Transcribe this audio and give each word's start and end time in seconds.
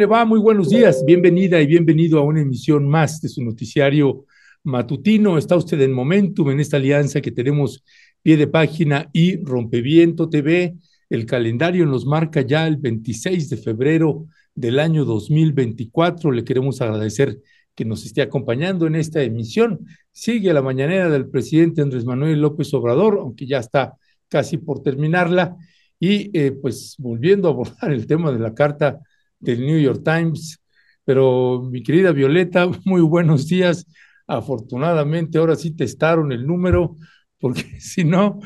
le 0.00 0.06
va? 0.06 0.24
Muy 0.24 0.40
buenos 0.40 0.70
días. 0.70 1.04
Bienvenida 1.04 1.60
y 1.60 1.66
bienvenido 1.66 2.18
a 2.18 2.22
una 2.22 2.40
emisión 2.40 2.88
más 2.88 3.20
de 3.20 3.28
su 3.28 3.44
noticiario 3.44 4.24
matutino. 4.64 5.36
Está 5.36 5.56
usted 5.56 5.78
en 5.82 5.92
Momentum, 5.92 6.48
en 6.48 6.60
esta 6.60 6.78
alianza 6.78 7.20
que 7.20 7.30
tenemos 7.30 7.84
pie 8.22 8.38
de 8.38 8.46
página 8.46 9.10
y 9.12 9.36
Rompeviento 9.44 10.30
TV. 10.30 10.74
El 11.10 11.26
calendario 11.26 11.84
nos 11.84 12.06
marca 12.06 12.40
ya 12.40 12.66
el 12.66 12.78
26 12.78 13.50
de 13.50 13.58
febrero 13.58 14.26
del 14.54 14.78
año 14.78 15.04
2024. 15.04 16.32
Le 16.32 16.44
queremos 16.44 16.80
agradecer 16.80 17.38
que 17.74 17.84
nos 17.84 18.06
esté 18.06 18.22
acompañando 18.22 18.86
en 18.86 18.94
esta 18.94 19.22
emisión. 19.22 19.84
Sigue 20.12 20.54
la 20.54 20.62
mañanera 20.62 21.10
del 21.10 21.28
presidente 21.28 21.82
Andrés 21.82 22.06
Manuel 22.06 22.40
López 22.40 22.72
Obrador, 22.72 23.18
aunque 23.20 23.46
ya 23.46 23.58
está 23.58 23.98
casi 24.28 24.56
por 24.56 24.82
terminarla. 24.82 25.58
Y 25.98 26.30
eh, 26.32 26.52
pues 26.52 26.96
volviendo 26.98 27.48
a 27.48 27.50
abordar 27.50 27.92
el 27.92 28.06
tema 28.06 28.32
de 28.32 28.38
la 28.38 28.54
carta 28.54 28.98
del 29.40 29.60
New 29.60 29.80
York 29.80 30.02
Times. 30.04 30.60
Pero 31.04 31.62
mi 31.70 31.82
querida 31.82 32.12
Violeta, 32.12 32.68
muy 32.84 33.00
buenos 33.00 33.48
días. 33.48 33.86
Afortunadamente 34.26 35.38
ahora 35.38 35.56
sí 35.56 35.72
testaron 35.74 36.30
el 36.32 36.46
número, 36.46 36.96
porque 37.40 37.62
si 37.80 38.04
no, 38.04 38.40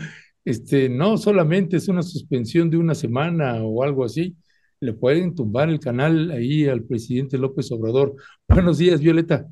este, 0.45 0.89
no 0.89 1.19
solamente 1.19 1.77
es 1.77 1.89
una 1.89 2.03
suspensión 2.03 2.71
de 2.71 2.79
una 2.79 2.95
semana 2.95 3.63
o 3.63 3.83
algo 3.83 4.05
así, 4.05 4.37
le 4.81 4.93
pueden 4.93 5.35
tumbar 5.35 5.69
el 5.69 5.81
canal 5.81 6.31
ahí 6.31 6.67
al 6.69 6.83
presidente 6.85 7.39
López 7.39 7.71
Obrador. 7.73 8.15
Buenos 8.49 8.79
días, 8.79 9.01
Violeta. 9.01 9.47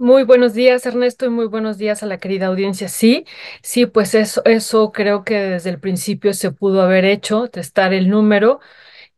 Muy 0.00 0.22
buenos 0.22 0.54
días, 0.54 0.86
Ernesto, 0.86 1.26
y 1.26 1.28
muy 1.28 1.46
buenos 1.46 1.76
días 1.76 2.04
a 2.04 2.06
la 2.06 2.18
querida 2.18 2.46
audiencia. 2.46 2.86
Sí, 2.86 3.24
sí, 3.62 3.86
pues 3.86 4.14
eso, 4.14 4.42
eso 4.44 4.92
creo 4.92 5.24
que 5.24 5.34
desde 5.34 5.70
el 5.70 5.80
principio 5.80 6.34
se 6.34 6.52
pudo 6.52 6.82
haber 6.82 7.04
hecho, 7.04 7.48
testar 7.48 7.92
el 7.92 8.08
número 8.08 8.60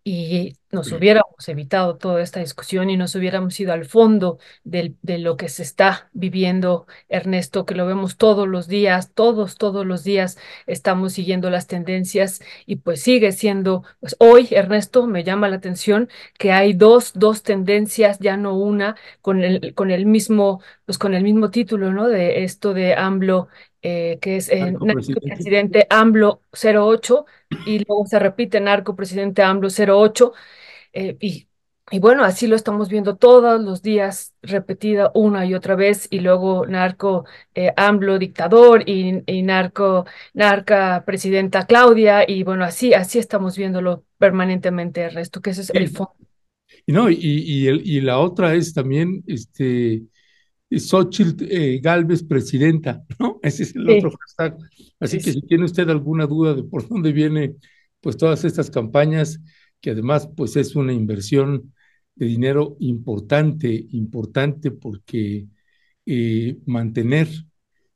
y 0.04 0.56
nos 0.72 0.92
hubiéramos 0.92 1.48
evitado 1.48 1.96
toda 1.96 2.22
esta 2.22 2.40
discusión 2.40 2.90
y 2.90 2.96
nos 2.96 3.14
hubiéramos 3.14 3.58
ido 3.58 3.72
al 3.72 3.84
fondo 3.84 4.38
de 4.64 5.18
lo 5.18 5.36
que 5.36 5.48
se 5.48 5.62
está 5.62 6.08
viviendo, 6.12 6.86
Ernesto, 7.08 7.66
que 7.66 7.74
lo 7.74 7.86
vemos 7.86 8.16
todos 8.16 8.46
los 8.46 8.68
días, 8.68 9.12
todos, 9.12 9.56
todos 9.56 9.84
los 9.84 10.04
días 10.04 10.38
estamos 10.66 11.14
siguiendo 11.14 11.50
las 11.50 11.66
tendencias 11.66 12.40
y 12.66 12.76
pues 12.76 13.02
sigue 13.02 13.32
siendo, 13.32 13.82
pues 14.00 14.16
hoy, 14.20 14.48
Ernesto, 14.52 15.06
me 15.06 15.24
llama 15.24 15.48
la 15.48 15.56
atención 15.56 16.08
que 16.38 16.52
hay 16.52 16.72
dos, 16.72 17.12
dos 17.14 17.42
tendencias, 17.42 18.18
ya 18.20 18.36
no 18.36 18.56
una, 18.56 18.96
con 19.22 19.42
el, 19.42 19.74
con 19.74 19.90
el 19.90 20.06
mismo, 20.06 20.62
pues 20.84 20.98
con 20.98 21.14
el 21.14 21.24
mismo 21.24 21.50
título, 21.50 21.92
¿no? 21.92 22.08
De 22.08 22.44
esto 22.44 22.74
de 22.74 22.94
AMLO 22.94 23.48
eh, 23.82 24.18
que 24.20 24.36
es 24.36 24.50
el 24.50 24.76
presidente 25.22 25.86
AMLO 25.88 26.42
08, 26.52 27.24
y 27.64 27.78
luego 27.78 28.04
se 28.06 28.18
repite 28.18 28.60
narco 28.60 28.94
presidente 28.94 29.42
AMLO 29.42 29.68
08, 29.70 30.34
eh, 30.92 31.16
y, 31.20 31.48
y, 31.90 31.98
bueno, 31.98 32.24
así 32.24 32.46
lo 32.46 32.56
estamos 32.56 32.88
viendo 32.88 33.16
todos 33.16 33.60
los 33.60 33.82
días, 33.82 34.34
repetida 34.42 35.10
una 35.14 35.46
y 35.46 35.54
otra 35.54 35.74
vez, 35.74 36.06
y 36.10 36.20
luego 36.20 36.66
narco 36.66 37.24
eh, 37.54 37.72
AMLO 37.76 38.18
dictador 38.18 38.88
y, 38.88 39.22
y, 39.26 39.42
narco, 39.42 40.06
narca 40.34 41.04
presidenta 41.04 41.66
Claudia, 41.66 42.28
y 42.28 42.42
bueno, 42.42 42.64
así, 42.64 42.94
así 42.94 43.18
estamos 43.18 43.56
viéndolo 43.56 44.04
permanentemente, 44.18 45.04
el 45.04 45.12
resto, 45.12 45.40
que 45.40 45.50
ese 45.50 45.62
es 45.62 45.70
el 45.70 45.88
fondo. 45.88 46.14
Y 46.86 46.92
no, 46.92 47.10
y, 47.10 47.16
y, 47.20 47.66
el, 47.66 47.86
y 47.86 48.00
la 48.00 48.18
otra 48.18 48.54
es 48.54 48.72
también, 48.72 49.22
este, 49.26 50.02
Xochitl 50.78 51.44
eh, 51.48 51.80
Galvez 51.82 52.22
presidenta, 52.22 53.04
¿no? 53.18 53.40
Ese 53.42 53.64
es 53.64 53.74
el 53.74 53.90
otro 53.90 54.12
hashtag. 54.12 54.58
Así 55.00 55.18
que 55.18 55.32
si 55.32 55.42
tiene 55.42 55.64
usted 55.64 55.88
alguna 55.88 56.26
duda 56.26 56.54
de 56.54 56.62
por 56.62 56.88
dónde 56.88 57.12
viene, 57.12 57.56
pues 58.00 58.16
todas 58.16 58.44
estas 58.44 58.70
campañas, 58.70 59.40
que 59.80 59.90
además 59.90 60.28
pues 60.36 60.56
es 60.56 60.76
una 60.76 60.92
inversión 60.92 61.74
de 62.14 62.26
dinero 62.26 62.76
importante, 62.80 63.86
importante 63.92 64.70
porque 64.70 65.46
eh, 66.06 66.58
mantener 66.66 67.28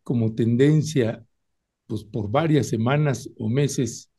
como 0.03 0.35
tendencia, 0.35 1.25
pues 1.87 2.05
por 2.05 2.31
varias 2.31 2.69
semanas 2.69 3.31
o 3.39 3.49
meses, 3.49 4.11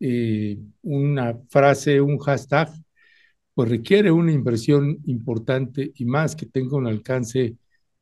eh, 0.00 0.58
una 0.82 1.38
frase, 1.48 2.00
un 2.00 2.18
hashtag, 2.18 2.70
pues 3.54 3.68
requiere 3.70 4.10
una 4.12 4.32
inversión 4.32 4.98
importante 5.06 5.92
y 5.94 6.04
más 6.04 6.36
que 6.36 6.46
tenga 6.46 6.76
un 6.76 6.86
alcance 6.86 7.56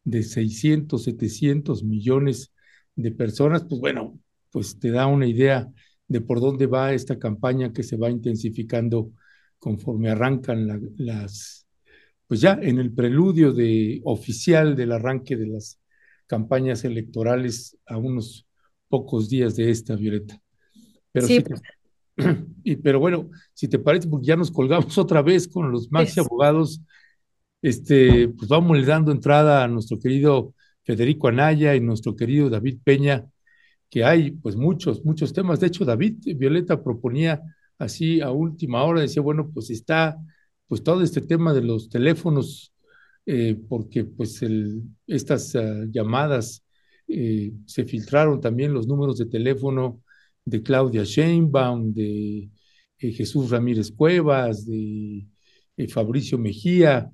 de 0.04 0.22
600, 0.22 1.02
700 1.04 1.84
millones 1.84 2.52
de 2.96 3.12
personas, 3.12 3.64
pues 3.64 3.80
bueno, 3.80 4.18
pues 4.50 4.78
te 4.78 4.90
da 4.90 5.06
una 5.06 5.26
idea 5.26 5.68
de 6.06 6.20
por 6.20 6.40
dónde 6.40 6.66
va 6.66 6.92
esta 6.92 7.18
campaña 7.18 7.72
que 7.72 7.82
se 7.82 7.96
va 7.96 8.10
intensificando 8.10 9.10
conforme 9.58 10.10
arrancan 10.10 10.92
las, 10.96 11.66
pues 12.26 12.40
ya 12.40 12.58
en 12.60 12.78
el 12.78 12.92
preludio 12.92 13.52
de, 13.52 14.00
oficial 14.04 14.76
del 14.76 14.92
arranque 14.92 15.36
de 15.36 15.46
las 15.46 15.80
campañas 16.26 16.84
electorales 16.84 17.78
a 17.86 17.96
unos 17.96 18.46
pocos 18.88 19.28
días 19.28 19.56
de 19.56 19.70
esta, 19.70 19.96
Violeta. 19.96 20.40
Pero 21.12 21.26
sí. 21.26 21.40
Pues. 21.40 21.62
y, 22.64 22.76
pero 22.76 23.00
bueno, 23.00 23.30
si 23.52 23.68
te 23.68 23.78
parece, 23.78 24.08
porque 24.08 24.26
ya 24.26 24.36
nos 24.36 24.50
colgamos 24.50 24.96
otra 24.98 25.22
vez 25.22 25.48
con 25.48 25.70
los 25.70 25.90
maxi 25.90 26.20
abogados 26.20 26.80
este, 27.64 28.28
pues 28.28 28.46
vamos 28.46 28.84
dando 28.84 29.10
entrada 29.10 29.64
a 29.64 29.68
nuestro 29.68 29.98
querido 29.98 30.52
Federico 30.82 31.28
Anaya 31.28 31.74
y 31.74 31.80
nuestro 31.80 32.14
querido 32.14 32.50
David 32.50 32.80
Peña, 32.84 33.24
que 33.90 34.04
hay 34.04 34.32
pues 34.32 34.56
muchos, 34.56 35.04
muchos 35.04 35.32
temas. 35.32 35.60
De 35.60 35.68
hecho, 35.68 35.84
David 35.84 36.18
Violeta 36.36 36.82
proponía 36.82 37.40
así 37.78 38.20
a 38.20 38.30
última 38.30 38.84
hora, 38.84 39.00
decía, 39.00 39.22
bueno, 39.22 39.50
pues 39.52 39.70
está 39.70 40.16
pues 40.66 40.82
todo 40.82 41.02
este 41.02 41.20
tema 41.20 41.52
de 41.52 41.62
los 41.62 41.88
teléfonos, 41.88 42.72
eh, 43.26 43.56
porque 43.68 44.04
pues 44.04 44.42
el, 44.42 44.82
estas 45.06 45.54
uh, 45.54 45.90
llamadas 45.90 46.64
eh, 47.06 47.52
se 47.66 47.84
filtraron 47.84 48.40
también 48.40 48.72
los 48.72 48.86
números 48.86 49.18
de 49.18 49.26
teléfono 49.26 50.02
de 50.44 50.62
Claudia 50.62 51.04
Sheinbaum, 51.04 51.92
de 51.92 52.50
eh, 52.98 53.12
Jesús 53.12 53.50
Ramírez 53.50 53.90
Cuevas, 53.92 54.66
de 54.66 55.26
Fabricio 55.88 56.38
Mejía, 56.38 57.10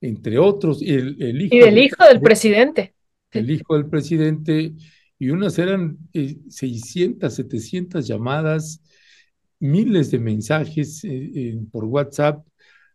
entre 0.00 0.38
otros. 0.38 0.82
El, 0.82 1.20
el 1.22 1.42
hijo 1.42 1.54
y 1.54 1.60
del 1.60 1.78
hijo 1.78 2.04
del 2.04 2.20
presidente. 2.20 2.94
El 3.30 3.50
hijo 3.50 3.74
del 3.74 3.86
presidente, 3.86 4.72
y 5.18 5.30
unas 5.30 5.58
eran 5.58 5.98
600, 6.12 7.32
eh, 7.32 7.42
700 7.42 8.06
llamadas, 8.06 8.80
miles 9.60 10.10
de 10.10 10.18
mensajes 10.18 11.02
eh, 11.04 11.58
por 11.70 11.84
WhatsApp 11.84 12.44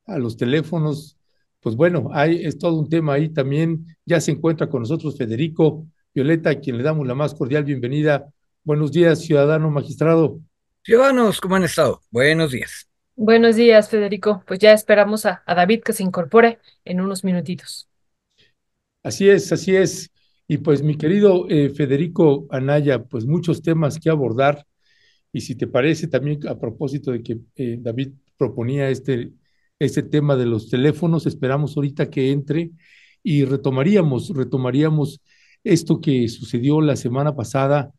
a 0.06 0.18
los 0.18 0.38
teléfonos. 0.38 1.18
Pues 1.60 1.76
bueno, 1.76 2.10
hay, 2.14 2.46
es 2.46 2.58
todo 2.58 2.80
un 2.80 2.90
tema 2.90 3.14
ahí 3.14 3.30
también. 3.30 3.86
Ya 4.06 4.22
se 4.22 4.32
encuentra 4.32 4.70
con 4.70 4.82
nosotros 4.82 5.18
Federico 5.18 5.86
Violeta, 6.14 6.52
a 6.52 6.60
quien 6.60 6.78
le 6.78 6.84
damos 6.84 7.08
la 7.08 7.16
más 7.16 7.34
cordial 7.34 7.64
bienvenida. 7.64 8.32
Buenos 8.64 8.92
días, 8.92 9.22
ciudadano 9.22 9.70
magistrado. 9.70 10.40
Ciudadanos, 10.84 11.40
¿cómo 11.42 11.56
han 11.56 11.64
estado? 11.64 12.02
Buenos 12.12 12.52
días. 12.52 12.90
Buenos 13.16 13.58
días, 13.58 13.90
Federico. 13.90 14.44
Pues 14.48 14.60
ya 14.60 14.72
esperamos 14.72 15.26
a, 15.26 15.44
David 15.46 15.82
que 15.82 15.94
se 15.94 16.04
incorpore 16.04 16.60
en 16.86 17.02
unos 17.02 17.24
minutitos. 17.24 17.90
Así 19.04 19.30
es, 19.30 19.52
así 19.52 19.76
es. 19.76 20.10
Y 20.52 20.58
pues 20.58 20.82
mi 20.82 20.96
querido 20.96 21.48
eh, 21.48 21.70
Federico 21.70 22.48
Anaya, 22.50 23.04
pues 23.04 23.28
muchos 23.28 23.62
temas 23.62 24.00
que 24.00 24.10
abordar. 24.10 24.66
Y 25.32 25.42
si 25.42 25.54
te 25.54 25.68
parece 25.68 26.08
también 26.08 26.40
a 26.48 26.60
propósito 26.60 27.12
de 27.12 27.22
que 27.22 27.38
eh, 27.56 27.78
David 27.80 28.14
proponía 28.36 28.90
este, 28.90 29.32
este 29.78 30.02
tema 30.02 30.36
de 30.36 30.48
los 30.48 30.68
teléfonos, 30.68 31.28
esperamos 31.28 31.78
ahorita 31.78 32.10
que 32.10 32.32
entre 32.32 32.72
y 33.22 33.46
retomaríamos, 33.46 34.30
retomaríamos 34.30 35.22
esto 35.64 36.02
que 36.02 36.28
sucedió 36.28 36.82
la 36.82 36.96
semana 36.96 37.36
pasada, 37.36 37.92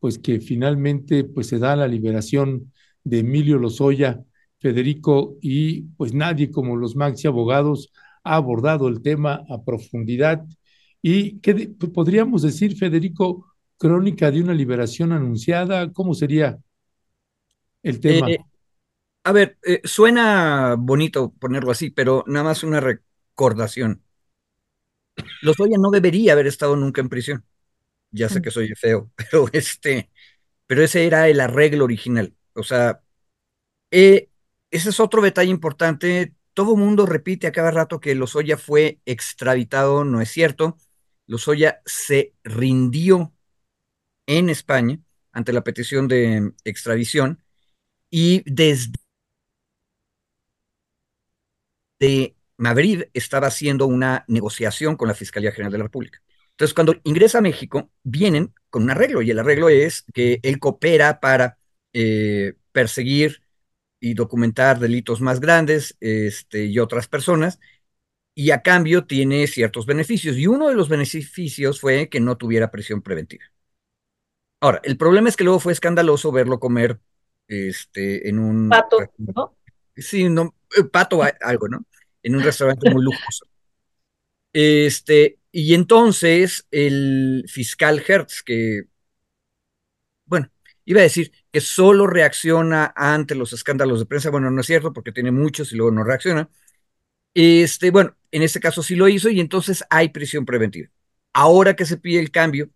pues 0.00 0.18
que 0.18 0.40
finalmente 0.40 1.22
pues 1.22 1.46
se 1.46 1.60
da 1.60 1.76
la 1.76 1.86
liberación 1.86 2.72
de 3.04 3.20
Emilio 3.20 3.56
Lozoya 3.56 4.20
Federico, 4.58 5.36
y 5.40 5.82
pues 5.96 6.12
nadie 6.12 6.50
como 6.50 6.74
los 6.74 6.96
maxi 6.96 7.28
abogados 7.28 7.92
ha 8.24 8.34
abordado 8.34 8.88
el 8.88 9.00
tema 9.00 9.44
a 9.48 9.62
profundidad. 9.62 10.44
¿Y 11.06 11.38
qué 11.40 11.68
podríamos 11.92 12.40
decir, 12.40 12.78
Federico, 12.78 13.54
crónica 13.76 14.30
de 14.30 14.40
una 14.40 14.54
liberación 14.54 15.12
anunciada? 15.12 15.92
¿Cómo 15.92 16.14
sería 16.14 16.58
el 17.82 18.00
tema? 18.00 18.30
Eh, 18.30 18.38
a 19.22 19.32
ver, 19.32 19.58
eh, 19.66 19.82
suena 19.84 20.76
bonito 20.78 21.34
ponerlo 21.38 21.72
así, 21.72 21.90
pero 21.90 22.24
nada 22.26 22.44
más 22.44 22.62
una 22.62 22.80
recordación. 22.80 24.02
Lozoya 25.42 25.76
no 25.78 25.90
debería 25.90 26.32
haber 26.32 26.46
estado 26.46 26.74
nunca 26.74 27.02
en 27.02 27.10
prisión. 27.10 27.44
Ya 28.10 28.30
sé 28.30 28.40
mm. 28.40 28.42
que 28.42 28.50
soy 28.50 28.68
feo, 28.74 29.10
pero 29.16 29.44
este, 29.52 30.10
pero 30.66 30.82
ese 30.82 31.06
era 31.06 31.28
el 31.28 31.38
arreglo 31.38 31.84
original. 31.84 32.34
O 32.54 32.62
sea, 32.62 33.02
eh, 33.90 34.30
ese 34.70 34.88
es 34.88 34.98
otro 35.00 35.20
detalle 35.20 35.50
importante. 35.50 36.32
Todo 36.54 36.76
mundo 36.76 37.04
repite 37.04 37.46
a 37.46 37.52
cada 37.52 37.70
rato 37.70 38.00
que 38.00 38.14
Lozoya 38.14 38.56
fue 38.56 39.00
extraditado, 39.04 40.06
no 40.06 40.22
es 40.22 40.30
cierto. 40.30 40.78
Lozoya 41.26 41.80
se 41.84 42.34
rindió 42.44 43.32
en 44.26 44.50
España 44.50 45.00
ante 45.32 45.52
la 45.52 45.64
petición 45.64 46.08
de 46.08 46.52
extradición 46.64 47.42
y 48.10 48.42
desde 48.46 48.92
de 51.98 52.36
Madrid 52.56 53.04
estaba 53.14 53.48
haciendo 53.48 53.86
una 53.86 54.24
negociación 54.28 54.96
con 54.96 55.08
la 55.08 55.14
Fiscalía 55.14 55.52
General 55.52 55.72
de 55.72 55.78
la 55.78 55.84
República. 55.84 56.20
Entonces, 56.50 56.74
cuando 56.74 57.00
ingresa 57.04 57.38
a 57.38 57.40
México, 57.40 57.90
vienen 58.02 58.54
con 58.70 58.84
un 58.84 58.90
arreglo, 58.90 59.22
y 59.22 59.30
el 59.30 59.38
arreglo 59.38 59.68
es 59.68 60.04
que 60.12 60.38
él 60.42 60.58
coopera 60.60 61.20
para 61.20 61.58
eh, 61.92 62.54
perseguir 62.72 63.42
y 64.00 64.14
documentar 64.14 64.78
delitos 64.78 65.20
más 65.20 65.40
grandes 65.40 65.96
este, 66.00 66.66
y 66.66 66.78
otras 66.78 67.08
personas, 67.08 67.58
y 68.34 68.50
a 68.50 68.62
cambio 68.62 69.06
tiene 69.06 69.46
ciertos 69.46 69.86
beneficios. 69.86 70.36
Y 70.36 70.46
uno 70.46 70.68
de 70.68 70.74
los 70.74 70.88
beneficios 70.88 71.80
fue 71.80 72.08
que 72.08 72.20
no 72.20 72.36
tuviera 72.36 72.70
prisión 72.70 73.00
preventiva. 73.02 73.44
Ahora, 74.60 74.80
el 74.82 74.96
problema 74.96 75.28
es 75.28 75.36
que 75.36 75.44
luego 75.44 75.60
fue 75.60 75.72
escandaloso 75.72 76.32
verlo 76.32 76.58
comer 76.58 76.98
este, 77.46 78.28
en 78.28 78.38
un... 78.38 78.68
Pato, 78.68 78.98
¿no? 79.18 79.56
Sí, 79.96 80.28
no, 80.28 80.54
eh, 80.76 80.84
pato 80.84 81.20
algo, 81.40 81.68
¿no? 81.68 81.84
En 82.22 82.34
un 82.34 82.42
restaurante 82.42 82.90
muy 82.90 83.02
lujoso. 83.02 83.46
Este, 84.52 85.38
y 85.52 85.74
entonces 85.74 86.66
el 86.70 87.44
fiscal 87.48 88.02
Hertz, 88.06 88.42
que, 88.42 88.84
bueno, 90.24 90.50
iba 90.84 91.00
a 91.00 91.02
decir 91.02 91.32
que 91.52 91.60
solo 91.60 92.06
reacciona 92.06 92.92
ante 92.96 93.34
los 93.34 93.52
escándalos 93.52 94.00
de 94.00 94.06
prensa, 94.06 94.30
bueno, 94.30 94.50
no 94.50 94.60
es 94.60 94.66
cierto 94.66 94.92
porque 94.92 95.12
tiene 95.12 95.30
muchos 95.30 95.72
y 95.72 95.76
luego 95.76 95.92
no 95.92 96.04
reacciona. 96.04 96.48
Este, 97.34 97.90
bueno, 97.90 98.16
en 98.30 98.42
este 98.42 98.60
caso 98.60 98.82
sí 98.82 98.94
lo 98.94 99.08
hizo 99.08 99.28
y 99.28 99.40
entonces 99.40 99.84
hay 99.90 100.10
prisión 100.10 100.46
preventiva. 100.46 100.88
Ahora 101.32 101.74
que 101.74 101.84
se 101.84 101.96
pide 101.96 102.20
el 102.20 102.30
cambio 102.30 102.70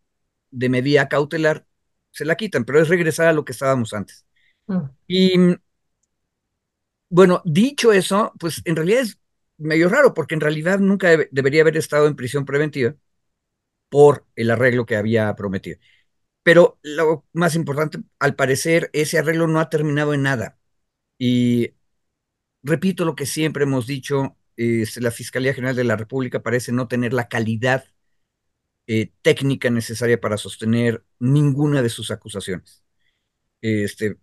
de 0.51 0.69
medida 0.69 1.09
cautelar, 1.09 1.67
se 2.11 2.25
la 2.25 2.37
quitan, 2.37 2.65
pero 2.65 2.81
es 2.81 2.89
regresar 2.89 3.29
a 3.29 3.33
lo 3.33 3.45
que 3.45 3.53
estábamos 3.53 3.95
antes. 3.95 4.27
Mm. 4.67 4.81
Y 5.07 5.33
bueno, 7.11 7.43
dicho 7.45 7.93
eso, 7.93 8.33
pues 8.39 8.61
en 8.65 8.77
realidad 8.77 9.01
es 9.03 9.19
medio 9.57 9.89
raro, 9.89 10.15
porque 10.15 10.35
en 10.35 10.41
realidad 10.41 10.79
nunca 10.79 11.11
debería 11.31 11.63
haber 11.63 11.77
estado 11.77 12.07
en 12.07 12.17
prisión 12.17 12.45
preventiva 12.45 12.95
por 13.89 14.27
el 14.37 14.51
arreglo 14.51 14.87
que 14.87 14.97
había 14.97 15.35
prometido. 15.37 15.79
Pero 16.43 16.79
lo 16.83 17.27
más 17.33 17.55
importante, 17.57 17.99
al 18.19 18.35
parecer, 18.37 18.91
ese 18.93 19.19
arreglo 19.19 19.47
no 19.49 19.61
ha 19.61 19.71
terminado 19.71 20.15
en 20.15 20.23
nada. 20.23 20.59
Y 21.19 21.75
repito 22.63 23.05
lo 23.05 23.17
que 23.17 23.27
siempre 23.27 23.65
hemos 23.65 23.87
dicho, 23.87 24.38
la 25.01 25.11
Fiscalía 25.11 25.55
General 25.55 25.77
de 25.77 25.85
la 25.85 25.97
República 25.97 26.43
parece 26.43 26.73
no 26.73 26.89
tener 26.89 27.13
la 27.13 27.29
calidad 27.29 27.85
eh, 28.87 29.13
técnica 29.23 29.71
necesaria 29.71 30.21
para 30.21 30.37
sostener 30.37 31.05
ninguna 31.19 31.83
de 31.83 31.89
sus 31.89 32.11
acusaciones. 32.11 32.83
Este, 33.61 34.17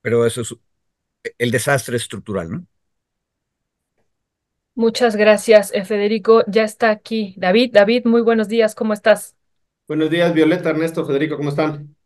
pero 0.00 0.26
eso 0.26 0.40
es 0.40 0.56
el 1.38 1.50
desastre 1.50 1.96
estructural, 1.96 2.50
¿no? 2.50 2.66
Muchas 4.74 5.16
gracias, 5.16 5.72
eh, 5.74 5.84
Federico. 5.84 6.44
Ya 6.46 6.62
está 6.64 6.90
aquí 6.90 7.34
David. 7.36 7.70
David, 7.72 8.04
muy 8.04 8.22
buenos 8.22 8.48
días, 8.48 8.74
¿cómo 8.74 8.92
estás? 8.92 9.36
Buenos 9.88 10.10
días, 10.10 10.32
Violeta, 10.32 10.70
Ernesto, 10.70 11.04
Federico, 11.04 11.36
¿cómo 11.36 11.50
están? 11.50 11.97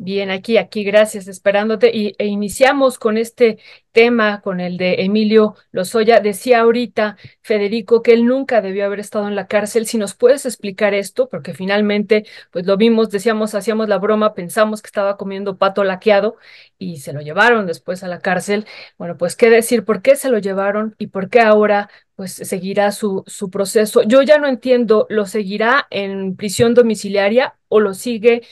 Bien, 0.00 0.30
aquí, 0.30 0.58
aquí, 0.58 0.84
gracias, 0.84 1.26
esperándote. 1.26 1.90
Y, 1.92 2.14
e 2.18 2.26
iniciamos 2.26 3.00
con 3.00 3.18
este 3.18 3.58
tema, 3.90 4.40
con 4.42 4.60
el 4.60 4.76
de 4.76 5.02
Emilio 5.02 5.56
Lozoya. 5.72 6.20
Decía 6.20 6.60
ahorita 6.60 7.16
Federico 7.42 8.00
que 8.00 8.12
él 8.12 8.24
nunca 8.24 8.60
debió 8.60 8.84
haber 8.86 9.00
estado 9.00 9.26
en 9.26 9.34
la 9.34 9.48
cárcel. 9.48 9.86
Si 9.86 9.98
nos 9.98 10.14
puedes 10.14 10.46
explicar 10.46 10.94
esto, 10.94 11.28
porque 11.28 11.52
finalmente, 11.52 12.24
pues 12.52 12.64
lo 12.64 12.76
vimos, 12.76 13.10
decíamos, 13.10 13.56
hacíamos 13.56 13.88
la 13.88 13.98
broma, 13.98 14.34
pensamos 14.34 14.82
que 14.82 14.86
estaba 14.86 15.16
comiendo 15.16 15.58
pato 15.58 15.82
laqueado 15.82 16.36
y 16.78 16.98
se 16.98 17.12
lo 17.12 17.20
llevaron 17.20 17.66
después 17.66 18.04
a 18.04 18.08
la 18.08 18.20
cárcel. 18.20 18.66
Bueno, 18.98 19.16
pues 19.16 19.34
qué 19.34 19.50
decir, 19.50 19.84
por 19.84 20.00
qué 20.00 20.14
se 20.14 20.30
lo 20.30 20.38
llevaron 20.38 20.94
y 20.98 21.08
por 21.08 21.28
qué 21.28 21.40
ahora 21.40 21.90
pues 22.14 22.32
seguirá 22.34 22.90
su, 22.92 23.22
su 23.26 23.50
proceso. 23.50 24.02
Yo 24.02 24.22
ya 24.22 24.38
no 24.38 24.48
entiendo, 24.48 25.06
¿lo 25.08 25.26
seguirá 25.26 25.86
en 25.90 26.34
prisión 26.36 26.74
domiciliaria 26.74 27.54
o 27.68 27.80
lo 27.80 27.94
sigue 27.94 28.42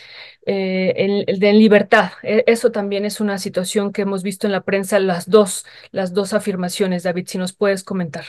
eh, 0.46 0.94
en, 0.96 1.24
en, 1.26 1.58
libertad. 1.58 2.12
E, 2.22 2.44
eso 2.46 2.70
también 2.70 3.04
es 3.04 3.20
una 3.20 3.38
situación 3.38 3.92
que 3.92 4.02
hemos 4.02 4.22
visto 4.22 4.46
en 4.46 4.52
la 4.52 4.62
prensa, 4.62 4.98
las 5.00 5.28
dos, 5.28 5.66
las 5.90 6.14
dos 6.14 6.32
afirmaciones, 6.32 7.02
David, 7.02 7.26
si 7.26 7.38
nos 7.38 7.52
puedes 7.52 7.84
comentar. 7.84 8.24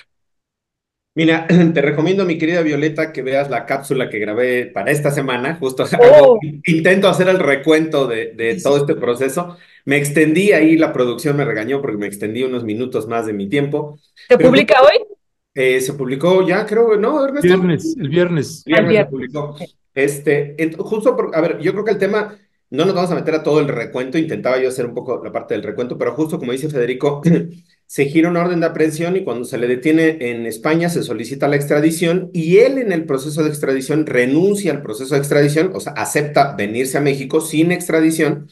Mira, 1.15 1.47
te 1.73 1.81
recomiendo, 1.81 2.25
mi 2.25 2.37
querida 2.37 2.61
Violeta, 2.61 3.13
que 3.13 3.21
veas 3.21 3.49
la 3.49 3.65
cápsula 3.65 4.09
que 4.09 4.19
grabé 4.19 4.65
para 4.65 4.91
esta 4.91 5.11
semana. 5.11 5.55
Justo 5.55 5.83
oh. 5.99 6.39
intento 6.65 7.07
hacer 7.07 7.29
el 7.29 7.39
recuento 7.39 8.07
de, 8.07 8.33
de 8.33 8.59
todo 8.61 8.77
este 8.77 8.95
proceso. 8.95 9.57
Me 9.85 9.97
extendí 9.97 10.51
ahí, 10.51 10.75
la 10.75 10.91
producción 10.91 11.37
me 11.37 11.45
regañó 11.45 11.81
porque 11.81 11.97
me 11.97 12.07
extendí 12.07 12.43
unos 12.43 12.63
minutos 12.63 13.07
más 13.07 13.25
de 13.25 13.33
mi 13.33 13.47
tiempo. 13.47 13.97
¿Se 14.27 14.37
publica 14.37 14.81
hoy? 14.81 15.17
Eh, 15.55 15.81
se 15.81 15.93
publicó 15.93 16.45
ya, 16.45 16.65
creo, 16.65 16.97
¿no, 16.97 17.25
Ernesto? 17.25 17.47
Viernes, 17.47 17.95
el 17.99 18.09
viernes. 18.09 18.63
El 18.67 18.73
viernes, 18.73 18.97
se 18.97 19.05
publicó. 19.05 19.55
Este, 19.97 20.55
justo, 20.77 21.15
por, 21.15 21.35
a 21.35 21.41
ver, 21.41 21.57
yo 21.57 21.71
creo 21.71 21.83
que 21.83 21.89
el 21.89 21.97
tema, 21.97 22.37
no 22.69 22.85
nos 22.85 22.93
vamos 22.93 23.09
a 23.09 23.15
meter 23.15 23.33
a 23.33 23.41
todo 23.41 23.59
el 23.59 23.67
recuento, 23.67 24.19
intentaba 24.19 24.59
yo 24.59 24.69
hacer 24.69 24.85
un 24.85 24.93
poco 24.93 25.23
la 25.23 25.31
parte 25.31 25.55
del 25.55 25.63
recuento, 25.63 25.97
pero 25.97 26.13
justo 26.13 26.37
como 26.37 26.51
dice 26.51 26.69
Federico, 26.69 27.23
se 27.87 28.05
gira 28.05 28.29
una 28.29 28.41
orden 28.41 28.59
de 28.59 28.67
aprehensión 28.67 29.15
y 29.15 29.23
cuando 29.23 29.43
se 29.43 29.57
le 29.57 29.67
detiene 29.67 30.17
en 30.19 30.45
España 30.45 30.89
se 30.89 31.01
solicita 31.01 31.47
la 31.47 31.55
extradición 31.55 32.29
y 32.31 32.57
él 32.57 32.77
en 32.77 32.91
el 32.91 33.05
proceso 33.05 33.41
de 33.41 33.49
extradición 33.49 34.05
renuncia 34.05 34.71
al 34.71 34.83
proceso 34.83 35.15
de 35.15 35.19
extradición, 35.19 35.71
o 35.73 35.79
sea, 35.79 35.93
acepta 35.93 36.55
venirse 36.55 36.99
a 36.99 37.01
México 37.01 37.41
sin 37.41 37.71
extradición 37.71 38.49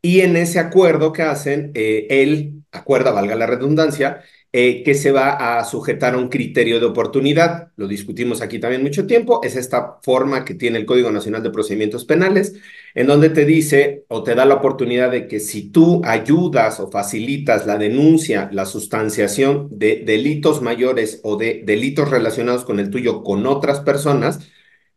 y 0.00 0.20
en 0.20 0.36
ese 0.36 0.60
acuerdo 0.60 1.12
que 1.12 1.22
hacen, 1.22 1.72
eh, 1.74 2.06
él 2.10 2.62
acuerda, 2.70 3.10
valga 3.10 3.34
la 3.34 3.46
redundancia, 3.48 4.22
eh, 4.58 4.82
que 4.82 4.94
se 4.94 5.12
va 5.12 5.58
a 5.58 5.64
sujetar 5.66 6.14
a 6.14 6.16
un 6.16 6.30
criterio 6.30 6.80
de 6.80 6.86
oportunidad. 6.86 7.72
Lo 7.76 7.86
discutimos 7.86 8.40
aquí 8.40 8.58
también 8.58 8.82
mucho 8.82 9.06
tiempo. 9.06 9.42
Es 9.42 9.54
esta 9.54 9.98
forma 10.00 10.46
que 10.46 10.54
tiene 10.54 10.78
el 10.78 10.86
Código 10.86 11.10
Nacional 11.10 11.42
de 11.42 11.50
Procedimientos 11.50 12.06
Penales, 12.06 12.54
en 12.94 13.06
donde 13.06 13.28
te 13.28 13.44
dice 13.44 14.06
o 14.08 14.22
te 14.22 14.34
da 14.34 14.46
la 14.46 14.54
oportunidad 14.54 15.10
de 15.10 15.28
que 15.28 15.40
si 15.40 15.68
tú 15.70 16.00
ayudas 16.06 16.80
o 16.80 16.90
facilitas 16.90 17.66
la 17.66 17.76
denuncia, 17.76 18.48
la 18.50 18.64
sustanciación 18.64 19.68
de 19.70 20.02
delitos 20.06 20.62
mayores 20.62 21.20
o 21.22 21.36
de 21.36 21.62
delitos 21.66 22.10
relacionados 22.10 22.64
con 22.64 22.80
el 22.80 22.88
tuyo 22.88 23.22
con 23.22 23.46
otras 23.46 23.80
personas, 23.80 24.40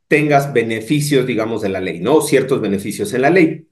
tengas 0.07 0.53
beneficios, 0.53 1.27
digamos, 1.27 1.61
de 1.61 1.67
la 1.67 1.81
ley, 1.81 1.99
¿no? 1.99 2.21
Ciertos 2.21 2.61
beneficios 2.61 3.13
en 3.13 3.23
la 3.23 3.29
ley 3.29 3.68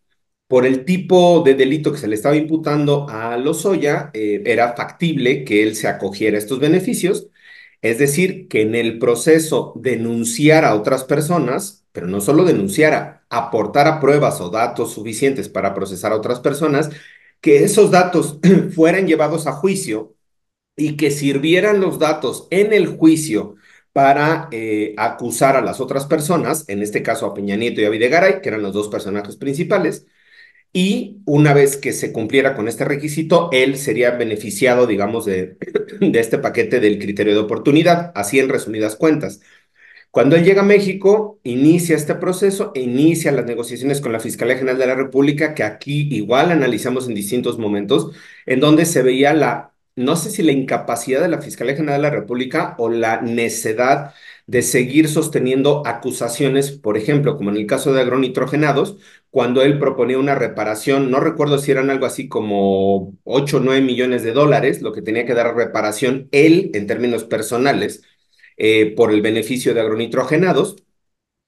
por 0.48 0.66
el 0.66 0.86
tipo 0.86 1.42
de 1.44 1.56
delito 1.56 1.92
que 1.92 1.98
se 1.98 2.08
le 2.08 2.16
estaba 2.16 2.36
imputando 2.36 3.08
a 3.10 3.38
Lozoya, 3.38 4.12
eh, 4.14 4.44
era 4.46 4.74
factible 4.76 5.44
que 5.44 5.64
él 5.64 5.76
se 5.76 5.88
acogiera 5.88 6.38
a 6.38 6.40
estos 6.40 6.60
beneficios, 6.60 7.28
es 7.82 8.00
decir, 8.00 8.48
que 8.48 8.62
en 8.62 8.76
el 8.76 9.00
proceso 9.00 9.74
denunciara 9.76 10.70
a 10.70 10.76
otras 10.76 11.04
personas, 11.04 11.86
pero 11.92 12.08
no 12.08 12.22
solo 12.22 12.44
denunciara, 12.46 13.26
aportara 13.30 14.00
pruebas 14.00 14.42
o 14.42 14.50
datos 14.50 14.94
suficientes 14.94 15.50
para 15.50 15.74
procesar 15.74 16.12
a 16.14 16.16
otras 16.16 16.40
personas, 16.40 16.90
que 17.42 17.64
esos 17.64 17.92
datos 17.92 18.40
fueran 18.76 19.08
llevados 19.08 19.48
a 19.48 19.54
juicio 19.54 20.16
y 20.76 20.98
que 20.98 21.12
sirvieran 21.12 21.82
los 21.82 22.00
datos 22.00 22.48
en 22.52 22.74
el 22.74 22.88
juicio 22.88 23.56
para 23.94 24.48
eh, 24.52 24.94
acusar 24.98 25.56
a 25.56 25.62
las 25.62 25.82
otras 25.82 26.06
personas, 26.06 26.66
en 26.70 26.84
este 26.84 27.02
caso 27.04 27.26
a 27.26 27.34
Peña 27.34 27.56
Nieto 27.56 27.82
y 27.82 27.86
a 27.86 27.90
Videgaray, 27.90 28.42
que 28.42 28.50
eran 28.50 28.62
los 28.62 28.74
dos 28.74 28.90
personajes 28.90 29.38
principales, 29.38 30.06
y 30.78 31.24
una 31.26 31.56
vez 31.56 31.76
que 31.76 31.92
se 31.92 32.14
cumpliera 32.14 32.56
con 32.56 32.68
este 32.68 32.86
requisito, 32.86 33.50
él 33.52 33.78
sería 33.78 34.12
beneficiado, 34.12 34.86
digamos, 34.86 35.26
de, 35.26 35.58
de 36.00 36.20
este 36.20 36.38
paquete 36.38 36.80
del 36.80 37.00
criterio 37.00 37.34
de 37.34 37.40
oportunidad, 37.40 38.12
así 38.14 38.38
en 38.40 38.48
resumidas 38.48 38.96
cuentas. 38.96 39.42
Cuando 40.12 40.36
él 40.36 40.44
llega 40.46 40.62
a 40.62 40.66
México, 40.66 41.40
inicia 41.44 41.96
este 41.96 42.14
proceso 42.14 42.72
e 42.76 42.82
inicia 42.82 43.32
las 43.32 43.46
negociaciones 43.46 44.02
con 44.02 44.12
la 44.12 44.20
Fiscalía 44.20 44.58
General 44.58 44.78
de 44.78 44.86
la 44.86 44.94
República, 44.96 45.56
que 45.56 45.64
aquí 45.64 46.10
igual 46.12 46.52
analizamos 46.52 47.08
en 47.08 47.16
distintos 47.16 47.58
momentos, 47.58 48.12
en 48.46 48.60
donde 48.60 48.86
se 48.86 49.02
veía 49.02 49.34
la, 49.34 49.74
no 49.96 50.16
sé 50.16 50.30
si 50.30 50.44
la 50.44 50.52
incapacidad 50.52 51.22
de 51.22 51.30
la 51.30 51.42
Fiscalía 51.42 51.76
General 51.76 52.00
de 52.04 52.10
la 52.10 52.16
República 52.16 52.76
o 52.78 52.90
la 52.90 53.20
necedad 53.22 54.14
de 54.48 54.62
seguir 54.64 55.10
sosteniendo 55.10 55.84
acusaciones, 55.86 56.72
por 56.72 56.98
ejemplo, 56.98 57.38
como 57.38 57.50
en 57.52 57.58
el 57.58 57.68
caso 57.68 57.94
de 57.94 58.02
agronitrogenados, 58.02 58.98
cuando 59.30 59.62
él 59.62 59.78
proponía 59.80 60.18
una 60.20 60.36
reparación, 60.36 61.12
no 61.12 61.20
recuerdo 61.20 61.58
si 61.60 61.72
eran 61.72 61.90
algo 61.90 62.06
así 62.06 62.30
como 62.30 63.14
8 63.26 63.58
o 63.58 63.60
9 63.60 63.82
millones 63.82 64.24
de 64.24 64.32
dólares, 64.34 64.82
lo 64.82 64.94
que 64.94 65.02
tenía 65.02 65.26
que 65.26 65.34
dar 65.34 65.56
reparación 65.56 66.30
él 66.32 66.72
en 66.74 66.88
términos 66.88 67.26
personales 67.26 68.04
eh, 68.58 68.94
por 68.96 69.12
el 69.14 69.22
beneficio 69.22 69.74
de 69.74 69.82
agronitrogenados. 69.82 70.78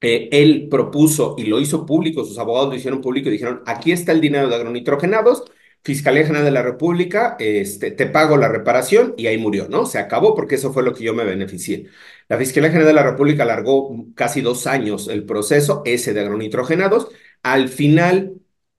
Eh, 0.01 0.29
él 0.31 0.69
propuso 0.69 1.35
y 1.37 1.43
lo 1.45 1.59
hizo 1.59 1.85
público, 1.85 2.23
sus 2.23 2.37
abogados 2.39 2.69
lo 2.69 2.75
hicieron 2.75 3.01
público 3.01 3.27
y 3.29 3.33
dijeron, 3.33 3.61
aquí 3.65 3.91
está 3.91 4.13
el 4.13 4.21
dinero 4.21 4.47
de 4.49 4.55
agronitrogenados, 4.55 5.43
Fiscalía 5.83 6.23
General 6.25 6.45
de 6.45 6.51
la 6.51 6.61
República, 6.61 7.35
este, 7.39 7.91
te 7.91 8.05
pago 8.07 8.37
la 8.37 8.47
reparación 8.49 9.13
y 9.17 9.27
ahí 9.27 9.37
murió, 9.37 9.67
¿no? 9.69 9.85
Se 9.85 9.97
acabó 9.99 10.35
porque 10.35 10.55
eso 10.55 10.71
fue 10.73 10.83
lo 10.83 10.93
que 10.93 11.03
yo 11.03 11.13
me 11.13 11.23
beneficié. 11.25 11.87
La 12.29 12.37
Fiscalía 12.37 12.69
General 12.69 12.87
de 12.87 12.93
la 12.93 13.03
República 13.03 13.43
alargó 13.43 14.05
casi 14.15 14.41
dos 14.41 14.67
años 14.67 15.07
el 15.07 15.25
proceso, 15.25 15.81
ese 15.85 16.13
de 16.13 16.21
agronitrogenados. 16.21 17.07
Al 17.41 17.69
final 17.69 18.35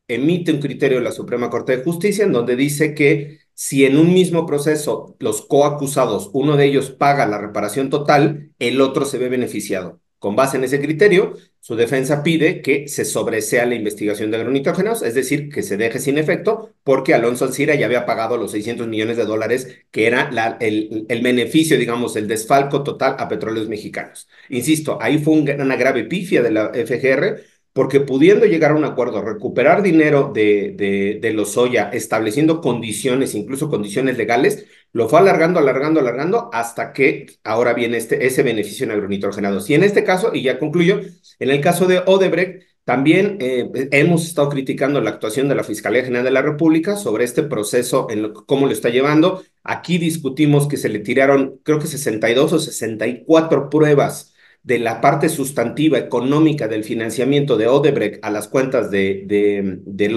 emite 0.07 0.53
un 0.53 0.61
criterio 0.61 0.99
de 0.99 1.05
la 1.05 1.13
Suprema 1.13 1.51
Corte 1.51 1.77
de 1.77 1.83
Justicia 1.83 2.25
en 2.25 2.33
donde 2.33 2.55
dice 2.55 2.95
que 2.95 3.41
si 3.53 3.85
en 3.85 3.99
un 3.99 4.15
mismo 4.15 4.47
proceso 4.47 5.17
los 5.19 5.43
coacusados, 5.43 6.31
uno 6.33 6.57
de 6.57 6.67
ellos 6.67 6.91
paga 6.93 7.27
la 7.27 7.39
reparación 7.39 7.91
total, 7.91 8.53
el 8.61 8.81
otro 8.81 9.05
se 9.05 9.19
ve 9.19 9.29
beneficiado. 9.29 10.01
Con 10.21 10.37
base 10.37 10.57
en 10.57 10.65
ese 10.65 10.81
criterio, 10.81 11.35
su 11.61 11.77
defensa 11.77 12.23
pide 12.23 12.63
que 12.63 12.89
se 12.89 13.05
sobresea 13.05 13.67
la 13.67 13.75
investigación 13.75 14.31
de 14.31 14.39
agronitrógenos, 14.39 15.03
es 15.03 15.15
decir, 15.15 15.51
que 15.51 15.63
se 15.63 15.77
deje 15.77 15.99
sin 15.99 16.17
efecto, 16.17 16.75
porque 16.83 17.13
Alonso 17.15 17.45
Alcira 17.45 17.75
ya 17.75 17.87
había 17.87 18.07
pagado 18.07 18.39
los 18.39 18.53
600 18.53 18.89
millones 18.89 19.19
de 19.19 19.27
dólares, 19.27 19.69
que 19.91 20.07
era 20.07 20.31
el, 20.61 21.21
beneficio, 21.23 21.77
digamos, 21.79 22.17
el 22.17 22.29
desfalco 22.29 22.83
total 22.83 23.17
a 23.19 23.29
petróleos 23.29 23.69
mexicanos. 23.69 24.29
Insisto, 24.49 24.99
ahí 25.01 25.19
fue 25.19 25.35
una 25.35 25.77
grave 25.77 26.05
pifia 26.05 26.43
de 26.43 26.51
la 26.51 26.73
FGR, 26.75 27.41
porque 27.73 28.01
pudiendo 28.01 28.47
llegar 28.47 28.73
a 28.73 28.75
un 28.75 28.85
acuerdo, 28.85 29.23
recuperar 29.23 29.83
dinero 29.83 30.33
de, 30.35 30.75
de, 30.77 31.19
de 31.21 31.91
estableciendo 31.93 32.61
condiciones, 32.61 33.35
incluso 33.35 33.69
condiciones 33.71 34.19
legales, 34.19 34.67
lo 34.93 35.09
fue 35.09 35.21
alargando, 35.21 35.61
alargando, 35.61 36.01
alargando, 36.01 36.51
hasta 36.53 36.93
que 36.93 37.27
ahora 37.45 37.73
viene 37.75 37.97
este, 37.97 38.27
ese 38.27 38.43
beneficio 38.43 38.85
en 38.85 38.91
agronitrogenados. 38.91 39.71
Y 39.71 39.75
en 39.75 39.85
este 39.85 40.03
caso, 40.03 40.33
y 40.35 40.43
ya 40.43 40.59
concluyo, 40.59 41.01
en 41.39 41.51
el 41.51 41.61
caso 41.61 41.87
de 41.87 42.03
Odebrecht, 42.07 42.65
también 42.85 43.37
eh, 43.41 43.71
hemos 43.93 44.27
estado 44.27 44.49
criticando 44.49 45.01
la 45.01 45.11
actuación 45.11 45.49
de 45.49 45.55
la 45.55 45.63
Fiscalía 45.63 46.03
General 46.03 46.25
de 46.25 46.33
la 46.33 46.43
República 46.43 46.97
sobre 46.97 47.25
este 47.25 47.45
proceso, 47.45 48.09
en 48.11 48.23
lo, 48.23 48.35
cómo 48.35 48.67
lo 48.67 48.73
está 48.73 48.89
llevando. 48.89 49.45
Aquí 49.63 49.99
discutimos 49.99 50.67
que 50.67 50.77
se 50.77 50.89
le 50.89 50.99
tiraron, 50.99 51.61
creo 51.63 51.79
que 51.79 51.87
62 51.87 52.53
o 52.53 52.59
64 52.59 53.71
pruebas 53.71 54.30
de 54.63 54.79
la 54.79 55.01
parte 55.01 55.29
sustantiva 55.29 55.99
económica 55.99 56.69
del 56.69 56.85
financiamiento 56.85 57.57
de 57.57 57.67
Odebrecht 57.67 58.25
a 58.25 58.31
las 58.31 58.49
cuentas 58.49 58.91
de, 58.91 59.25
de, 59.27 59.79
de 59.85 60.09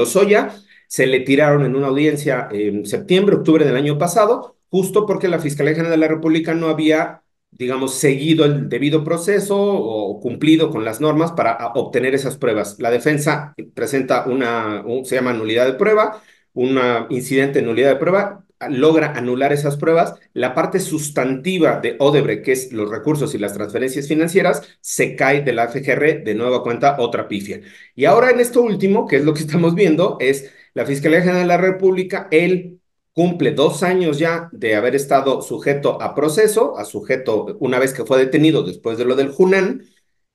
se 0.87 1.07
le 1.07 1.21
tiraron 1.21 1.65
en 1.65 1.75
una 1.75 1.87
audiencia 1.87 2.47
en 2.51 2.85
septiembre, 2.85 3.35
octubre 3.37 3.65
del 3.65 3.75
año 3.75 3.97
pasado, 3.97 4.57
justo 4.69 5.05
porque 5.07 5.27
la 5.27 5.39
Fiscalía 5.39 5.73
General 5.73 5.91
de 5.91 5.97
la 5.97 6.07
República 6.07 6.53
no 6.53 6.67
había, 6.67 7.23
digamos, 7.49 7.95
seguido 7.95 8.45
el 8.45 8.69
debido 8.69 9.03
proceso 9.03 9.57
o 9.59 10.19
cumplido 10.19 10.69
con 10.69 10.85
las 10.85 11.01
normas 11.01 11.31
para 11.31 11.71
obtener 11.73 12.13
esas 12.13 12.37
pruebas. 12.37 12.77
La 12.79 12.91
defensa 12.91 13.55
presenta 13.73 14.25
una, 14.27 14.83
un, 14.85 15.03
se 15.03 15.15
llama 15.15 15.33
nulidad 15.33 15.65
de 15.65 15.73
prueba, 15.73 16.21
un 16.53 16.79
incidente 17.09 17.59
de 17.59 17.65
nulidad 17.65 17.89
de 17.89 17.95
prueba, 17.95 18.45
logra 18.69 19.13
anular 19.13 19.53
esas 19.53 19.77
pruebas, 19.77 20.15
la 20.33 20.53
parte 20.53 20.79
sustantiva 20.79 21.79
de 21.79 21.95
Odebrecht, 21.99 22.43
que 22.43 22.51
es 22.51 22.71
los 22.71 22.89
recursos 22.89 23.33
y 23.35 23.37
las 23.37 23.53
transferencias 23.53 24.07
financieras, 24.07 24.61
se 24.81 25.15
cae 25.15 25.41
de 25.41 25.53
la 25.53 25.67
FGR, 25.67 26.23
de 26.23 26.35
nueva 26.35 26.63
cuenta 26.63 26.97
otra 26.99 27.27
pifia. 27.27 27.61
Y 27.95 28.05
ahora 28.05 28.31
en 28.31 28.39
esto 28.39 28.61
último, 28.61 29.07
que 29.07 29.17
es 29.17 29.25
lo 29.25 29.33
que 29.33 29.41
estamos 29.41 29.75
viendo, 29.75 30.17
es 30.19 30.51
la 30.73 30.85
Fiscalía 30.85 31.21
General 31.21 31.41
de 31.41 31.47
la 31.47 31.57
República, 31.57 32.27
él 32.31 32.79
cumple 33.13 33.51
dos 33.51 33.83
años 33.83 34.17
ya 34.17 34.49
de 34.51 34.75
haber 34.75 34.95
estado 34.95 35.41
sujeto 35.41 36.01
a 36.01 36.15
proceso, 36.15 36.77
a 36.77 36.85
sujeto 36.85 37.57
una 37.59 37.79
vez 37.79 37.93
que 37.93 38.05
fue 38.05 38.17
detenido 38.17 38.63
después 38.63 38.97
de 38.97 39.05
lo 39.05 39.15
del 39.15 39.29
Junan, 39.29 39.83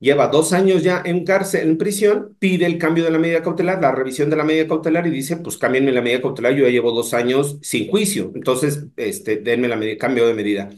lleva 0.00 0.28
dos 0.28 0.52
años 0.52 0.82
ya 0.82 1.02
en 1.04 1.24
cárcel, 1.24 1.68
en 1.68 1.78
prisión, 1.78 2.36
pide 2.38 2.66
el 2.66 2.78
cambio 2.78 3.04
de 3.04 3.10
la 3.10 3.18
medida 3.18 3.42
cautelar, 3.42 3.80
la 3.80 3.92
revisión 3.92 4.30
de 4.30 4.36
la 4.36 4.44
medida 4.44 4.68
cautelar 4.68 5.06
y 5.06 5.10
dice, 5.10 5.36
pues 5.36 5.58
cámbienme 5.58 5.92
la 5.92 6.02
medida 6.02 6.20
cautelar, 6.22 6.54
yo 6.54 6.64
ya 6.64 6.70
llevo 6.70 6.92
dos 6.92 7.14
años 7.14 7.58
sin 7.62 7.88
juicio, 7.88 8.32
entonces, 8.34 8.86
este, 8.96 9.36
denme 9.36 9.68
la 9.68 9.76
medida, 9.76 9.98
cambio 9.98 10.26
de 10.26 10.34
medida. 10.34 10.70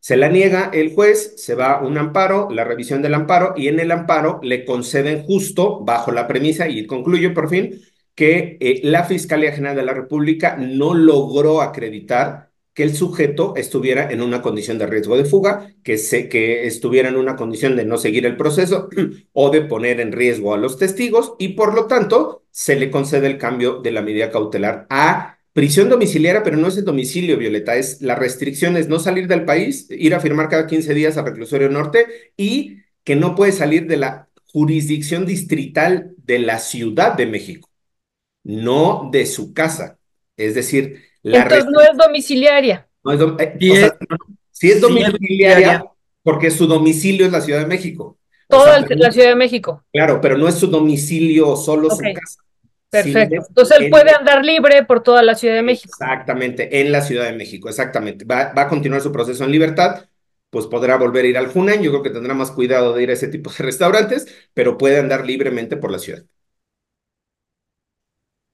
Se 0.00 0.16
la 0.16 0.28
niega 0.28 0.70
el 0.72 0.92
juez, 0.94 1.34
se 1.36 1.54
va 1.54 1.80
un 1.80 1.96
amparo, 1.96 2.48
la 2.50 2.64
revisión 2.64 3.02
del 3.02 3.14
amparo, 3.14 3.54
y 3.56 3.68
en 3.68 3.78
el 3.80 3.90
amparo 3.92 4.40
le 4.42 4.64
conceden 4.64 5.22
justo, 5.22 5.80
bajo 5.84 6.10
la 6.12 6.26
premisa, 6.26 6.68
y 6.68 6.86
concluyo 6.86 7.34
por 7.34 7.48
fin, 7.48 7.80
que 8.14 8.58
eh, 8.60 8.80
la 8.84 9.04
Fiscalía 9.04 9.52
General 9.52 9.76
de 9.76 9.84
la 9.84 9.94
República 9.94 10.56
no 10.56 10.94
logró 10.94 11.62
acreditar 11.62 12.51
que 12.74 12.82
el 12.82 12.94
sujeto 12.94 13.54
estuviera 13.56 14.10
en 14.10 14.22
una 14.22 14.42
condición 14.42 14.78
de 14.78 14.86
riesgo 14.86 15.16
de 15.16 15.24
fuga, 15.24 15.72
que, 15.82 15.98
se, 15.98 16.28
que 16.28 16.66
estuviera 16.66 17.08
en 17.08 17.16
una 17.16 17.36
condición 17.36 17.76
de 17.76 17.84
no 17.84 17.98
seguir 17.98 18.26
el 18.26 18.36
proceso 18.36 18.88
o 19.32 19.50
de 19.50 19.62
poner 19.62 20.00
en 20.00 20.12
riesgo 20.12 20.54
a 20.54 20.58
los 20.58 20.78
testigos 20.78 21.34
y 21.38 21.48
por 21.48 21.74
lo 21.74 21.86
tanto 21.86 22.44
se 22.50 22.76
le 22.76 22.90
concede 22.90 23.26
el 23.26 23.38
cambio 23.38 23.80
de 23.80 23.92
la 23.92 24.02
medida 24.02 24.30
cautelar 24.30 24.86
a 24.90 25.38
prisión 25.52 25.88
domiciliaria, 25.88 26.42
pero 26.42 26.56
no 26.56 26.68
es 26.68 26.76
el 26.78 26.84
domicilio, 26.84 27.36
Violeta, 27.36 27.76
es 27.76 28.00
la 28.00 28.14
restricción 28.14 28.76
es 28.76 28.88
no 28.88 28.98
salir 28.98 29.28
del 29.28 29.44
país, 29.44 29.86
ir 29.90 30.14
a 30.14 30.20
firmar 30.20 30.48
cada 30.48 30.66
15 30.66 30.94
días 30.94 31.18
al 31.18 31.26
reclusorio 31.26 31.68
norte 31.68 32.06
y 32.36 32.78
que 33.04 33.16
no 33.16 33.34
puede 33.34 33.52
salir 33.52 33.86
de 33.86 33.98
la 33.98 34.28
jurisdicción 34.52 35.26
distrital 35.26 36.14
de 36.24 36.38
la 36.38 36.58
Ciudad 36.58 37.14
de 37.16 37.26
México 37.26 37.68
no 38.44 39.08
de 39.12 39.26
su 39.26 39.52
casa. 39.52 39.98
Es 40.36 40.54
decir, 40.54 41.02
la 41.22 41.42
Entonces 41.42 41.66
no 41.66 41.80
es 41.80 41.96
domiciliaria. 41.96 42.88
No 43.04 43.12
es 43.12 43.18
dom 43.18 43.36
eh, 43.38 43.56
sea, 43.60 43.98
sí 44.50 44.70
es 44.70 44.80
domiciliaria 44.80 45.84
porque 46.22 46.50
su 46.50 46.66
domicilio 46.66 47.26
es 47.26 47.32
la 47.32 47.40
Ciudad 47.40 47.60
de 47.60 47.66
México. 47.66 48.18
Toda 48.48 48.80
o 48.80 48.86
sea, 48.86 48.96
la 48.96 49.10
Ciudad 49.10 49.28
de 49.28 49.36
México. 49.36 49.84
Claro, 49.92 50.20
pero 50.20 50.36
no 50.36 50.46
es 50.46 50.54
su 50.54 50.66
domicilio, 50.66 51.56
solo 51.56 51.88
okay. 51.88 52.14
su 52.14 52.20
casa. 52.20 52.42
Perfecto. 52.90 53.36
Sí, 53.36 53.46
Entonces 53.48 53.76
él 53.78 53.84
en, 53.84 53.90
puede 53.90 54.10
andar 54.10 54.44
libre 54.44 54.84
por 54.84 55.02
toda 55.02 55.22
la 55.22 55.34
Ciudad 55.34 55.54
de 55.54 55.62
México. 55.62 55.90
Exactamente, 55.98 56.80
en 56.80 56.92
la 56.92 57.00
Ciudad 57.00 57.24
de 57.24 57.32
México, 57.32 57.68
exactamente. 57.68 58.24
Va, 58.24 58.52
va, 58.52 58.62
a 58.62 58.68
continuar 58.68 59.00
su 59.00 59.10
proceso 59.10 59.44
en 59.44 59.50
libertad, 59.50 60.04
pues 60.50 60.66
podrá 60.66 60.96
volver 60.96 61.24
a 61.24 61.28
ir 61.28 61.38
al 61.38 61.50
Hunan. 61.52 61.82
Yo 61.82 61.90
creo 61.90 62.02
que 62.02 62.10
tendrá 62.10 62.34
más 62.34 62.50
cuidado 62.50 62.92
de 62.92 63.02
ir 63.02 63.10
a 63.10 63.14
ese 63.14 63.28
tipo 63.28 63.50
de 63.50 63.64
restaurantes, 63.64 64.26
pero 64.52 64.76
puede 64.76 64.98
andar 64.98 65.24
libremente 65.24 65.78
por 65.78 65.90
la 65.90 65.98
ciudad. 65.98 66.22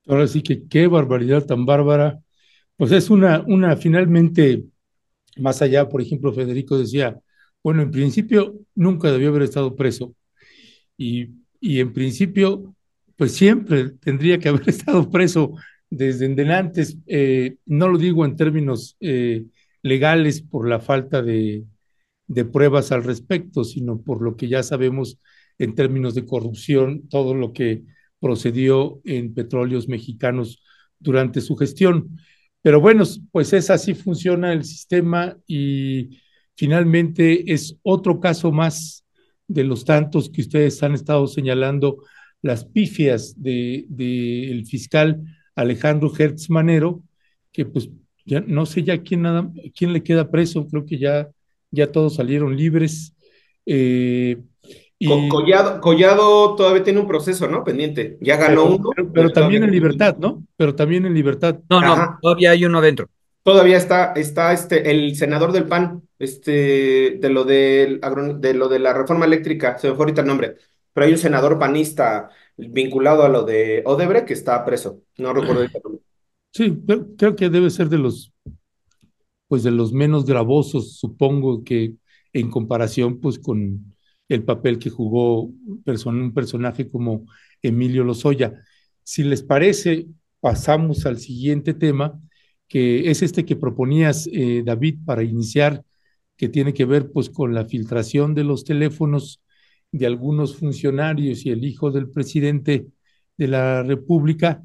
Ahora 0.07 0.27
sí 0.29 0.43
que 0.43 0.69
qué 0.69 0.87
barbaridad 0.87 1.45
tan 1.45 1.67
bárbara. 1.67 2.21
Pues 2.79 2.93
es 2.93 3.11
una, 3.11 3.43
una 3.49 3.77
finalmente, 3.77 4.65
más 5.39 5.63
allá, 5.63 5.89
por 5.89 6.03
ejemplo, 6.03 6.33
Federico 6.33 6.79
decía, 6.79 7.21
bueno, 7.63 7.83
en 7.83 7.91
principio 7.93 8.55
nunca 8.75 9.13
debió 9.13 9.31
haber 9.31 9.43
estado 9.43 9.77
preso. 9.77 10.15
Y, 10.97 11.29
y 11.61 11.81
en 11.81 11.93
principio, 11.93 12.75
pues 13.17 13.33
siempre 13.35 13.91
tendría 14.01 14.39
que 14.39 14.51
haber 14.51 14.69
estado 14.71 15.11
preso 15.11 15.55
desde 15.91 16.27
en 16.27 16.51
antes. 16.51 16.99
Eh, 17.07 17.57
no 17.67 17.89
lo 17.89 17.99
digo 17.99 18.25
en 18.25 18.37
términos 18.37 18.97
eh, 19.01 19.47
legales 19.83 20.43
por 20.43 20.69
la 20.69 20.81
falta 20.81 21.23
de, 21.23 21.65
de 22.29 22.45
pruebas 22.45 22.93
al 22.93 23.05
respecto, 23.05 23.65
sino 23.65 24.03
por 24.03 24.23
lo 24.23 24.37
que 24.37 24.49
ya 24.49 24.63
sabemos 24.63 25.21
en 25.59 25.75
términos 25.75 26.15
de 26.15 26.27
corrupción, 26.27 27.09
todo 27.09 27.35
lo 27.35 27.53
que 27.53 27.85
procedió 28.21 29.01
en 29.05 29.35
petróleos 29.35 29.89
mexicanos 29.89 30.63
durante 30.99 31.41
su 31.41 31.57
gestión. 31.57 32.19
Pero 32.63 32.81
bueno, 32.81 33.05
pues 33.33 33.53
es 33.53 33.71
así 33.71 33.95
funciona 33.95 34.53
el 34.53 34.65
sistema 34.65 35.37
y 35.47 36.21
finalmente 36.55 37.53
es 37.53 37.77
otro 37.83 38.21
caso 38.21 38.51
más 38.53 39.05
de 39.47 39.65
los 39.65 39.85
tantos 39.85 40.29
que 40.31 40.43
ustedes 40.43 40.83
han 40.83 40.95
estado 40.95 41.27
señalando, 41.27 42.05
las 42.43 42.65
pifias 42.65 43.35
del 43.41 43.87
de, 43.89 44.51
el 44.51 44.67
fiscal 44.67 45.23
Alejandro 45.55 46.13
Hertz 46.17 46.51
Manero, 46.51 47.03
que 47.53 47.65
pues 47.65 47.89
ya 48.25 48.41
no 48.41 48.67
sé 48.67 48.83
ya 48.83 49.03
quién, 49.03 49.23
nada, 49.23 49.51
quién 49.75 49.93
le 49.93 50.03
queda 50.03 50.31
preso, 50.31 50.67
creo 50.69 50.85
que 50.85 50.99
ya, 50.99 51.29
ya 51.71 51.91
todos 51.91 52.17
salieron 52.17 52.57
libres. 52.57 53.15
Eh, 53.67 54.39
y... 54.99 55.29
Collado, 55.29 55.81
Collado, 55.81 56.57
todavía 56.57 56.83
tiene 56.83 57.01
un 57.01 57.07
proceso, 57.07 57.47
¿no? 57.47 57.63
Pendiente. 57.63 58.19
Ya 58.21 58.37
ganó 58.37 58.65
pero, 58.65 58.77
uno. 58.77 58.91
Pero, 58.95 59.13
pero 59.13 59.31
también 59.31 59.65
en 59.65 59.71
libertad, 59.71 60.17
¿no? 60.19 60.45
Pero 60.57 60.75
también 60.75 61.07
en 61.07 61.15
libertad. 61.15 61.59
No, 61.71 61.81
no, 61.81 61.93
Ajá. 61.93 62.19
todavía 62.21 62.51
hay 62.51 62.65
uno 62.65 62.79
adentro. 62.79 63.09
Todavía 63.43 63.77
está, 63.77 64.13
está 64.13 64.53
este, 64.53 64.91
el 64.91 65.17
senador 65.17 65.53
del 65.53 65.67
PAN, 65.67 66.03
este, 66.19 67.19
de 67.21 67.31
lo 67.31 67.45
de, 67.45 68.01
de 68.41 68.55
lo 68.55 68.69
de 68.69 68.79
la 68.79 68.93
reforma 68.93 69.25
eléctrica, 69.25 69.79
se 69.79 69.89
me 69.89 69.95
fue 69.95 70.05
ahorita 70.05 70.21
el 70.21 70.27
nombre, 70.27 70.57
pero 70.93 71.07
hay 71.07 71.13
un 71.13 71.19
senador 71.19 71.59
panista 71.59 72.29
vinculado 72.57 73.23
a 73.23 73.29
lo 73.29 73.45
de 73.45 73.83
Odebrecht 73.87 74.27
que 74.27 74.35
está 74.35 74.63
preso. 74.65 75.01
No 75.17 75.33
recuerdo 75.33 75.63
el 75.63 75.71
nombre. 75.83 76.03
Sí, 76.53 76.79
creo 77.17 77.37
que 77.37 77.49
debe 77.49 77.71
ser 77.71 77.89
de 77.89 77.99
los, 77.99 78.33
pues 79.47 79.63
de 79.63 79.71
los 79.71 79.93
menos 79.93 80.27
gravosos, 80.27 80.99
supongo 80.99 81.63
que 81.65 81.95
en 82.33 82.51
comparación, 82.51 83.21
pues 83.21 83.39
con 83.39 83.95
el 84.29 84.45
papel 84.45 84.79
que 84.79 84.91
jugó 84.91 85.45
un 85.45 86.33
personaje 86.35 86.89
como 86.89 87.27
Emilio 87.63 88.05
Lozoya. 88.05 88.63
Si 89.03 89.23
les 89.25 89.43
parece, 89.43 90.07
pasamos 90.41 91.07
al 91.07 91.19
siguiente 91.19 91.75
tema, 91.75 92.21
que 92.69 93.11
es 93.11 93.23
este 93.23 93.45
que 93.45 93.57
proponías, 93.57 94.29
eh, 94.33 94.63
David, 94.65 94.99
para 95.05 95.23
iniciar, 95.23 95.85
que 96.37 96.49
tiene 96.49 96.75
que 96.75 96.85
ver 96.85 97.11
pues 97.11 97.31
con 97.31 97.55
la 97.55 97.65
filtración 97.65 98.35
de 98.35 98.45
los 98.45 98.65
teléfonos 98.65 99.43
de 99.91 100.07
algunos 100.07 100.57
funcionarios 100.57 101.47
y 101.47 101.51
el 101.51 101.65
hijo 101.65 101.91
del 101.91 102.11
presidente 102.11 102.87
de 103.37 103.49
la 103.49 103.83
República, 103.83 104.63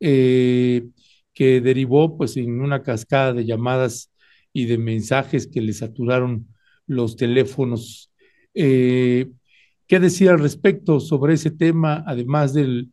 eh, 0.00 0.86
que 1.34 1.60
derivó 1.60 2.16
pues 2.16 2.36
en 2.36 2.60
una 2.60 2.82
cascada 2.82 3.32
de 3.34 3.44
llamadas 3.44 4.10
y 4.52 4.66
de 4.66 4.78
mensajes 4.78 5.46
que 5.46 5.60
le 5.60 5.72
saturaron 5.72 6.48
los 6.86 7.16
teléfonos 7.16 8.10
eh, 8.54 9.30
¿Qué 9.86 10.00
decir 10.00 10.30
al 10.30 10.40
respecto 10.40 11.00
sobre 11.00 11.34
ese 11.34 11.50
tema, 11.50 12.04
además 12.06 12.54
de 12.54 12.86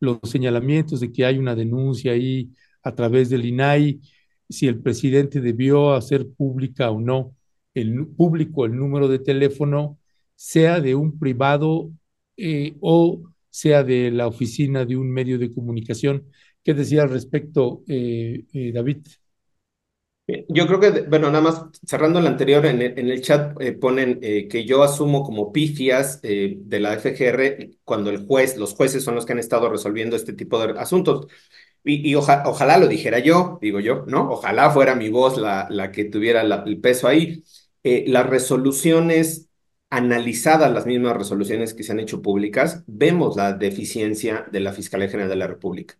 los 0.00 0.18
señalamientos 0.24 1.00
de 1.00 1.12
que 1.12 1.24
hay 1.24 1.38
una 1.38 1.54
denuncia 1.54 2.12
ahí 2.12 2.50
a 2.82 2.94
través 2.94 3.30
del 3.30 3.44
INAI? 3.44 4.00
si 4.48 4.66
el 4.68 4.80
presidente 4.80 5.40
debió 5.40 5.92
hacer 5.94 6.28
pública 6.28 6.90
o 6.90 7.00
no 7.00 7.34
el 7.74 8.06
público 8.08 8.64
el 8.64 8.76
número 8.76 9.08
de 9.08 9.18
teléfono, 9.18 9.98
sea 10.34 10.80
de 10.80 10.94
un 10.94 11.18
privado 11.18 11.90
eh, 12.36 12.74
o 12.80 13.22
sea 13.50 13.84
de 13.84 14.10
la 14.10 14.26
oficina 14.26 14.84
de 14.84 14.96
un 14.96 15.10
medio 15.10 15.38
de 15.38 15.52
comunicación. 15.52 16.24
¿Qué 16.64 16.74
decía 16.74 17.02
al 17.02 17.10
respecto, 17.10 17.82
eh, 17.88 18.44
eh, 18.52 18.72
David? 18.72 18.98
Yo 20.48 20.66
creo 20.66 20.80
que, 20.80 21.02
bueno, 21.02 21.28
nada 21.30 21.40
más 21.40 21.62
cerrando 21.86 22.18
el 22.18 22.26
anterior, 22.26 22.66
en 22.66 22.82
el, 22.82 23.22
chat 23.22 23.56
ponen 23.80 24.18
que 24.20 24.64
yo 24.64 24.82
asumo 24.82 25.22
como 25.22 25.52
pifias 25.52 26.20
de 26.20 26.80
la 26.80 26.94
FGR 26.94 27.70
cuando 27.84 28.10
el 28.10 28.26
juez, 28.26 28.56
los 28.56 28.74
jueces 28.74 29.04
son 29.04 29.14
los 29.14 29.24
que 29.24 29.34
han 29.34 29.38
estado 29.38 29.68
resolviendo 29.70 30.16
este 30.16 30.32
tipo 30.32 30.58
de 30.58 30.78
asuntos. 30.80 31.28
Y, 31.84 32.14
ojalá 32.16 32.78
lo 32.78 32.88
dijera 32.88 33.20
yo, 33.20 33.58
digo 33.62 33.78
yo, 33.78 34.04
¿no? 34.08 34.30
Ojalá 34.32 34.70
fuera 34.70 34.96
mi 34.96 35.10
voz 35.10 35.38
la, 35.38 35.68
la 35.70 35.92
que 35.92 36.04
tuviera 36.06 36.42
el 36.42 36.80
peso 36.80 37.06
ahí. 37.06 37.44
las 37.84 38.26
resoluciones 38.26 39.46
analizadas 39.90 40.72
las 40.72 40.86
mismas 40.86 41.16
resoluciones 41.16 41.74
que 41.74 41.82
se 41.82 41.92
han 41.92 42.00
hecho 42.00 42.22
públicas, 42.22 42.82
vemos 42.86 43.36
la 43.36 43.52
deficiencia 43.52 44.46
de 44.50 44.60
la 44.60 44.72
Fiscalía 44.72 45.08
General 45.08 45.30
de 45.30 45.36
la 45.36 45.46
República. 45.46 45.96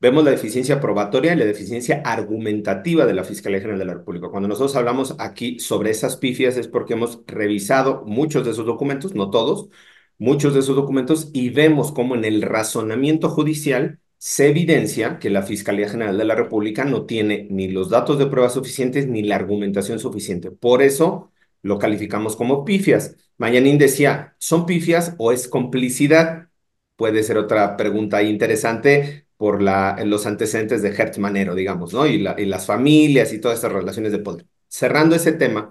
Vemos 0.00 0.24
la 0.24 0.32
deficiencia 0.32 0.80
probatoria 0.80 1.32
y 1.32 1.36
la 1.36 1.46
deficiencia 1.46 2.02
argumentativa 2.04 3.06
de 3.06 3.14
la 3.14 3.24
Fiscalía 3.24 3.60
General 3.60 3.78
de 3.78 3.84
la 3.86 3.94
República. 3.94 4.28
Cuando 4.28 4.48
nosotros 4.48 4.76
hablamos 4.76 5.16
aquí 5.18 5.58
sobre 5.60 5.90
esas 5.90 6.16
pifias 6.16 6.56
es 6.56 6.68
porque 6.68 6.92
hemos 6.92 7.22
revisado 7.26 8.04
muchos 8.06 8.44
de 8.44 8.50
esos 8.50 8.66
documentos, 8.66 9.14
no 9.14 9.30
todos, 9.30 9.70
muchos 10.18 10.54
de 10.54 10.60
esos 10.60 10.76
documentos 10.76 11.30
y 11.32 11.50
vemos 11.50 11.92
cómo 11.92 12.14
en 12.14 12.24
el 12.24 12.42
razonamiento 12.42 13.30
judicial 13.30 14.00
se 14.18 14.48
evidencia 14.48 15.18
que 15.18 15.30
la 15.30 15.42
Fiscalía 15.42 15.88
General 15.88 16.16
de 16.18 16.24
la 16.24 16.34
República 16.34 16.84
no 16.84 17.06
tiene 17.06 17.46
ni 17.50 17.68
los 17.68 17.90
datos 17.90 18.18
de 18.18 18.26
prueba 18.26 18.50
suficientes 18.50 19.06
ni 19.06 19.22
la 19.22 19.36
argumentación 19.36 19.98
suficiente. 19.98 20.50
Por 20.50 20.82
eso 20.82 21.32
lo 21.62 21.78
calificamos 21.78 22.36
como 22.36 22.64
pifias. 22.64 23.16
Mayanín 23.38 23.78
decía, 23.78 24.36
¿son 24.38 24.66
pifias 24.66 25.14
o 25.18 25.32
es 25.32 25.48
complicidad? 25.48 26.48
Puede 26.96 27.22
ser 27.22 27.38
otra 27.38 27.76
pregunta 27.76 28.22
interesante 28.22 29.23
por 29.36 29.62
la, 29.62 29.96
los 30.04 30.26
antecedentes 30.26 30.82
de 30.82 30.90
Hertz 30.90 31.18
Manero, 31.18 31.54
digamos, 31.54 31.92
¿no? 31.92 32.06
Y, 32.06 32.14
y 32.38 32.44
las 32.46 32.66
familias 32.66 33.32
y 33.32 33.40
todas 33.40 33.56
estas 33.58 33.72
relaciones 33.72 34.12
de 34.12 34.18
poder. 34.18 34.46
Cerrando 34.68 35.16
ese 35.16 35.32
tema, 35.32 35.70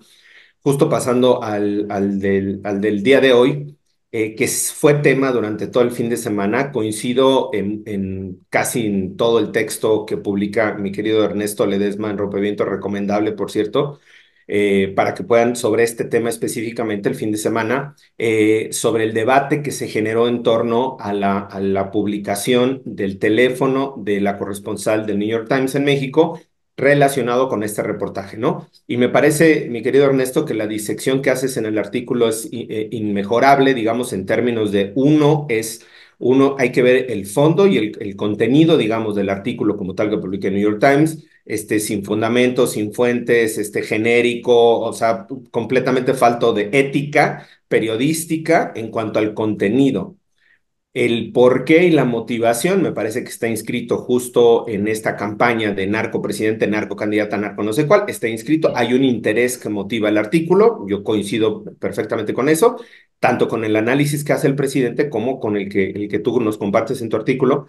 justo 0.62 0.90
pasando 0.90 1.44
al, 1.44 1.88
al, 1.90 2.20
del, 2.20 2.62
al 2.64 2.82
del 2.82 3.04
día 3.04 3.22
de 3.22 3.34
hoy, 3.34 3.78
eh, 4.12 4.36
que 4.36 4.48
fue 4.48 4.96
tema 4.96 5.32
durante 5.32 5.68
todo 5.68 5.84
el 5.84 5.92
fin 5.92 6.10
de 6.10 6.18
semana. 6.18 6.72
Coincido 6.72 7.50
en, 7.54 7.84
en, 7.86 8.46
casi 8.50 8.86
en 8.86 9.18
todo 9.18 9.40
el 9.40 9.52
texto 9.52 10.06
que 10.06 10.18
publica 10.18 10.76
mi 10.76 10.92
querido 10.92 11.24
Ernesto 11.24 11.66
Ledesma 11.66 12.10
en 12.12 12.18
Rompeviento, 12.18 12.66
recomendable, 12.66 13.32
por 13.34 13.52
cierto, 13.52 14.00
eh, 14.48 14.94
para 14.96 15.14
que 15.14 15.24
puedan 15.24 15.56
sobre 15.56 15.84
este 15.84 16.04
tema 16.06 16.30
específicamente 16.30 17.10
el 17.10 17.16
fin 17.16 17.32
de 17.32 17.38
semana, 17.38 17.96
eh, 18.18 18.70
sobre 18.72 19.06
el 19.06 19.14
debate 19.14 19.62
que 19.62 19.72
se 19.72 19.88
generó 19.88 20.28
en 20.28 20.44
torno 20.44 20.98
a 21.00 21.14
la, 21.14 21.92
publicación 21.92 22.82
del 22.86 23.20
teléfono 23.20 23.96
de 23.98 24.22
la 24.22 24.38
corresponsal 24.38 25.06
del 25.06 25.20
New 25.20 25.28
York 25.28 25.48
Times 25.48 25.76
en 25.76 25.84
México 25.86 26.40
relacionado 26.76 27.50
con 27.50 27.64
este 27.64 27.84
reportaje, 27.84 28.38
¿no? 28.38 28.68
Y 28.88 28.98
me 28.98 29.10
parece, 29.10 29.68
mi 29.70 29.84
querido 29.84 30.06
Ernesto, 30.06 30.46
que 30.46 30.54
la 30.56 30.66
disección 30.66 31.22
que 31.22 31.30
haces 31.30 31.58
en 31.58 31.66
el 31.66 31.78
artículo 31.78 32.28
es 32.28 32.50
eh, 32.52 32.88
inmejorable, 32.92 33.74
digamos, 33.74 34.12
en 34.14 34.26
términos 34.26 34.72
de 34.72 34.92
uno 34.96 35.46
es 35.50 35.86
uno, 36.20 36.56
hay 36.58 36.72
que 36.72 36.82
ver 36.82 37.12
el 37.12 37.26
fondo 37.26 37.68
y 37.68 37.78
el, 37.78 37.98
el, 38.00 38.16
contenido, 38.16 38.78
digamos, 38.78 39.16
del 39.16 39.30
artículo 39.30 39.78
como 39.78 39.94
tal 39.94 40.10
que 40.10 40.18
publica 40.18 40.48
el 40.48 40.54
New 40.56 40.64
York 40.64 40.80
Times, 40.80 41.26
este, 41.46 41.80
sin 41.80 42.04
fundamentos, 42.04 42.74
sin 42.74 42.94
fuentes, 42.94 43.58
este, 43.58 43.82
genérico, 43.84 44.80
o 44.80 44.94
sea, 44.94 45.28
completamente 45.52 46.14
falto 46.14 46.54
de 46.54 46.70
ética 46.72 47.48
periodística 47.68 48.72
en 48.76 48.90
cuanto 48.90 49.20
al 49.20 49.34
contenido. 49.34 50.18
El 50.94 51.32
porqué 51.32 51.86
y 51.86 51.92
la 51.92 52.06
motivación 52.06 52.84
me 52.84 52.92
parece 52.92 53.24
que 53.24 53.30
está 53.30 53.48
inscrito 53.48 53.98
justo 53.98 54.68
en 54.68 54.88
esta 54.88 55.16
campaña 55.16 55.74
de 55.74 55.88
narco 55.88 56.22
presidente, 56.22 56.68
narco 56.68 56.96
candidata, 56.96 57.36
narco 57.36 57.64
no 57.64 57.74
sé 57.74 57.88
cuál, 57.88 58.04
está 58.08 58.28
inscrito. 58.28 58.72
Hay 58.76 58.94
un 58.94 59.04
interés 59.04 59.58
que 59.58 59.70
motiva 59.70 60.10
el 60.10 60.20
artículo, 60.20 60.86
yo 60.88 61.04
coincido 61.04 61.64
perfectamente 61.80 62.36
con 62.36 62.48
eso, 62.48 62.78
tanto 63.20 63.48
con 63.48 63.66
el 63.66 63.76
análisis 63.76 64.24
que 64.24 64.34
hace 64.34 64.46
el 64.48 64.56
presidente 64.56 65.10
como 65.10 65.40
con 65.40 65.58
el 65.58 65.68
que, 65.68 65.90
el 65.90 66.08
que 66.10 66.20
tú 66.20 66.40
nos 66.40 66.60
compartes 66.60 67.02
en 67.02 67.10
tu 67.10 67.18
artículo. 67.18 67.68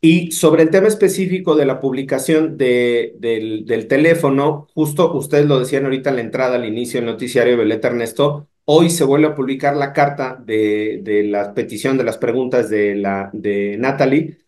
Y 0.00 0.32
sobre 0.32 0.62
el 0.62 0.70
tema 0.70 0.88
específico 0.88 1.56
de 1.56 1.66
la 1.66 1.80
publicación 1.80 2.56
de, 2.56 3.14
del, 3.18 3.86
teléfono, 3.88 4.68
justo 4.74 5.12
ustedes 5.14 5.46
lo 5.46 5.58
decían 5.58 5.84
ahorita 5.84 6.10
en 6.10 6.16
la 6.16 6.22
entrada 6.22 6.56
al 6.56 6.66
inicio 6.66 7.00
del 7.00 7.10
noticiario, 7.10 7.56
Beleta 7.56 7.88
Ernesto, 7.88 8.48
hoy 8.66 8.90
se 8.90 9.04
vuelve 9.04 9.28
a 9.28 9.34
publicar 9.34 9.76
la 9.76 9.92
carta 9.92 10.36
de, 10.44 11.00
de 11.02 11.24
la 11.24 11.54
petición 11.54 11.96
de 11.96 12.04
las 12.04 12.18
preguntas 12.18 12.68
de, 12.68 12.94
la, 12.96 13.30
de 13.32 13.76
Natalie 13.78 14.38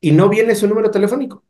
y 0.00 0.12
no 0.12 0.28
viene 0.28 0.54
su 0.54 0.68
número 0.68 0.90
telefónico. 0.90 1.44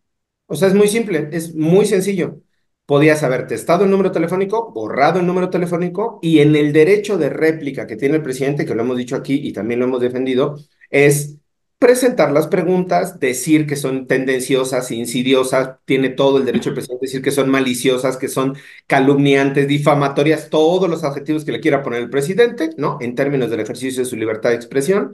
O 0.46 0.56
sea, 0.56 0.68
es 0.68 0.74
muy 0.74 0.88
simple, 0.88 1.28
es 1.32 1.54
muy 1.54 1.86
sencillo. 1.86 2.42
Podías 2.86 3.22
haber 3.22 3.46
testado 3.46 3.84
el 3.84 3.90
número 3.90 4.12
telefónico, 4.12 4.72
borrado 4.72 5.20
el 5.20 5.26
número 5.26 5.50
telefónico 5.50 6.18
y 6.22 6.40
en 6.40 6.54
el 6.56 6.72
derecho 6.72 7.16
de 7.18 7.30
réplica 7.30 7.86
que 7.86 7.96
tiene 7.96 8.16
el 8.16 8.22
presidente, 8.22 8.66
que 8.66 8.74
lo 8.74 8.82
hemos 8.82 8.98
dicho 8.98 9.16
aquí 9.16 9.40
y 9.42 9.52
también 9.52 9.80
lo 9.80 9.86
hemos 9.86 10.00
defendido, 10.00 10.56
es 10.90 11.38
presentar 11.82 12.30
las 12.30 12.46
preguntas, 12.46 13.18
decir 13.18 13.66
que 13.66 13.74
son 13.74 14.06
tendenciosas, 14.06 14.92
insidiosas, 14.92 15.78
tiene 15.84 16.10
todo 16.10 16.38
el 16.38 16.44
derecho 16.44 16.68
el 16.68 16.76
presidente 16.76 17.04
a 17.04 17.08
decir 17.08 17.22
que 17.22 17.32
son 17.32 17.50
maliciosas, 17.50 18.16
que 18.16 18.28
son 18.28 18.56
calumniantes, 18.86 19.66
difamatorias, 19.66 20.48
todos 20.48 20.88
los 20.88 21.02
adjetivos 21.02 21.44
que 21.44 21.50
le 21.50 21.58
quiera 21.58 21.82
poner 21.82 22.00
el 22.02 22.08
presidente, 22.08 22.70
¿no? 22.76 22.98
En 23.00 23.16
términos 23.16 23.50
del 23.50 23.58
ejercicio 23.58 24.04
de 24.04 24.08
su 24.08 24.16
libertad 24.16 24.50
de 24.50 24.56
expresión 24.56 25.12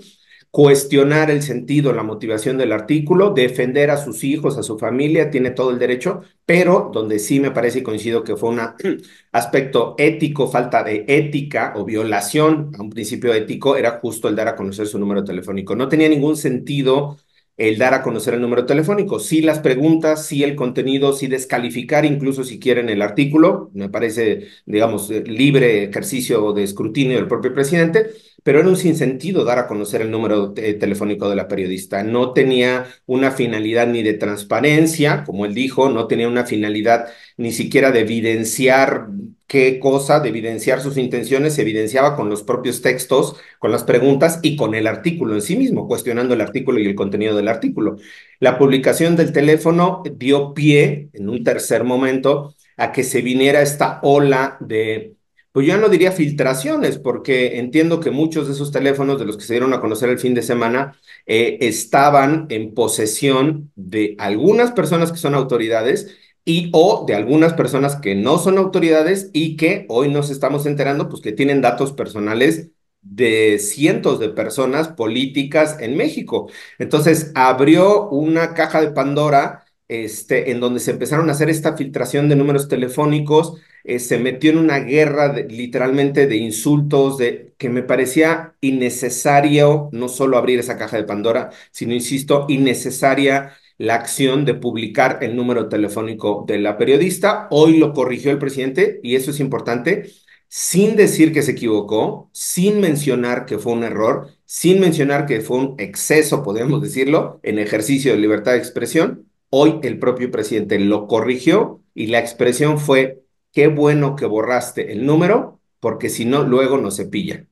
cuestionar 0.50 1.30
el 1.30 1.42
sentido, 1.42 1.92
la 1.92 2.02
motivación 2.02 2.56
del 2.58 2.72
artículo, 2.72 3.30
defender 3.30 3.90
a 3.90 3.96
sus 3.96 4.24
hijos, 4.24 4.56
a 4.58 4.62
su 4.62 4.78
familia, 4.78 5.30
tiene 5.30 5.50
todo 5.50 5.70
el 5.70 5.78
derecho, 5.78 6.22
pero 6.46 6.90
donde 6.92 7.18
sí 7.18 7.38
me 7.40 7.50
parece 7.50 7.80
y 7.80 7.82
coincido 7.82 8.24
que 8.24 8.36
fue 8.36 8.50
un 8.50 8.60
aspecto 9.32 9.94
ético, 9.98 10.48
falta 10.50 10.82
de 10.82 11.04
ética 11.08 11.74
o 11.76 11.84
violación 11.84 12.72
a 12.78 12.82
un 12.82 12.90
principio 12.90 13.32
ético, 13.34 13.76
era 13.76 13.98
justo 14.00 14.28
el 14.28 14.36
dar 14.36 14.48
a 14.48 14.56
conocer 14.56 14.86
su 14.86 14.98
número 14.98 15.24
telefónico. 15.24 15.76
No 15.76 15.88
tenía 15.88 16.08
ningún 16.08 16.36
sentido 16.36 17.18
el 17.58 17.76
dar 17.76 17.92
a 17.92 18.02
conocer 18.02 18.34
el 18.34 18.40
número 18.40 18.64
telefónico. 18.66 19.18
Sí 19.18 19.42
las 19.42 19.58
preguntas, 19.58 20.26
sí 20.26 20.44
el 20.44 20.56
contenido, 20.56 21.12
sí 21.12 21.26
descalificar 21.26 22.04
incluso 22.06 22.44
si 22.44 22.58
quieren 22.60 22.88
el 22.88 23.02
artículo. 23.02 23.70
Me 23.74 23.90
parece, 23.90 24.46
digamos, 24.64 25.10
libre 25.10 25.84
ejercicio 25.84 26.52
de 26.52 26.62
escrutinio 26.62 27.16
del 27.16 27.28
propio 27.28 27.52
presidente, 27.52 28.10
pero 28.44 28.60
era 28.60 28.68
un 28.68 28.76
sinsentido 28.76 29.44
dar 29.44 29.58
a 29.58 29.66
conocer 29.66 30.00
el 30.02 30.10
número 30.10 30.52
telefónico 30.54 31.28
de 31.28 31.36
la 31.36 31.48
periodista. 31.48 32.02
No 32.04 32.32
tenía 32.32 32.86
una 33.06 33.32
finalidad 33.32 33.88
ni 33.88 34.02
de 34.02 34.14
transparencia, 34.14 35.24
como 35.24 35.44
él 35.44 35.54
dijo, 35.54 35.90
no 35.90 36.06
tenía 36.06 36.28
una 36.28 36.46
finalidad 36.46 37.08
ni 37.38 37.52
siquiera 37.52 37.90
de 37.92 38.00
evidenciar 38.00 39.08
qué 39.46 39.80
cosa, 39.80 40.20
de 40.20 40.28
evidenciar 40.28 40.82
sus 40.82 40.98
intenciones, 40.98 41.54
se 41.54 41.62
evidenciaba 41.62 42.16
con 42.16 42.28
los 42.28 42.42
propios 42.42 42.82
textos, 42.82 43.36
con 43.58 43.72
las 43.72 43.84
preguntas 43.84 44.40
y 44.42 44.56
con 44.56 44.74
el 44.74 44.86
artículo 44.86 45.34
en 45.34 45.40
sí 45.40 45.56
mismo, 45.56 45.88
cuestionando 45.88 46.34
el 46.34 46.42
artículo 46.42 46.80
y 46.80 46.86
el 46.86 46.94
contenido 46.94 47.34
del 47.34 47.48
artículo. 47.48 47.96
La 48.40 48.58
publicación 48.58 49.16
del 49.16 49.32
teléfono 49.32 50.02
dio 50.16 50.52
pie, 50.52 51.08
en 51.14 51.28
un 51.30 51.42
tercer 51.44 51.84
momento, 51.84 52.54
a 52.76 52.92
que 52.92 53.04
se 53.04 53.22
viniera 53.22 53.62
esta 53.62 54.00
ola 54.02 54.58
de, 54.60 55.14
pues 55.52 55.66
yo 55.66 55.78
no 55.78 55.88
diría 55.88 56.12
filtraciones, 56.12 56.98
porque 56.98 57.58
entiendo 57.58 58.00
que 58.00 58.10
muchos 58.10 58.48
de 58.48 58.52
esos 58.52 58.70
teléfonos 58.70 59.18
de 59.18 59.24
los 59.24 59.36
que 59.36 59.44
se 59.44 59.54
dieron 59.54 59.72
a 59.72 59.80
conocer 59.80 60.10
el 60.10 60.18
fin 60.18 60.34
de 60.34 60.42
semana 60.42 60.98
eh, 61.26 61.56
estaban 61.62 62.46
en 62.50 62.74
posesión 62.74 63.72
de 63.76 64.14
algunas 64.18 64.72
personas 64.72 65.10
que 65.10 65.18
son 65.18 65.34
autoridades 65.34 66.18
y 66.48 66.70
o 66.72 67.04
de 67.06 67.14
algunas 67.14 67.52
personas 67.52 67.96
que 67.96 68.14
no 68.14 68.38
son 68.38 68.56
autoridades 68.56 69.28
y 69.34 69.56
que 69.58 69.84
hoy 69.90 70.08
nos 70.08 70.30
estamos 70.30 70.64
enterando, 70.64 71.10
pues 71.10 71.20
que 71.20 71.32
tienen 71.32 71.60
datos 71.60 71.92
personales 71.92 72.70
de 73.02 73.58
cientos 73.58 74.18
de 74.18 74.30
personas 74.30 74.88
políticas 74.88 75.76
en 75.78 75.98
México. 75.98 76.50
Entonces, 76.78 77.32
abrió 77.34 78.08
una 78.08 78.54
caja 78.54 78.80
de 78.80 78.92
Pandora 78.92 79.66
este, 79.88 80.50
en 80.50 80.60
donde 80.60 80.80
se 80.80 80.92
empezaron 80.92 81.28
a 81.28 81.32
hacer 81.32 81.50
esta 81.50 81.76
filtración 81.76 82.30
de 82.30 82.36
números 82.36 82.66
telefónicos, 82.68 83.60
eh, 83.84 83.98
se 83.98 84.18
metió 84.18 84.50
en 84.50 84.58
una 84.58 84.78
guerra 84.80 85.34
literalmente 85.34 86.26
de 86.26 86.36
insultos, 86.36 87.18
de, 87.18 87.54
que 87.58 87.68
me 87.68 87.82
parecía 87.82 88.54
innecesario 88.62 89.90
no 89.92 90.08
solo 90.08 90.38
abrir 90.38 90.58
esa 90.58 90.78
caja 90.78 90.96
de 90.96 91.04
Pandora, 91.04 91.50
sino, 91.72 91.92
insisto, 91.92 92.46
innecesaria 92.48 93.52
la 93.78 93.94
acción 93.94 94.44
de 94.44 94.54
publicar 94.54 95.18
el 95.22 95.36
número 95.36 95.68
telefónico 95.68 96.44
de 96.46 96.58
la 96.58 96.76
periodista. 96.76 97.46
Hoy 97.50 97.78
lo 97.78 97.92
corrigió 97.92 98.30
el 98.32 98.38
presidente 98.38 99.00
y 99.02 99.14
eso 99.16 99.30
es 99.30 99.40
importante, 99.40 100.10
sin 100.48 100.96
decir 100.96 101.32
que 101.32 101.42
se 101.42 101.52
equivocó, 101.52 102.28
sin 102.32 102.80
mencionar 102.80 103.46
que 103.46 103.58
fue 103.58 103.72
un 103.72 103.84
error, 103.84 104.28
sin 104.44 104.80
mencionar 104.80 105.26
que 105.26 105.40
fue 105.40 105.58
un 105.58 105.74
exceso, 105.78 106.42
podemos 106.42 106.82
decirlo, 106.82 107.40
en 107.42 107.58
ejercicio 107.58 108.12
de 108.12 108.18
libertad 108.18 108.52
de 108.52 108.58
expresión. 108.58 109.30
Hoy 109.50 109.78
el 109.82 109.98
propio 109.98 110.30
presidente 110.30 110.78
lo 110.78 111.06
corrigió 111.06 111.82
y 111.94 112.08
la 112.08 112.18
expresión 112.18 112.78
fue, 112.78 113.22
qué 113.52 113.68
bueno 113.68 114.16
que 114.16 114.26
borraste 114.26 114.92
el 114.92 115.06
número, 115.06 115.60
porque 115.80 116.08
si 116.08 116.24
no, 116.24 116.42
luego 116.44 116.78
no 116.78 116.90
se 116.90 117.06
pilla. 117.06 117.46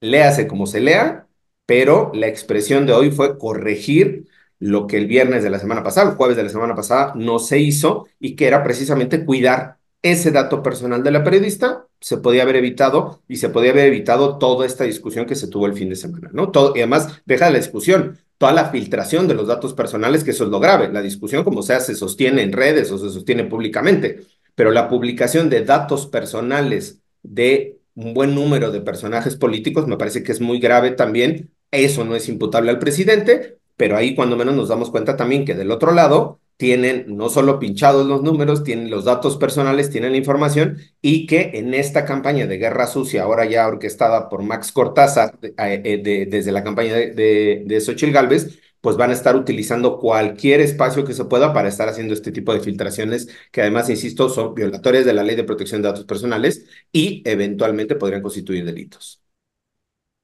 Léase 0.00 0.46
como 0.46 0.66
se 0.66 0.80
lea, 0.80 1.26
pero 1.66 2.10
la 2.14 2.28
expresión 2.28 2.86
de 2.86 2.92
hoy 2.92 3.10
fue 3.10 3.38
corregir 3.38 4.26
lo 4.58 4.86
que 4.86 4.96
el 4.96 5.06
viernes 5.06 5.42
de 5.42 5.50
la 5.50 5.58
semana 5.58 5.82
pasada, 5.82 6.10
el 6.10 6.16
jueves 6.16 6.36
de 6.36 6.42
la 6.42 6.48
semana 6.48 6.74
pasada, 6.74 7.12
no 7.14 7.38
se 7.38 7.58
hizo 7.58 8.06
y 8.18 8.36
que 8.36 8.46
era 8.46 8.62
precisamente 8.64 9.24
cuidar 9.24 9.78
ese 10.02 10.30
dato 10.30 10.62
personal 10.62 11.02
de 11.02 11.10
la 11.10 11.24
periodista, 11.24 11.86
se 12.00 12.18
podía 12.18 12.42
haber 12.42 12.56
evitado 12.56 13.22
y 13.28 13.36
se 13.36 13.48
podía 13.48 13.70
haber 13.70 13.86
evitado 13.86 14.38
toda 14.38 14.66
esta 14.66 14.84
discusión 14.84 15.26
que 15.26 15.34
se 15.34 15.48
tuvo 15.48 15.66
el 15.66 15.74
fin 15.74 15.88
de 15.88 15.96
semana, 15.96 16.30
¿no? 16.32 16.50
Todo, 16.50 16.72
y 16.76 16.80
además, 16.80 17.20
deja 17.26 17.50
la 17.50 17.58
discusión, 17.58 18.18
toda 18.38 18.52
la 18.52 18.70
filtración 18.70 19.26
de 19.26 19.34
los 19.34 19.48
datos 19.48 19.74
personales, 19.74 20.22
que 20.22 20.30
eso 20.30 20.44
es 20.44 20.50
lo 20.50 20.60
grave. 20.60 20.92
La 20.92 21.02
discusión, 21.02 21.42
como 21.42 21.62
sea, 21.62 21.80
se 21.80 21.96
sostiene 21.96 22.42
en 22.42 22.52
redes 22.52 22.90
o 22.92 22.98
se 22.98 23.10
sostiene 23.10 23.44
públicamente, 23.44 24.20
pero 24.54 24.70
la 24.70 24.88
publicación 24.88 25.50
de 25.50 25.64
datos 25.64 26.06
personales 26.06 27.00
de 27.22 27.78
un 27.94 28.14
buen 28.14 28.34
número 28.34 28.70
de 28.70 28.80
personajes 28.80 29.36
políticos 29.36 29.88
me 29.88 29.96
parece 29.96 30.22
que 30.22 30.32
es 30.32 30.40
muy 30.40 30.60
grave 30.60 30.92
también. 30.92 31.50
Eso 31.70 32.04
no 32.04 32.14
es 32.14 32.28
imputable 32.28 32.70
al 32.70 32.78
presidente, 32.78 33.57
pero 33.78 33.96
ahí 33.96 34.14
cuando 34.14 34.36
menos 34.36 34.56
nos 34.56 34.68
damos 34.68 34.90
cuenta 34.90 35.16
también 35.16 35.46
que 35.46 35.54
del 35.54 35.70
otro 35.70 35.92
lado 35.92 36.40
tienen 36.58 37.04
no 37.16 37.30
solo 37.30 37.60
pinchados 37.60 38.06
los 38.06 38.22
números, 38.22 38.64
tienen 38.64 38.90
los 38.90 39.04
datos 39.04 39.36
personales, 39.36 39.90
tienen 39.90 40.10
la 40.12 40.18
información 40.18 40.78
y 41.00 41.26
que 41.26 41.52
en 41.54 41.72
esta 41.72 42.04
campaña 42.04 42.46
de 42.48 42.58
guerra 42.58 42.88
sucia, 42.88 43.22
ahora 43.22 43.46
ya 43.46 43.68
orquestada 43.68 44.28
por 44.28 44.42
Max 44.42 44.72
Cortázar 44.72 45.38
eh, 45.42 45.52
eh, 45.56 46.26
desde 46.28 46.52
la 46.52 46.64
campaña 46.64 46.94
de, 46.94 47.62
de, 47.64 47.80
Xochitl 47.80 48.12
Galvez, 48.12 48.58
pues 48.80 48.96
van 48.96 49.10
a 49.10 49.14
estar 49.14 49.36
utilizando 49.36 49.98
cualquier 49.98 50.60
espacio 50.60 51.04
que 51.04 51.14
se 51.14 51.24
pueda 51.26 51.52
para 51.52 51.68
estar 51.68 51.88
haciendo 51.88 52.14
este 52.14 52.32
tipo 52.32 52.52
de 52.52 52.60
filtraciones 52.60 53.28
que 53.52 53.60
además, 53.62 53.88
insisto, 53.90 54.28
son 54.28 54.54
violatorias 54.54 55.04
de 55.04 55.12
la 55.14 55.22
ley 55.22 55.36
de 55.36 55.44
protección 55.44 55.82
de 55.82 55.88
datos 55.88 56.04
personales 56.06 56.66
y 56.92 57.22
eventualmente 57.24 57.94
podrían 57.94 58.22
constituir 58.22 58.64
delitos. 58.64 59.17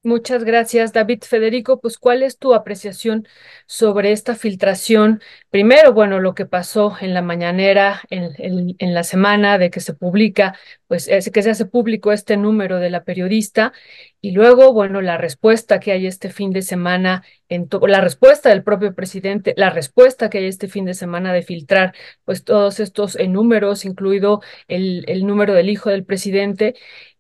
Muchas 0.05 0.45
gracias, 0.45 0.93
David 0.93 1.23
Federico. 1.23 1.81
Pues, 1.81 1.97
¿cuál 1.97 2.23
es 2.23 2.37
tu 2.37 2.53
apreciación 2.53 3.27
sobre 3.67 4.13
esta 4.13 4.35
filtración? 4.35 5.23
Primero, 5.49 5.95
bueno, 5.95 6.21
lo 6.21 6.35
que 6.35 6.45
pasó 6.45 6.95
en 7.01 7.15
la 7.15 7.23
mañanera, 7.23 8.03
en, 8.11 8.77
la 8.95 9.03
semana 9.03 9.57
de 9.57 9.71
que 9.71 9.81
se 9.81 9.95
publica, 9.95 10.59
pues, 10.89 11.09
es, 11.09 11.31
que 11.31 11.43
se 11.43 11.49
hace 11.51 11.65
público 11.65 12.13
este 12.13 12.37
número 12.37 12.81
de 12.81 12.91
la 12.91 13.03
periodista, 13.05 13.73
y 14.21 14.33
luego, 14.33 14.75
bueno, 14.75 15.01
la 15.01 15.17
respuesta 15.17 15.81
que 15.81 15.93
hay 15.93 16.07
este 16.07 16.29
fin 16.29 16.51
de 16.51 16.61
semana, 16.61 17.25
en 17.49 17.67
la 17.89 18.03
respuesta 18.03 18.51
del 18.51 18.63
propio 18.63 18.95
presidente, 18.95 19.55
la 19.57 19.71
respuesta 19.71 20.29
que 20.29 20.39
hay 20.39 20.47
este 20.47 20.69
fin 20.69 20.85
de 20.85 20.95
semana 20.95 21.33
de 21.33 21.43
filtrar, 21.43 21.95
pues, 22.27 22.45
todos 22.45 22.79
estos 22.79 23.17
números, 23.27 23.87
incluido 23.87 24.43
el 24.69 25.27
número 25.27 25.55
del 25.55 25.71
hijo 25.71 25.89
del 25.89 26.05
presidente. 26.05 26.75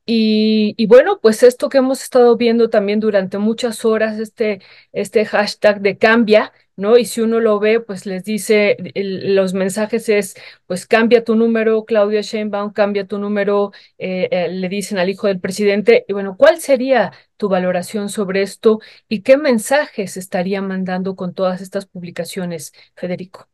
Y, 0.06 0.86
bueno, 0.86 1.18
pues 1.20 1.42
esto 1.42 1.68
que 1.70 1.78
hemos 1.78 2.02
estado 2.02 2.36
viendo 2.36 2.68
también 2.68 3.00
durante 3.00 3.38
muchas 3.38 3.84
horas, 3.86 4.18
este, 4.18 4.60
este 4.92 5.24
hashtag 5.24 5.80
de 5.80 5.96
cambia, 5.96 6.52
¿no? 6.76 6.98
Y 6.98 7.06
si 7.06 7.22
uno 7.22 7.40
lo 7.40 7.58
ve, 7.58 7.80
pues 7.80 8.04
les 8.04 8.22
dice, 8.24 8.76
los 8.94 9.54
mensajes 9.54 10.08
es, 10.10 10.34
pues 10.66 10.86
cambia 10.86 11.24
tu 11.24 11.36
número, 11.36 11.84
Claudia 11.86 12.20
Sheinbaum, 12.20 12.72
cambia 12.72 13.06
tu 13.06 13.18
número, 13.18 13.72
eh, 13.96 14.28
eh, 14.30 14.48
le 14.50 14.68
dicen 14.68 14.98
al 14.98 15.08
hijo 15.08 15.26
del 15.26 15.40
presidente. 15.40 16.04
Y 16.06 16.12
bueno, 16.12 16.36
¿cuál 16.36 16.60
sería 16.60 17.12
tu 17.38 17.48
valoración 17.48 18.10
sobre 18.10 18.42
esto 18.42 18.80
y 19.08 19.22
qué 19.22 19.38
mensajes 19.38 20.16
estaría 20.18 20.60
mandando 20.60 21.16
con 21.16 21.32
todas 21.34 21.62
estas 21.62 21.86
publicaciones, 21.86 22.72
Federico? 22.94 23.48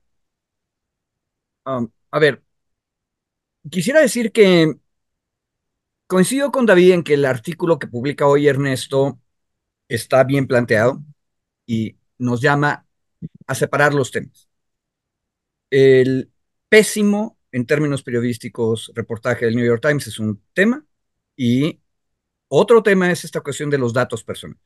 A 2.10 2.18
ver, 2.18 2.42
quisiera 3.70 4.00
decir 4.00 4.32
que 4.32 4.79
Coincido 6.10 6.50
con 6.50 6.66
David 6.66 6.90
en 6.90 7.04
que 7.04 7.14
el 7.14 7.24
artículo 7.24 7.78
que 7.78 7.86
publica 7.86 8.26
hoy 8.26 8.48
Ernesto 8.48 9.20
está 9.88 10.24
bien 10.24 10.48
planteado 10.48 11.04
y 11.66 11.98
nos 12.18 12.40
llama 12.40 12.84
a 13.46 13.54
separar 13.54 13.94
los 13.94 14.10
temas. 14.10 14.48
El 15.70 16.32
pésimo, 16.68 17.38
en 17.52 17.64
términos 17.64 18.02
periodísticos, 18.02 18.90
reportaje 18.96 19.46
del 19.46 19.54
New 19.54 19.64
York 19.64 19.82
Times 19.82 20.08
es 20.08 20.18
un 20.18 20.42
tema 20.52 20.84
y 21.36 21.80
otro 22.48 22.82
tema 22.82 23.12
es 23.12 23.24
esta 23.24 23.40
cuestión 23.40 23.70
de 23.70 23.78
los 23.78 23.92
datos 23.92 24.24
personales. 24.24 24.60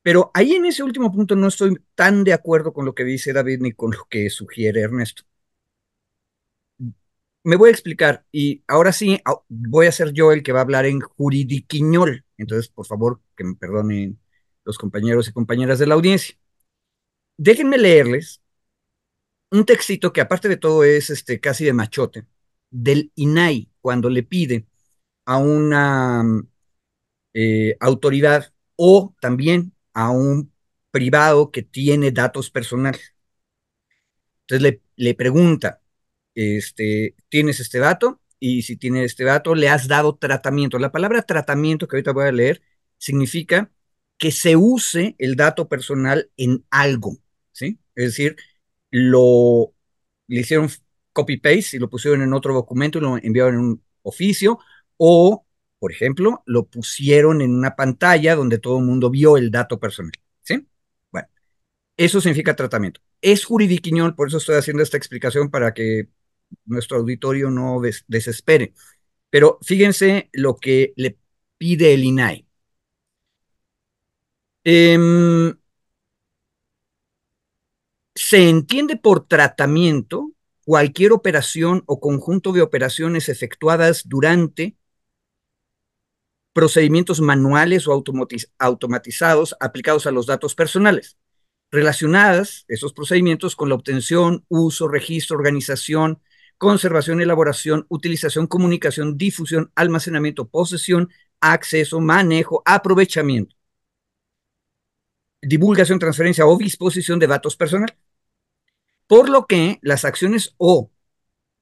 Pero 0.00 0.30
ahí 0.32 0.54
en 0.54 0.64
ese 0.64 0.82
último 0.84 1.12
punto 1.12 1.36
no 1.36 1.48
estoy 1.48 1.76
tan 1.94 2.24
de 2.24 2.32
acuerdo 2.32 2.72
con 2.72 2.86
lo 2.86 2.94
que 2.94 3.04
dice 3.04 3.34
David 3.34 3.60
ni 3.60 3.72
con 3.72 3.90
lo 3.90 4.06
que 4.08 4.30
sugiere 4.30 4.80
Ernesto 4.80 5.24
me 7.46 7.54
voy 7.54 7.68
a 7.68 7.72
explicar 7.72 8.26
y 8.32 8.64
ahora 8.66 8.92
sí 8.92 9.20
voy 9.48 9.86
a 9.86 9.92
ser 9.92 10.12
yo 10.12 10.32
el 10.32 10.42
que 10.42 10.50
va 10.50 10.58
a 10.58 10.62
hablar 10.62 10.84
en 10.84 10.98
juridiquiñol. 11.00 12.24
Entonces, 12.38 12.68
por 12.68 12.86
favor, 12.86 13.20
que 13.36 13.44
me 13.44 13.54
perdonen 13.54 14.18
los 14.64 14.76
compañeros 14.76 15.28
y 15.28 15.32
compañeras 15.32 15.78
de 15.78 15.86
la 15.86 15.94
audiencia. 15.94 16.36
Déjenme 17.36 17.78
leerles 17.78 18.42
un 19.52 19.64
textito 19.64 20.12
que 20.12 20.20
aparte 20.20 20.48
de 20.48 20.56
todo 20.56 20.82
es 20.82 21.08
este, 21.08 21.38
casi 21.38 21.64
de 21.64 21.72
machote, 21.72 22.26
del 22.68 23.12
INAI, 23.14 23.70
cuando 23.80 24.10
le 24.10 24.24
pide 24.24 24.66
a 25.24 25.38
una 25.38 26.24
eh, 27.32 27.76
autoridad 27.78 28.52
o 28.74 29.14
también 29.20 29.72
a 29.94 30.10
un 30.10 30.52
privado 30.90 31.52
que 31.52 31.62
tiene 31.62 32.10
datos 32.10 32.50
personales. 32.50 33.14
Entonces 34.48 34.80
le 34.96 35.14
pregunta, 35.14 35.80
este, 36.36 37.16
tienes 37.28 37.58
este 37.60 37.78
dato 37.80 38.20
y 38.38 38.62
si 38.62 38.76
tienes 38.76 39.06
este 39.06 39.24
dato 39.24 39.54
le 39.54 39.68
has 39.68 39.88
dado 39.88 40.16
tratamiento. 40.16 40.78
La 40.78 40.92
palabra 40.92 41.22
tratamiento 41.22 41.88
que 41.88 41.96
ahorita 41.96 42.12
voy 42.12 42.26
a 42.26 42.32
leer 42.32 42.62
significa 42.98 43.72
que 44.18 44.30
se 44.30 44.56
use 44.56 45.16
el 45.18 45.36
dato 45.36 45.68
personal 45.68 46.30
en 46.36 46.64
algo, 46.70 47.18
¿sí? 47.52 47.80
Es 47.94 48.06
decir, 48.06 48.36
lo 48.90 49.74
le 50.28 50.40
hicieron 50.40 50.68
copy-paste 51.12 51.76
y 51.76 51.80
lo 51.80 51.88
pusieron 51.90 52.22
en 52.22 52.32
otro 52.34 52.54
documento 52.54 52.98
y 52.98 53.02
lo 53.02 53.16
enviaron 53.18 53.54
en 53.54 53.60
un 53.60 53.84
oficio 54.02 54.58
o, 54.96 55.46
por 55.78 55.92
ejemplo, 55.92 56.42
lo 56.46 56.66
pusieron 56.66 57.40
en 57.42 57.54
una 57.54 57.76
pantalla 57.76 58.34
donde 58.34 58.58
todo 58.58 58.78
el 58.78 58.84
mundo 58.84 59.10
vio 59.10 59.36
el 59.36 59.50
dato 59.50 59.78
personal, 59.80 60.12
¿sí? 60.42 60.66
Bueno, 61.10 61.28
eso 61.96 62.20
significa 62.20 62.56
tratamiento. 62.56 63.00
Es 63.22 63.44
juridiquiñol, 63.44 64.14
por 64.14 64.28
eso 64.28 64.38
estoy 64.38 64.56
haciendo 64.56 64.82
esta 64.82 64.96
explicación 64.96 65.50
para 65.50 65.74
que 65.74 66.08
nuestro 66.64 66.98
auditorio 66.98 67.50
no 67.50 67.80
desespere. 68.08 68.74
Pero 69.30 69.58
fíjense 69.62 70.30
lo 70.32 70.56
que 70.56 70.92
le 70.96 71.18
pide 71.58 71.94
el 71.94 72.04
INAI. 72.04 72.46
Em, 74.64 75.56
se 78.14 78.48
entiende 78.48 78.96
por 78.96 79.26
tratamiento 79.26 80.32
cualquier 80.64 81.12
operación 81.12 81.84
o 81.86 82.00
conjunto 82.00 82.52
de 82.52 82.62
operaciones 82.62 83.28
efectuadas 83.28 84.08
durante 84.08 84.76
procedimientos 86.52 87.20
manuales 87.20 87.86
o 87.86 87.92
automatizados 88.58 89.54
aplicados 89.60 90.06
a 90.06 90.10
los 90.10 90.26
datos 90.26 90.54
personales, 90.54 91.18
relacionadas 91.70 92.64
esos 92.66 92.94
procedimientos 92.94 93.54
con 93.54 93.68
la 93.68 93.74
obtención, 93.74 94.44
uso, 94.48 94.88
registro, 94.88 95.36
organización, 95.36 96.20
conservación, 96.58 97.20
elaboración, 97.20 97.86
utilización, 97.88 98.46
comunicación, 98.46 99.16
difusión, 99.18 99.70
almacenamiento, 99.74 100.48
posesión, 100.48 101.10
acceso, 101.40 102.00
manejo, 102.00 102.62
aprovechamiento, 102.64 103.56
divulgación, 105.42 105.98
transferencia 105.98 106.46
o 106.46 106.56
disposición 106.56 107.18
de 107.18 107.26
datos 107.26 107.56
personales. 107.56 107.96
Por 109.06 109.28
lo 109.28 109.46
que 109.46 109.78
las 109.82 110.04
acciones 110.04 110.54
o 110.56 110.90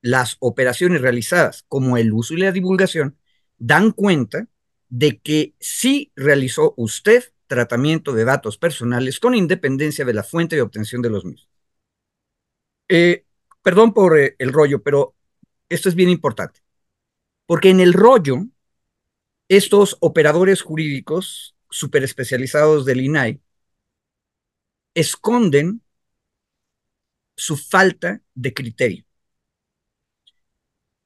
las 0.00 0.36
operaciones 0.40 1.00
realizadas, 1.00 1.64
como 1.68 1.96
el 1.96 2.12
uso 2.12 2.34
y 2.34 2.38
la 2.38 2.52
divulgación, 2.52 3.18
dan 3.58 3.90
cuenta 3.90 4.48
de 4.88 5.18
que 5.18 5.54
sí 5.60 6.12
realizó 6.14 6.74
usted 6.76 7.24
tratamiento 7.46 8.12
de 8.12 8.24
datos 8.24 8.58
personales 8.58 9.20
con 9.20 9.34
independencia 9.34 10.04
de 10.04 10.14
la 10.14 10.22
fuente 10.22 10.56
de 10.56 10.62
obtención 10.62 11.02
de 11.02 11.10
los 11.10 11.24
mismos. 11.24 11.48
Eh, 12.88 13.24
perdón 13.64 13.94
por 13.94 14.18
eh, 14.18 14.36
el 14.38 14.52
rollo, 14.52 14.82
pero 14.82 15.16
esto 15.68 15.88
es 15.88 15.96
bien 15.96 16.10
importante. 16.10 16.60
Porque 17.46 17.70
en 17.70 17.80
el 17.80 17.94
rollo, 17.94 18.44
estos 19.48 19.96
operadores 20.00 20.62
jurídicos 20.62 21.56
super 21.70 22.04
especializados 22.04 22.84
del 22.84 23.00
INAI 23.00 23.40
esconden 24.94 25.82
su 27.36 27.56
falta 27.56 28.20
de 28.34 28.54
criterio. 28.54 29.04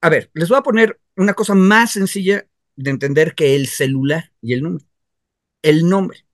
A 0.01 0.11
ver, 0.11 0.31
les 0.35 0.49
voy 0.49 0.59
a 0.59 0.63
poner 0.63 1.01
una 1.17 1.35
cosa 1.35 1.55
más 1.55 1.93
sencilla 1.93 2.47
de 2.77 2.91
entender 2.91 3.35
que 3.35 3.57
el 3.57 3.67
celular 3.69 4.33
y 4.43 4.53
el 4.53 4.63
nombre. 4.63 4.85
El 5.63 5.89
nombre. 5.89 6.27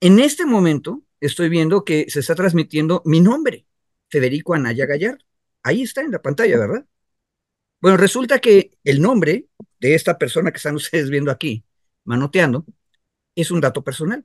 En 0.00 0.20
este 0.20 0.44
momento 0.44 1.02
estoy 1.20 1.48
viendo 1.48 1.84
que 1.84 2.10
se 2.10 2.20
está 2.20 2.34
transmitiendo 2.34 3.02
mi 3.06 3.20
nombre, 3.20 3.66
Federico 4.08 4.54
Anaya 4.54 4.86
Gallardo 4.86 5.26
Ahí 5.66 5.82
está 5.82 6.02
en 6.02 6.12
la 6.12 6.22
pantalla, 6.22 6.58
¿verdad? 6.58 6.86
Bueno, 7.80 7.96
resulta 7.96 8.38
que 8.38 8.78
el 8.84 9.02
nombre 9.02 9.48
de 9.80 9.96
esta 9.96 10.16
persona 10.16 10.52
que 10.52 10.58
están 10.58 10.76
ustedes 10.82 11.10
viendo 11.10 11.32
aquí, 11.32 11.64
manoteando, 12.04 12.64
es 13.34 13.50
un 13.50 13.60
dato 13.60 13.82
personal. 13.82 14.24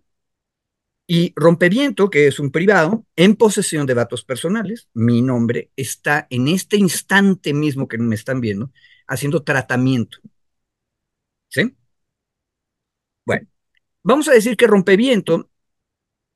Y 1.07 1.33
Rompeviento, 1.35 2.11
que 2.11 2.27
es 2.27 2.39
un 2.39 2.51
privado, 2.51 3.07
en 3.15 3.35
posesión 3.35 3.87
de 3.87 3.95
datos 3.95 4.23
personales, 4.23 4.87
mi 4.93 5.23
nombre 5.23 5.71
está 5.75 6.27
en 6.29 6.47
este 6.47 6.77
instante 6.77 7.53
mismo 7.55 7.87
que 7.87 7.97
me 7.97 8.15
están 8.15 8.39
viendo, 8.39 8.71
haciendo 9.07 9.43
tratamiento. 9.43 10.19
¿Sí? 11.49 11.75
Bueno, 13.25 13.47
vamos 14.03 14.27
a 14.29 14.33
decir 14.33 14.57
que 14.57 14.67
Rompeviento 14.67 15.50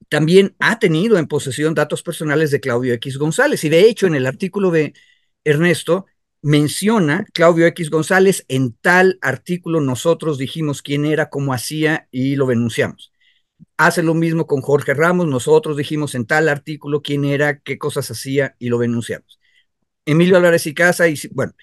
también 0.09 0.55
ha 0.59 0.79
tenido 0.79 1.17
en 1.17 1.27
posesión 1.27 1.73
datos 1.73 2.03
personales 2.03 2.51
de 2.51 2.59
Claudio 2.59 2.93
X 2.93 3.17
González. 3.17 3.63
Y 3.63 3.69
de 3.69 3.81
hecho, 3.81 4.07
en 4.07 4.15
el 4.15 4.27
artículo 4.27 4.71
de 4.71 4.93
Ernesto, 5.43 6.05
menciona 6.45 7.25
Claudio 7.33 7.65
X 7.65 7.89
González 7.89 8.45
en 8.47 8.73
tal 8.73 9.17
artículo, 9.21 9.81
nosotros 9.81 10.37
dijimos 10.37 10.83
quién 10.83 11.05
era, 11.05 11.29
cómo 11.31 11.53
hacía 11.53 12.07
y 12.11 12.35
lo 12.35 12.45
denunciamos. 12.45 13.11
Hace 13.77 14.03
lo 14.03 14.13
mismo 14.13 14.45
con 14.45 14.61
Jorge 14.61 14.93
Ramos, 14.93 15.27
nosotros 15.27 15.75
dijimos 15.75 16.13
en 16.13 16.25
tal 16.27 16.47
artículo 16.47 17.01
quién 17.01 17.25
era, 17.25 17.59
qué 17.61 17.79
cosas 17.79 18.11
hacía 18.11 18.55
y 18.59 18.69
lo 18.69 18.77
denunciamos. 18.77 19.39
Emilio 20.05 20.37
Álvarez 20.37 20.67
y 20.67 20.75
Casa, 20.75 21.07
y 21.07 21.15
bueno, 21.31 21.53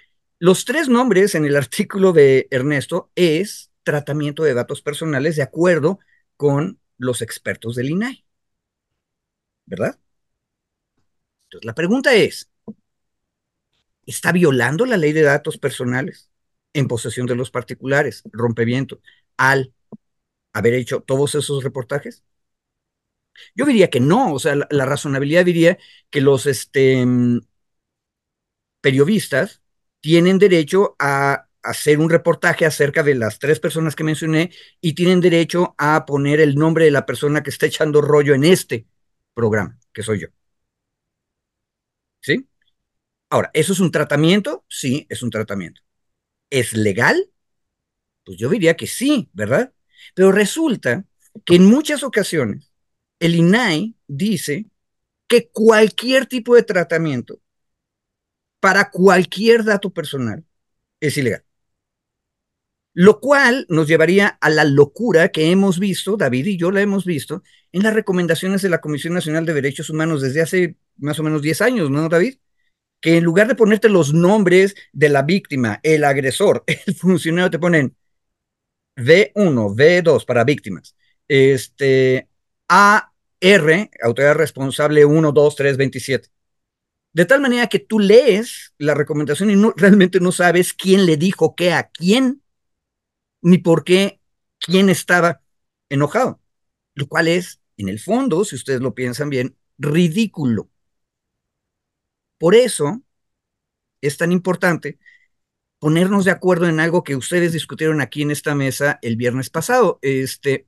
los 0.40 0.64
tres 0.64 0.88
nombres 0.88 1.36
en 1.36 1.44
el 1.44 1.54
artículo 1.54 2.12
de 2.12 2.48
Ernesto 2.50 3.12
es 3.14 3.70
tratamiento 3.84 4.42
de 4.42 4.54
datos 4.54 4.82
personales 4.82 5.36
de 5.36 5.42
acuerdo 5.42 6.00
con 6.36 6.80
los 7.02 7.22
expertos 7.22 7.74
del 7.76 7.90
INAI. 7.90 8.24
¿verdad? 9.66 9.98
Entonces, 11.46 11.64
la 11.66 11.74
pregunta 11.74 12.14
es, 12.14 12.50
¿está 14.06 14.32
violando 14.32 14.86
la 14.86 14.96
ley 14.96 15.12
de 15.12 15.22
datos 15.22 15.58
personales 15.58 16.30
en 16.72 16.88
posesión 16.88 17.26
de 17.26 17.36
los 17.36 17.50
particulares, 17.50 18.22
rompeviento, 18.32 19.00
al 19.36 19.72
haber 20.52 20.74
hecho 20.74 21.00
todos 21.02 21.34
esos 21.34 21.64
reportajes? 21.64 22.24
Yo 23.54 23.64
diría 23.64 23.90
que 23.90 24.00
no, 24.00 24.34
o 24.34 24.38
sea, 24.38 24.54
la, 24.70 24.84
razonabilidad 24.84 25.44
diría 25.44 25.78
que 26.10 26.20
los 26.20 26.46
este, 26.46 27.04
periodistas 28.80 29.62
tienen 30.00 30.38
derecho 30.38 30.96
a 30.98 31.48
hacer 31.62 31.98
un 31.98 32.10
reportaje 32.10 32.66
acerca 32.66 33.02
de 33.02 33.14
las 33.14 33.38
tres 33.38 33.60
personas 33.60 33.94
que 33.94 34.04
mencioné 34.04 34.50
y 34.80 34.94
tienen 34.94 35.20
derecho 35.20 35.74
a 35.78 36.04
poner 36.06 36.40
el 36.40 36.56
nombre 36.56 36.84
de 36.84 36.90
la 36.90 37.06
persona 37.06 37.42
que 37.42 37.50
está 37.50 37.66
echando 37.66 38.00
rollo 38.00 38.34
en 38.34 38.44
este 38.44 38.86
programa, 39.34 39.78
que 39.92 40.02
soy 40.02 40.20
yo. 40.20 40.28
¿Sí? 42.20 42.48
Ahora, 43.30 43.50
¿eso 43.54 43.72
es 43.72 43.80
un 43.80 43.90
tratamiento? 43.90 44.64
Sí, 44.68 45.06
es 45.08 45.22
un 45.22 45.30
tratamiento. 45.30 45.80
¿Es 46.50 46.74
legal? 46.74 47.30
Pues 48.24 48.38
yo 48.38 48.48
diría 48.48 48.76
que 48.76 48.86
sí, 48.86 49.30
¿verdad? 49.32 49.72
Pero 50.14 50.32
resulta 50.32 51.04
que 51.44 51.56
en 51.56 51.66
muchas 51.66 52.02
ocasiones 52.02 52.72
el 53.18 53.34
INAI 53.36 53.96
dice 54.06 54.66
que 55.26 55.48
cualquier 55.48 56.26
tipo 56.26 56.54
de 56.54 56.62
tratamiento 56.62 57.40
para 58.60 58.90
cualquier 58.90 59.64
dato 59.64 59.90
personal 59.90 60.44
es 61.00 61.16
ilegal 61.16 61.44
lo 62.94 63.20
cual 63.20 63.66
nos 63.68 63.88
llevaría 63.88 64.28
a 64.40 64.50
la 64.50 64.64
locura 64.64 65.30
que 65.30 65.50
hemos 65.50 65.78
visto, 65.78 66.16
David 66.16 66.46
y 66.46 66.58
yo 66.58 66.70
la 66.70 66.82
hemos 66.82 67.04
visto, 67.04 67.42
en 67.72 67.82
las 67.82 67.94
recomendaciones 67.94 68.62
de 68.62 68.68
la 68.68 68.80
Comisión 68.80 69.14
Nacional 69.14 69.46
de 69.46 69.54
Derechos 69.54 69.88
Humanos 69.90 70.20
desde 70.20 70.42
hace 70.42 70.76
más 70.98 71.18
o 71.18 71.22
menos 71.22 71.42
10 71.42 71.62
años, 71.62 71.90
¿no, 71.90 72.08
David? 72.08 72.36
Que 73.00 73.16
en 73.16 73.24
lugar 73.24 73.48
de 73.48 73.54
ponerte 73.54 73.88
los 73.88 74.12
nombres 74.12 74.74
de 74.92 75.08
la 75.08 75.22
víctima, 75.22 75.80
el 75.82 76.04
agresor, 76.04 76.64
el 76.86 76.94
funcionario, 76.94 77.50
te 77.50 77.58
ponen 77.58 77.96
V1, 78.96 79.74
V2 79.74 80.24
para 80.26 80.44
víctimas, 80.44 80.94
este, 81.28 82.28
AR, 82.68 83.90
autoridad 84.02 84.34
responsable 84.34 85.04
1, 85.04 85.32
2, 85.32 85.56
3, 85.56 85.76
27. 85.78 86.28
De 87.14 87.26
tal 87.26 87.40
manera 87.40 87.66
que 87.66 87.78
tú 87.78 87.98
lees 87.98 88.74
la 88.78 88.94
recomendación 88.94 89.50
y 89.50 89.56
no, 89.56 89.72
realmente 89.76 90.20
no 90.20 90.32
sabes 90.32 90.72
quién 90.72 91.06
le 91.06 91.16
dijo 91.16 91.54
qué 91.54 91.72
a 91.72 91.90
quién 91.90 92.42
ni 93.42 93.58
por 93.58 93.84
qué 93.84 94.20
quién 94.58 94.88
estaba 94.88 95.42
enojado, 95.88 96.40
lo 96.94 97.06
cual 97.08 97.28
es, 97.28 97.60
en 97.76 97.88
el 97.88 98.00
fondo, 98.00 98.44
si 98.44 98.54
ustedes 98.56 98.80
lo 98.80 98.94
piensan 98.94 99.28
bien, 99.28 99.56
ridículo. 99.78 100.70
Por 102.38 102.54
eso 102.54 103.02
es 104.00 104.16
tan 104.16 104.32
importante 104.32 104.98
ponernos 105.78 106.24
de 106.24 106.30
acuerdo 106.30 106.68
en 106.68 106.80
algo 106.80 107.02
que 107.02 107.16
ustedes 107.16 107.52
discutieron 107.52 108.00
aquí 108.00 108.22
en 108.22 108.30
esta 108.30 108.54
mesa 108.54 108.98
el 109.02 109.16
viernes 109.16 109.50
pasado, 109.50 109.98
este, 110.02 110.66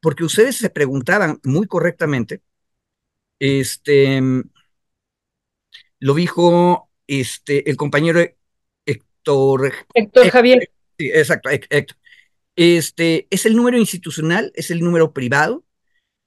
porque 0.00 0.24
ustedes 0.24 0.56
se 0.56 0.70
preguntaban 0.70 1.40
muy 1.42 1.66
correctamente, 1.66 2.40
este, 3.40 4.20
lo 5.98 6.14
dijo 6.14 6.88
este, 7.06 7.68
el 7.68 7.76
compañero 7.76 8.20
Héctor, 8.86 9.72
Héctor 9.94 10.30
Javier. 10.30 10.70
Sí, 10.98 11.10
exacto, 11.12 11.48
Este, 12.56 13.28
es 13.30 13.46
el 13.46 13.56
número 13.56 13.78
institucional, 13.78 14.52
es 14.54 14.70
el 14.70 14.80
número 14.80 15.12
privado. 15.12 15.64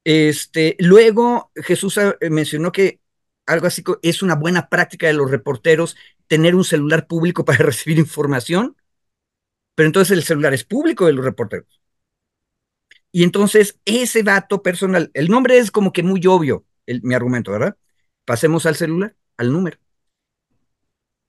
Este, 0.06 0.76
luego 0.80 1.52
Jesús 1.56 1.98
ah, 1.98 2.16
mencionó 2.30 2.72
que 2.72 3.02
algo 3.46 3.68
así 3.68 3.84
es 4.02 4.24
una 4.24 4.36
buena 4.36 4.70
práctica 4.70 5.08
de 5.08 5.14
los 5.14 5.30
reporteros 5.30 5.98
tener 6.28 6.56
un 6.56 6.64
celular 6.64 7.08
público 7.08 7.46
para 7.46 7.60
recibir 7.66 8.00
información, 8.00 8.78
pero 9.76 9.88
entonces 9.88 10.18
el 10.18 10.24
celular 10.24 10.54
es 10.54 10.64
público 10.64 11.06
de 11.06 11.14
los 11.14 11.26
reporteros. 11.26 11.82
Y 13.12 13.24
entonces 13.24 13.80
ese 13.86 14.24
dato 14.24 14.64
personal, 14.64 15.12
el 15.14 15.30
nombre 15.30 15.58
es 15.58 15.72
como 15.72 15.92
que 15.92 16.04
muy 16.04 16.26
obvio, 16.28 16.66
mi 17.04 17.14
argumento, 17.14 17.52
¿verdad? 17.52 17.78
Pasemos 18.26 18.66
al 18.66 18.76
celular, 18.76 19.16
al 19.38 19.52
número 19.52 19.78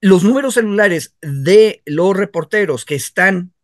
los 0.03 0.25
números 0.25 0.55
celulares 0.55 1.17
de 1.23 1.81
los 1.87 2.17
reporteros 2.17 2.85
que 2.85 2.97
están 2.97 3.55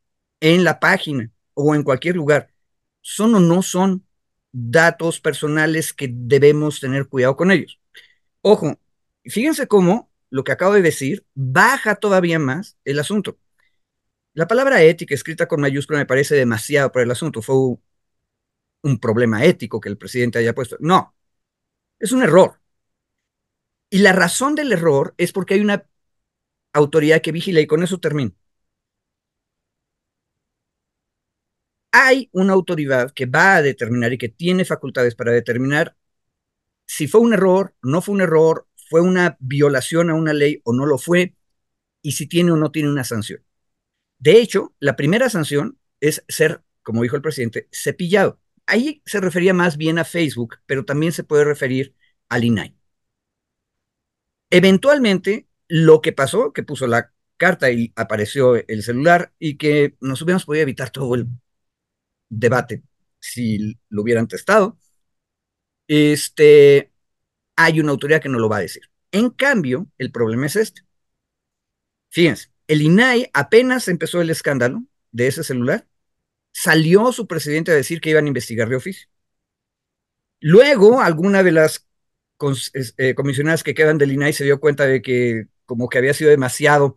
en 0.41 0.63
la 0.63 0.79
página 0.79 1.33
o 1.53 1.75
en 1.75 1.83
cualquier 1.83 2.15
lugar 2.15 2.55
son 3.03 3.35
o 3.35 3.41
no 3.41 3.61
son 3.63 4.07
datos 4.53 5.21
personales 5.21 5.93
que 5.93 6.09
debemos 6.11 6.79
tener 6.79 7.09
cuidado 7.09 7.37
con 7.37 7.51
ellos. 7.51 7.81
Ojo, 8.41 8.79
fíjense 9.25 9.67
cómo 9.67 10.13
lo 10.31 10.45
que 10.45 10.53
acabo 10.53 10.75
de 10.75 10.83
decir 10.83 11.27
baja 11.35 11.97
todavía 11.97 12.39
más 12.39 12.79
el 12.85 13.01
asunto. 13.01 13.37
La 14.33 14.47
palabra 14.47 14.81
ética 14.83 15.17
escrita 15.17 15.49
con 15.49 15.61
mayúscula 15.61 15.99
me 15.99 16.07
parece 16.07 16.37
demasiado 16.37 16.93
para 16.93 17.03
el 17.03 17.11
asunto. 17.11 17.43
Fue 17.43 17.57
un 18.83 18.99
problema 19.01 19.45
ético 19.45 19.81
que 19.81 19.89
el 19.89 19.99
presidente 19.99 20.39
haya 20.39 20.55
puesto. 20.55 20.77
No, 20.79 21.17
es 21.99 22.13
un 22.13 22.23
error. 22.23 22.61
Y 23.91 23.99
la 23.99 24.13
razón 24.13 24.55
del 24.55 24.71
error 24.71 25.15
es 25.19 25.33
porque 25.33 25.55
hay 25.55 25.61
una 25.61 25.85
autoridad 26.73 27.23
que 27.23 27.33
vigila 27.33 27.61
y 27.61 27.67
con 27.67 27.83
eso 27.83 27.99
termino. 27.99 28.33
Hay 31.93 32.29
una 32.33 32.53
autoridad 32.53 33.13
que 33.13 33.27
va 33.27 33.57
a 33.57 33.63
determinar 33.63 34.13
y 34.13 34.19
que 34.19 34.29
tiene 34.29 34.65
facultades 34.65 35.15
para 35.15 35.33
determinar 35.33 35.97
si 36.89 37.07
fue 37.07 37.21
un 37.21 37.35
error, 37.35 37.75
no 37.83 38.03
fue 38.03 38.15
un 38.15 38.23
error, 38.23 38.67
fue 38.89 39.03
una 39.03 39.37
violación 39.41 40.11
a 40.11 40.15
una 40.15 40.33
ley 40.33 40.61
o 40.65 40.73
no 40.73 40.87
lo 40.87 40.99
fue, 40.99 41.37
y 42.03 42.13
si 42.13 42.27
tiene 42.27 42.53
o 42.53 42.57
no 42.57 42.73
tiene 42.73 42.91
una 42.91 43.05
sanción. 43.05 43.45
De 44.19 44.41
hecho, 44.41 44.75
la 44.81 44.97
primera 44.97 45.31
sanción 45.31 45.79
es 46.01 46.25
ser, 46.29 46.63
como 46.83 47.03
dijo 47.03 47.17
el 47.17 47.23
presidente, 47.23 47.69
cepillado. 47.73 48.41
Ahí 48.67 49.03
se 49.07 49.21
refería 49.21 49.55
más 49.55 49.77
bien 49.77 49.99
a 49.99 50.05
Facebook, 50.05 50.57
pero 50.67 50.85
también 50.85 51.13
se 51.13 51.25
puede 51.25 51.45
referir 51.45 51.95
al 52.29 52.45
INAI. 52.45 52.75
Eventualmente, 54.51 55.48
lo 55.69 56.01
que 56.01 56.13
pasó, 56.13 56.53
que 56.53 56.63
puso 56.63 56.87
la 56.87 57.13
carta 57.37 57.71
y 57.71 57.93
apareció 57.97 58.57
el 58.57 58.83
celular 58.83 59.33
y 59.39 59.57
que 59.59 59.97
nos 60.01 60.23
hubiéramos 60.23 60.45
podido 60.45 60.63
evitar 60.63 60.91
todo 60.91 61.15
el 61.15 61.29
debate 62.29 62.83
si 63.21 63.79
lo 63.89 64.03
hubieran 64.03 64.29
testado. 64.29 64.79
Este, 65.87 66.93
hay 67.57 67.81
una 67.81 67.93
autoridad 67.93 68.23
que 68.23 68.29
no 68.29 68.39
lo 68.39 68.49
va 68.49 68.59
a 68.59 68.61
decir. 68.61 68.83
En 69.13 69.31
cambio, 69.31 69.89
el 69.99 70.13
problema 70.13 70.47
es 70.47 70.57
este. 70.57 70.83
Fíjense, 72.11 72.49
el 72.67 72.83
INAI 72.83 73.31
apenas 73.33 73.89
empezó 73.89 74.21
el 74.21 74.31
escándalo 74.31 74.85
de 75.13 75.27
ese 75.29 75.45
celular, 75.45 75.87
salió 76.53 77.13
su 77.13 77.27
presidente 77.27 77.73
a 77.73 77.75
decir 77.75 78.01
que 78.01 78.11
iban 78.11 78.27
a 78.27 78.29
investigar 78.29 78.69
de 78.69 78.77
oficio. 78.77 79.09
Luego, 80.41 81.01
alguna 81.01 81.43
de 81.43 81.53
las 81.53 81.87
eh, 82.99 83.15
comisionadas 83.15 83.65
que 83.65 83.75
quedan 83.75 83.99
del 83.99 84.13
INAI 84.13 84.33
se 84.33 84.45
dio 84.45 84.61
cuenta 84.61 84.87
de 84.87 85.03
que 85.03 85.49
como 85.69 85.91
que 85.91 85.99
había 85.99 86.15
sido 86.15 86.31
demasiado 86.31 86.97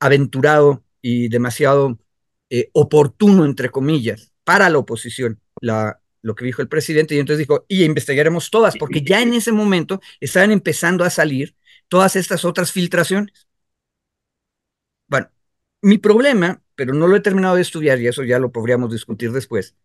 aventurado 0.00 0.82
y 1.02 1.28
demasiado 1.28 1.98
eh, 2.48 2.70
oportuno, 2.72 3.44
entre 3.44 3.68
comillas, 3.70 4.32
para 4.44 4.70
la 4.70 4.78
oposición, 4.78 5.40
la, 5.60 6.00
lo 6.22 6.34
que 6.34 6.46
dijo 6.46 6.62
el 6.62 6.68
presidente, 6.68 7.14
y 7.14 7.18
entonces 7.18 7.46
dijo, 7.46 7.66
y 7.68 7.84
investigaremos 7.84 8.50
todas, 8.50 8.76
porque 8.78 9.02
ya 9.02 9.20
en 9.20 9.34
ese 9.34 9.52
momento 9.52 10.00
estaban 10.20 10.52
empezando 10.52 11.04
a 11.04 11.10
salir 11.10 11.54
todas 11.88 12.16
estas 12.16 12.46
otras 12.46 12.72
filtraciones. 12.72 13.46
Bueno, 15.06 15.28
mi 15.82 15.98
problema, 15.98 16.62
pero 16.74 16.94
no 16.94 17.08
lo 17.08 17.16
he 17.16 17.20
terminado 17.20 17.56
de 17.56 17.62
estudiar 17.62 18.00
y 18.00 18.06
eso 18.08 18.24
ya 18.24 18.38
lo 18.38 18.52
podríamos 18.52 18.90
discutir 18.90 19.32
después, 19.32 19.76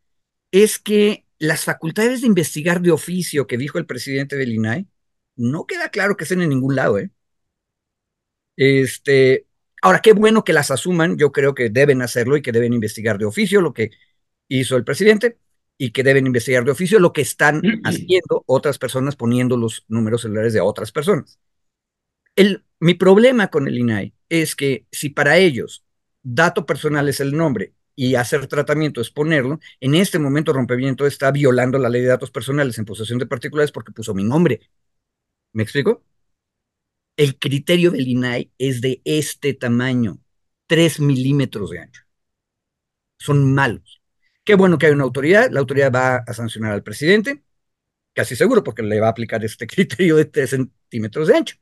es 0.52 0.80
que 0.80 1.26
las 1.40 1.66
facultades 1.66 2.22
de 2.22 2.28
investigar 2.28 2.82
de 2.82 2.92
oficio 2.92 3.48
que 3.48 3.58
dijo 3.58 3.80
el 3.80 3.86
presidente 3.86 4.38
del 4.38 4.54
INAI, 4.54 4.88
no 5.36 5.66
queda 5.66 5.90
claro 5.90 6.16
que 6.16 6.24
estén 6.24 6.42
en 6.42 6.50
ningún 6.50 6.76
lado, 6.78 7.00
¿eh? 7.00 7.12
Este, 8.56 9.48
ahora, 9.82 10.00
qué 10.00 10.14
bueno 10.14 10.44
que 10.44 10.54
las 10.54 10.72
asuman, 10.72 11.18
yo 11.18 11.32
creo 11.32 11.56
que 11.56 11.70
deben 11.70 12.02
hacerlo 12.02 12.38
y 12.38 12.42
que 12.42 12.52
deben 12.52 12.74
investigar 12.74 13.18
de 13.18 13.26
oficio 13.26 13.62
lo 13.62 13.74
que 13.74 13.92
hizo 14.48 14.76
el 14.76 14.84
presidente 14.84 15.38
y 15.78 15.92
que 15.92 16.04
deben 16.04 16.28
investigar 16.28 16.64
de 16.64 16.72
oficio 16.72 17.00
lo 17.00 17.14
que 17.14 17.22
están 17.22 17.62
haciendo 17.84 18.44
otras 18.46 18.78
personas 18.78 19.16
poniendo 19.16 19.58
los 19.58 19.86
números 19.88 20.22
celulares 20.22 20.54
de 20.54 20.62
otras 20.62 20.92
personas. 20.92 21.40
El, 22.36 22.64
mi 22.80 22.96
problema 22.96 23.48
con 23.50 23.68
el 23.68 23.78
INAI 23.78 24.14
es 24.30 24.56
que 24.56 24.86
si 24.92 25.10
para 25.10 25.38
ellos 25.38 25.84
dato 26.24 26.66
personal 26.66 27.08
es 27.10 27.20
el 27.20 27.36
nombre 27.36 27.74
y 27.96 28.16
hacer 28.16 28.48
tratamiento 28.48 29.02
es 29.02 29.12
ponerlo, 29.12 29.60
en 29.80 29.94
este 29.96 30.18
momento 30.18 30.54
rompimiento 30.54 31.06
está 31.06 31.32
violando 31.32 31.78
la 31.78 31.90
ley 31.90 32.02
de 32.02 32.08
datos 32.08 32.32
personales 32.32 32.78
en 32.80 32.86
posesión 32.86 33.20
de 33.20 33.28
particulares 33.28 33.72
porque 33.72 33.92
puso 33.92 34.14
mi 34.14 34.24
nombre. 34.24 34.62
¿Me 35.54 35.64
explico? 35.64 36.04
El 37.16 37.38
criterio 37.38 37.92
del 37.92 38.08
INAI 38.08 38.52
es 38.58 38.82
de 38.82 39.02
este 39.06 39.54
tamaño, 39.54 40.20
3 40.68 41.00
milímetros 41.00 41.70
de 41.70 41.80
ancho. 41.80 42.02
Son 43.20 43.54
malos. 43.54 44.02
Qué 44.44 44.56
bueno 44.56 44.78
que 44.78 44.88
hay 44.88 44.94
una 44.94 45.04
autoridad, 45.04 45.50
la 45.52 45.60
autoridad 45.60 45.92
va 45.94 46.16
a 46.18 46.34
sancionar 46.34 46.74
al 46.74 46.84
presidente, 46.84 47.44
casi 48.14 48.36
seguro, 48.36 48.64
porque 48.64 48.84
le 48.84 49.00
va 49.00 49.08
a 49.08 49.12
aplicar 49.12 49.44
este 49.46 49.68
criterio 49.68 50.16
de 50.18 50.26
3 50.26 50.50
centímetros 50.50 51.28
de 51.28 51.38
ancho. 51.38 51.56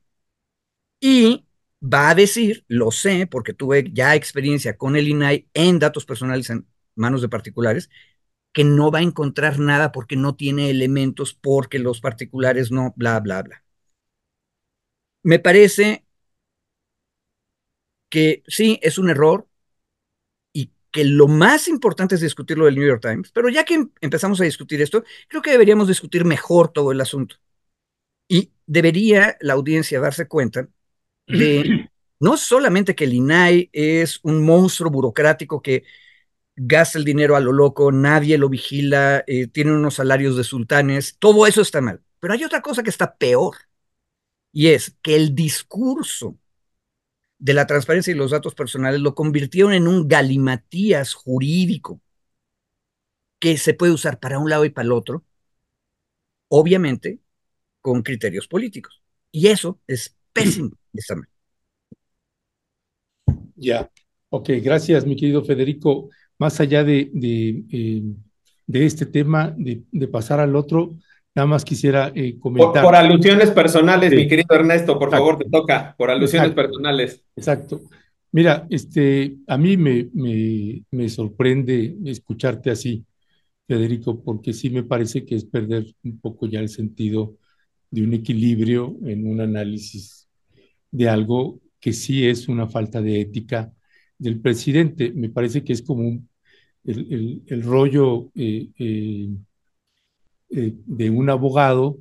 Y 1.00 1.46
va 1.82 2.10
a 2.10 2.14
decir, 2.14 2.64
lo 2.68 2.90
sé, 2.90 3.26
porque 3.26 3.54
tuve 3.54 3.90
ya 3.92 4.14
experiencia 4.14 4.76
con 4.78 4.96
el 4.96 5.08
INAI 5.08 5.48
en 5.54 5.78
datos 5.78 6.06
personales 6.06 6.48
en 6.50 6.66
manos 6.94 7.22
de 7.22 7.28
particulares, 7.28 7.90
que 8.52 8.64
no 8.64 8.90
va 8.90 9.00
a 9.00 9.02
encontrar 9.02 9.58
nada 9.58 9.92
porque 9.92 10.16
no 10.16 10.36
tiene 10.36 10.70
elementos, 10.70 11.34
porque 11.34 11.78
los 11.78 12.00
particulares 12.00 12.70
no, 12.70 12.94
bla, 12.96 13.20
bla, 13.20 13.42
bla. 13.42 13.61
Me 15.22 15.38
parece 15.38 16.04
que 18.08 18.42
sí, 18.46 18.78
es 18.82 18.98
un 18.98 19.10
error, 19.10 19.48
que 20.92 21.04
lo 21.04 21.26
más 21.26 21.66
importante 21.68 22.14
es 22.14 22.20
discutir 22.20 22.58
lo 22.58 22.66
del 22.66 22.76
New 22.76 22.86
York 22.86 23.00
Times, 23.02 23.32
pero 23.32 23.48
ya 23.48 23.64
que 23.64 23.88
empezamos 24.00 24.40
a 24.40 24.44
discutir 24.44 24.80
esto, 24.82 25.02
creo 25.26 25.42
que 25.42 25.50
deberíamos 25.50 25.88
discutir 25.88 26.24
mejor 26.24 26.68
todo 26.68 26.92
el 26.92 27.00
asunto. 27.00 27.36
Y 28.28 28.52
debería 28.66 29.36
la 29.40 29.54
audiencia 29.54 30.00
darse 30.00 30.28
cuenta 30.28 30.68
de 31.26 31.90
no 32.20 32.36
solamente 32.36 32.94
que 32.94 33.04
el 33.04 33.14
INAI 33.14 33.70
es 33.72 34.20
un 34.22 34.44
monstruo 34.44 34.90
burocrático 34.90 35.62
que 35.62 35.84
gasta 36.56 36.98
el 36.98 37.04
dinero 37.04 37.36
a 37.36 37.40
lo 37.40 37.52
loco, 37.52 37.90
nadie 37.90 38.36
lo 38.36 38.50
vigila, 38.50 39.24
eh, 39.26 39.46
tiene 39.46 39.72
unos 39.72 39.94
salarios 39.94 40.36
de 40.36 40.44
sultanes, 40.44 41.16
todo 41.18 41.46
eso 41.46 41.62
está 41.62 41.80
mal. 41.80 42.02
Pero 42.20 42.34
hay 42.34 42.44
otra 42.44 42.60
cosa 42.60 42.82
que 42.82 42.90
está 42.90 43.16
peor, 43.16 43.56
y 44.52 44.68
es 44.68 44.96
que 45.02 45.16
el 45.16 45.34
discurso 45.34 46.36
de 47.38 47.54
la 47.54 47.66
transparencia 47.66 48.12
y 48.12 48.16
los 48.16 48.30
datos 48.30 48.54
personales 48.54 49.00
lo 49.00 49.14
convirtieron 49.14 49.72
en 49.72 49.88
un 49.88 50.06
galimatías 50.06 51.14
jurídico 51.14 52.00
que 53.40 53.58
se 53.58 53.74
puede 53.74 53.92
usar 53.92 54.20
para 54.20 54.38
un 54.38 54.48
lado 54.48 54.64
y 54.64 54.70
para 54.70 54.86
el 54.86 54.92
otro, 54.92 55.24
obviamente 56.48 57.18
con 57.80 58.02
criterios 58.02 58.46
políticos. 58.46 59.02
Y 59.32 59.48
eso 59.48 59.80
es 59.88 60.16
pésimo. 60.32 60.70
Ya, 63.56 63.90
ok, 64.28 64.50
gracias 64.62 65.06
mi 65.06 65.16
querido 65.16 65.44
Federico. 65.44 66.10
Más 66.38 66.60
allá 66.60 66.84
de, 66.84 67.10
de, 67.12 67.64
eh, 67.72 68.02
este 68.68 69.06
tema, 69.06 69.54
de, 69.56 70.08
pasar 70.08 70.40
al 70.40 70.54
otro, 70.56 70.96
Nada 71.34 71.46
más 71.46 71.64
quisiera 71.64 72.12
eh, 72.14 72.38
comentar. 72.38 72.82
Por, 72.82 72.94
alusiones 72.94 73.50
personales, 73.50 74.12
mi 74.12 74.28
querido 74.28 74.54
Ernesto, 74.54 74.98
por 74.98 75.10
favor, 75.10 75.38
te 75.38 75.48
toca, 75.48 75.94
por 75.96 76.10
alusiones 76.10 76.52
personales. 76.52 77.24
Exacto. 77.34 77.80
Mira, 78.32 78.66
este, 78.70 79.36
a 79.46 79.56
mí 79.56 79.76
me, 79.76 80.08
me, 80.90 81.08
sorprende 81.08 81.96
escucharte 82.04 82.70
así, 82.70 83.04
Federico, 83.66 84.22
porque 84.22 84.52
sí 84.52 84.70
me 84.70 84.82
parece 84.82 85.24
que 85.24 85.36
es 85.36 85.44
perder 85.44 85.86
un 86.02 86.18
poco 86.18 86.46
ya 86.46 86.60
el 86.60 86.68
sentido 86.68 87.36
de 87.90 88.02
un 88.02 88.12
equilibrio 88.14 88.96
en 89.04 89.26
un 89.26 89.40
análisis 89.40 90.28
de 90.90 91.08
algo 91.08 91.60
que 91.78 91.92
sí 91.92 92.26
es 92.26 92.48
una 92.48 92.66
falta 92.66 93.02
de 93.02 93.20
ética 93.20 93.72
del 94.18 94.40
presidente. 94.40 95.12
Me 95.14 95.28
parece 95.28 95.64
que 95.64 95.72
es 95.72 95.82
como 95.82 96.22
el, 96.84 97.62
rollo 97.62 98.30
eh, 98.34 98.68
eh, 98.78 99.28
eh, 100.52 100.74
de 100.86 101.10
un 101.10 101.30
abogado, 101.30 101.98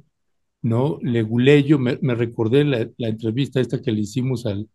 ¿no? 0.62 1.00
Leguleyo, 1.02 1.80
me, 1.80 1.98
me 2.02 2.16
recordé 2.16 2.64
la, 2.66 2.90
entrevista 2.98 3.60
esta 3.62 3.82
que 3.82 3.92
le 3.92 4.02
hicimos 4.02 4.46
al, 4.46 4.70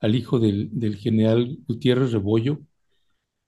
al 0.00 0.14
hijo 0.14 0.38
del, 0.38 0.70
del, 0.72 0.96
general 0.96 1.58
Gutiérrez 1.66 2.12
Rebollo, 2.12 2.60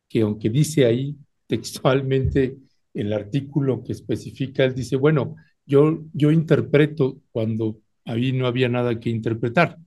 que 0.08 0.22
aunque 0.22 0.50
dice 0.50 0.86
ahí 0.86 1.16
textualmente 1.46 2.58
el 2.94 3.12
artículo 3.12 3.82
que 3.82 3.92
especifica, 3.92 4.64
él 4.64 4.74
dice, 4.74 4.96
bueno, 4.96 5.36
yo, 5.66 6.04
yo 6.12 6.30
interpreto 6.30 7.20
cuando 7.32 7.80
ahí 8.04 8.32
no 8.32 8.46
había 8.46 8.68
nada 8.68 8.98
que 9.00 9.10
interpretar. 9.10 9.78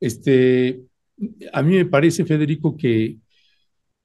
Este, 0.00 0.82
a 1.52 1.62
mí 1.62 1.76
me 1.76 1.86
parece, 1.86 2.24
Federico, 2.24 2.76
que 2.76 3.18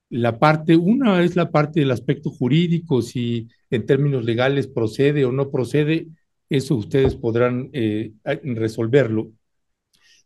la 0.09 0.39
parte, 0.39 0.75
una 0.75 1.23
es 1.23 1.35
la 1.35 1.51
parte 1.51 1.81
del 1.81 1.91
aspecto 1.91 2.31
jurídico, 2.31 3.01
si 3.01 3.47
en 3.69 3.85
términos 3.85 4.23
legales 4.23 4.67
procede 4.67 5.25
o 5.25 5.31
no 5.31 5.51
procede, 5.51 6.07
eso 6.49 6.75
ustedes 6.75 7.15
podrán 7.15 7.69
eh, 7.73 8.13
resolverlo. 8.23 9.31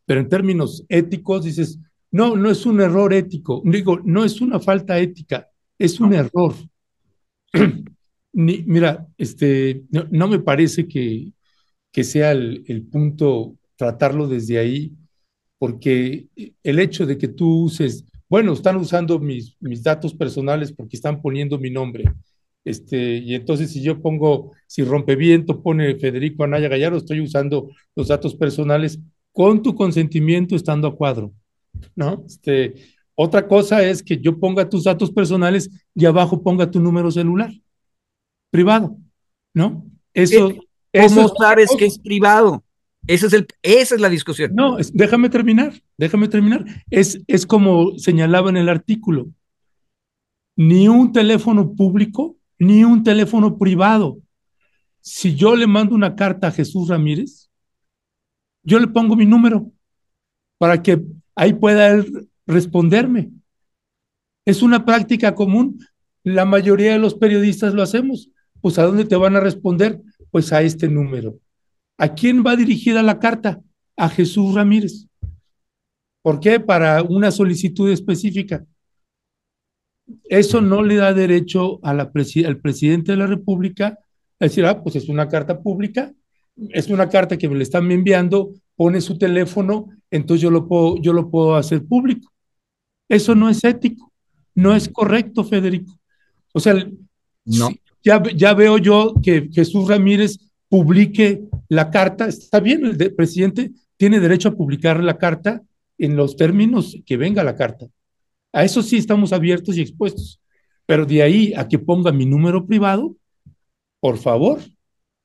Pero 0.06 0.20
en 0.20 0.30
términos 0.30 0.86
éticos 0.90 1.46
dices, 1.46 1.80
no, 2.12 2.36
no 2.36 2.50
es 2.50 2.66
un 2.66 2.82
error 2.82 3.14
ético, 3.14 3.62
digo, 3.66 4.00
no 4.04 4.24
es 4.24 4.42
una 4.42 4.60
falta 4.60 5.00
ética, 5.00 5.50
es 5.78 6.00
un 6.00 6.14
error. 6.14 6.54
mira, 8.34 9.08
este, 9.18 9.84
no, 9.90 10.28
me 10.28 10.40
parece 10.40 10.88
que, 10.88 11.32
que 11.92 12.04
sea 12.04 12.32
el, 12.32 12.64
el 12.68 12.84
punto 12.84 13.56
tratarlo 13.76 14.28
desde 14.28 14.60
ahí, 14.60 14.94
porque 15.58 16.28
el 16.64 16.80
hecho 16.80 17.06
de 17.06 17.18
que 17.18 17.30
tú 17.30 17.64
uses 17.64 18.06
bueno, 18.34 18.54
están 18.54 18.78
usando 18.78 19.20
mis, 19.20 19.56
mis 19.60 19.84
datos 19.84 20.12
personales 20.12 20.72
porque 20.72 20.96
están 20.96 21.22
poniendo 21.22 21.60
mi 21.60 21.70
nombre. 21.70 22.06
Este, 22.66 23.18
y 23.18 23.36
entonces 23.36 23.72
si 23.72 23.82
yo 23.82 24.02
pongo, 24.02 24.52
si 24.68 24.84
rompeviento 24.84 25.62
pone 25.62 25.96
Federico 25.96 26.44
Anaya 26.44 26.70
Gallardo, 26.70 26.98
estoy 26.98 27.20
usando 27.20 27.70
los 27.96 28.08
datos 28.08 28.36
personales 28.36 29.00
con 29.32 29.62
tu 29.62 29.76
consentimiento 29.76 30.56
estando 30.56 30.88
a 30.88 30.96
cuadro, 30.96 31.34
¿no? 31.96 32.24
Este, 32.26 32.76
otra 33.16 33.48
cosa 33.48 33.84
es 33.84 34.02
que 34.02 34.18
yo 34.18 34.40
ponga 34.40 34.70
tus 34.70 34.86
datos 34.86 35.12
personales 35.12 35.70
y 35.94 36.06
abajo 36.06 36.42
ponga 36.42 36.72
tu 36.72 36.80
número 36.80 37.12
celular 37.12 37.52
privado, 38.50 38.98
¿no? 39.54 39.86
Eso, 40.14 40.54
¿Cómo 40.94 41.28
sabes 41.40 41.72
que 41.78 41.86
es 41.86 41.98
privado? 41.98 42.64
Ese 43.08 43.28
es 43.28 43.34
el, 43.34 43.48
esa 43.64 43.96
es 43.96 44.02
la 44.02 44.10
discusión. 44.10 44.52
No, 44.54 44.78
déjame 44.94 45.30
terminar, 45.30 45.74
déjame 45.98 46.28
terminar. 46.28 46.64
Es, 46.90 47.20
es 47.28 47.46
como 47.46 47.98
señalaba 47.98 48.50
en 48.50 48.58
el 48.58 48.70
artículo, 48.70 49.28
ni 50.56 50.88
un 50.88 51.12
teléfono 51.12 51.74
público, 51.74 52.38
ni 52.66 52.84
un 52.84 53.04
teléfono 53.04 53.58
privado. 53.58 54.20
Si 55.02 55.36
yo 55.36 55.56
le 55.56 55.68
mando 55.68 55.96
una 55.96 56.16
carta 56.16 56.48
a 56.48 56.52
Jesús 56.52 56.88
Ramírez, 56.88 57.50
yo 58.64 58.80
le 58.80 58.88
pongo 58.88 59.16
mi 59.16 59.26
número 59.26 59.72
para 60.58 60.82
que 60.82 61.02
ahí 61.36 61.54
pueda 61.54 61.90
él 61.90 62.30
responderme. 62.48 63.32
Es 64.46 64.62
una 64.62 64.86
práctica 64.86 65.36
común. 65.36 65.80
La 66.24 66.46
mayoría 66.46 66.94
de 66.94 67.00
los 67.00 67.16
periodistas 67.16 67.74
lo 67.74 67.82
hacemos. 67.82 68.30
Pues 68.62 68.80
¿a 68.80 68.84
dónde 68.84 69.06
te 69.06 69.16
van 69.16 69.36
a 69.36 69.42
responder? 69.42 70.02
Pues 70.32 70.54
a 70.54 70.62
este 70.62 70.88
número. 70.88 71.38
¿A 71.98 72.14
quién 72.14 72.44
va 72.46 72.56
dirigida 72.56 73.04
la 73.04 73.20
carta? 73.20 73.62
A 73.98 74.10
Jesús 74.10 74.56
Ramírez. 74.56 75.08
¿Por 76.22 76.40
qué? 76.40 76.60
Para 76.62 77.04
una 77.04 77.32
solicitud 77.32 77.92
específica. 77.92 78.66
Eso 80.26 80.62
no 80.62 80.84
le 80.84 80.96
da 80.96 81.14
derecho 81.14 81.80
a 81.84 81.94
la 81.94 82.12
al 82.12 82.58
presidente 82.58 83.12
de 83.14 83.18
la 83.18 83.28
República 83.28 83.98
a 84.40 84.46
decir, 84.46 84.66
ah, 84.66 84.82
pues 84.82 84.96
es 84.96 85.10
una 85.10 85.28
carta 85.28 85.62
pública, 85.62 86.14
es 86.70 86.90
una 86.90 87.10
carta 87.10 87.38
que 87.38 87.48
me 87.48 87.56
le 87.56 87.64
están 87.64 87.90
enviando, 87.92 88.54
pone 88.76 89.02
su 89.02 89.18
teléfono, 89.18 89.90
entonces 90.12 90.42
yo 90.42 90.52
lo 90.52 90.68
puedo, 90.68 90.98
yo 91.02 91.14
lo 91.14 91.30
puedo 91.30 91.56
hacer 91.56 91.86
público. 91.86 92.32
Eso 93.10 93.36
no 93.36 93.50
es 93.50 93.64
ético, 93.64 94.12
no 94.56 94.76
es 94.76 94.90
correcto, 94.90 95.44
Federico. 95.44 95.98
O 96.54 96.60
sea, 96.60 96.76
no. 97.46 97.70
ya, 98.04 98.22
ya 98.36 98.54
veo 98.54 98.78
yo 98.78 99.16
que 99.22 99.50
Jesús 99.52 99.88
Ramírez 99.88 100.40
publique 100.70 101.44
la 101.70 101.90
carta, 101.90 102.28
está 102.28 102.60
bien, 102.60 102.86
el 102.86 103.16
presidente 103.16 103.72
tiene 103.98 104.20
derecho 104.20 104.50
a 104.50 104.56
publicar 104.56 105.04
la 105.04 105.18
carta 105.18 105.62
en 105.98 106.16
los 106.16 106.36
términos 106.36 106.98
que 107.06 107.18
venga 107.18 107.44
la 107.44 107.56
carta. 107.56 107.88
A 108.54 108.64
eso 108.64 108.82
sí 108.84 108.98
estamos 108.98 109.34
abiertos 109.34 109.76
y 109.76 109.82
expuestos. 109.82 110.40
Pero 110.86 111.06
de 111.06 111.24
ahí 111.24 111.54
a 111.56 111.68
que 111.68 111.80
ponga 111.80 112.12
mi 112.12 112.26
número 112.26 112.66
privado, 112.66 113.16
por 114.00 114.18
favor, 114.18 114.62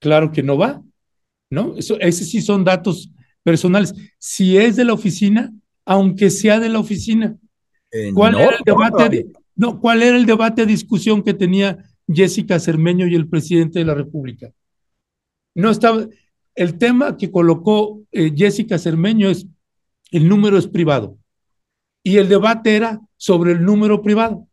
claro 0.01 0.33
que 0.33 0.43
no 0.43 0.57
va, 0.57 0.83
¿no? 1.51 1.77
Eso, 1.77 1.99
ese 2.01 2.25
sí 2.25 2.41
son 2.41 2.65
datos 2.65 3.11
personales. 3.43 3.95
Si 4.19 4.57
es 4.57 4.77
de 4.77 4.85
la 4.85 4.95
oficina, 4.95 5.53
aunque 5.85 6.31
sea 6.31 6.59
de 6.59 6.69
la 6.69 6.79
oficina. 6.79 7.37
Eh, 7.91 8.13
¿Cuál 8.15 8.37
era 8.37 8.57
el 8.57 8.65
debate? 8.65 9.27
No, 9.57 9.81
¿cuál 9.81 10.03
era 10.03 10.17
el 10.17 10.27
debate, 10.27 10.65
discusión 10.67 11.23
que 11.23 11.35
tenía 11.35 11.85
Jessica 12.07 12.59
Cermeño 12.61 13.07
y 13.07 13.15
el 13.15 13.29
presidente 13.29 13.79
de 13.79 13.85
la 13.85 13.95
República? 13.95 14.53
No 15.55 15.71
estaba. 15.71 16.07
El 16.55 16.79
tema 16.79 17.17
que 17.17 17.31
colocó 17.31 18.03
eh, 18.13 18.33
Jessica 18.37 18.79
Cermeño 18.79 19.29
es 19.29 19.47
el 20.11 20.29
número 20.29 20.57
es 20.57 20.67
privado. 20.67 21.19
Y 22.03 22.17
el 22.17 22.29
debate 22.29 22.77
era 22.77 23.01
sobre 23.19 23.53
el 23.53 23.63
número 23.63 24.01
privado. 24.01 24.49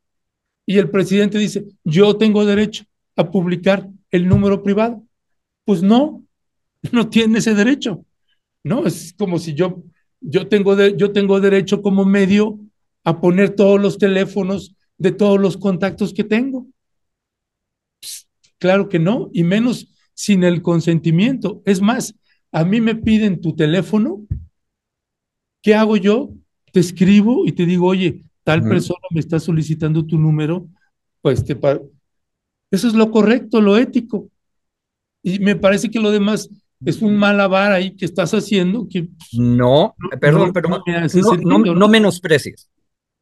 Y 0.65 0.77
el 0.77 0.89
presidente 0.89 1.37
dice, 1.37 1.65
yo 1.85 2.17
tengo 2.17 2.45
derecho 2.45 2.83
a 3.15 3.31
publicar 3.31 3.87
el 4.11 4.27
número 4.27 4.61
privado. 4.61 5.01
Pues 5.63 5.81
no, 5.81 6.25
no 6.91 7.09
tiene 7.09 7.39
ese 7.39 7.55
derecho. 7.55 8.05
¿no? 8.65 8.85
Es 8.85 9.13
como 9.17 9.37
si 9.37 9.53
yo, 9.53 9.83
yo, 10.19 10.47
tengo, 10.47 10.75
de, 10.75 10.97
yo 10.97 11.11
tengo 11.13 11.39
derecho 11.39 11.81
como 11.81 12.03
medio 12.03 12.59
a 13.03 13.21
poner 13.21 13.55
todos 13.55 13.79
los 13.79 13.99
teléfonos 13.99 14.75
de 14.97 15.11
todos 15.11 15.39
los 15.39 15.55
contactos 15.55 16.13
que 16.13 16.23
tengo. 16.23 16.65
Pues, 18.01 18.27
claro 18.57 18.89
que 18.89 18.97
no, 18.97 19.29
y 19.31 19.43
menos 19.43 19.93
sin 20.15 20.43
el 20.43 20.63
consentimiento. 20.63 21.61
Es 21.65 21.79
más, 21.79 22.15
a 22.51 22.65
mí 22.65 22.81
me 22.81 22.95
piden 22.95 23.39
tu 23.39 23.55
teléfono, 23.55 24.25
¿qué 25.61 25.75
hago 25.75 25.95
yo? 25.95 26.31
Te 26.71 26.79
escribo 26.79 27.45
y 27.45 27.51
te 27.51 27.67
digo, 27.67 27.85
oye, 27.87 28.23
tal 28.45 28.61
persona 28.61 29.01
me 29.09 29.19
está 29.19 29.39
solicitando 29.39 30.05
tu 30.05 30.17
número, 30.17 30.67
pues 31.21 31.43
te 31.43 31.55
eso 32.71 32.87
es 32.87 32.93
lo 32.93 33.09
correcto, 33.11 33.59
lo 33.59 33.77
ético. 33.77 34.29
Y 35.23 35.39
me 35.39 35.55
parece 35.55 35.89
que 35.89 35.99
lo 35.99 36.11
demás 36.11 36.49
es 36.85 37.01
un 37.01 37.17
malabar 37.17 37.71
ahí 37.71 37.95
que 37.95 38.05
estás 38.05 38.33
haciendo 38.33 38.87
que... 38.87 39.03
Pues, 39.03 39.33
no, 39.33 39.95
perdón, 40.19 40.53
pero 40.53 40.69
no, 40.69 41.87
menosprecies. 41.87 42.69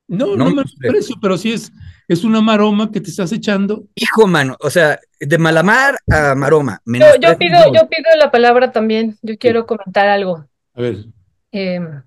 No, 0.08 0.36
no, 0.36 0.50
menosprecio, 0.50 1.16
pero 1.22 1.38
sí 1.38 1.54
es, 1.54 1.72
es 2.08 2.26
una 2.26 2.42
maroma 2.42 2.92
que 2.92 3.00
te 3.00 3.10
estás 3.10 3.32
echando. 3.32 3.86
Hijo, 3.96 4.28
mano, 4.28 4.58
o 4.60 4.70
sea, 4.70 5.00
de 5.20 5.38
malamar 5.38 5.98
a 6.10 6.36
maroma. 6.36 6.82
Yo, 6.86 7.38
pido, 7.38 7.60
yo 7.74 7.88
pido 7.88 8.10
la 8.20 8.30
palabra 8.30 8.74
también, 8.74 9.18
yo 9.22 9.38
quiero 9.38 9.66
comentar 9.66 10.10
algo. 10.10 10.46
A 10.74 10.82
ver. 10.82 11.06
Em, 11.52 12.04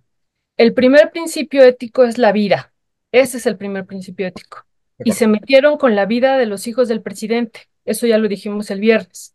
el 0.59 0.75
primer 0.75 1.11
principio 1.11 1.63
ético 1.63 2.05
es 2.05 2.19
la 2.19 2.33
vida. 2.33 2.73
Ese 3.21 3.39
es 3.39 3.47
el 3.47 3.57
primer 3.57 3.87
principio 3.87 4.27
ético. 4.27 4.65
Y 5.05 5.13
se 5.13 5.27
metieron 5.27 5.77
con 5.77 5.95
la 5.95 6.07
vida 6.07 6.39
de 6.39 6.47
los 6.47 6.67
hijos 6.67 6.89
del 6.89 7.03
presidente. 7.03 7.69
Eso 7.85 8.07
ya 8.07 8.19
lo 8.19 8.29
dijimos 8.29 8.71
el 8.71 8.81
viernes. 8.81 9.35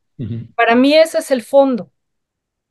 Para 0.55 0.75
mí 0.75 0.93
ese 0.93 1.19
es 1.19 1.31
el 1.31 1.41
fondo 1.41 1.91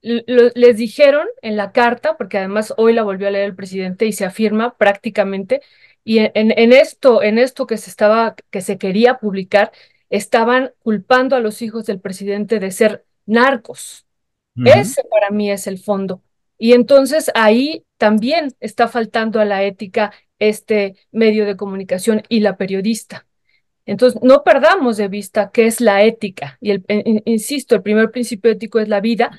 les 0.02 0.76
dijeron 0.76 1.26
en 1.42 1.56
la 1.56 1.72
carta, 1.72 2.16
porque 2.16 2.38
además 2.38 2.72
hoy 2.76 2.92
la 2.92 3.02
volvió 3.02 3.28
a 3.28 3.30
leer 3.30 3.44
el 3.44 3.54
presidente 3.54 4.06
y 4.06 4.12
se 4.12 4.24
afirma 4.24 4.76
prácticamente, 4.76 5.60
y 6.02 6.18
en, 6.18 6.72
esto, 6.72 7.22
en 7.22 7.38
esto 7.38 7.66
que 7.66 7.76
se 7.76 7.90
estaba, 7.90 8.34
que 8.50 8.62
se 8.62 8.78
quería 8.78 9.18
publicar, 9.18 9.70
estaban 10.08 10.72
culpando 10.82 11.36
a 11.36 11.40
los 11.40 11.60
hijos 11.60 11.84
del 11.84 12.00
presidente 12.00 12.58
de 12.58 12.70
ser 12.70 13.04
narcos. 13.26 14.06
Ese 14.64 15.04
para 15.04 15.30
mí 15.30 15.50
es 15.50 15.66
el 15.66 15.78
fondo. 15.78 16.22
Y 16.58 16.72
entonces 16.72 17.30
ahí 17.34 17.84
también 17.98 18.54
está 18.60 18.88
faltando 18.88 19.40
a 19.40 19.44
la 19.44 19.62
ética 19.62 20.12
este 20.40 20.96
medio 21.12 21.46
de 21.46 21.56
comunicación 21.56 22.22
y 22.28 22.40
la 22.40 22.56
periodista. 22.56 23.26
Entonces, 23.86 24.20
no 24.22 24.42
perdamos 24.44 24.96
de 24.96 25.08
vista 25.08 25.50
qué 25.52 25.66
es 25.66 25.80
la 25.80 26.02
ética. 26.02 26.58
Y 26.60 26.72
el, 26.72 26.84
insisto, 27.24 27.74
el 27.74 27.82
primer 27.82 28.10
principio 28.10 28.50
ético 28.50 28.80
es 28.80 28.88
la 28.88 29.00
vida, 29.00 29.30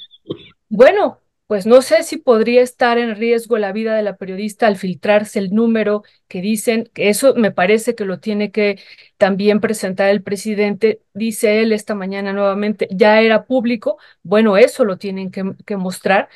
bueno, 0.69 1.21
pues 1.51 1.65
no 1.65 1.81
sé 1.81 2.03
si 2.03 2.15
podría 2.15 2.61
estar 2.61 2.97
en 2.97 3.17
riesgo 3.17 3.57
la 3.57 3.73
vida 3.73 3.93
de 3.93 4.03
la 4.03 4.15
periodista 4.15 4.67
al 4.67 4.77
filtrarse 4.77 5.37
el 5.37 5.51
número 5.51 6.03
que 6.29 6.39
dicen, 6.39 6.89
que 6.93 7.09
eso 7.09 7.35
me 7.35 7.51
parece 7.51 7.93
que 7.93 8.05
lo 8.05 8.19
tiene 8.21 8.51
que 8.51 8.79
también 9.17 9.59
presentar 9.59 10.09
el 10.09 10.23
presidente, 10.23 11.01
dice 11.13 11.61
él 11.61 11.73
esta 11.73 11.93
mañana 11.93 12.31
nuevamente, 12.31 12.87
ya 12.89 13.19
era 13.21 13.43
público, 13.43 13.97
bueno, 14.23 14.55
eso 14.55 14.85
lo 14.85 14.97
tienen 14.97 15.29
que, 15.29 15.75
mostrar. 15.75 16.29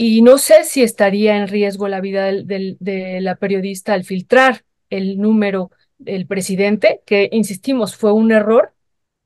Y 0.00 0.22
no 0.22 0.38
sé 0.38 0.62
si 0.62 0.82
estaría 0.82 1.36
en 1.36 1.48
riesgo 1.48 1.88
la 1.88 2.00
vida 2.00 2.26
de 2.26 3.18
la 3.20 3.34
periodista 3.34 3.94
al 3.94 4.04
filtrar 4.04 4.64
el 4.90 5.18
número 5.18 5.72
del 5.98 6.26
presidente, 6.26 7.02
que 7.04 7.28
insistimos, 7.32 7.96
fue 7.96 8.12
un 8.12 8.30
error, 8.30 8.72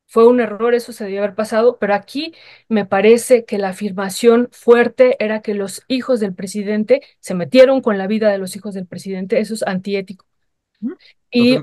fue 0.06 0.26
un 0.26 0.40
error, 0.40 0.74
eso 0.74 0.92
se 0.92 1.04
debió 1.04 1.20
haber 1.20 1.34
pasado, 1.34 1.78
pero 1.78 1.94
aquí 1.94 2.34
me 2.68 2.86
parece 2.86 3.44
que 3.44 3.58
la 3.58 3.68
afirmación 3.68 4.48
fuerte 4.50 5.16
era 5.22 5.42
que 5.42 5.54
los 5.54 5.82
hijos 5.88 6.20
del 6.20 6.34
presidente 6.34 7.02
se 7.20 7.34
metieron 7.34 7.82
con 7.82 7.98
la 7.98 8.06
vida 8.06 8.30
de 8.30 8.38
los 8.38 8.56
hijos 8.56 8.74
del 8.74 8.86
presidente, 8.86 9.40
eso 9.40 9.52
es 9.52 9.62
antiético. 9.62 10.26
Y 11.30 11.58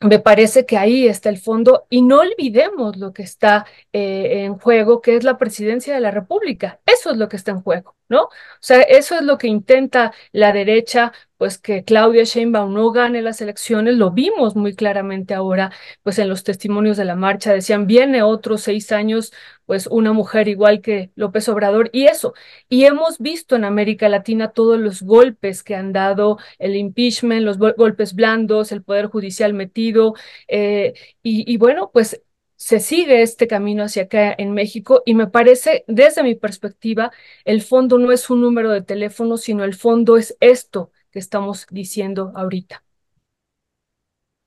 me 0.00 0.18
parece 0.18 0.66
que 0.66 0.76
ahí 0.76 1.06
está 1.08 1.30
el 1.30 1.38
fondo 1.38 1.86
y 1.88 2.02
no 2.02 2.20
olvidemos 2.20 2.96
lo 2.96 3.12
que 3.12 3.22
está 3.22 3.66
eh, 3.92 4.44
en 4.44 4.58
juego, 4.58 5.00
que 5.00 5.16
es 5.16 5.24
la 5.24 5.38
presidencia 5.38 5.94
de 5.94 6.00
la 6.00 6.10
República. 6.10 6.80
Eso 6.84 7.10
es 7.10 7.16
lo 7.16 7.28
que 7.28 7.36
está 7.36 7.52
en 7.52 7.62
juego, 7.62 7.96
¿no? 8.08 8.24
O 8.24 8.30
sea, 8.60 8.82
eso 8.82 9.14
es 9.14 9.22
lo 9.22 9.38
que 9.38 9.48
intenta 9.48 10.12
la 10.32 10.52
derecha 10.52 11.12
pues 11.36 11.58
que 11.58 11.84
Claudia 11.84 12.24
Sheinbaum 12.24 12.72
no 12.74 12.90
gane 12.92 13.22
las 13.22 13.40
elecciones, 13.40 13.96
lo 13.96 14.10
vimos 14.10 14.56
muy 14.56 14.74
claramente 14.74 15.34
ahora, 15.34 15.72
pues 16.02 16.18
en 16.18 16.28
los 16.28 16.44
testimonios 16.44 16.96
de 16.96 17.04
la 17.04 17.14
marcha 17.16 17.52
decían, 17.52 17.86
viene 17.86 18.22
otros 18.22 18.62
seis 18.62 18.92
años, 18.92 19.32
pues 19.66 19.86
una 19.88 20.12
mujer 20.12 20.48
igual 20.48 20.80
que 20.80 21.10
López 21.16 21.48
Obrador 21.48 21.90
y 21.92 22.06
eso. 22.06 22.34
Y 22.68 22.84
hemos 22.84 23.18
visto 23.18 23.56
en 23.56 23.64
América 23.64 24.08
Latina 24.08 24.50
todos 24.52 24.78
los 24.78 25.02
golpes 25.02 25.62
que 25.62 25.74
han 25.74 25.92
dado 25.92 26.38
el 26.58 26.76
impeachment, 26.76 27.42
los 27.42 27.58
golpes 27.58 28.14
blandos, 28.14 28.72
el 28.72 28.82
Poder 28.82 29.06
Judicial 29.06 29.54
metido, 29.54 30.14
eh, 30.48 30.94
y, 31.22 31.52
y 31.52 31.56
bueno, 31.58 31.90
pues 31.92 32.22
se 32.56 32.80
sigue 32.80 33.22
este 33.22 33.46
camino 33.46 33.84
hacia 33.84 34.04
acá 34.04 34.34
en 34.36 34.52
México 34.52 35.02
y 35.04 35.14
me 35.14 35.26
parece, 35.26 35.84
desde 35.88 36.22
mi 36.22 36.34
perspectiva, 36.34 37.12
el 37.44 37.62
fondo 37.62 37.98
no 37.98 38.12
es 38.12 38.30
un 38.30 38.40
número 38.40 38.70
de 38.70 38.82
teléfono, 38.82 39.36
sino 39.36 39.64
el 39.64 39.74
fondo 39.74 40.16
es 40.16 40.36
esto, 40.40 40.90
que 41.16 41.20
estamos 41.20 41.66
diciendo 41.70 42.30
ahorita. 42.34 42.84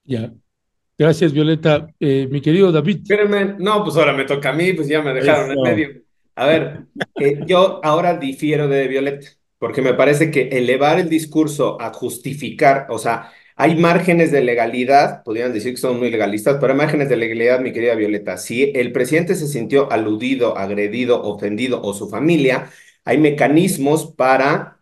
Ya. 0.03 0.31
Gracias, 0.99 1.33
Violeta. 1.33 1.87
Eh, 1.99 2.27
mi 2.29 2.41
querido 2.41 2.71
David. 2.71 2.99
Espérenme, 3.01 3.55
no, 3.57 3.83
pues 3.83 3.97
ahora 3.97 4.13
me 4.13 4.23
toca 4.25 4.51
a 4.51 4.53
mí, 4.53 4.73
pues 4.73 4.87
ya 4.87 5.01
me 5.01 5.11
dejaron 5.11 5.49
en 5.49 5.61
medio. 5.63 5.89
A 6.35 6.45
ver, 6.45 6.81
eh, 7.19 7.39
yo 7.47 7.81
ahora 7.83 8.17
difiero 8.17 8.67
de 8.67 8.87
Violeta, 8.87 9.29
porque 9.57 9.81
me 9.81 9.95
parece 9.95 10.29
que 10.29 10.49
elevar 10.49 10.99
el 10.99 11.09
discurso 11.09 11.81
a 11.81 11.91
justificar, 11.91 12.85
o 12.91 12.99
sea, 12.99 13.31
hay 13.55 13.75
márgenes 13.75 14.31
de 14.31 14.43
legalidad, 14.43 15.23
podrían 15.23 15.51
decir 15.51 15.73
que 15.73 15.81
son 15.81 15.97
muy 15.97 16.11
legalistas, 16.11 16.57
pero 16.61 16.73
hay 16.73 16.77
márgenes 16.77 17.09
de 17.09 17.17
legalidad, 17.17 17.61
mi 17.61 17.73
querida 17.73 17.95
Violeta. 17.95 18.37
Si 18.37 18.71
el 18.75 18.91
presidente 18.91 19.33
se 19.33 19.47
sintió 19.47 19.91
aludido, 19.91 20.55
agredido, 20.55 21.23
ofendido 21.23 21.81
o 21.81 21.95
su 21.95 22.09
familia, 22.09 22.69
hay 23.05 23.17
mecanismos 23.17 24.13
para 24.15 24.78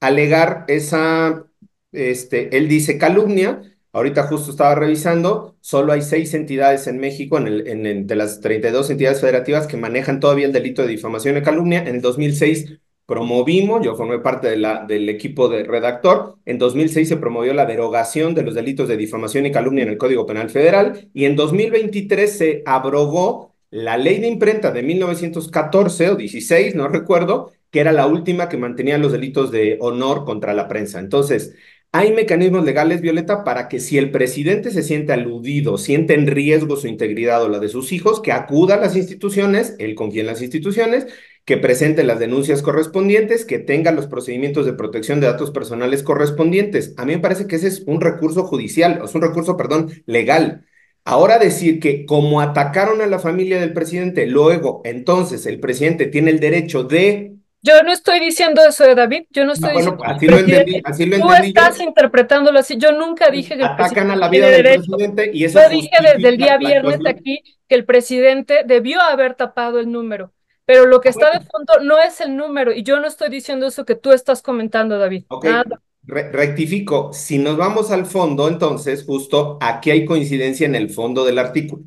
alegar 0.00 0.64
esa, 0.68 1.46
este, 1.92 2.56
él 2.56 2.68
dice 2.68 2.98
calumnia, 2.98 3.62
ahorita 3.92 4.24
justo 4.24 4.50
estaba 4.50 4.74
revisando, 4.74 5.56
solo 5.60 5.92
hay 5.92 6.02
seis 6.02 6.34
entidades 6.34 6.86
en 6.86 6.98
México, 6.98 7.38
en 7.38 7.46
el, 7.46 7.66
en, 7.66 7.86
entre 7.86 8.16
las 8.16 8.40
32 8.40 8.90
entidades 8.90 9.20
federativas 9.20 9.66
que 9.66 9.76
manejan 9.76 10.20
todavía 10.20 10.46
el 10.46 10.52
delito 10.52 10.82
de 10.82 10.88
difamación 10.88 11.36
y 11.38 11.42
calumnia. 11.42 11.80
En 11.80 11.96
el 11.96 12.00
2006 12.02 12.78
promovimos, 13.06 13.84
yo 13.84 13.94
formé 13.94 14.18
parte 14.18 14.48
de 14.48 14.56
la, 14.56 14.84
del 14.84 15.08
equipo 15.08 15.48
de 15.48 15.64
redactor, 15.64 16.36
en 16.44 16.58
2006 16.58 17.08
se 17.08 17.16
promovió 17.16 17.54
la 17.54 17.64
derogación 17.64 18.34
de 18.34 18.42
los 18.42 18.54
delitos 18.54 18.88
de 18.88 18.96
difamación 18.96 19.46
y 19.46 19.52
calumnia 19.52 19.84
en 19.84 19.90
el 19.90 19.98
Código 19.98 20.26
Penal 20.26 20.50
Federal 20.50 21.08
y 21.14 21.24
en 21.24 21.36
2023 21.36 22.36
se 22.36 22.62
abrogó 22.66 23.54
la 23.70 23.96
ley 23.96 24.20
de 24.20 24.28
imprenta 24.28 24.70
de 24.72 24.82
1914 24.82 26.10
o 26.10 26.16
16, 26.16 26.74
no 26.74 26.88
recuerdo, 26.88 27.52
que 27.76 27.80
era 27.80 27.92
la 27.92 28.06
última 28.06 28.48
que 28.48 28.56
mantenía 28.56 28.96
los 28.96 29.12
delitos 29.12 29.50
de 29.50 29.76
honor 29.82 30.24
contra 30.24 30.54
la 30.54 30.66
prensa. 30.66 30.98
Entonces, 30.98 31.54
hay 31.92 32.10
mecanismos 32.10 32.64
legales, 32.64 33.02
Violeta, 33.02 33.44
para 33.44 33.68
que 33.68 33.80
si 33.80 33.98
el 33.98 34.10
presidente 34.10 34.70
se 34.70 34.82
siente 34.82 35.12
aludido, 35.12 35.76
siente 35.76 36.14
en 36.14 36.26
riesgo 36.26 36.76
su 36.76 36.86
integridad 36.88 37.42
o 37.42 37.50
la 37.50 37.58
de 37.58 37.68
sus 37.68 37.92
hijos, 37.92 38.22
que 38.22 38.32
acuda 38.32 38.76
a 38.76 38.80
las 38.80 38.96
instituciones, 38.96 39.76
él 39.78 39.94
confía 39.94 40.22
en 40.22 40.28
las 40.28 40.40
instituciones, 40.40 41.06
que 41.44 41.58
presente 41.58 42.02
las 42.02 42.18
denuncias 42.18 42.62
correspondientes, 42.62 43.44
que 43.44 43.58
tenga 43.58 43.92
los 43.92 44.06
procedimientos 44.06 44.64
de 44.64 44.72
protección 44.72 45.20
de 45.20 45.26
datos 45.26 45.50
personales 45.50 46.02
correspondientes. 46.02 46.94
A 46.96 47.04
mí 47.04 47.12
me 47.12 47.20
parece 47.20 47.46
que 47.46 47.56
ese 47.56 47.68
es 47.68 47.82
un 47.86 48.00
recurso 48.00 48.44
judicial, 48.44 49.02
es 49.04 49.14
un 49.14 49.20
recurso, 49.20 49.58
perdón, 49.58 49.90
legal. 50.06 50.64
Ahora 51.04 51.38
decir 51.38 51.78
que 51.78 52.06
como 52.06 52.40
atacaron 52.40 53.02
a 53.02 53.06
la 53.06 53.18
familia 53.18 53.60
del 53.60 53.74
presidente, 53.74 54.26
luego 54.26 54.80
entonces 54.86 55.44
el 55.44 55.60
presidente 55.60 56.06
tiene 56.06 56.30
el 56.30 56.40
derecho 56.40 56.82
de 56.84 57.35
Yo 57.66 57.82
no 57.82 57.92
estoy 57.92 58.20
diciendo 58.20 58.62
eso 58.66 58.84
de 58.84 58.94
David, 58.94 59.24
yo 59.30 59.44
no 59.44 59.52
estoy 59.52 59.70
No, 59.70 59.74
bueno, 59.74 59.90
diciendo 59.90 60.04
así 60.04 60.26
lo 60.26 60.38
entendí, 60.38 60.80
así 60.84 61.06
lo 61.06 61.16
Tú 61.16 61.22
entendí 61.22 61.52
yo. 61.54 61.58
estás 61.58 61.80
interpretándolo 61.80 62.58
así. 62.58 62.76
Yo 62.78 62.92
nunca 62.92 63.30
dije 63.30 63.56
que 63.56 63.62
el 63.62 63.66
Atacan 63.66 63.76
presidente 63.76 64.12
a 64.12 64.16
la 64.16 64.28
vida 64.28 64.50
del 64.50 64.62
derecho. 64.62 64.82
presidente 64.96 65.30
y 65.32 65.44
eso 65.44 65.58
Yo 65.60 65.68
dije 65.68 65.88
desde 66.02 66.28
el 66.28 66.36
día 66.38 66.52
la 66.52 66.58
viernes 66.58 66.94
actuación. 66.94 67.06
aquí 67.06 67.42
que 67.68 67.74
el 67.74 67.84
presidente 67.84 68.62
debió 68.66 69.00
haber 69.00 69.34
tapado 69.34 69.78
el 69.80 69.90
número, 69.90 70.32
pero 70.64 70.86
lo 70.86 71.00
que 71.00 71.08
está 71.08 71.30
de 71.30 71.40
fondo 71.40 71.80
no 71.82 71.98
es 71.98 72.20
el 72.20 72.36
número 72.36 72.72
y 72.72 72.82
yo 72.82 73.00
no 73.00 73.06
estoy 73.08 73.30
diciendo 73.30 73.66
eso 73.66 73.84
que 73.84 73.96
tú 73.96 74.12
estás 74.12 74.42
comentando, 74.42 74.98
David. 74.98 75.24
Ok, 75.28 75.44
Nada. 75.44 75.80
re- 76.04 76.30
rectifico. 76.32 77.12
Si 77.12 77.38
nos 77.38 77.56
vamos 77.56 77.90
al 77.90 78.06
fondo, 78.06 78.48
entonces, 78.48 79.04
justo 79.04 79.58
aquí 79.60 79.90
hay 79.90 80.04
coincidencia 80.04 80.66
en 80.66 80.74
el 80.74 80.90
fondo 80.90 81.24
del 81.24 81.38
artículo. 81.38 81.84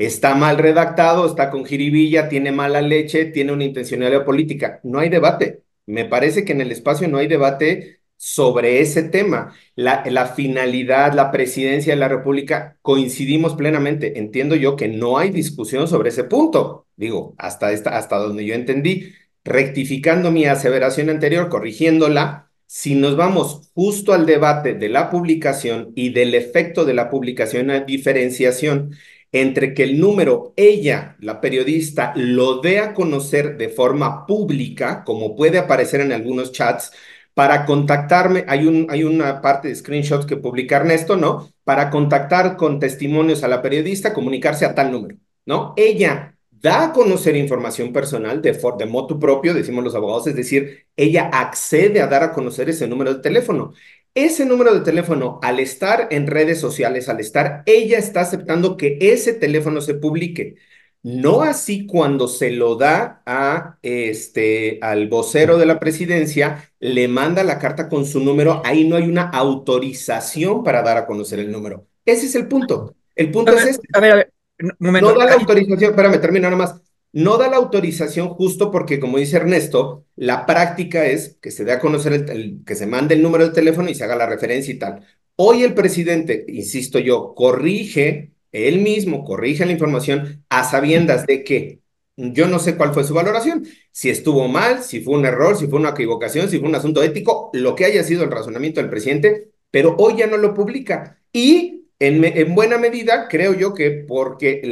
Está 0.00 0.34
mal 0.34 0.56
redactado, 0.56 1.26
está 1.26 1.50
con 1.50 1.66
jiribilla, 1.66 2.30
tiene 2.30 2.52
mala 2.52 2.80
leche, 2.80 3.26
tiene 3.26 3.52
una 3.52 3.64
intencionalidad 3.64 4.24
política. 4.24 4.80
No 4.82 4.98
hay 4.98 5.10
debate. 5.10 5.62
Me 5.84 6.06
parece 6.06 6.42
que 6.42 6.52
en 6.52 6.62
el 6.62 6.72
espacio 6.72 7.06
no 7.06 7.18
hay 7.18 7.26
debate 7.28 8.00
sobre 8.16 8.80
ese 8.80 9.02
tema. 9.02 9.54
La, 9.74 10.02
finalidad, 10.34 11.12
la 11.12 11.30
presidencia 11.30 11.92
de 11.92 12.00
la 12.00 12.08
República, 12.08 12.78
coincidimos 12.80 13.54
plenamente. 13.56 14.18
Entiendo 14.18 14.56
yo 14.56 14.74
que 14.74 14.88
no 14.88 15.18
hay 15.18 15.28
discusión 15.30 15.86
sobre 15.86 16.08
ese 16.08 16.24
punto. 16.24 16.86
Digo, 16.96 17.34
hasta, 17.36 17.68
hasta 17.68 18.16
donde 18.16 18.46
yo 18.46 18.54
entendí. 18.54 19.12
Rectificando 19.44 20.30
mi 20.30 20.46
aseveración 20.46 21.10
anterior, 21.10 21.50
corrigiéndola, 21.50 22.50
si 22.66 22.94
nos 22.94 23.16
vamos 23.16 23.70
justo 23.74 24.14
al 24.14 24.24
debate 24.24 24.72
de 24.74 24.88
la 24.88 25.10
publicación 25.10 25.92
y 25.94 26.10
del 26.10 26.34
efecto 26.34 26.86
de 26.86 26.94
la 26.94 27.10
publicación, 27.10 27.64
una 27.64 27.80
diferenciación 27.80 28.92
entre 29.32 29.74
que 29.74 29.84
el 29.84 30.00
número 30.00 30.52
ella, 30.56 31.16
la 31.20 31.40
periodista, 31.40 32.12
lo 32.16 32.60
dé 32.60 32.80
a 32.80 32.94
conocer 32.94 33.56
de 33.56 33.68
forma 33.68 34.26
pública, 34.26 35.04
como 35.04 35.36
puede 35.36 35.58
aparecer 35.58 36.00
en 36.00 36.12
algunos 36.12 36.52
chats, 36.52 36.92
para 37.34 37.64
contactarme, 37.64 38.44
hay, 38.48 38.66
un, 38.66 38.86
hay 38.90 39.04
una 39.04 39.40
parte 39.40 39.68
de 39.68 39.74
screenshots 39.74 40.26
que 40.26 40.36
publica 40.36 40.76
Ernesto, 40.76 41.16
¿no? 41.16 41.48
Para 41.64 41.88
contactar 41.90 42.56
con 42.56 42.78
testimonios 42.80 43.44
a 43.44 43.48
la 43.48 43.62
periodista, 43.62 44.12
comunicarse 44.12 44.64
a 44.66 44.74
tal 44.74 44.90
número, 44.92 45.16
¿no? 45.46 45.72
Ella 45.76 46.36
da 46.50 46.84
a 46.86 46.92
conocer 46.92 47.36
información 47.36 47.92
personal 47.92 48.42
de, 48.42 48.52
for, 48.54 48.76
de 48.76 48.84
motu 48.86 49.18
propio, 49.18 49.54
decimos 49.54 49.82
los 49.84 49.94
abogados, 49.94 50.26
es 50.26 50.36
decir, 50.36 50.86
ella 50.96 51.30
accede 51.32 52.02
a 52.02 52.06
dar 52.06 52.22
a 52.22 52.32
conocer 52.32 52.68
ese 52.68 52.86
número 52.86 53.14
de 53.14 53.22
teléfono. 53.22 53.72
Ese 54.14 54.44
número 54.44 54.74
de 54.74 54.80
teléfono, 54.80 55.38
al 55.42 55.60
estar 55.60 56.08
en 56.10 56.26
redes 56.26 56.60
sociales, 56.60 57.08
al 57.08 57.20
estar, 57.20 57.62
ella 57.66 57.98
está 57.98 58.22
aceptando 58.22 58.76
que 58.76 58.98
ese 59.00 59.34
teléfono 59.34 59.80
se 59.80 59.94
publique. 59.94 60.56
No 61.02 61.42
así 61.42 61.86
cuando 61.86 62.28
se 62.28 62.50
lo 62.50 62.74
da 62.74 63.22
a 63.24 63.78
este 63.82 64.78
al 64.82 65.08
vocero 65.08 65.56
de 65.56 65.64
la 65.64 65.80
presidencia, 65.80 66.70
le 66.78 67.08
manda 67.08 67.42
la 67.44 67.58
carta 67.58 67.88
con 67.88 68.04
su 68.04 68.20
número, 68.20 68.60
ahí 68.64 68.86
no 68.86 68.96
hay 68.96 69.04
una 69.04 69.22
autorización 69.30 70.62
para 70.62 70.82
dar 70.82 70.98
a 70.98 71.06
conocer 71.06 71.38
el 71.38 71.50
número. 71.50 71.86
Ese 72.04 72.26
es 72.26 72.34
el 72.34 72.48
punto. 72.48 72.96
El 73.14 73.30
punto 73.30 73.52
A 73.52 73.54
es 73.54 73.60
ver, 73.64 73.70
este. 73.70 73.88
a 73.92 74.00
ver, 74.00 74.12
a 74.12 74.16
ver, 74.16 74.32
un 74.58 74.72
momento. 74.80 75.12
No 75.12 75.18
da 75.18 75.24
la 75.26 75.34
autorización, 75.34 75.90
espérame, 75.90 76.20
termino 76.20 76.50
nada 76.50 76.56
más. 76.56 76.82
No 77.12 77.38
da 77.38 77.48
la 77.48 77.56
autorización 77.56 78.28
justo 78.28 78.70
porque, 78.70 79.00
como 79.00 79.18
dice 79.18 79.36
Ernesto, 79.36 80.06
la 80.16 80.46
práctica 80.46 81.06
es 81.06 81.36
que 81.40 81.50
se 81.50 81.64
dé 81.64 81.72
a 81.72 81.80
conocer, 81.80 82.12
el, 82.12 82.62
que 82.64 82.76
se 82.76 82.86
mande 82.86 83.14
el 83.14 83.22
número 83.22 83.48
de 83.48 83.54
teléfono 83.54 83.88
y 83.90 83.94
se 83.94 84.04
haga 84.04 84.16
la 84.16 84.26
referencia 84.26 84.72
y 84.72 84.78
tal. 84.78 85.04
Hoy 85.36 85.64
el 85.64 85.74
presidente, 85.74 86.44
insisto 86.48 86.98
yo, 86.98 87.34
corrige, 87.34 88.32
él 88.52 88.80
mismo 88.80 89.24
corrige 89.24 89.66
la 89.66 89.72
información 89.72 90.44
a 90.50 90.64
sabiendas 90.64 91.26
de 91.26 91.42
que 91.42 91.80
yo 92.16 92.46
no 92.48 92.58
sé 92.58 92.76
cuál 92.76 92.92
fue 92.92 93.04
su 93.04 93.14
valoración, 93.14 93.66
si 93.90 94.10
estuvo 94.10 94.46
mal, 94.48 94.82
si 94.82 95.00
fue 95.00 95.14
un 95.16 95.24
error, 95.24 95.56
si 95.56 95.66
fue 95.66 95.80
una 95.80 95.90
equivocación, 95.90 96.48
si 96.48 96.58
fue 96.58 96.68
un 96.68 96.74
asunto 96.74 97.02
ético, 97.02 97.50
lo 97.54 97.74
que 97.74 97.86
haya 97.86 98.04
sido 98.04 98.24
el 98.24 98.30
razonamiento 98.30 98.80
del 98.80 98.90
presidente, 98.90 99.50
pero 99.70 99.96
hoy 99.98 100.16
ya 100.18 100.26
no 100.26 100.36
lo 100.36 100.54
publica. 100.54 101.18
Y 101.32 101.79
en, 102.00 102.24
en 102.24 102.54
buena 102.54 102.78
medida, 102.78 103.28
creo 103.28 103.54
yo 103.54 103.74
que 103.74 103.90
porque 103.90 104.62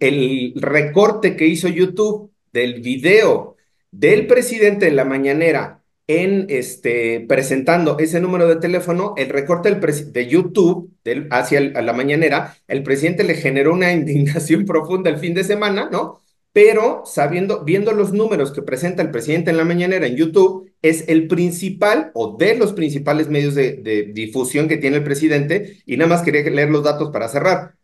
el 0.00 0.54
recorte 0.56 1.36
que 1.36 1.46
hizo 1.46 1.68
YouTube 1.68 2.32
del 2.52 2.80
video 2.80 3.56
del 3.92 4.26
presidente 4.26 4.88
en 4.88 4.96
la 4.96 5.04
mañanera 5.04 5.80
en 6.06 6.46
este, 6.48 7.20
presentando 7.28 7.96
ese 8.00 8.20
número 8.20 8.48
de 8.48 8.56
teléfono, 8.56 9.14
el 9.16 9.28
recorte 9.28 9.72
del 9.72 10.12
de 10.12 10.26
YouTube 10.26 10.92
hacia 11.30 11.60
la 11.60 11.92
mañanera, 11.92 12.56
el 12.66 12.82
presidente 12.82 13.22
le 13.22 13.34
generó 13.34 13.72
una 13.72 13.92
indignación 13.92 14.64
profunda 14.64 15.08
el 15.10 15.18
fin 15.18 15.34
de 15.34 15.44
semana, 15.44 15.88
¿no? 15.92 16.20
Pero 16.52 17.02
sabiendo, 17.06 17.64
viendo 17.64 17.92
los 17.92 18.12
números 18.12 18.50
que 18.50 18.62
presenta 18.62 19.02
el 19.02 19.12
presidente 19.12 19.50
en 19.52 19.56
la 19.56 19.64
mañanera 19.64 20.08
en 20.08 20.16
YouTube, 20.16 20.69
es 20.82 21.08
el 21.08 21.28
principal 21.28 22.10
o 22.14 22.36
de 22.38 22.56
los 22.56 22.72
principales 22.72 23.28
medios 23.28 23.54
de, 23.54 24.10
difusión 24.14 24.68
que 24.68 24.78
tiene 24.78 24.98
el 24.98 25.04
presidente. 25.04 25.82
Y 25.86 25.96
nada 25.96 26.08
más 26.10 26.22
quería 26.22 26.42
leer 26.42 26.70
los 26.70 26.84
datos 26.84 27.10
para 27.10 27.28
cerrar. 27.28 27.74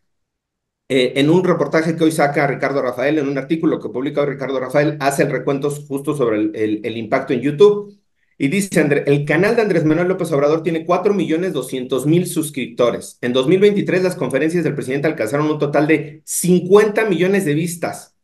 Eh, 0.88 1.14
en 1.16 1.30
un 1.30 1.42
reportaje 1.44 1.96
que 1.96 2.04
hoy 2.04 2.12
saca 2.12 2.46
Ricardo 2.46 2.80
Rafael, 2.80 3.18
en 3.18 3.28
un 3.28 3.38
artículo 3.38 3.80
que 3.80 3.88
publica 3.88 4.24
Ricardo 4.24 4.60
Rafael, 4.60 4.96
hace 5.00 5.24
el 5.24 5.30
recuento 5.30 5.70
justo 5.70 6.16
sobre 6.16 6.38
el 6.38 6.96
impacto 6.96 7.32
en 7.32 7.40
YouTube. 7.40 7.98
Y 8.38 8.48
dice, 8.48 8.80
André, 8.80 9.02
el 9.06 9.24
canal 9.24 9.56
de 9.56 9.62
Andrés 9.62 9.84
Manuel 9.84 10.08
López 10.08 10.30
Obrador 10.32 10.62
tiene 10.62 10.86
4.200.000 10.86 12.26
suscriptores. 12.26 13.18
En 13.22 13.32
2023 13.32 14.02
las 14.02 14.14
conferencias 14.14 14.62
del 14.62 14.74
presidente 14.74 15.08
alcanzaron 15.08 15.50
un 15.50 15.58
total 15.58 15.86
de 15.86 16.22
50 16.24 17.06
millones 17.06 17.46
de 17.46 17.54
vistas. 17.54 18.14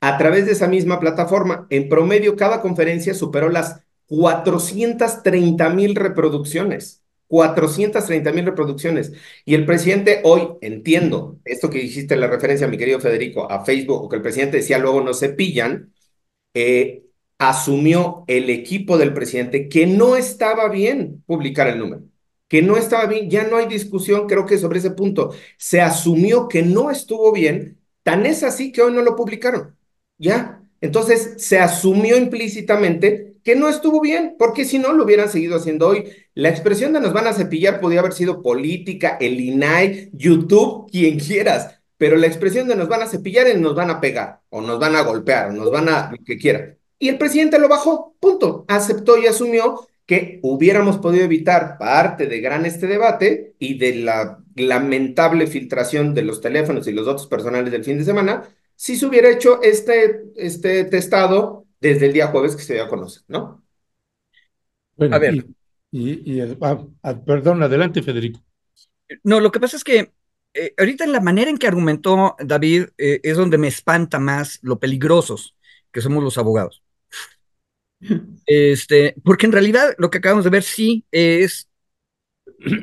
A 0.00 0.18
través 0.18 0.44
de 0.44 0.52
esa 0.52 0.68
misma 0.68 1.00
plataforma, 1.00 1.66
en 1.70 1.88
promedio, 1.88 2.36
cada 2.36 2.60
conferencia 2.60 3.14
superó 3.14 3.48
las 3.48 3.80
430 4.06 5.70
mil 5.70 5.94
reproducciones. 5.94 7.02
430 7.26 8.32
mil 8.32 8.44
reproducciones. 8.46 9.12
Y 9.44 9.54
el 9.54 9.66
presidente 9.66 10.20
hoy, 10.24 10.48
entiendo, 10.60 11.40
esto 11.44 11.70
que 11.70 11.82
hiciste 11.82 12.16
la 12.16 12.28
referencia, 12.28 12.68
mi 12.68 12.78
querido 12.78 13.00
Federico, 13.00 13.50
a 13.50 13.64
Facebook, 13.64 14.04
o 14.04 14.08
que 14.08 14.16
el 14.16 14.22
presidente 14.22 14.58
decía 14.58 14.78
luego 14.78 15.00
no 15.00 15.14
se 15.14 15.30
pillan, 15.30 15.92
eh, 16.54 17.04
asumió 17.38 18.24
el 18.28 18.50
equipo 18.50 18.98
del 18.98 19.14
presidente 19.14 19.68
que 19.68 19.86
no 19.86 20.16
estaba 20.16 20.68
bien 20.68 21.22
publicar 21.26 21.68
el 21.68 21.78
número, 21.78 22.04
que 22.48 22.62
no 22.62 22.76
estaba 22.76 23.06
bien, 23.06 23.30
ya 23.30 23.44
no 23.48 23.56
hay 23.56 23.66
discusión, 23.66 24.26
creo 24.28 24.46
que 24.46 24.58
sobre 24.58 24.78
ese 24.78 24.92
punto, 24.92 25.34
se 25.58 25.80
asumió 25.80 26.48
que 26.48 26.62
no 26.62 26.90
estuvo 26.90 27.32
bien, 27.32 27.80
tan 28.02 28.26
es 28.26 28.42
así 28.42 28.72
que 28.72 28.82
hoy 28.82 28.92
no 28.92 29.02
lo 29.02 29.16
publicaron, 29.16 29.76
¿ya? 30.18 30.63
Entonces 30.84 31.32
se 31.38 31.58
asumió 31.58 32.18
implícitamente 32.18 33.36
que 33.42 33.56
no 33.56 33.70
estuvo 33.70 34.02
bien, 34.02 34.36
porque 34.38 34.66
si 34.66 34.78
no 34.78 34.92
lo 34.92 35.04
hubieran 35.04 35.30
seguido 35.30 35.56
haciendo 35.56 35.88
hoy. 35.88 36.10
La 36.34 36.50
expresión 36.50 36.92
de 36.92 37.00
nos 37.00 37.14
van 37.14 37.26
a 37.26 37.32
cepillar 37.32 37.80
podía 37.80 38.00
haber 38.00 38.12
sido 38.12 38.42
política, 38.42 39.16
el 39.18 39.40
INAI, 39.40 40.10
YouTube, 40.12 40.90
quien 40.90 41.18
quieras, 41.18 41.80
pero 41.96 42.16
la 42.16 42.26
expresión 42.26 42.68
de 42.68 42.76
nos 42.76 42.88
van 42.88 43.00
a 43.00 43.06
cepillar 43.06 43.48
y 43.48 43.58
nos 43.58 43.74
van 43.74 43.88
a 43.88 43.98
pegar, 43.98 44.42
o 44.50 44.60
nos 44.60 44.78
van 44.78 44.94
a 44.94 45.00
golpear, 45.00 45.48
o 45.48 45.52
nos 45.52 45.70
van 45.70 45.88
a 45.88 46.10
lo 46.10 46.18
que 46.22 46.36
quiera. 46.36 46.76
Y 46.98 47.08
el 47.08 47.16
presidente 47.16 47.58
lo 47.58 47.68
bajó, 47.70 48.14
punto. 48.20 48.66
Aceptó 48.68 49.16
y 49.16 49.26
asumió 49.26 49.88
que 50.04 50.38
hubiéramos 50.42 50.98
podido 50.98 51.24
evitar 51.24 51.78
parte 51.78 52.26
de 52.26 52.40
gran 52.42 52.66
este 52.66 52.86
debate 52.86 53.54
y 53.58 53.78
de 53.78 53.94
la 53.96 54.38
lamentable 54.54 55.46
filtración 55.46 56.12
de 56.12 56.22
los 56.24 56.42
teléfonos 56.42 56.86
y 56.86 56.92
los 56.92 57.06
datos 57.06 57.26
personales 57.26 57.72
del 57.72 57.84
fin 57.84 57.96
de 57.96 58.04
semana 58.04 58.42
si 58.76 58.96
se 58.96 59.06
hubiera 59.06 59.30
hecho 59.30 59.62
este, 59.62 60.24
este 60.36 60.84
testado 60.84 61.66
desde 61.80 62.06
el 62.06 62.12
día 62.12 62.28
jueves 62.28 62.56
que 62.56 62.62
se 62.62 62.74
dio 62.74 62.84
a 62.84 62.88
conocer, 62.88 63.22
¿no? 63.28 63.62
Bueno, 64.96 65.16
A 65.16 65.18
ver. 65.18 65.36
y, 65.36 65.38
y- 65.92 66.32
y- 66.42 66.58
ah, 66.62 66.84
ah, 67.02 67.24
perdón, 67.24 67.62
adelante, 67.62 68.02
Federico. 68.02 68.40
No, 69.22 69.40
lo 69.40 69.50
que 69.52 69.60
pasa 69.60 69.76
es 69.76 69.84
que 69.84 70.12
eh, 70.54 70.74
ahorita 70.78 71.04
en 71.04 71.12
la 71.12 71.20
manera 71.20 71.50
en 71.50 71.58
que 71.58 71.66
argumentó 71.66 72.36
David 72.38 72.86
eh, 72.98 73.20
es 73.22 73.36
donde 73.36 73.58
me 73.58 73.68
espanta 73.68 74.18
más 74.18 74.58
lo 74.62 74.78
peligrosos 74.78 75.56
que 75.92 76.00
somos 76.00 76.22
los 76.22 76.38
abogados. 76.38 76.82
Este, 78.46 79.14
porque 79.24 79.46
en 79.46 79.52
realidad 79.52 79.94
lo 79.98 80.10
que 80.10 80.18
acabamos 80.18 80.44
de 80.44 80.50
ver 80.50 80.62
sí 80.62 81.04
es 81.10 81.68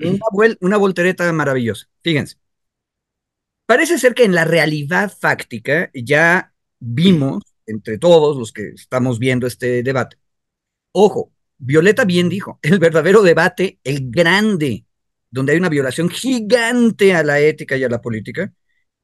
una, 0.02 0.18
vuel- 0.32 0.58
una 0.62 0.78
voltereta 0.78 1.32
maravillosa. 1.34 1.88
Fíjense. 2.04 2.38
Parece 3.72 3.98
ser 3.98 4.14
que 4.14 4.26
en 4.26 4.36
la 4.36 4.44
realidad 4.44 5.16
fáctica 5.18 5.90
ya 5.94 6.54
vimos, 6.78 7.42
entre 7.66 7.98
todos 7.98 8.36
los 8.36 8.52
que 8.52 8.72
estamos 8.72 9.18
viendo 9.18 9.48
este 9.48 9.82
debate, 9.82 10.18
ojo, 10.92 11.32
Violeta 11.58 12.04
bien 12.04 12.28
dijo, 12.28 12.60
el 12.64 12.80
verdadero 12.80 13.22
debate, 13.22 13.80
el 13.86 14.12
grande, 14.12 14.86
donde 15.30 15.54
hay 15.54 15.58
una 15.58 15.70
violación 15.70 16.10
gigante 16.10 17.16
a 17.16 17.24
la 17.24 17.40
ética 17.40 17.78
y 17.78 17.86
a 17.86 17.88
la 17.88 18.02
política, 18.02 18.54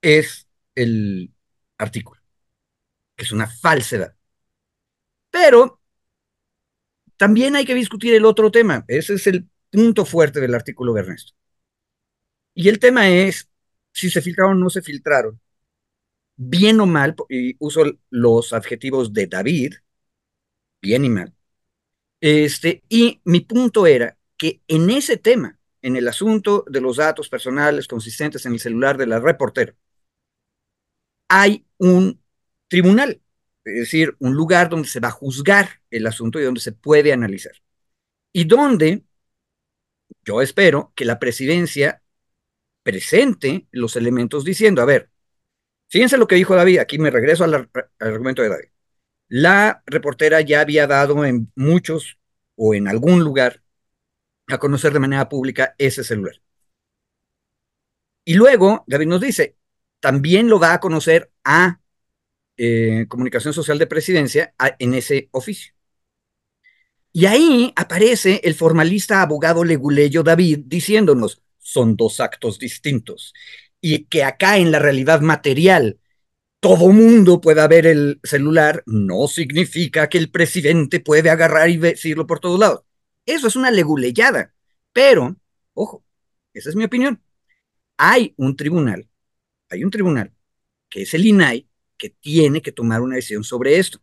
es 0.02 0.50
el 0.76 1.32
artículo, 1.78 2.20
que 3.16 3.24
es 3.24 3.32
una 3.32 3.48
falsedad. 3.48 4.18
Pero 5.32 5.80
también 7.16 7.56
hay 7.56 7.64
que 7.64 7.74
discutir 7.74 8.14
el 8.16 8.26
otro 8.26 8.52
tema, 8.52 8.84
ese 8.90 9.14
es 9.14 9.28
el 9.28 9.48
punto 9.70 10.04
fuerte 10.04 10.42
del 10.42 10.56
artículo 10.56 10.94
de 10.94 11.00
Ernesto. 11.04 11.32
Y 12.54 12.68
el 12.68 12.80
tema 12.80 13.08
es 13.10 13.48
si 13.98 14.10
se 14.12 14.22
filtraron 14.22 14.58
o 14.58 14.60
no 14.66 14.70
se 14.70 14.82
filtraron. 14.82 15.40
Bien 16.36 16.80
o 16.80 16.86
mal, 16.86 17.16
y 17.30 17.56
uso 17.60 17.84
los 18.12 18.54
adjetivos 18.54 19.12
de 19.12 19.26
David, 19.28 19.74
bien 20.82 21.06
y 21.06 21.10
mal. 21.10 21.34
Este, 22.22 22.84
y 22.90 23.22
mi 23.26 23.42
punto 23.42 23.88
era 23.88 24.18
que 24.38 24.62
en 24.68 24.90
ese 24.92 25.18
tema, 25.18 25.60
en 25.82 25.96
el 25.96 26.08
asunto 26.08 26.64
de 26.68 26.82
los 26.82 26.98
datos 26.98 27.30
personales 27.30 27.88
consistentes 27.88 28.46
en 28.46 28.54
el 28.54 28.60
celular 28.60 28.98
de 28.98 29.08
la 29.08 29.20
reportera, 29.20 29.76
hay 31.28 31.66
un 31.78 32.22
tribunal, 32.68 33.22
es 33.66 33.76
decir, 33.76 34.16
un 34.20 34.36
lugar 34.36 34.70
donde 34.70 34.88
se 34.88 35.00
va 35.00 35.10
a 35.10 35.12
juzgar 35.12 35.82
el 35.90 36.06
asunto 36.08 36.40
y 36.40 36.44
donde 36.44 36.62
se 36.62 36.72
puede 36.72 37.14
analizar. 37.14 37.54
Y 38.32 38.46
donde 38.46 39.04
yo 40.24 40.42
espero 40.42 40.94
que 40.96 41.06
la 41.06 41.20
presidencia 41.20 42.04
presente 42.88 43.68
los 43.72 43.98
elementos 43.98 44.46
diciendo, 44.46 44.82
a 44.82 44.86
ver, 44.86 45.10
fíjense 45.90 46.18
lo 46.18 46.26
que 46.26 46.36
dijo 46.36 46.56
David, 46.56 46.80
aquí 46.80 46.98
me 46.98 47.12
regreso 47.12 47.44
al, 47.44 47.70
argumento 48.00 48.42
de 48.42 48.48
David. 48.48 48.70
La 49.28 49.84
reportera 49.86 50.40
ya 50.40 50.62
había 50.62 50.88
dado 50.88 51.26
en 51.26 51.52
muchos 51.54 52.18
o 52.56 52.74
en 52.74 52.88
algún 52.88 53.26
lugar 53.26 53.62
a 54.48 54.58
conocer 54.58 54.94
de 54.94 55.00
manera 55.00 55.28
pública 55.28 55.76
ese 55.78 56.02
celular. 56.06 56.42
Y 58.24 58.36
luego 58.36 58.86
David 58.88 59.08
nos 59.08 59.20
dice, 59.20 59.58
también 60.00 60.48
lo 60.48 60.58
va 60.58 60.72
a 60.72 60.80
conocer 60.80 61.30
a 61.44 61.82
eh, 62.56 63.06
Comunicación 63.10 63.54
Social 63.54 63.80
de 63.80 63.88
Presidencia 63.88 64.54
en 64.80 64.94
ese 64.94 65.28
oficio. 65.32 65.74
Y 67.12 67.26
ahí 67.26 67.74
aparece 67.76 68.40
el 68.46 68.56
formalista 68.56 69.22
abogado 69.22 69.66
leguleyo 69.66 70.24
David 70.24 70.60
diciéndonos, 70.68 71.42
son 71.68 71.98
dos 71.98 72.22
actos 72.22 72.60
distintos. 72.60 73.34
Y 73.82 74.06
que 74.06 74.24
acá 74.24 74.58
en 74.58 74.72
la 74.72 74.80
realidad 74.80 75.20
material 75.20 76.00
todo 76.62 76.90
mundo 76.92 77.42
pueda 77.42 77.68
ver 77.68 77.86
el 77.86 78.20
celular, 78.24 78.84
no 78.86 79.28
significa 79.28 80.08
que 80.10 80.18
el 80.18 80.32
presidente 80.32 81.00
puede 81.02 81.30
agarrar 81.30 81.70
y 81.70 81.78
decirlo 81.78 82.26
por 82.26 82.40
todos 82.40 82.60
lados. 82.60 82.82
Eso 83.26 83.48
es 83.48 83.56
una 83.58 83.70
leguleyada. 83.70 84.54
Pero, 84.94 85.36
ojo, 85.74 86.06
esa 86.54 86.70
es 86.70 86.76
mi 86.76 86.86
opinión. 86.86 87.22
Hay 87.98 88.34
un 88.38 88.56
tribunal, 88.56 89.10
hay 89.70 89.84
un 89.84 89.92
tribunal, 89.92 90.34
que 90.90 91.02
es 91.04 91.14
el 91.14 91.26
INAI, 91.26 91.68
que 91.98 92.12
tiene 92.12 92.62
que 92.62 92.72
tomar 92.72 93.02
una 93.02 93.16
decisión 93.16 93.44
sobre 93.44 93.78
esto 93.78 94.00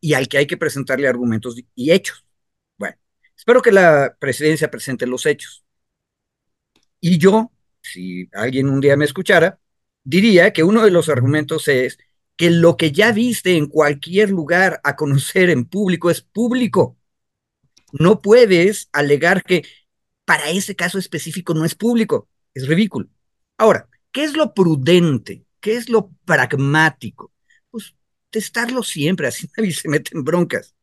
y 0.00 0.14
al 0.14 0.28
que 0.28 0.38
hay 0.38 0.46
que 0.46 0.56
presentarle 0.56 1.08
argumentos 1.08 1.56
y 1.74 1.90
hechos. 1.90 2.24
Bueno, 2.76 2.96
espero 3.36 3.60
que 3.62 3.72
la 3.72 4.16
presidencia 4.20 4.70
presente 4.70 5.06
los 5.06 5.26
hechos. 5.26 5.64
Y 7.00 7.18
yo, 7.18 7.52
si 7.80 8.28
alguien 8.32 8.68
un 8.68 8.80
día 8.80 8.96
me 8.96 9.04
escuchara, 9.04 9.58
diría 10.04 10.52
que 10.52 10.64
uno 10.64 10.84
de 10.84 10.90
los 10.90 11.08
argumentos 11.08 11.68
es 11.68 11.98
que 12.36 12.50
lo 12.50 12.76
que 12.76 12.92
ya 12.92 13.12
viste 13.12 13.56
en 13.56 13.66
cualquier 13.66 14.30
lugar 14.30 14.80
a 14.84 14.96
conocer 14.96 15.50
en 15.50 15.64
público 15.64 16.10
es 16.10 16.22
público. 16.22 16.96
No 17.92 18.20
puedes 18.20 18.88
alegar 18.92 19.42
que 19.42 19.64
para 20.24 20.50
ese 20.50 20.76
caso 20.76 20.98
específico 20.98 21.54
no 21.54 21.64
es 21.64 21.74
público. 21.74 22.28
Es 22.54 22.68
ridículo. 22.68 23.08
Ahora, 23.56 23.88
¿qué 24.12 24.24
es 24.24 24.36
lo 24.36 24.54
prudente? 24.54 25.44
¿Qué 25.60 25.76
es 25.76 25.88
lo 25.88 26.10
pragmático? 26.24 27.32
Pues 27.70 27.94
testarlo 28.30 28.82
siempre, 28.82 29.26
así 29.26 29.48
nadie 29.56 29.72
se 29.72 29.88
mete 29.88 30.16
en 30.16 30.24
broncas. 30.24 30.74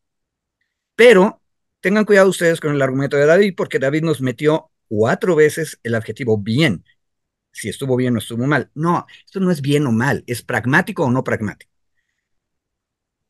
Pero 0.94 1.40
tengan 1.80 2.04
cuidado 2.04 2.28
ustedes 2.28 2.60
con 2.60 2.74
el 2.74 2.82
argumento 2.82 3.16
de 3.16 3.26
David, 3.26 3.54
porque 3.56 3.78
David 3.78 4.02
nos 4.02 4.20
metió 4.20 4.70
cuatro 4.88 5.36
veces 5.36 5.78
el 5.82 5.94
adjetivo 5.94 6.38
bien 6.38 6.84
si 7.56 7.70
estuvo 7.70 7.96
bien 7.96 8.14
o 8.14 8.18
estuvo 8.18 8.46
mal. 8.46 8.70
No, 8.74 9.06
esto 9.24 9.40
no 9.40 9.50
es 9.50 9.62
bien 9.62 9.86
o 9.86 9.92
mal, 9.92 10.22
es 10.26 10.42
pragmático 10.42 11.04
o 11.04 11.10
no 11.10 11.24
pragmático. 11.24 11.72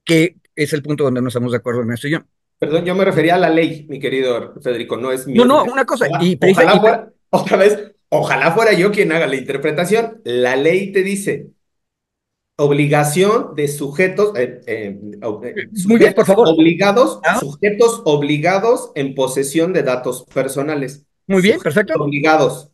Que 0.05 0.37
es 0.57 0.73
el 0.73 0.83
punto 0.83 1.05
donde 1.05 1.23
no 1.23 1.29
estamos 1.29 1.53
de 1.53 1.59
acuerdo 1.59 1.81
Ernesto 1.81 2.09
y 2.09 2.13
yo. 2.13 2.21
Perdón, 2.59 2.85
yo 2.85 2.95
me 2.95 3.05
refería 3.05 3.37
a 3.37 3.39
la 3.39 3.51
ley, 3.51 3.87
mi 3.89 4.01
querido 4.01 4.55
Federico, 4.61 4.97
no 4.97 5.13
es 5.13 5.27
mi. 5.27 5.35
No, 5.35 5.45
no, 5.45 5.65
una 5.65 5.85
cosa. 5.85 6.07
Ojalá, 6.07 6.25
y, 6.25 6.39
ojalá 6.43 6.81
fuera, 6.81 7.13
otra 7.31 7.57
vez, 7.57 7.93
ojalá 8.09 8.53
fuera 8.53 8.73
yo 8.73 8.91
quien 8.91 9.13
haga 9.13 9.27
la 9.27 9.37
interpretación. 9.37 10.23
La 10.25 10.57
ley 10.57 10.91
te 10.91 11.03
dice 11.03 11.51
obligación 12.57 13.55
de 13.55 13.69
sujetos, 13.69 14.37
eh, 14.37 14.61
eh, 14.67 14.99
eh, 15.23 15.55
Muy 15.87 15.99
bien, 15.99 16.15
por 16.15 16.27
favor. 16.27 16.49
obligados, 16.49 17.21
¿Ah? 17.23 17.39
sujetos 17.39 18.03
obligados 18.05 18.91
en 18.95 19.15
posesión 19.15 19.73
de 19.73 19.83
datos 19.83 20.25
personales. 20.33 21.06
Muy 21.27 21.43
bien, 21.43 21.59
perfecto. 21.61 21.95
Obligados. 22.03 22.71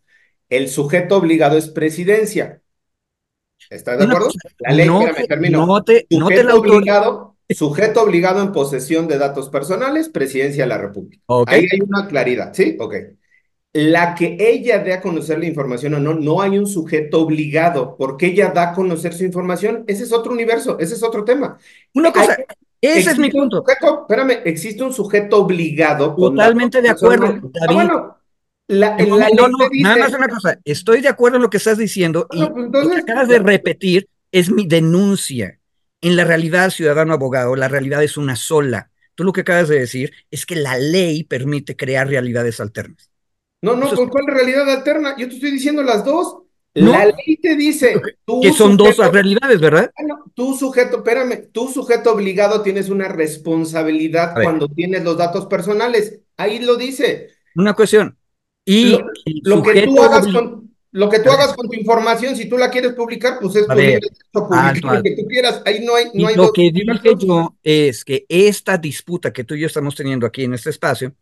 El 0.48 0.68
sujeto 0.68 1.16
obligado 1.16 1.56
es 1.56 1.68
presidencia. 1.68 2.60
¿Estás 3.70 3.98
de 3.98 4.04
acuerdo? 4.04 4.28
La 4.58 4.72
ley, 4.72 4.86
no, 4.86 5.00
espérame, 5.02 5.26
termino. 5.26 5.66
No 5.66 5.82
te, 5.82 6.06
no 6.10 6.28
te 6.28 6.44
la 6.44 6.54
obligado, 6.56 7.36
sujeto 7.48 8.02
obligado 8.02 8.42
en 8.42 8.52
posesión 8.52 9.08
de 9.08 9.18
datos 9.18 9.48
personales, 9.48 10.08
presidencia 10.08 10.64
de 10.64 10.68
la 10.68 10.78
República. 10.78 11.22
Ahí 11.46 11.66
hay 11.72 11.80
una 11.80 12.06
claridad, 12.06 12.52
¿sí? 12.52 12.76
Ok. 12.78 12.94
La 13.74 14.14
que 14.14 14.36
ella 14.38 14.80
dé 14.80 14.92
a 14.92 15.00
conocer 15.00 15.38
la 15.38 15.46
información 15.46 15.94
o 15.94 15.98
no, 16.00 16.12
no 16.12 16.42
hay 16.42 16.58
un 16.58 16.66
sujeto 16.66 17.22
obligado, 17.22 17.96
porque 17.96 18.26
ella 18.26 18.48
da 18.50 18.70
a 18.70 18.74
conocer 18.74 19.14
su 19.14 19.24
información. 19.24 19.84
Ese 19.86 20.02
es 20.02 20.12
otro 20.12 20.32
universo, 20.32 20.78
ese 20.78 20.94
es 20.94 21.02
otro 21.02 21.24
tema. 21.24 21.56
Una 21.94 22.12
cosa, 22.12 22.36
Hay- 22.38 22.44
ese 22.82 23.12
es 23.12 23.18
mi 23.18 23.30
punto. 23.30 23.58
sujeto- 23.64 24.00
espérame, 24.02 24.42
existe 24.44 24.82
un 24.82 24.92
sujeto 24.92 25.38
obligado. 25.38 26.14
Totalmente 26.14 26.82
de 26.82 26.90
acuerdo. 26.90 27.50
Ah, 27.66 27.72
bueno, 27.72 28.18
la, 28.68 28.96
No, 28.96 29.16
la 29.18 29.28
no, 29.28 29.48
dice- 29.70 29.82
nada 29.82 29.96
más 29.96 30.12
una 30.14 30.28
cosa. 30.28 30.58
Estoy 30.64 31.00
de 31.00 31.08
acuerdo 31.08 31.36
en 31.36 31.42
lo 31.42 31.50
que 31.50 31.56
estás 31.58 31.78
diciendo 31.78 32.26
y 32.30 32.38
Bueno, 32.38 32.70
pues, 32.70 32.84
lo 32.84 32.90
que 32.90 33.00
acabas 33.00 33.28
de 33.28 33.38
repetir 33.38 34.08
es 34.30 34.50
mi 34.50 34.66
denuncia. 34.66 35.58
En 36.00 36.16
la 36.16 36.24
realidad, 36.24 36.70
ciudadano 36.70 37.12
abogado, 37.12 37.54
la 37.54 37.68
realidad 37.68 38.02
es 38.02 38.16
una 38.16 38.34
sola. 38.36 38.90
Tú 39.14 39.24
lo 39.24 39.32
que 39.32 39.42
acabas 39.42 39.68
de 39.68 39.78
decir 39.78 40.12
es 40.30 40.46
que 40.46 40.56
la 40.56 40.78
ley 40.78 41.24
permite 41.24 41.76
crear 41.76 42.08
realidades 42.08 42.60
alternas. 42.60 43.10
No, 43.60 43.76
no, 43.76 43.94
¿con 43.94 44.08
cuál 44.08 44.26
realidad 44.26 44.68
alterna? 44.68 45.16
Yo 45.16 45.28
te 45.28 45.34
estoy 45.34 45.52
diciendo 45.52 45.82
las 45.82 46.04
dos. 46.04 46.38
No. 46.74 46.92
La 46.92 47.04
ley 47.04 47.36
te 47.40 47.54
dice, 47.54 48.00
tú 48.24 48.40
Que 48.40 48.50
son 48.52 48.78
dos 48.78 48.96
realidades, 48.96 49.60
¿verdad? 49.60 49.92
Ah, 49.96 50.02
no, 50.08 50.24
tú 50.34 50.56
sujeto, 50.56 50.98
espérame, 50.98 51.48
tú 51.52 51.68
sujeto 51.68 52.12
obligado 52.12 52.62
tienes 52.62 52.88
una 52.88 53.08
responsabilidad 53.08 54.32
cuando 54.42 54.66
tienes 54.68 55.04
los 55.04 55.18
datos 55.18 55.46
personales. 55.46 56.20
Ahí 56.38 56.60
lo 56.60 56.76
dice. 56.76 57.28
Una 57.54 57.74
cuestión. 57.74 58.16
Y 58.64 58.98
Lo, 59.42 59.62
que 59.62 59.82
tú 59.82 60.00
hagas 60.00 60.26
con, 60.28 60.70
lo 60.92 61.08
que 61.08 61.18
tú 61.18 61.30
hagas 61.30 61.54
con 61.54 61.68
tu 61.68 61.74
información, 61.74 62.36
si 62.36 62.48
tú 62.48 62.56
la 62.58 62.70
quieres 62.70 62.92
publicar, 62.92 63.38
pues 63.40 63.56
es 63.56 63.66
ver, 63.66 63.76
derecho, 63.76 64.08
publicar 64.32 64.76
alto, 64.76 64.94
lo 64.94 65.02
que 65.02 65.16
tú 65.16 65.26
quieras. 65.26 65.62
Ahí 65.64 65.84
no 65.84 65.96
hay, 65.96 66.06
no 66.14 66.28
hay 66.28 66.36
lo 66.36 66.44
dos 66.44 66.52
que 66.52 66.70
dije 66.70 67.14
yo 67.18 67.56
es 67.62 68.04
que 68.04 68.24
esta 68.28 68.78
disputa 68.78 69.32
que 69.32 69.44
tú 69.44 69.54
y 69.54 69.60
yo 69.60 69.66
estamos 69.66 69.94
teniendo 69.94 70.26
aquí 70.26 70.44
en 70.44 70.54
este 70.54 70.70
espacio, 70.70 71.14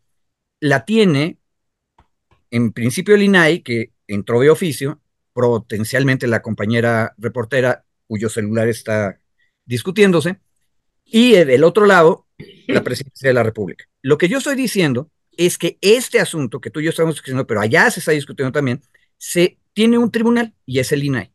la 0.59 0.85
tiene 0.85 1.39
en 2.51 2.73
principio 2.73 3.15
el 3.15 3.23
INAI, 3.23 3.61
que 3.61 3.91
entró 4.07 4.41
de 4.41 4.49
oficio, 4.49 4.99
potencialmente 5.33 6.27
la 6.27 6.41
compañera 6.41 7.15
reportera 7.17 7.85
cuyo 8.07 8.29
celular 8.29 8.67
está 8.67 9.19
discutiéndose, 9.65 10.39
y 11.05 11.31
del 11.31 11.63
otro 11.63 11.85
lado, 11.85 12.27
la 12.67 12.83
presidencia 12.83 13.29
de 13.29 13.33
la 13.33 13.43
República. 13.43 13.85
Lo 14.01 14.17
que 14.17 14.27
yo 14.27 14.39
estoy 14.39 14.55
diciendo 14.55 15.09
es 15.37 15.57
que 15.57 15.77
este 15.81 16.19
asunto 16.19 16.59
que 16.59 16.69
tú 16.69 16.79
y 16.79 16.85
yo 16.85 16.89
estamos 16.89 17.15
discutiendo, 17.15 17.47
pero 17.47 17.61
allá 17.61 17.89
se 17.91 17.99
está 17.99 18.11
discutiendo 18.11 18.51
también, 18.51 18.81
se 19.17 19.59
tiene 19.73 19.97
un 19.97 20.11
tribunal 20.11 20.53
y 20.65 20.79
es 20.79 20.91
el 20.91 21.03
INAI. 21.03 21.31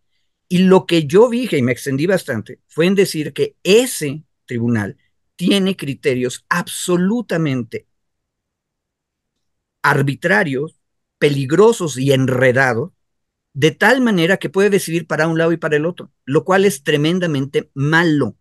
Y 0.49 0.59
lo 0.59 0.87
que 0.87 1.07
yo 1.07 1.29
dije 1.29 1.59
y 1.59 1.63
me 1.63 1.73
extendí 1.73 2.07
bastante 2.07 2.61
fue 2.69 2.87
en 2.87 2.95
decir 2.95 3.33
que 3.33 3.57
ese 3.63 4.23
tribunal 4.45 4.97
tiene 5.35 5.77
criterios 5.77 6.45
absolutamente 6.49 7.87
arbitrarios, 9.83 10.81
peligrosos 11.19 11.97
y 11.97 12.13
enredados, 12.13 12.91
de 13.53 13.71
tal 13.71 14.01
manera 14.01 14.37
que 14.37 14.51
puede 14.51 14.69
decidir 14.69 15.07
para 15.07 15.29
un 15.29 15.39
lado 15.39 15.53
y 15.53 15.57
para 15.57 15.77
el 15.77 15.87
otro, 15.87 16.11
lo 16.25 16.45
cual 16.45 16.65
es 16.65 16.83
tremendamente 16.83 17.71
malo. 17.73 18.37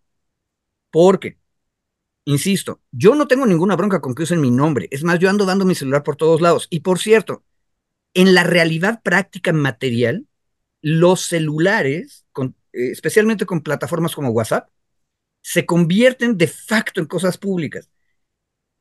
Porque, 0.90 1.38
insisto, 2.26 2.82
yo 2.92 3.14
no 3.14 3.26
tengo 3.26 3.46
ninguna 3.46 3.76
bronca 3.76 4.00
con 4.00 4.14
que 4.14 4.24
usen 4.24 4.40
mi 4.40 4.50
nombre. 4.50 4.88
Es 4.90 5.02
más, 5.02 5.18
yo 5.18 5.30
ando 5.30 5.46
dando 5.46 5.64
mi 5.64 5.74
celular 5.74 6.02
por 6.02 6.16
todos 6.16 6.42
lados. 6.42 6.66
Y 6.70 6.80
por 6.80 6.98
cierto, 6.98 7.44
en 8.14 8.34
la 8.34 8.44
realidad 8.44 9.02
práctica 9.02 9.52
material, 9.52 10.26
los 10.82 11.22
celulares, 11.22 12.26
eh, 12.38 12.50
especialmente 12.72 13.46
con 13.46 13.62
plataformas 13.62 14.14
como 14.14 14.30
WhatsApp, 14.30 14.68
se 15.42 15.64
convierten 15.64 16.36
de 16.36 16.48
facto 16.48 17.00
en 17.00 17.06
cosas 17.06 17.38
públicas. 17.38 17.90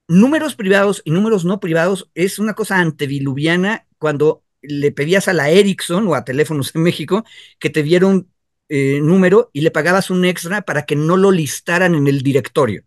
Números 0.07 0.55
privados 0.55 1.01
y 1.05 1.11
números 1.11 1.45
no 1.45 1.59
privados 1.59 2.11
es 2.15 2.39
una 2.39 2.53
cosa 2.53 2.79
antediluviana 2.79 3.87
cuando 3.97 4.43
le 4.61 4.91
pedías 4.91 5.27
a 5.27 5.33
la 5.33 5.49
Ericsson 5.49 6.07
o 6.07 6.15
a 6.15 6.25
Teléfonos 6.25 6.75
en 6.75 6.83
México 6.83 7.23
que 7.59 7.69
te 7.69 7.83
diera 7.83 8.07
un 8.07 8.31
eh, 8.69 8.99
número 9.01 9.49
y 9.53 9.61
le 9.61 9.71
pagabas 9.71 10.09
un 10.09 10.25
extra 10.25 10.63
para 10.63 10.85
que 10.85 10.95
no 10.95 11.17
lo 11.17 11.31
listaran 11.31 11.95
en 11.95 12.07
el 12.07 12.21
directorio, 12.21 12.83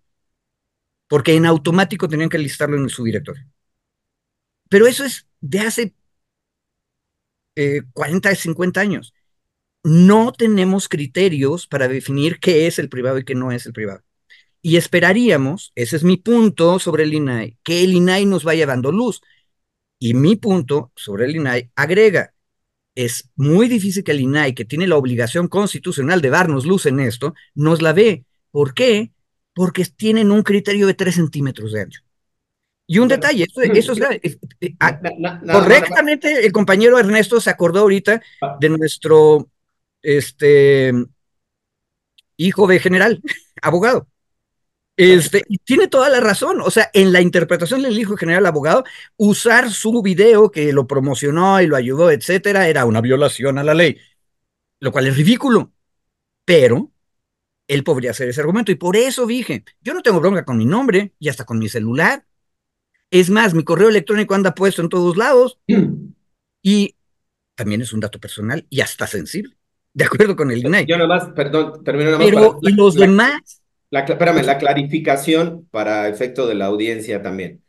porque 1.08 1.34
en 1.34 1.46
automático 1.46 2.08
tenían 2.08 2.28
que 2.28 2.38
listarlo 2.38 2.76
en 2.76 2.88
su 2.88 3.04
directorio. 3.04 3.44
Pero 4.68 4.86
eso 4.86 5.04
es 5.04 5.26
de 5.40 5.60
hace 5.60 5.94
eh, 7.56 7.82
40, 7.92 8.34
50 8.34 8.80
años. 8.80 9.14
No 9.82 10.32
tenemos 10.32 10.88
criterios 10.88 11.66
para 11.66 11.88
definir 11.88 12.40
qué 12.40 12.66
es 12.66 12.78
el 12.78 12.88
privado 12.88 13.18
y 13.18 13.24
qué 13.24 13.34
no 13.34 13.52
es 13.52 13.66
el 13.66 13.72
privado. 13.72 14.02
Y 14.60 14.76
esperaríamos, 14.76 15.72
ese 15.74 15.96
es 15.96 16.04
mi 16.04 16.16
punto 16.16 16.78
sobre 16.78 17.04
el 17.04 17.14
INAI, 17.14 17.56
que 17.62 17.84
el 17.84 17.94
INAI 17.94 18.26
nos 18.26 18.44
vaya 18.44 18.66
dando 18.66 18.92
luz. 18.92 19.22
Y 19.98 20.14
mi 20.14 20.36
punto 20.36 20.92
sobre 20.96 21.26
el 21.26 21.36
INAI 21.36 21.70
agrega, 21.74 22.34
es 22.94 23.30
muy 23.36 23.68
difícil 23.68 24.04
que 24.04 24.12
el 24.12 24.20
INAI, 24.20 24.54
que 24.54 24.64
tiene 24.64 24.86
la 24.88 24.96
obligación 24.96 25.48
constitucional 25.48 26.20
de 26.20 26.30
darnos 26.30 26.66
luz 26.66 26.86
en 26.86 27.00
esto, 27.00 27.34
nos 27.54 27.80
la 27.82 27.92
dé. 27.92 28.24
¿Por 28.50 28.74
qué? 28.74 29.12
Porque 29.58 29.84
tienen 29.84 30.30
un 30.30 30.44
criterio 30.44 30.86
de 30.86 30.94
tres 30.94 31.16
centímetros 31.16 31.72
de 31.72 31.82
ancho. 31.82 32.00
Y 32.86 33.00
un 33.00 33.08
detalle, 33.08 33.44
eso, 33.74 33.92
es 33.92 33.98
grave. 33.98 34.20
Correctamente, 35.50 36.46
el 36.46 36.52
compañero 36.52 36.96
Ernesto 36.96 37.40
se 37.40 37.50
acordó 37.50 37.80
ahorita 37.80 38.22
ah. 38.40 38.56
de 38.60 38.68
nuestro 38.68 39.50
este, 40.00 40.92
hijo 42.36 42.68
de 42.68 42.78
general, 42.78 43.20
abogado. 43.62 44.06
Este, 44.96 45.42
y 45.48 45.58
tiene 45.58 45.88
toda 45.88 46.08
la 46.08 46.20
razón. 46.20 46.60
O 46.60 46.70
sea, 46.70 46.88
en 46.92 47.12
la 47.12 47.20
interpretación 47.20 47.82
del 47.82 47.98
hijo 47.98 48.16
general 48.16 48.46
abogado, 48.46 48.84
usar 49.16 49.72
su 49.72 50.00
video 50.00 50.52
que 50.52 50.72
lo 50.72 50.86
promocionó 50.86 51.60
y 51.60 51.66
lo 51.66 51.74
ayudó, 51.74 52.12
etcétera, 52.12 52.68
era 52.68 52.84
una 52.84 53.00
violación 53.00 53.58
a 53.58 53.64
la 53.64 53.74
ley, 53.74 53.98
lo 54.78 54.92
cual 54.92 55.08
es 55.08 55.16
ridículo. 55.16 55.72
Pero 56.44 56.92
él 57.68 57.84
podría 57.84 58.10
hacer 58.10 58.28
ese 58.28 58.40
argumento. 58.40 58.72
Y 58.72 58.76
por 58.76 58.96
eso 58.96 59.26
dije, 59.26 59.64
yo 59.80 59.94
no 59.94 60.02
tengo 60.02 60.20
bronca 60.20 60.44
con 60.44 60.56
mi 60.56 60.64
nombre 60.64 61.12
y 61.20 61.28
hasta 61.28 61.44
con 61.44 61.58
mi 61.58 61.68
celular. 61.68 62.24
Es 63.10 63.30
más, 63.30 63.54
mi 63.54 63.62
correo 63.62 63.88
electrónico 63.88 64.34
anda 64.34 64.54
puesto 64.54 64.82
en 64.82 64.88
todos 64.88 65.16
lados. 65.16 65.60
Y 66.60 66.96
también 67.54 67.80
es 67.82 67.92
un 67.92 68.00
dato 68.00 68.18
personal 68.18 68.66
y 68.68 68.80
hasta 68.80 69.06
sensible. 69.06 69.54
De 69.94 70.04
acuerdo 70.04 70.34
con 70.34 70.50
el 70.50 70.58
INAI. 70.58 70.86
Yo 70.86 70.96
nada 70.96 71.08
más, 71.08 71.28
perdón, 71.34 71.84
termino 71.84 72.10
nada 72.10 72.18
más. 72.18 72.28
Pero, 72.28 72.58
¿y 72.62 72.72
los 72.72 72.94
demás? 72.94 73.62
La, 73.90 74.00
espérame, 74.00 74.44
la 74.44 74.58
clarificación 74.58 75.66
para 75.70 76.08
efecto 76.08 76.46
de 76.46 76.54
la 76.54 76.66
audiencia 76.66 77.22
también. 77.22 77.62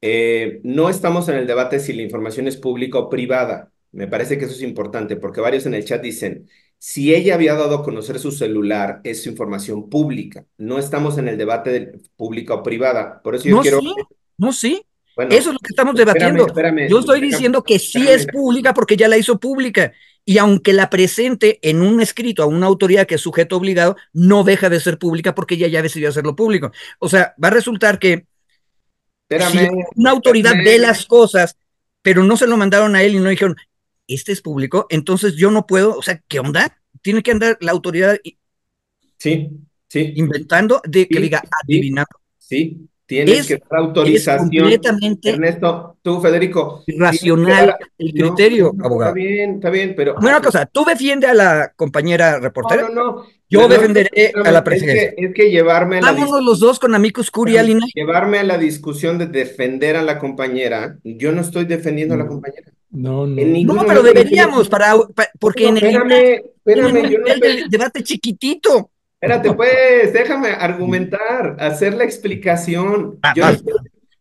Eh, 0.00 0.60
no 0.62 0.90
estamos 0.90 1.28
en 1.28 1.36
el 1.36 1.46
debate 1.46 1.80
si 1.80 1.92
la 1.92 2.02
información 2.02 2.46
es 2.48 2.56
pública 2.56 2.98
o 2.98 3.08
privada. 3.08 3.72
Me 3.92 4.06
parece 4.06 4.38
que 4.38 4.44
eso 4.44 4.54
es 4.54 4.62
importante 4.62 5.16
porque 5.16 5.40
varios 5.40 5.66
en 5.66 5.74
el 5.74 5.84
chat 5.84 6.02
dicen, 6.02 6.48
si 6.78 7.14
ella 7.14 7.34
había 7.34 7.54
dado 7.54 7.76
a 7.76 7.82
conocer 7.82 8.18
su 8.18 8.30
celular, 8.30 9.00
es 9.02 9.26
información 9.26 9.90
pública. 9.90 10.46
No 10.56 10.78
estamos 10.78 11.18
en 11.18 11.28
el 11.28 11.36
debate 11.36 11.70
de 11.70 11.98
pública 12.16 12.54
o 12.54 12.62
privada. 12.62 13.20
Por 13.22 13.34
eso 13.34 13.48
yo 13.48 13.56
no, 13.56 13.62
quiero... 13.62 13.80
Sí, 13.80 13.94
no, 14.38 14.52
sí. 14.52 14.82
eso 15.16 15.50
es 15.50 15.54
lo 15.54 15.58
que 15.58 15.70
estamos 15.70 15.96
debatiendo. 15.96 16.46
yo 16.88 17.00
estoy 17.00 17.20
diciendo 17.20 17.64
que 17.64 17.80
sí 17.80 18.06
es 18.08 18.26
pública 18.26 18.72
porque 18.74 18.96
ya 18.96 19.08
la 19.08 19.18
hizo 19.18 19.40
pública 19.40 19.92
y 20.24 20.38
aunque 20.38 20.72
la 20.72 20.88
presente 20.88 21.58
en 21.62 21.82
un 21.82 22.00
escrito 22.00 22.42
a 22.42 22.46
una 22.46 22.66
autoridad 22.66 23.06
que 23.06 23.16
es 23.16 23.20
sujeto 23.20 23.56
obligado, 23.56 23.96
no 24.12 24.44
deja 24.44 24.68
de 24.68 24.78
ser 24.78 24.98
pública 24.98 25.34
porque 25.34 25.56
ella 25.56 25.66
ya 25.68 25.82
decidió 25.82 26.10
hacerlo 26.10 26.36
público. 26.36 26.70
O 27.00 27.08
sea, 27.08 27.34
va 27.42 27.48
a 27.48 27.52
resultar 27.52 27.98
que 27.98 28.26
una 29.96 30.10
autoridad 30.10 30.52
ve 30.64 30.78
las 30.78 31.06
cosas, 31.06 31.56
pero 32.02 32.22
no 32.22 32.36
se 32.36 32.46
lo 32.46 32.56
mandaron 32.56 32.94
a 32.94 33.02
él 33.02 33.14
y 33.14 33.18
no 33.18 33.30
dijeron, 33.30 33.56
este 34.08 34.32
es 34.32 34.40
público, 34.40 34.86
entonces 34.88 35.36
yo 35.36 35.50
no 35.50 35.66
puedo, 35.66 35.96
o 35.96 36.02
sea, 36.02 36.20
¿qué 36.26 36.40
onda? 36.40 36.78
Tiene 37.02 37.22
que 37.22 37.30
andar 37.30 37.56
la 37.60 37.72
autoridad 37.72 38.18
sí, 39.18 39.50
sí. 39.88 40.12
inventando 40.16 40.80
de 40.84 41.06
que 41.06 41.20
diga 41.20 41.42
adivinando. 41.62 42.18
Sí, 42.38 42.88
Tienes 43.08 43.46
que 43.46 43.54
dar 43.54 43.80
autorización. 43.80 44.50
completamente 44.50 45.30
Ernesto, 45.30 45.96
tú, 46.02 46.20
Federico. 46.20 46.84
Irracional 46.86 47.74
el 47.96 48.12
criterio, 48.12 48.74
abogado. 48.84 49.16
Está 49.16 49.26
bien, 49.26 49.54
está 49.54 49.70
bien, 49.70 49.94
pero. 49.96 50.16
Una 50.20 50.42
cosa, 50.42 50.66
tú 50.66 50.84
defiendes 50.84 51.30
a 51.30 51.32
la 51.32 51.72
compañera 51.74 52.38
reportera. 52.38 52.82
No, 52.82 52.88
no, 52.90 53.12
no. 53.12 53.26
Yo 53.48 53.66
defenderé 53.66 54.10
a 54.44 54.50
la 54.50 54.62
presidencia. 54.62 55.14
Es 55.16 55.32
que, 55.32 55.50
llevarme. 55.50 56.02
Vámonos 56.02 56.44
los 56.44 56.60
dos 56.60 56.78
con 56.78 56.94
amigos 56.94 57.30
Curia, 57.30 57.62
Llevarme 57.94 58.40
a 58.40 58.44
la 58.44 58.58
discusión 58.58 59.16
de 59.16 59.26
defender 59.26 59.96
a 59.96 60.02
la 60.02 60.18
compañera. 60.18 60.98
Yo 61.02 61.32
no 61.32 61.40
estoy 61.40 61.64
defendiendo 61.64 62.12
a 62.12 62.18
la 62.18 62.26
compañera. 62.26 62.70
No, 62.90 63.26
no. 63.26 63.74
No, 63.74 63.84
pero 63.86 64.02
deberíamos, 64.02 64.68
para, 64.68 64.94
porque 65.38 65.68
en 65.68 65.76
el, 65.76 65.84
espérame, 65.84 66.42
espérame, 66.64 67.10
yo 67.10 67.18
no 67.18 67.26
el 67.26 67.68
debate 67.68 68.02
chiquitito. 68.02 68.90
Espérate, 69.20 69.52
pues, 69.54 70.12
déjame 70.12 70.48
argumentar, 70.48 71.56
hacer 71.58 71.94
la 71.94 72.04
explicación. 72.04 73.18
Ah, 73.22 73.34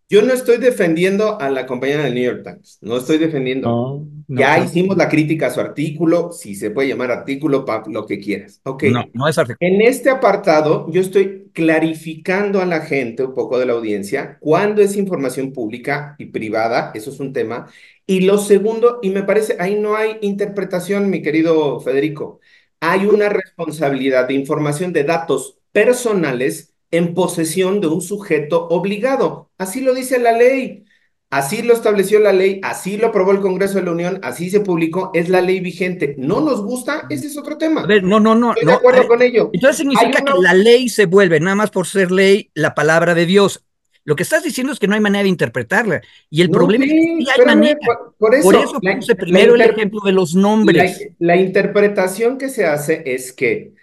yo, 0.10 0.22
no 0.22 0.34
estoy, 0.34 0.58
defendiendo 0.58 1.40
a 1.40 1.50
la 1.50 1.66
compañera 1.66 2.04
del 2.04 2.16
New 2.16 2.24
York 2.24 2.44
Times, 2.44 2.78
no 2.82 2.98
estoy 2.98 3.18
defendiendo. 3.18 4.06
ya 4.28 4.58
hicimos 4.60 4.96
la 4.96 5.10
crítica 5.10 5.48
a 5.48 5.50
su 5.50 5.60
artículo, 5.60 6.32
si 6.32 6.56
se 6.56 6.72
puede 6.72 6.90
llamar 6.90 7.12
artículo, 7.12 7.66
lo 7.88 8.06
que 8.06 8.20
quieras. 8.20 8.62
Ok. 8.64 8.84
No, 8.84 9.06
no 9.14 9.28
es 9.28 9.38
artículo. 9.38 9.58
En 9.60 9.82
este 9.82 10.10
apartado, 10.10 10.90
yo 10.92 11.02
estoy 11.02 11.52
clarificando 11.54 12.62
a 12.62 12.66
la 12.66 12.82
gente, 12.82 13.24
un 13.24 13.34
poco 13.34 13.60
de 13.60 13.66
la 13.66 13.74
audiencia, 13.74 14.38
cuándo 14.40 14.82
es 14.82 14.96
información 14.96 15.52
pública 15.52 16.16
y 16.18 16.28
privada, 16.28 16.92
eso 16.94 17.12
es 17.12 17.20
un 17.20 17.34
tema. 17.34 17.68
Y 18.08 18.22
lo 18.22 18.38
segundo, 18.38 19.00
y 19.04 19.10
me 19.12 19.24
parece, 19.24 19.58
ahí 19.60 19.76
no 19.76 19.96
hay 19.96 20.18
interpretación, 20.22 21.10
mi 21.10 21.22
querido 21.22 21.80
Federico 21.82 22.40
hay 22.80 23.06
una 23.06 23.30
responsabilidad 23.30 24.28
de 24.28 24.36
información 24.36 24.94
de 24.94 25.04
datos 25.04 25.58
personales 25.72 26.74
en 26.92 27.14
posesión 27.14 27.82
de 27.82 27.88
un 27.88 28.02
sujeto 28.02 28.68
obligado. 28.68 29.52
Así 29.58 29.82
lo 29.82 29.94
dice 29.94 30.20
la 30.20 30.32
ley. 30.32 30.86
Así 31.30 31.62
lo 31.62 31.74
estableció 31.74 32.22
la 32.22 32.32
ley, 32.32 32.62
así 32.64 32.96
lo 32.96 33.08
aprobó 33.08 33.34
el 33.34 33.42
Congreso 33.42 33.80
de 33.80 33.84
la 33.84 33.92
Unión, 33.92 34.22
así 34.24 34.50
se 34.50 34.62
publicó, 34.62 35.12
es 35.14 35.28
la 35.28 35.42
ley 35.42 35.60
vigente. 35.60 36.16
¿No 36.18 36.40
nos 36.40 36.64
gusta? 36.64 37.06
Ese 37.10 37.28
es 37.28 37.38
otro 37.38 37.58
tema. 37.58 37.82
A 37.82 37.86
ver, 37.86 38.02
no, 38.02 38.22
no, 38.22 38.34
no. 38.34 38.52
Estoy 38.52 38.66
de 38.66 38.74
acuerdo 38.74 39.08
con 39.10 39.22
ello. 39.22 39.50
Entonces 39.52 39.76
significa 39.76 40.24
que 40.24 40.34
la 40.42 40.54
ley 40.54 40.88
se 40.88 41.06
vuelve, 41.06 41.42
nada 41.42 41.58
más 41.58 41.70
por 41.70 41.86
ser 41.86 42.12
ley, 42.12 42.50
la 42.54 42.74
palabra 42.74 43.14
de 43.14 43.26
Dios. 43.26 43.67
Lo 44.08 44.16
que 44.16 44.24
estás 44.24 44.42
diciendo 44.42 44.72
es 44.72 44.80
que 44.80 44.88
no 44.88 44.96
hay 44.96 45.02
manera 45.02 45.24
de 45.24 45.28
interpretarla. 45.28 46.02
Y 46.30 46.42
el 46.42 46.50
problema 46.50 46.86
es 46.86 46.92
que 46.92 46.98
sí 46.98 47.28
hay 47.38 47.46
manera. 47.46 47.78
Por, 48.18 48.34
eso, 48.34 48.80
puse 48.80 49.16
primero 49.16 49.54
el 49.54 49.60
ejemplo 49.60 50.00
de 50.00 50.14
los 50.14 50.34
nombres. 50.34 51.10
La, 51.20 51.36
interpretación 51.36 52.38
que 52.38 52.48
se 52.48 52.66
hace 52.66 53.04
es 53.06 53.34
que, 53.34 53.74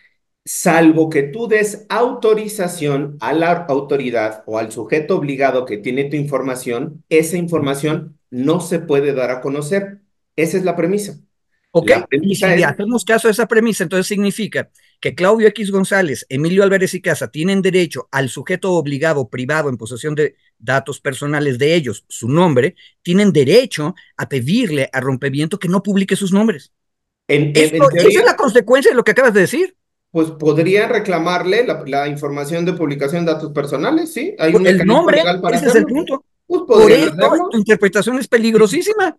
salvo 0.43 1.11
que 1.11 1.25
tú 1.25 1.47
des 1.47 1.85
autorización 1.91 3.18
a 3.20 3.35
la 3.35 3.53
autoridad 3.68 4.45
o 4.47 4.57
al 4.57 4.72
sujeto 4.72 5.18
obligado 5.18 5.66
que 5.66 5.77
tiene 5.77 6.05
tu 6.05 6.16
información, 6.16 7.05
esa 7.11 7.37
información 7.37 8.18
no 8.31 8.61
se 8.61 8.79
puede 8.79 9.12
dar 9.12 9.31
a 9.31 9.43
conocer. 9.43 9.99
Esa 10.37 10.57
es 10.57 10.64
la 10.64 10.75
premisa. 10.75 11.18
Ok, 11.72 11.91
y 12.22 12.35
si 12.35 12.45
hacemos 12.62 13.05
caso 13.05 13.29
a 13.29 13.31
esa 13.31 13.47
premisa, 13.47 13.83
entonces 13.83 14.07
significa 14.07 14.70
que 15.05 15.14
Claudio 15.14 15.48
X 15.48 15.70
González, 15.70 16.24
Emilio 16.30 16.62
Álvarez 16.62 16.94
y 16.94 17.02
Casa 17.02 17.30
tienen 17.30 17.61
derecho 17.61 18.09
al 18.11 18.30
sujeto 18.30 18.72
obligado 18.72 19.28
privado 19.28 19.68
en 19.68 19.76
posesión 19.76 20.14
de 20.14 20.34
datos 20.59 20.98
personales 20.98 21.59
de 21.59 21.74
ellos, 21.74 22.07
su 22.09 22.26
nombre, 22.26 22.74
tienen 23.02 23.30
derecho 23.30 23.94
a 24.16 24.30
pedirle 24.30 24.88
a 24.90 25.02
Rompimiento 25.02 25.59
que 25.59 25.68
no 25.68 25.82
publique 25.82 26.16
sus 26.16 26.32
nombres. 26.32 26.72
En, 27.28 27.52
esa 27.55 27.76
es 27.98 28.24
la 28.24 28.34
consecuencia 28.34 28.92
de 28.92 28.96
lo 28.96 29.05
que 29.05 29.11
acabas 29.11 29.34
de 29.34 29.42
decir. 29.42 29.76
Pues 30.11 30.30
podría 30.30 30.88
reclamarle 30.88 31.66
la, 31.86 32.09
información 32.09 32.64
de 32.64 32.72
publicación 32.72 33.26
de 33.26 33.32
datos 33.32 33.52
personales, 33.52 34.11
¿sí? 34.11 34.34
Hay 34.38 34.55
un 34.55 34.66
el 34.66 34.86
nombre, 34.86 35.22
ese 35.52 35.66
es 35.66 35.74
el 35.74 35.84
punto. 35.84 36.24
Pues 36.46 36.62
Por 36.62 36.90
eso 36.90 37.48
tu 37.50 37.59
interpretación 37.59 38.18
es 38.20 38.26
peligrosísima. 38.26 39.14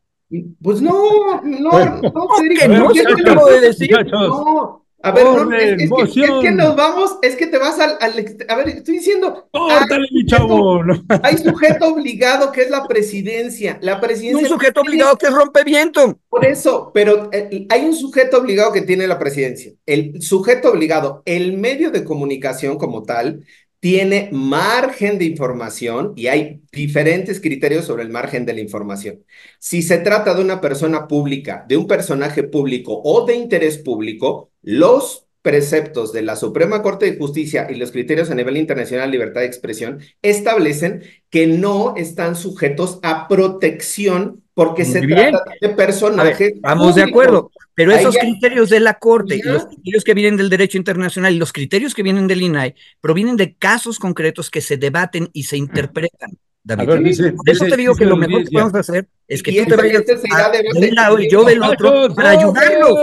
Pues 0.63 0.81
no, 0.81 1.43
no, 1.43 1.99
no, 2.01 2.27
Federico, 2.39 2.67
no, 2.69 2.89
¿qué 2.89 3.03
te 3.03 3.53
de 3.53 3.61
decir? 3.61 3.91
No, 4.11 4.84
a 5.05 5.11
ver, 5.11 5.23
no, 5.23 5.55
es, 5.55 6.13
que, 6.41 6.51
nos 6.51 6.75
vamos, 6.75 7.19
es 7.21 7.35
que 7.35 7.45
te 7.45 7.59
vas 7.59 7.79
al, 7.79 7.97
a 8.01 8.55
ver, 8.55 8.69
estoy 8.69 8.95
diciendo. 8.95 9.47
Córtale, 9.51 10.07
mi 10.11 10.25
chavo. 10.25 10.81
Hay 11.23 11.37
sujeto 11.37 11.93
obligado 11.93 12.51
que 12.51 12.63
es 12.63 12.71
la 12.71 12.87
presidencia. 12.87 13.77
La 13.81 14.01
presidencia. 14.01 14.41
Un 14.41 14.49
sujeto 14.49 14.81
obligado 14.81 15.15
que 15.15 15.29
rompe 15.29 15.63
viento. 15.63 16.17
Por 16.27 16.43
eso, 16.43 16.89
pero 16.91 17.29
eh, 17.31 17.67
hay 17.69 17.85
un 17.85 17.95
sujeto 17.95 18.39
obligado 18.39 18.73
que 18.73 18.81
tiene 18.81 19.05
la 19.07 19.19
presidencia. 19.19 19.71
El 19.85 20.21
sujeto 20.21 20.71
obligado, 20.71 21.21
el 21.25 21.53
medio 21.53 21.91
de 21.91 22.03
comunicación 22.03 22.77
como 22.77 23.03
tal, 23.03 23.45
tiene 23.85 24.29
margen 24.31 25.19
de 25.19 25.25
información 25.25 26.13
y 26.15 26.25
hay 26.25 26.63
diferentes 26.71 27.39
criterios 27.39 27.85
sobre 27.85 28.01
el 28.01 28.09
margen 28.09 28.43
de 28.43 28.55
la 28.55 28.61
información. 28.61 29.23
Si 29.59 29.83
se 29.83 29.99
trata 29.99 30.33
de 30.33 30.41
una 30.41 30.59
persona 30.59 31.07
pública, 31.07 31.63
de 31.69 31.77
un 31.77 31.85
personaje 31.85 32.41
público 32.41 32.99
o 33.03 33.27
de 33.27 33.35
interés 33.35 33.77
público, 33.77 34.49
los 34.63 35.27
preceptos 35.43 36.11
de 36.13 36.23
la 36.23 36.35
Suprema 36.35 36.81
Corte 36.81 37.11
de 37.11 37.19
Justicia 37.19 37.67
y 37.69 37.75
los 37.75 37.91
criterios 37.91 38.31
a 38.31 38.33
nivel 38.33 38.57
internacional 38.57 39.11
de 39.11 39.17
libertad 39.19 39.41
de 39.41 39.47
expresión 39.47 39.99
establecen 40.23 41.03
que 41.29 41.45
no 41.45 41.93
están 41.95 42.35
sujetos 42.35 42.97
a 43.03 43.27
protección 43.27 44.44
porque 44.55 44.85
se 44.85 45.01
trata 45.01 45.43
de 45.61 45.69
personajes. 45.69 46.53
vamos 46.61 46.95
de 46.95 47.03
acuerdo, 47.03 47.51
pero 47.75 47.91
esos 47.91 48.17
criterios 48.17 48.69
de 48.69 48.79
la 48.79 48.95
Corte 48.95 49.35
y 49.35 49.41
los 49.43 49.65
criterios 49.65 50.03
que 50.03 50.13
vienen 50.13 50.37
del 50.37 50.49
derecho 50.49 50.77
internacional 50.77 51.35
y 51.35 51.37
los 51.37 51.53
criterios 51.53 51.93
que 51.93 52.01
vienen 52.01 52.25
del 52.25 52.41
INAI 52.41 52.73
provienen 53.01 53.35
de 53.35 53.53
casos 53.53 53.99
concretos 53.99 54.49
que 54.49 54.61
se 54.61 54.77
debaten 54.77 55.29
y 55.33 55.43
se 55.43 55.57
interpretan. 55.57 56.31
David. 56.63 57.07
eso 57.45 57.65
te 57.65 57.77
digo 57.77 57.93
que 57.93 58.05
lo 58.05 58.17
mejor 58.17 58.43
que 58.43 58.49
podemos 58.49 58.73
hacer 58.73 59.07
es 59.27 59.43
que 59.43 59.51
tú 59.51 59.69
te 59.69 59.75
vayas 59.75 60.03
de 60.05 60.87
un 60.89 60.95
lado 60.95 61.19
y 61.19 61.29
yo 61.29 61.43
del 61.43 61.61
otro 61.61 62.15
para 62.15 62.31
ayudarlos. 62.31 62.97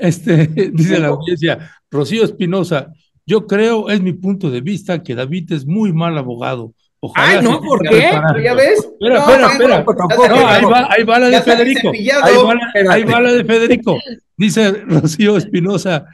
Este, 0.00 0.46
dice 0.72 0.98
la 0.98 1.08
audiencia, 1.08 1.70
Rocío 1.90 2.24
Espinosa, 2.24 2.92
Yo 3.26 3.46
creo, 3.46 3.90
es 3.90 4.00
mi 4.00 4.14
punto 4.14 4.50
de 4.50 4.62
vista, 4.62 5.02
que 5.02 5.14
David 5.14 5.52
es 5.52 5.66
muy 5.66 5.92
mal 5.92 6.18
abogado. 6.18 6.74
Ojalá 7.02 7.38
Ay, 7.38 7.42
no, 7.42 7.60
¿por 7.62 7.80
qué? 7.88 8.10
¿Ya 8.44 8.54
ves? 8.54 8.78
Espera, 8.78 9.14
No, 9.26 9.48
espera, 9.48 9.78
espera. 9.78 10.28
No, 10.28 10.46
ahí 10.46 10.64
va, 10.64 10.88
ahí 10.90 11.02
va 11.02 11.18
la 11.18 11.28
de 11.28 11.40
Federico. 11.40 11.90
Ahí 11.90 12.36
va, 12.36 12.54
la, 12.54 12.92
ahí 12.92 13.04
va 13.04 13.20
la 13.20 13.32
de 13.32 13.44
Federico. 13.44 13.98
Dice 14.36 14.70
Rocío 14.70 15.38
Espinosa, 15.38 16.06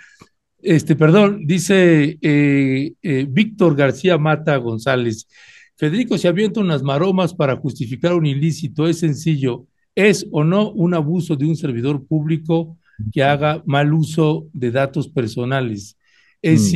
este, 0.62 0.94
perdón, 0.94 1.46
dice 1.46 2.18
eh, 2.22 2.92
eh, 3.02 3.26
Víctor 3.28 3.74
García 3.74 4.16
Mata 4.16 4.56
González. 4.56 5.28
Federico 5.76 6.16
se 6.18 6.28
avienta 6.28 6.60
unas 6.60 6.82
maromas 6.82 7.34
para 7.34 7.56
justificar 7.56 8.14
un 8.14 8.26
ilícito. 8.26 8.86
Es 8.86 9.00
sencillo. 9.00 9.66
¿Es 9.94 10.26
o 10.30 10.44
no 10.44 10.70
un 10.70 10.94
abuso 10.94 11.36
de 11.36 11.46
un 11.46 11.56
servidor 11.56 12.06
público 12.06 12.78
que 13.12 13.22
haga 13.24 13.62
mal 13.66 13.92
uso 13.92 14.46
de 14.52 14.70
datos 14.70 15.08
personales? 15.08 15.98
Es 16.40 16.62
Mm. 16.62 16.66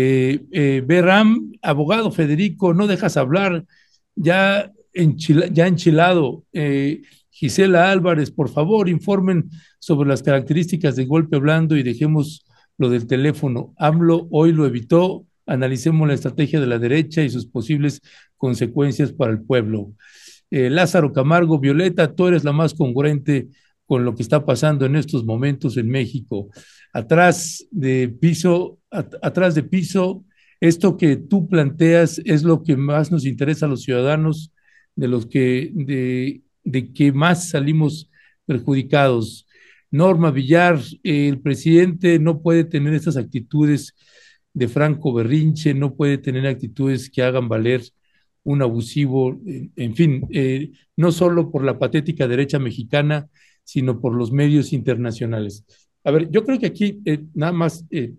Eh, 0.00 0.44
eh, 0.52 1.02
abogado 1.60 2.12
Federico, 2.12 2.72
no 2.72 2.86
dejas 2.86 3.16
hablar, 3.16 3.64
ya, 4.14 4.70
enchila- 4.94 5.50
ya 5.52 5.66
enchilado. 5.66 6.44
Eh, 6.52 7.02
Gisela 7.30 7.90
Álvarez, 7.90 8.30
por 8.30 8.48
favor, 8.48 8.88
informen 8.88 9.50
sobre 9.80 10.08
las 10.08 10.22
características 10.22 10.94
del 10.94 11.08
golpe 11.08 11.38
blando 11.38 11.76
y 11.76 11.82
dejemos 11.82 12.46
lo 12.76 12.90
del 12.90 13.08
teléfono. 13.08 13.74
AMLO 13.76 14.28
hoy 14.30 14.52
lo 14.52 14.66
evitó, 14.66 15.26
analicemos 15.46 16.06
la 16.06 16.14
estrategia 16.14 16.60
de 16.60 16.68
la 16.68 16.78
derecha 16.78 17.24
y 17.24 17.30
sus 17.30 17.46
posibles 17.46 18.00
consecuencias 18.36 19.12
para 19.12 19.32
el 19.32 19.40
pueblo. 19.40 19.94
Eh, 20.52 20.70
Lázaro 20.70 21.12
Camargo, 21.12 21.58
Violeta, 21.58 22.14
tú 22.14 22.28
eres 22.28 22.44
la 22.44 22.52
más 22.52 22.72
congruente 22.72 23.48
con 23.84 24.04
lo 24.04 24.14
que 24.14 24.22
está 24.22 24.44
pasando 24.44 24.86
en 24.86 24.94
estos 24.94 25.24
momentos 25.24 25.76
en 25.76 25.88
México. 25.88 26.50
Atrás 26.92 27.66
de 27.72 28.08
piso, 28.08 28.77
at- 28.90 29.14
atrás 29.22 29.54
de 29.54 29.62
piso, 29.62 30.24
esto 30.60 30.96
que 30.96 31.16
tú 31.16 31.48
planteas 31.48 32.20
es 32.24 32.42
lo 32.42 32.62
que 32.62 32.76
más 32.76 33.10
nos 33.10 33.24
interesa 33.24 33.66
a 33.66 33.68
los 33.68 33.82
ciudadanos, 33.82 34.52
de 34.96 35.08
los 35.08 35.26
que, 35.26 35.70
de, 35.74 36.92
que 36.92 37.12
más 37.12 37.50
salimos 37.50 38.10
perjudicados. 38.46 39.46
Norma 39.90 40.30
Villar, 40.32 40.80
el 41.04 41.40
presidente 41.40 42.18
no 42.18 42.42
puede 42.42 42.64
tener 42.64 42.94
estas 42.94 43.16
actitudes 43.16 43.94
de 44.52 44.66
Franco 44.66 45.12
Berrinche, 45.12 45.72
no 45.74 45.94
puede 45.94 46.18
tener 46.18 46.46
actitudes 46.46 47.08
que 47.10 47.22
hagan 47.22 47.48
valer 47.48 47.82
un 48.42 48.62
abusivo, 48.62 49.40
en, 49.46 49.72
en 49.76 49.94
fin, 49.94 50.26
eh, 50.30 50.72
no 50.96 51.12
solo 51.12 51.50
por 51.52 51.64
la 51.64 51.78
patética 51.78 52.26
derecha 52.26 52.58
mexicana, 52.58 53.28
sino 53.62 54.00
por 54.00 54.14
los 54.14 54.32
medios 54.32 54.72
internacionales. 54.72 55.64
A 56.02 56.10
ver, 56.10 56.30
yo 56.30 56.44
creo 56.44 56.58
que 56.58 56.66
aquí 56.66 57.00
eh, 57.04 57.24
nada 57.34 57.52
más, 57.52 57.84
eh, 57.90 58.14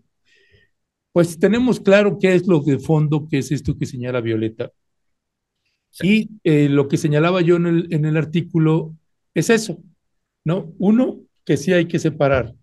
pues 1.11 1.39
tenemos 1.39 1.79
claro 1.79 2.17
qué 2.19 2.35
es 2.35 2.47
lo 2.47 2.59
de 2.61 2.79
fondo, 2.79 3.27
qué 3.29 3.39
es 3.39 3.51
esto 3.51 3.77
que 3.77 3.85
señala 3.85 4.21
Violeta. 4.21 4.71
Y 6.01 6.29
eh, 6.43 6.69
lo 6.69 6.87
que 6.87 6.97
señalaba 6.97 7.41
yo 7.41 7.55
en 7.55 7.67
el, 7.67 7.93
en 7.93 8.05
el 8.05 8.17
artículo 8.17 8.95
es 9.33 9.49
eso, 9.49 9.81
¿no? 10.45 10.73
Uno, 10.77 11.21
que 11.45 11.57
sí 11.57 11.73
hay 11.73 11.87
que 11.87 11.99
separar. 11.99 12.53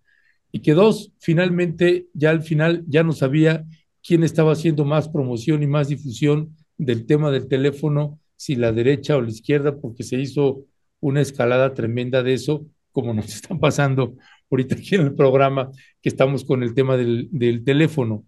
Y 0.52 0.60
que 0.60 0.74
dos, 0.74 1.12
finalmente, 1.18 2.06
ya 2.14 2.30
al 2.30 2.42
final 2.42 2.84
ya 2.86 3.02
no 3.02 3.12
sabía 3.12 3.66
quién 4.02 4.22
estaba 4.22 4.52
haciendo 4.52 4.84
más 4.84 5.08
promoción 5.08 5.62
y 5.62 5.66
más 5.66 5.88
difusión 5.88 6.56
del 6.78 7.06
tema 7.06 7.30
del 7.30 7.48
teléfono, 7.48 8.20
si 8.36 8.54
la 8.54 8.72
derecha 8.72 9.16
o 9.16 9.20
la 9.22 9.30
izquierda, 9.30 9.80
porque 9.80 10.04
se 10.04 10.16
hizo 10.20 10.64
una 11.00 11.20
escalada 11.20 11.74
tremenda 11.74 12.22
de 12.22 12.34
eso, 12.34 12.66
como 12.92 13.12
nos 13.12 13.26
está 13.34 13.58
pasando 13.58 14.16
ahorita 14.50 14.76
aquí 14.76 14.94
en 14.94 15.02
el 15.02 15.14
programa, 15.14 15.70
que 16.00 16.08
estamos 16.08 16.44
con 16.44 16.62
el 16.62 16.74
tema 16.74 16.96
del, 16.96 17.28
del 17.32 17.64
teléfono. 17.64 18.24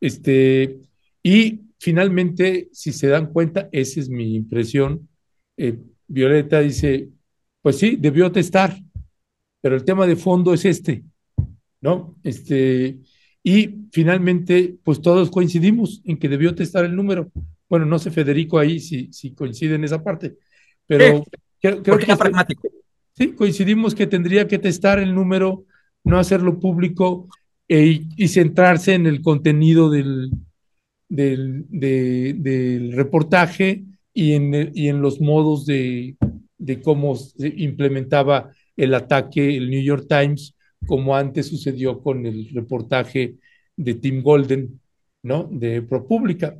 Este, 0.00 0.78
y 1.22 1.60
finalmente, 1.78 2.68
si 2.72 2.92
se 2.92 3.08
dan 3.08 3.32
cuenta, 3.32 3.68
esa 3.72 4.00
es 4.00 4.08
mi 4.08 4.34
impresión, 4.34 5.08
eh, 5.56 5.78
Violeta 6.06 6.60
dice, 6.60 7.08
pues 7.62 7.78
sí, 7.78 7.96
debió 7.98 8.30
testar, 8.32 8.76
pero 9.60 9.76
el 9.76 9.84
tema 9.84 10.06
de 10.06 10.16
fondo 10.16 10.52
es 10.54 10.64
este, 10.64 11.04
¿no? 11.80 12.16
Este, 12.22 12.98
y 13.42 13.86
finalmente, 13.92 14.76
pues 14.82 15.00
todos 15.00 15.30
coincidimos 15.30 16.02
en 16.04 16.18
que 16.18 16.28
debió 16.28 16.54
testar 16.54 16.84
el 16.84 16.96
número. 16.96 17.30
Bueno, 17.68 17.86
no 17.86 17.98
sé, 17.98 18.10
Federico, 18.10 18.58
ahí 18.58 18.80
si, 18.80 19.12
si 19.12 19.32
coincide 19.34 19.74
en 19.76 19.84
esa 19.84 20.02
parte, 20.02 20.36
pero 20.86 21.24
Sí, 21.24 21.30
creo, 21.60 21.82
creo 21.82 21.82
Porque 21.82 22.06
que 22.06 22.12
era 22.12 22.18
pragmático. 22.18 22.68
sí, 23.16 23.32
coincidimos 23.32 23.94
que 23.94 24.06
tendría 24.06 24.46
que 24.48 24.58
testar 24.58 24.98
el 24.98 25.14
número, 25.14 25.64
no 26.04 26.18
hacerlo 26.18 26.58
público 26.60 27.28
e- 27.68 28.02
y 28.16 28.28
centrarse 28.28 28.94
en 28.94 29.06
el 29.06 29.22
contenido 29.22 29.90
del, 29.90 30.30
del, 31.08 31.64
de- 31.68 32.34
del 32.38 32.92
reportaje 32.92 33.84
y 34.12 34.32
en, 34.32 34.70
y 34.74 34.88
en 34.88 35.02
los 35.02 35.20
modos 35.20 35.66
de, 35.66 36.16
de 36.58 36.80
cómo 36.82 37.16
se 37.16 37.48
implementaba 37.56 38.50
el 38.76 38.94
ataque 38.94 39.56
el 39.56 39.70
New 39.70 39.82
York 39.82 40.06
Times, 40.08 40.54
como 40.86 41.16
antes 41.16 41.48
sucedió 41.48 42.00
con 42.00 42.26
el 42.26 42.48
reportaje 42.50 43.36
de 43.76 43.94
Tim 43.94 44.22
Golden, 44.22 44.80
¿no? 45.22 45.44
De 45.50 45.82
ProPublica. 45.82 46.56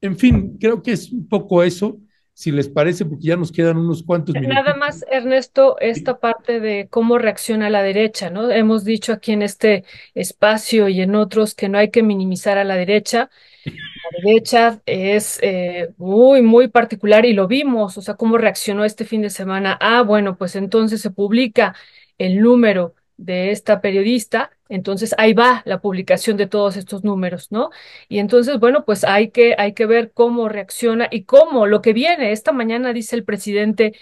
En 0.00 0.16
fin, 0.18 0.56
creo 0.58 0.82
que 0.82 0.92
es 0.92 1.12
un 1.12 1.28
poco 1.28 1.62
eso, 1.62 2.00
si 2.40 2.52
les 2.52 2.70
parece, 2.70 3.04
porque 3.04 3.26
ya 3.26 3.36
nos 3.36 3.52
quedan 3.52 3.76
unos 3.76 4.02
cuantos 4.02 4.34
minutos. 4.34 4.54
Nada 4.54 4.74
más, 4.74 5.04
Ernesto, 5.10 5.78
esta 5.78 6.20
parte 6.20 6.58
de 6.58 6.88
cómo 6.88 7.18
reacciona 7.18 7.68
la 7.68 7.82
derecha, 7.82 8.30
¿no? 8.30 8.50
Hemos 8.50 8.82
dicho 8.82 9.12
aquí 9.12 9.32
en 9.32 9.42
este 9.42 9.84
espacio 10.14 10.88
y 10.88 11.02
en 11.02 11.16
otros 11.16 11.54
que 11.54 11.68
no 11.68 11.76
hay 11.76 11.90
que 11.90 12.02
minimizar 12.02 12.56
a 12.56 12.64
la 12.64 12.76
derecha. 12.76 13.28
La 13.66 14.22
derecha 14.24 14.80
es 14.86 15.38
eh, 15.42 15.90
muy, 15.98 16.40
muy 16.40 16.68
particular 16.68 17.26
y 17.26 17.34
lo 17.34 17.46
vimos, 17.46 17.98
o 17.98 18.00
sea, 18.00 18.14
cómo 18.14 18.38
reaccionó 18.38 18.86
este 18.86 19.04
fin 19.04 19.20
de 19.20 19.28
semana. 19.28 19.76
Ah, 19.78 20.00
bueno, 20.00 20.38
pues 20.38 20.56
entonces 20.56 21.02
se 21.02 21.10
publica 21.10 21.74
el 22.16 22.40
número 22.40 22.94
de 23.20 23.50
esta 23.50 23.80
periodista, 23.80 24.50
entonces 24.68 25.14
ahí 25.18 25.34
va 25.34 25.62
la 25.66 25.80
publicación 25.80 26.36
de 26.36 26.46
todos 26.46 26.76
estos 26.76 27.04
números, 27.04 27.52
¿no? 27.52 27.70
Y 28.08 28.18
entonces, 28.18 28.58
bueno, 28.58 28.84
pues 28.84 29.04
hay 29.04 29.30
que, 29.30 29.54
hay 29.58 29.74
que 29.74 29.86
ver 29.86 30.12
cómo 30.12 30.48
reacciona 30.48 31.08
y 31.10 31.24
cómo 31.24 31.66
lo 31.66 31.82
que 31.82 31.92
viene. 31.92 32.32
Esta 32.32 32.52
mañana 32.52 32.92
dice 32.92 33.16
el 33.16 33.24
presidente 33.24 33.92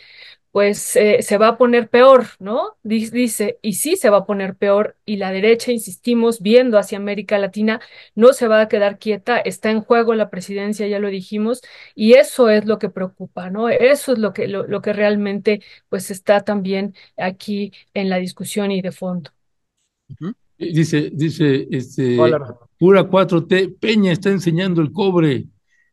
pues 0.51 0.97
eh, 0.97 1.23
se 1.23 1.39
va 1.39 1.49
a 1.49 1.59
poner 1.59 1.89
peor, 1.89 2.27
¿no? 2.39 2.77
Dice, 2.83 3.17
dice, 3.17 3.59
y 3.63 3.75
sí 3.75 3.97
se 3.97 4.11
va 4.11 4.19
a 4.19 4.27
poner 4.27 4.57
peor, 4.57 4.97
y 5.05 5.17
la 5.17 5.31
derecha, 5.31 5.73
insistimos, 5.73 6.41
viendo 6.41 6.79
hacia 6.79 6.99
América 6.99 7.39
Latina, 7.39 7.81
no 8.15 8.33
se 8.33 8.49
va 8.49 8.61
a 8.63 8.69
quedar 8.69 8.99
quieta, 8.99 9.39
está 9.39 9.71
en 9.71 9.83
juego 9.83 10.15
la 10.15 10.31
presidencia, 10.31 10.87
ya 10.89 10.99
lo 10.99 11.09
dijimos, 11.09 11.61
y 11.95 12.15
eso 12.15 12.49
es 12.51 12.65
lo 12.67 12.79
que 12.79 12.89
preocupa, 12.89 13.51
¿no? 13.51 13.69
Eso 13.69 14.13
es 14.13 14.19
lo 14.19 14.33
que, 14.33 14.49
lo, 14.49 14.67
lo 14.67 14.81
que 14.83 14.93
realmente, 14.93 15.61
pues, 15.89 16.11
está 16.11 16.41
también 16.41 16.95
aquí 17.17 17.73
en 17.95 18.09
la 18.09 18.17
discusión 18.17 18.71
y 18.73 18.81
de 18.83 18.93
fondo. 18.93 19.31
Dice, 20.59 21.11
dice, 21.13 21.69
este, 21.71 22.19
Hola. 22.19 22.57
pura 22.79 23.05
4T, 23.05 23.77
Peña 23.79 24.13
está 24.13 24.31
enseñando 24.31 24.81
el 24.81 24.93
cobre. 24.93 25.47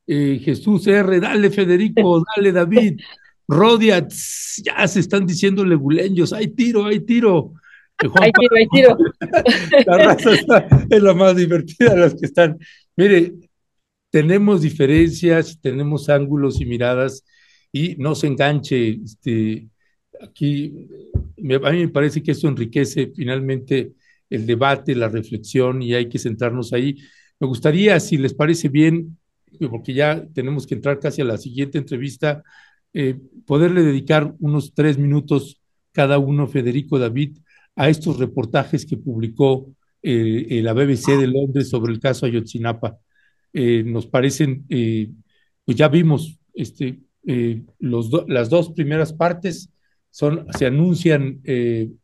Eh, 0.08 0.40
Jesús 0.44 0.88
R, 0.88 1.20
dale 1.20 1.52
Federico, 1.52 2.24
dale 2.36 2.52
David. 2.52 3.00
Rodia, 3.48 4.06
tss, 4.08 4.64
ya 4.66 4.88
se 4.88 5.00
están 5.00 5.26
diciendo 5.26 5.64
leguleños, 5.66 6.34
hay 6.34 6.48
tiro, 6.48 6.86
hay 6.86 7.00
tiro. 7.02 7.54
Eh, 8.04 8.08
Hay 8.22 8.32
tiro, 8.32 8.56
hay 8.58 8.68
tiro. 8.68 8.98
la 9.86 9.98
raza 9.98 10.34
está- 10.34 10.68
es 10.90 11.02
la 11.02 11.14
más 11.14 11.36
divertida 11.36 11.94
de 11.94 11.98
las 12.02 12.14
que 12.16 12.26
están. 12.26 12.58
Mire, 12.98 13.34
tenemos 14.10 14.62
diferencias, 14.62 15.60
tenemos 15.62 16.10
ángulos 16.10 16.62
y 16.62 16.66
miradas, 16.66 17.24
y 17.72 17.96
no 17.98 18.16
se 18.16 18.28
enganche. 18.28 19.00
Este, 19.04 19.68
aquí, 20.22 20.88
me- 21.38 21.56
a 21.56 21.72
mí 21.72 21.80
me 21.80 21.90
parece 21.90 22.24
que 22.24 22.32
eso 22.32 22.48
enriquece 22.48 23.12
finalmente 23.16 23.94
el 24.30 24.46
debate, 24.46 24.96
la 24.96 25.10
reflexión, 25.10 25.82
y 25.82 25.94
hay 25.94 26.10
que 26.10 26.20
centrarnos 26.20 26.74
ahí. 26.74 26.98
Me 27.40 27.48
gustaría, 27.48 28.00
si 28.00 28.18
les 28.18 28.34
parece 28.34 28.70
bien, 28.70 29.18
porque 29.70 29.94
ya 29.94 30.26
tenemos 30.34 30.66
que 30.68 30.76
entrar 30.76 31.00
casi 31.00 31.22
a 31.22 31.26
la 31.26 31.38
siguiente 31.38 31.78
entrevista, 31.78 32.44
eh, 32.98 33.20
poderle 33.46 33.84
dedicar 33.84 34.34
unos 34.40 34.74
tres 34.74 34.98
minutos 34.98 35.62
cada 35.92 36.18
uno, 36.18 36.48
Federico 36.48 36.98
David, 36.98 37.40
a 37.76 37.90
estos 37.90 38.20
reportajes 38.20 38.86
que 38.86 38.96
publicó 38.96 39.70
eh, 40.02 40.62
la 40.64 40.72
BBC 40.72 41.18
de 41.20 41.28
Londres 41.28 41.68
sobre 41.68 41.92
el 41.92 42.00
caso 42.00 42.26
Ayotzinapa. 42.26 42.98
Eh, 43.52 43.84
nos 43.84 44.08
parecen, 44.08 44.66
pues 44.68 45.78
ya 45.78 45.90
vimos, 45.90 46.40
este, 46.54 47.02
las 47.80 48.50
dos 48.50 48.72
primeras 48.72 49.12
partes 49.12 49.70
son, 50.10 50.48
se 50.58 50.66
anuncian 50.66 51.42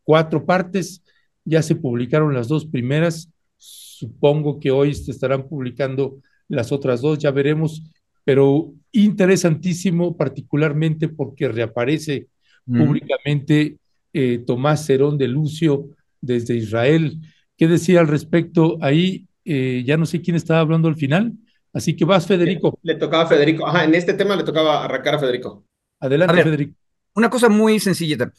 cuatro 0.02 0.44
partes, 0.44 1.02
ya 1.42 1.62
se 1.62 1.74
publicaron 1.74 2.34
las 2.34 2.48
dos 2.48 2.66
primeras, 2.66 3.30
supongo 3.56 4.60
que 4.60 4.70
hoy 4.70 4.94
se 4.94 5.10
estarán 5.10 5.48
publicando 5.48 6.18
las 6.48 6.70
otras 6.70 7.00
dos, 7.00 7.18
ya 7.18 7.30
veremos, 7.30 7.82
pero 8.24 8.72
interesantísimo 8.92 10.16
particularmente 10.16 11.08
porque 11.08 11.48
reaparece 11.48 12.28
públicamente 12.66 13.78
eh, 14.12 14.42
Tomás 14.46 14.86
Cerón 14.86 15.18
de 15.18 15.28
Lucio 15.28 15.88
desde 16.20 16.54
Israel. 16.54 17.18
¿Qué 17.56 17.66
decía 17.66 18.00
al 18.00 18.08
respecto? 18.08 18.78
Ahí 18.80 19.26
eh, 19.44 19.82
ya 19.84 19.96
no 19.96 20.06
sé 20.06 20.20
quién 20.20 20.36
estaba 20.36 20.60
hablando 20.60 20.88
al 20.88 20.96
final, 20.96 21.32
así 21.72 21.96
que 21.96 22.04
vas, 22.04 22.26
Federico. 22.26 22.78
Le, 22.82 22.94
tocaba 22.94 23.24
a 23.24 23.26
Federico. 23.26 23.66
Ajá, 23.66 23.84
en 23.84 23.94
este 23.94 24.14
tema 24.14 24.36
le 24.36 24.44
tocaba 24.44 24.84
arrancar 24.84 25.16
a 25.16 25.18
Federico. 25.18 25.64
Adelante, 26.00 26.42
Federico. 26.42 26.74
Una 27.14 27.28
cosa 27.28 27.48
muy 27.48 27.80
sencillita. 27.80 28.32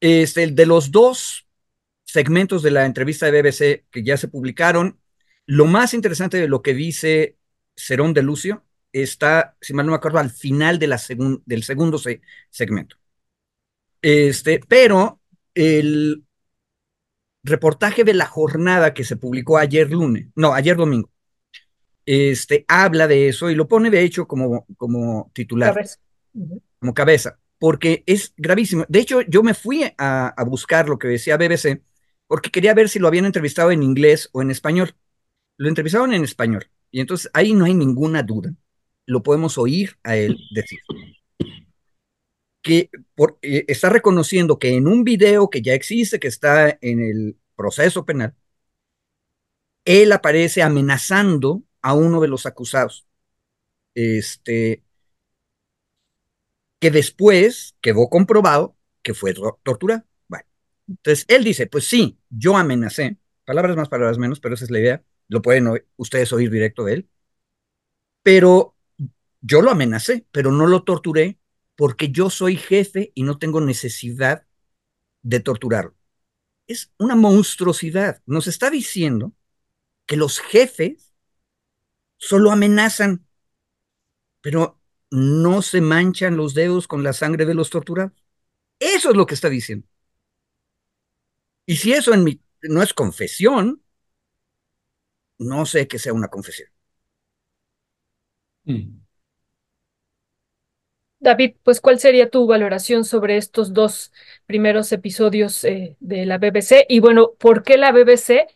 Este, 0.00 0.46
de 0.48 0.66
los 0.66 0.90
dos 0.90 1.46
segmentos 2.04 2.62
de 2.62 2.70
la 2.70 2.86
entrevista 2.86 3.30
de 3.30 3.42
BBC 3.42 3.84
que 3.90 4.04
ya 4.04 4.16
se 4.16 4.28
publicaron, 4.28 4.98
lo 5.46 5.66
más 5.66 5.94
interesante 5.94 6.38
de 6.38 6.48
lo 6.48 6.62
que 6.62 6.74
dice 6.74 7.36
Cerón 7.76 8.14
de 8.14 8.22
Lucio 8.22 8.64
está, 9.02 9.56
si 9.60 9.74
mal 9.74 9.86
no 9.86 9.92
me 9.92 9.96
acuerdo, 9.96 10.18
al 10.18 10.30
final 10.30 10.78
de 10.78 10.86
la 10.86 11.00
del 11.44 11.62
segundo 11.62 11.98
segmento. 12.50 12.96
Este, 14.02 14.60
pero 14.68 15.20
el 15.54 16.24
reportaje 17.42 18.04
de 18.04 18.14
la 18.14 18.26
jornada 18.26 18.94
que 18.94 19.04
se 19.04 19.16
publicó 19.16 19.58
ayer 19.58 19.90
lunes, 19.90 20.28
no, 20.34 20.52
ayer 20.52 20.76
domingo, 20.76 21.10
este, 22.04 22.64
habla 22.68 23.08
de 23.08 23.28
eso 23.28 23.50
y 23.50 23.54
lo 23.54 23.68
pone 23.68 23.90
de 23.90 24.02
hecho 24.02 24.26
como, 24.26 24.66
como 24.76 25.30
titular, 25.34 25.74
como 26.78 26.94
cabeza, 26.94 27.38
porque 27.58 28.04
es 28.06 28.32
gravísimo. 28.36 28.84
De 28.88 29.00
hecho, 29.00 29.22
yo 29.22 29.42
me 29.42 29.54
fui 29.54 29.84
a, 29.98 30.28
a, 30.28 30.44
buscar 30.44 30.88
lo 30.88 30.98
que 30.98 31.08
decía 31.08 31.36
BBC 31.36 31.82
porque 32.26 32.50
quería 32.50 32.74
ver 32.74 32.88
si 32.88 32.98
lo 32.98 33.08
habían 33.08 33.24
entrevistado 33.24 33.70
en 33.70 33.82
inglés 33.82 34.28
o 34.32 34.42
en 34.42 34.50
español. 34.50 34.94
Lo 35.56 35.68
entrevistaron 35.68 36.12
en 36.12 36.24
español 36.24 36.68
y 36.90 37.00
entonces 37.00 37.30
ahí 37.34 37.52
no 37.52 37.64
hay 37.64 37.74
ninguna 37.74 38.22
duda. 38.22 38.52
Lo 39.06 39.22
podemos 39.22 39.56
oír 39.58 39.98
a 40.02 40.16
él 40.16 40.36
decir 40.52 40.80
que 42.66 42.90
eh, 43.42 43.64
está 43.68 43.90
reconociendo 43.90 44.58
que 44.58 44.74
en 44.74 44.88
un 44.88 45.04
video 45.04 45.50
que 45.50 45.62
ya 45.62 45.74
existe, 45.74 46.18
que 46.18 46.26
está 46.26 46.76
en 46.80 47.00
el 47.00 47.38
proceso 47.54 48.04
penal, 48.04 48.34
él 49.84 50.10
aparece 50.10 50.62
amenazando 50.62 51.62
a 51.80 51.94
uno 51.94 52.20
de 52.20 52.26
los 52.28 52.44
acusados. 52.44 53.06
Este, 53.94 54.82
que 56.80 56.90
después 56.90 57.76
quedó 57.80 58.08
comprobado 58.08 58.76
que 59.02 59.14
fue 59.14 59.32
torturado. 59.62 60.04
Bueno, 60.28 60.44
entonces 60.88 61.24
él 61.28 61.44
dice, 61.44 61.68
pues 61.68 61.86
sí, 61.86 62.18
yo 62.30 62.56
amenacé, 62.56 63.16
palabras 63.44 63.76
más, 63.76 63.88
palabras 63.88 64.18
menos, 64.18 64.40
pero 64.40 64.54
esa 64.56 64.64
es 64.64 64.70
la 64.72 64.80
idea, 64.80 65.04
lo 65.28 65.40
pueden 65.42 65.68
ustedes 65.96 66.32
oír 66.32 66.50
directo 66.50 66.84
de 66.84 66.94
él, 66.94 67.08
pero 68.22 68.75
yo 69.46 69.62
lo 69.62 69.70
amenacé, 69.70 70.26
pero 70.32 70.50
no 70.50 70.66
lo 70.66 70.82
torturé 70.82 71.38
porque 71.76 72.10
yo 72.10 72.30
soy 72.30 72.56
jefe 72.56 73.12
y 73.14 73.22
no 73.22 73.38
tengo 73.38 73.60
necesidad 73.60 74.44
de 75.22 75.40
torturarlo. 75.40 75.94
Es 76.66 76.92
una 76.98 77.14
monstruosidad. 77.14 78.22
Nos 78.26 78.48
está 78.48 78.70
diciendo 78.70 79.32
que 80.04 80.16
los 80.16 80.40
jefes 80.40 81.14
solo 82.16 82.50
amenazan, 82.50 83.24
pero 84.40 84.80
no 85.10 85.62
se 85.62 85.80
manchan 85.80 86.36
los 86.36 86.54
dedos 86.54 86.88
con 86.88 87.04
la 87.04 87.12
sangre 87.12 87.46
de 87.46 87.54
los 87.54 87.70
torturados. 87.70 88.12
Eso 88.80 89.10
es 89.10 89.16
lo 89.16 89.26
que 89.26 89.34
está 89.34 89.48
diciendo. 89.48 89.86
Y 91.66 91.76
si 91.76 91.92
eso 91.92 92.12
no 92.62 92.82
es 92.82 92.94
confesión, 92.94 93.82
no 95.38 95.66
sé 95.66 95.86
que 95.86 95.98
sea 95.98 96.12
una 96.12 96.28
confesión. 96.28 96.68
Mm. 98.66 99.05
David, 101.18 101.56
pues, 101.64 101.80
¿cuál 101.80 101.98
sería 101.98 102.30
tu 102.30 102.46
valoración 102.46 103.04
sobre 103.04 103.36
estos 103.38 103.72
dos 103.72 104.12
primeros 104.44 104.92
episodios 104.92 105.64
eh, 105.64 105.96
de 106.00 106.26
la 106.26 106.38
BBC? 106.38 106.84
Y 106.88 107.00
bueno, 107.00 107.32
¿por 107.38 107.62
qué 107.62 107.78
la 107.78 107.90
BBC? 107.92 108.46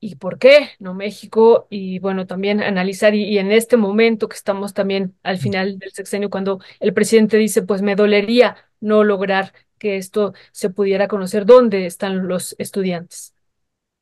¿Y 0.00 0.16
por 0.16 0.38
qué 0.38 0.70
no 0.80 0.94
México? 0.94 1.66
Y 1.70 1.98
bueno, 2.00 2.26
también 2.26 2.62
analizar, 2.62 3.14
y, 3.14 3.38
en 3.38 3.52
este 3.52 3.76
momento 3.76 4.28
que 4.28 4.36
estamos 4.36 4.74
también 4.74 5.16
al 5.22 5.38
final 5.38 5.78
del 5.78 5.92
sexenio, 5.92 6.30
cuando 6.30 6.60
el 6.80 6.94
presidente 6.94 7.36
dice, 7.38 7.62
pues 7.62 7.82
me 7.82 7.96
dolería 7.96 8.56
no 8.80 9.04
lograr 9.04 9.52
que 9.78 9.96
esto 9.96 10.34
se 10.52 10.70
pudiera 10.70 11.08
conocer, 11.08 11.46
¿dónde 11.46 11.86
están 11.86 12.28
los 12.28 12.56
estudiantes? 12.58 13.31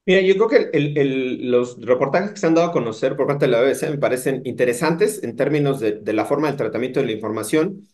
Mira, 0.06 0.22
yo 0.22 0.34
creo 0.34 0.48
que 0.48 0.70
el, 0.76 1.50
los 1.50 1.78
reportajes 1.80 2.30
que 2.32 2.36
se 2.38 2.46
han 2.46 2.54
dado 2.54 2.68
a 2.68 2.72
conocer 2.72 3.16
por 3.16 3.26
parte 3.26 3.44
de 3.46 3.52
la 3.52 3.60
BBC 3.60 3.90
me 3.90 3.98
parecen 3.98 4.40
interesantes 4.44 5.22
en 5.22 5.36
términos 5.36 5.78
de, 5.78 5.92
de 5.92 6.12
la 6.12 6.24
forma 6.24 6.48
del 6.48 6.56
tratamiento 6.56 7.00
de 7.00 7.06
la 7.06 7.12
información. 7.12 7.86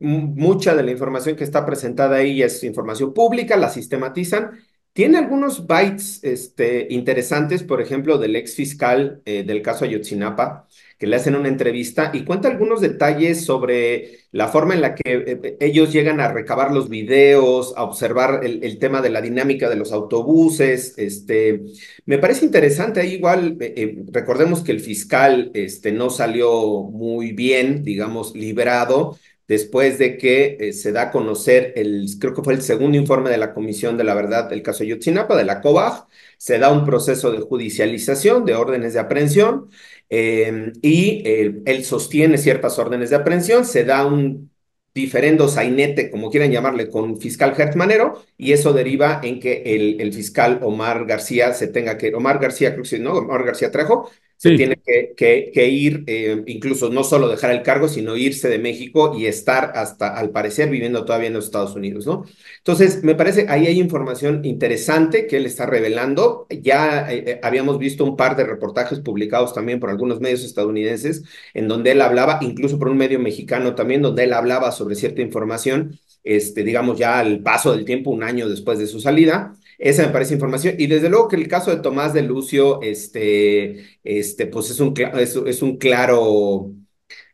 mucha 0.00 0.74
de 0.76 0.82
la 0.84 0.92
información 0.92 1.36
que 1.36 1.44
está 1.44 1.66
presentada 1.66 2.16
ahí 2.18 2.42
es 2.42 2.64
información 2.64 3.14
pública, 3.14 3.56
la 3.56 3.70
sistematizan. 3.70 4.52
Tiene 4.92 5.18
algunos 5.18 5.66
bytes 5.66 6.24
este, 6.24 6.88
interesantes, 6.90 7.62
por 7.64 7.80
ejemplo, 7.82 8.18
del 8.18 8.36
ex 8.36 8.54
fiscal 8.56 9.22
eh, 9.26 9.44
del 9.44 9.62
caso 9.62 9.84
Ayotzinapa, 9.86 10.68
que 10.98 11.06
le 11.06 11.16
hacen 11.16 11.36
una 11.36 11.48
entrevista 11.48 12.10
y 12.12 12.24
cuenta 12.24 12.48
algunos 12.48 12.80
detalles 12.80 13.44
sobre 13.44 14.18
la 14.32 14.48
forma 14.48 14.74
en 14.74 14.80
la 14.80 14.94
que 14.96 15.14
eh, 15.14 15.40
eh, 15.42 15.56
ellos 15.60 15.92
llegan 15.92 16.20
a 16.20 16.32
recabar 16.32 16.72
los 16.72 16.88
videos, 16.88 17.72
a 17.76 17.84
observar 17.84 18.40
el, 18.44 18.78
tema 18.78 19.00
de 19.00 19.10
la 19.10 19.20
dinámica 19.20 19.68
de 19.70 19.76
los 19.76 19.92
autobuses. 19.92 20.94
Este, 20.96 21.62
me 22.04 22.18
parece 22.18 22.44
interesante, 22.44 23.00
ahí 23.00 23.14
igual 23.14 23.56
eh, 23.60 24.02
recordemos 24.10 24.62
que 24.62 24.72
el 24.72 24.80
fiscal 24.80 25.52
este, 25.54 25.92
no 25.92 26.10
salió 26.10 26.82
muy 26.82 27.32
bien, 27.32 27.84
digamos, 27.84 28.34
librado 28.34 29.16
después 29.46 29.98
de 29.98 30.18
que 30.18 30.74
se 30.74 30.92
da 30.92 31.04
a 31.04 31.10
conocer 31.10 31.72
el, 31.74 32.06
creo 32.20 32.34
que 32.34 32.42
fue 32.42 32.52
el 32.52 32.60
segundo 32.60 32.98
informe 32.98 33.30
de 33.30 33.38
la 33.38 33.54
Comisión 33.54 33.96
de 33.96 34.04
la 34.04 34.14
Verdad 34.14 34.50
del 34.50 34.62
caso 34.62 34.84
Yotzinapa, 34.84 35.36
de 35.36 35.44
la 35.44 35.62
COBAG, 35.62 36.06
se 36.36 36.58
da 36.58 36.70
un 36.70 36.84
proceso 36.84 37.32
de 37.32 37.40
judicialización 37.40 38.44
de 38.44 38.54
órdenes 38.54 38.92
de 38.92 39.00
aprehensión 39.00 39.70
Em, 40.10 40.72
y 40.82 41.22
él 41.24 41.84
sostiene 41.84 42.38
ciertas 42.38 42.78
órdenes 42.78 43.10
de 43.10 43.16
aprehensión, 43.16 43.64
se 43.64 43.84
da 43.84 44.06
un 44.06 44.50
diferendo 44.94 45.48
sainete, 45.48 46.10
como 46.10 46.30
quieran 46.30 46.50
llamarle, 46.50 46.90
con 46.90 47.18
fiscal 47.20 47.54
Hertzmanero, 47.56 48.22
y 48.36 48.52
eso 48.52 48.72
deriva 48.72 49.20
en 49.22 49.38
que 49.38 49.62
el, 49.64 50.12
fiscal 50.12 50.60
Omar 50.62 51.06
García 51.06 51.52
se 51.54 51.68
tenga 51.68 51.96
que, 51.96 52.14
Omar 52.14 52.40
García, 52.40 52.72
creo 52.72 52.84
que 52.84 52.98
¿no? 52.98 53.12
Omar 53.12 53.44
García 53.44 53.70
Trejo, 53.70 54.10
se 54.38 54.56
tiene 54.56 54.76
que, 54.76 55.50
que, 55.52 55.68
ir, 55.68 56.04
eh, 56.06 56.44
incluso 56.46 56.90
no 56.90 57.02
solo 57.02 57.28
dejar 57.28 57.50
el 57.50 57.62
cargo, 57.64 57.88
sino 57.88 58.16
irse 58.16 58.48
de 58.48 58.60
México 58.60 59.12
y 59.18 59.26
estar 59.26 59.72
hasta, 59.74 60.16
al 60.16 60.30
parecer, 60.30 60.70
viviendo 60.70 61.04
todavía 61.04 61.26
en 61.26 61.34
los 61.34 61.46
Estados 61.46 61.74
Unidos, 61.74 62.06
¿no? 62.06 62.24
Entonces, 62.58 63.02
me 63.02 63.16
parece, 63.16 63.46
ahí 63.48 63.66
hay 63.66 63.80
información 63.80 64.44
interesante 64.44 65.26
que 65.26 65.38
él 65.38 65.46
está 65.46 65.66
revelando. 65.66 66.46
Ya 66.50 67.12
eh, 67.12 67.24
eh, 67.26 67.40
habíamos 67.42 67.80
visto 67.80 68.04
un 68.04 68.16
par 68.16 68.36
de 68.36 68.44
reportajes 68.44 69.00
publicados 69.00 69.52
también 69.54 69.80
por 69.80 69.90
algunos 69.90 70.20
medios 70.20 70.44
estadounidenses, 70.44 71.24
en 71.52 71.66
donde 71.66 71.90
él 71.90 72.00
hablaba, 72.00 72.38
incluso 72.40 72.78
por 72.78 72.88
un 72.90 72.96
medio 72.96 73.18
mexicano 73.18 73.74
también, 73.74 74.02
donde 74.02 74.22
él 74.22 74.32
hablaba 74.34 74.70
sobre 74.70 74.94
cierta 74.94 75.20
información, 75.20 75.98
este, 76.28 76.62
digamos 76.62 76.98
ya 76.98 77.18
al 77.18 77.40
paso 77.42 77.72
del 77.72 77.84
tiempo, 77.84 78.10
un 78.10 78.22
año 78.22 78.48
después 78.48 78.78
de 78.78 78.86
su 78.86 79.00
salida. 79.00 79.54
Esa 79.78 80.02
me 80.06 80.12
parece 80.12 80.34
información. 80.34 80.74
Y 80.78 80.86
desde 80.86 81.08
luego 81.08 81.28
que 81.28 81.36
el 81.36 81.48
caso 81.48 81.70
de 81.70 81.80
Tomás 81.82 82.12
de 82.12 82.22
Lucio, 82.22 82.82
este, 82.82 83.98
este, 84.04 84.46
pues 84.46 84.70
es 84.70 84.80
un, 84.80 84.94
es, 85.18 85.36
es 85.36 85.62
un 85.62 85.78
claro, 85.78 86.72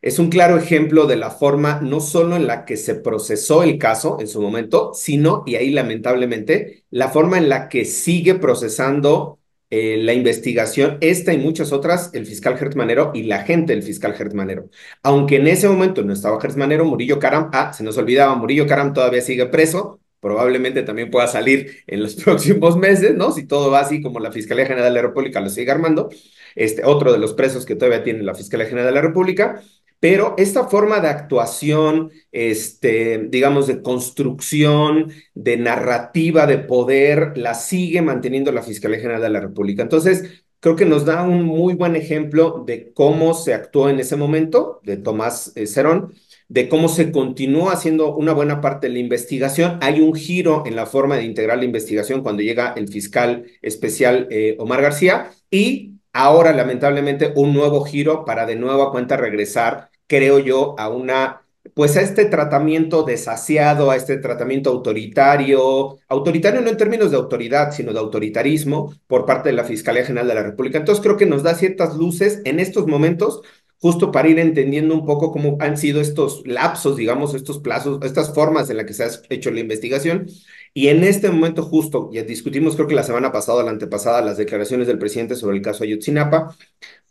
es 0.01 0.19
un 0.19 0.29
claro 0.29 0.57
ejemplo 0.57 1.07
de 1.07 1.17
la 1.17 1.31
forma 1.31 1.81
no 1.81 1.99
solo 1.99 2.35
en 2.35 2.47
la 2.47 2.65
que 2.65 2.77
se 2.77 2.95
procesó 2.95 3.63
el 3.63 3.77
caso 3.77 4.17
en 4.19 4.27
su 4.27 4.41
momento, 4.41 4.91
sino, 4.93 5.43
y 5.45 5.55
ahí 5.55 5.71
lamentablemente, 5.71 6.85
la 6.91 7.09
forma 7.09 7.37
en 7.37 7.49
la 7.49 7.67
que 7.69 7.85
sigue 7.85 8.35
procesando 8.35 9.39
eh, 9.69 9.97
la 9.97 10.13
investigación, 10.13 10.97
esta 11.01 11.33
y 11.33 11.37
muchas 11.37 11.71
otras, 11.71 12.11
el 12.13 12.25
fiscal 12.25 12.57
Gertmanero 12.57 13.11
y 13.13 13.23
la 13.23 13.43
gente 13.43 13.73
del 13.73 13.83
fiscal 13.83 14.13
Gertmanero. 14.13 14.69
Aunque 15.03 15.37
en 15.37 15.47
ese 15.47 15.67
momento 15.67 16.03
no 16.03 16.13
estaba 16.13 16.39
Gertmanero, 16.39 16.85
Murillo 16.85 17.19
Caram, 17.19 17.49
ah, 17.53 17.73
se 17.73 17.83
nos 17.83 17.97
olvidaba, 17.97 18.35
Murillo 18.35 18.67
Caram 18.67 18.93
todavía 18.93 19.21
sigue 19.21 19.47
preso, 19.47 19.99
probablemente 20.19 20.83
también 20.83 21.11
pueda 21.11 21.27
salir 21.27 21.83
en 21.87 22.01
los 22.01 22.15
próximos 22.23 22.77
meses, 22.77 23.15
¿no? 23.15 23.31
Si 23.31 23.45
todo 23.47 23.71
va 23.71 23.81
así 23.81 24.01
como 24.01 24.19
la 24.19 24.31
Fiscalía 24.31 24.65
General 24.65 24.93
de 24.93 25.01
la 25.01 25.07
República 25.07 25.41
lo 25.41 25.49
sigue 25.49 25.71
armando, 25.71 26.09
este, 26.55 26.83
otro 26.85 27.11
de 27.11 27.19
los 27.19 27.33
presos 27.33 27.65
que 27.65 27.75
todavía 27.75 28.03
tiene 28.03 28.23
la 28.23 28.33
Fiscalía 28.33 28.67
General 28.67 28.87
de 28.87 28.95
la 28.95 29.01
República, 29.01 29.61
pero 29.99 30.35
esta 30.37 30.67
forma 30.67 30.99
de 30.99 31.07
actuación, 31.07 32.11
este, 32.31 33.27
digamos, 33.29 33.67
de 33.67 33.81
construcción, 33.81 35.11
de 35.33 35.57
narrativa, 35.57 36.45
de 36.45 36.59
poder, 36.59 37.37
la 37.37 37.53
sigue 37.53 38.01
manteniendo 38.01 38.51
la 38.51 38.61
Fiscalía 38.63 38.99
General 38.99 39.21
de 39.21 39.29
la 39.29 39.39
República. 39.39 39.81
Entonces, 39.81 40.43
creo 40.59 40.75
que 40.75 40.85
nos 40.85 41.05
da 41.05 41.23
un 41.23 41.43
muy 41.43 41.75
buen 41.75 41.95
ejemplo 41.95 42.63
de 42.65 42.91
cómo 42.93 43.33
se 43.33 43.53
actuó 43.53 43.89
en 43.89 43.99
ese 43.99 44.15
momento, 44.15 44.79
de 44.83 44.97
Tomás 44.97 45.51
eh, 45.55 45.67
Cerón, 45.67 46.13
de 46.47 46.69
cómo 46.69 46.89
se 46.89 47.11
continúa 47.11 47.73
haciendo 47.73 48.15
una 48.15 48.33
buena 48.33 48.61
parte 48.61 48.87
de 48.87 48.93
la 48.93 48.99
investigación. 48.99 49.79
Hay 49.81 50.01
un 50.01 50.13
giro 50.13 50.63
en 50.65 50.75
la 50.75 50.85
forma 50.85 51.17
de 51.17 51.23
integrar 51.23 51.57
la 51.57 51.65
investigación 51.65 52.21
cuando 52.21 52.43
llega 52.43 52.73
el 52.75 52.87
fiscal 52.87 53.45
especial 53.61 54.27
eh, 54.29 54.55
Omar 54.59 54.81
García 54.81 55.31
y 55.49 55.94
ahora 56.15 56.53
lamentablemente 56.53 57.33
un 57.35 57.53
nuevo 57.53 57.83
giro 57.83 58.23
para 58.23 58.45
de 58.45 58.55
nuevo 58.55 58.83
a 58.83 58.91
cuenta 58.91 59.17
regresar, 59.17 59.89
creo 60.07 60.39
yo, 60.39 60.75
a 60.79 60.87
una 60.89 61.41
pues 61.73 61.97
a 61.97 62.01
este 62.01 62.25
tratamiento 62.25 63.03
desasiado, 63.03 63.91
a 63.91 63.97
este 63.97 64.17
tratamiento 64.17 64.69
autoritario, 64.69 65.97
autoritario 66.07 66.61
no 66.61 66.69
en 66.69 66.77
términos 66.77 67.11
de 67.11 67.17
autoridad, 67.17 67.71
sino 67.71 67.91
de 67.91 67.99
autoritarismo 67.99 68.93
por 69.07 69.25
parte 69.25 69.49
de 69.49 69.55
la 69.55 69.65
Fiscalía 69.65 70.05
General 70.05 70.27
de 70.27 70.35
la 70.35 70.43
República. 70.43 70.77
Entonces 70.77 71.03
creo 71.03 71.17
que 71.17 71.25
nos 71.25 71.43
da 71.43 71.55
ciertas 71.55 71.97
luces 71.97 72.41
en 72.45 72.59
estos 72.61 72.87
momentos 72.87 73.41
justo 73.79 74.11
para 74.11 74.29
ir 74.29 74.39
entendiendo 74.39 74.93
un 74.93 75.05
poco 75.05 75.31
cómo 75.31 75.57
han 75.59 75.77
sido 75.77 76.01
estos 76.01 76.45
lapsos, 76.45 76.97
digamos, 76.97 77.33
estos 77.33 77.59
plazos, 77.59 77.99
estas 78.03 78.33
formas 78.33 78.69
en 78.69 78.77
las 78.77 78.85
que 78.85 78.93
se 78.93 79.03
ha 79.03 79.09
hecho 79.29 79.51
la 79.51 79.59
investigación. 79.59 80.27
Y 80.73 80.87
en 80.89 81.03
este 81.03 81.29
momento 81.29 81.63
justo, 81.63 82.09
ya 82.11 82.23
discutimos 82.23 82.75
creo 82.75 82.87
que 82.87 82.95
la 82.95 83.03
semana 83.03 83.31
pasada, 83.31 83.63
la 83.63 83.71
antepasada, 83.71 84.21
las 84.21 84.37
declaraciones 84.37 84.87
del 84.87 84.99
presidente 84.99 85.35
sobre 85.35 85.57
el 85.57 85.61
caso 85.63 85.83
Ayotzinapa, 85.83 86.55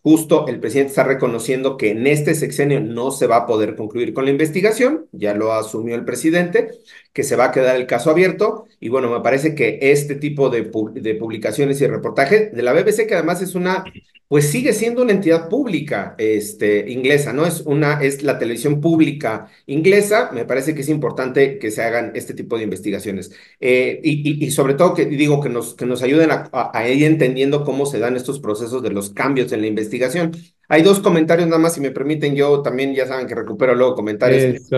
justo 0.02 0.46
el 0.48 0.60
presidente 0.60 0.90
está 0.90 1.04
reconociendo 1.04 1.78
que 1.78 1.90
en 1.90 2.06
este 2.06 2.34
sexenio 2.34 2.80
no 2.80 3.10
se 3.10 3.26
va 3.26 3.36
a 3.36 3.46
poder 3.46 3.74
concluir 3.74 4.12
con 4.12 4.26
la 4.26 4.32
investigación, 4.32 5.06
ya 5.12 5.32
lo 5.34 5.54
asumió 5.54 5.94
el 5.94 6.04
presidente, 6.04 6.68
que 7.14 7.22
se 7.22 7.36
va 7.36 7.46
a 7.46 7.52
quedar 7.52 7.76
el 7.76 7.86
caso 7.86 8.10
abierto. 8.10 8.66
Y 8.80 8.90
bueno, 8.90 9.10
me 9.10 9.20
parece 9.20 9.54
que 9.54 9.78
este 9.80 10.14
tipo 10.16 10.50
de, 10.50 10.70
de 10.94 11.14
publicaciones 11.14 11.80
y 11.80 11.86
reportajes 11.86 12.52
de 12.52 12.62
la 12.62 12.74
BBC, 12.74 13.06
que 13.06 13.14
además 13.14 13.40
es 13.40 13.54
una 13.54 13.84
pues 14.34 14.50
sigue 14.50 14.72
siendo 14.72 15.02
una 15.02 15.12
entidad 15.12 15.48
pública 15.48 16.16
este, 16.18 16.90
inglesa, 16.90 17.32
¿no? 17.32 17.46
Es, 17.46 17.60
una, 17.60 18.02
es 18.02 18.24
la 18.24 18.36
televisión 18.36 18.80
pública 18.80 19.46
inglesa, 19.66 20.30
me 20.32 20.44
parece 20.44 20.74
que 20.74 20.80
es 20.80 20.88
importante 20.88 21.56
que 21.60 21.70
se 21.70 21.84
hagan 21.84 22.10
este 22.16 22.34
tipo 22.34 22.56
de 22.56 22.64
investigaciones. 22.64 23.30
Eh, 23.60 24.00
y, 24.02 24.44
y, 24.44 24.50
sobre 24.50 24.74
todo 24.74 24.92
que 24.92 25.06
digo 25.06 25.40
que 25.40 25.48
nos, 25.50 25.74
que 25.74 25.86
nos 25.86 26.02
ayuden 26.02 26.32
a, 26.32 26.50
a, 26.52 26.88
ir 26.88 27.04
entendiendo 27.04 27.62
cómo 27.62 27.86
se 27.86 28.00
dan 28.00 28.16
estos 28.16 28.40
procesos 28.40 28.82
de 28.82 28.90
los 28.90 29.10
cambios 29.10 29.52
en 29.52 29.60
la 29.60 29.68
investigación. 29.68 30.32
Hay 30.68 30.82
dos 30.82 30.98
comentarios 30.98 31.46
nada 31.46 31.60
más, 31.60 31.74
si 31.74 31.80
me 31.80 31.92
permiten, 31.92 32.34
yo 32.34 32.60
también 32.60 32.92
ya 32.92 33.06
saben 33.06 33.28
que 33.28 33.36
recupero 33.36 33.76
luego 33.76 33.94
comentarios. 33.94 34.68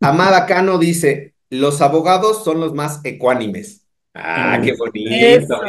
Amada 0.00 0.46
Cano 0.46 0.78
dice, 0.78 1.34
los 1.50 1.82
abogados 1.82 2.42
son 2.42 2.58
los 2.58 2.72
más 2.72 3.04
ecuánimes. 3.04 3.86
Ah, 4.14 4.60
qué 4.64 4.72
bonito. 4.72 5.60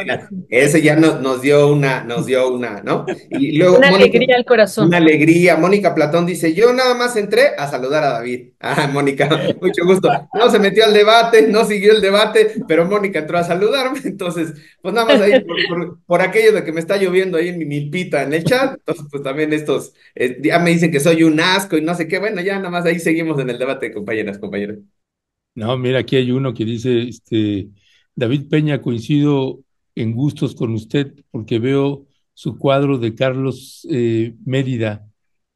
Ese 0.48 0.82
ya 0.82 0.96
nos, 0.96 1.20
nos 1.20 1.40
dio 1.42 1.68
una, 1.72 2.02
nos 2.02 2.26
dio 2.26 2.52
una, 2.52 2.82
¿no? 2.82 3.06
Y 3.30 3.58
luego 3.58 3.76
una 3.76 3.88
alegría 3.88 4.36
al 4.36 4.44
corazón. 4.44 4.88
Una 4.88 4.96
alegría. 4.96 5.56
Mónica 5.56 5.94
Platón 5.94 6.26
dice, 6.26 6.52
yo 6.54 6.72
nada 6.72 6.94
más 6.94 7.16
entré 7.16 7.50
a 7.56 7.68
saludar 7.68 8.02
a 8.02 8.12
David. 8.14 8.52
Ah, 8.58 8.88
Mónica, 8.92 9.28
mucho 9.60 9.84
gusto. 9.84 10.08
No 10.34 10.50
se 10.50 10.58
metió 10.58 10.84
al 10.84 10.94
debate, 10.94 11.46
no 11.48 11.64
siguió 11.64 11.92
el 11.92 12.00
debate, 12.00 12.54
pero 12.66 12.86
Mónica 12.86 13.20
entró 13.20 13.38
a 13.38 13.44
saludarme. 13.44 14.00
Entonces, 14.04 14.54
pues 14.82 14.94
nada 14.94 15.06
más 15.06 15.20
ahí, 15.20 15.44
por, 16.06 16.22
aquello 16.22 16.52
de 16.52 16.64
que 16.64 16.72
me 16.72 16.80
está 16.80 16.96
lloviendo 16.96 17.38
ahí 17.38 17.48
en 17.48 17.58
mi 17.58 17.66
milpita 17.66 18.22
en 18.22 18.32
el 18.32 18.42
chat. 18.42 18.74
Entonces, 18.78 19.06
pues 19.10 19.22
también 19.22 19.52
estos, 19.52 19.94
eh, 20.14 20.38
ya 20.42 20.58
me 20.58 20.70
dicen 20.70 20.90
que 20.90 20.98
soy 20.98 21.22
un 21.22 21.38
asco 21.38 21.76
y 21.76 21.82
no 21.82 21.94
sé 21.94 22.08
qué. 22.08 22.18
Bueno, 22.18 22.40
ya 22.40 22.56
nada 22.56 22.70
más 22.70 22.84
ahí 22.84 22.98
seguimos 22.98 23.38
en 23.38 23.50
el 23.50 23.58
debate, 23.58 23.92
compañeras, 23.92 24.38
compañeros. 24.38 24.78
No, 25.54 25.76
mira, 25.76 26.00
aquí 26.00 26.16
hay 26.16 26.32
uno 26.32 26.54
que 26.54 26.64
dice, 26.64 27.02
este 27.02 27.68
David 28.14 28.48
Peña, 28.48 28.80
coincido 28.80 29.60
en 29.94 30.12
gustos 30.12 30.54
con 30.54 30.72
usted 30.72 31.12
porque 31.30 31.58
veo 31.58 32.06
su 32.34 32.58
cuadro 32.58 32.98
de 32.98 33.14
Carlos 33.14 33.86
eh, 33.90 34.34
Mérida. 34.44 35.06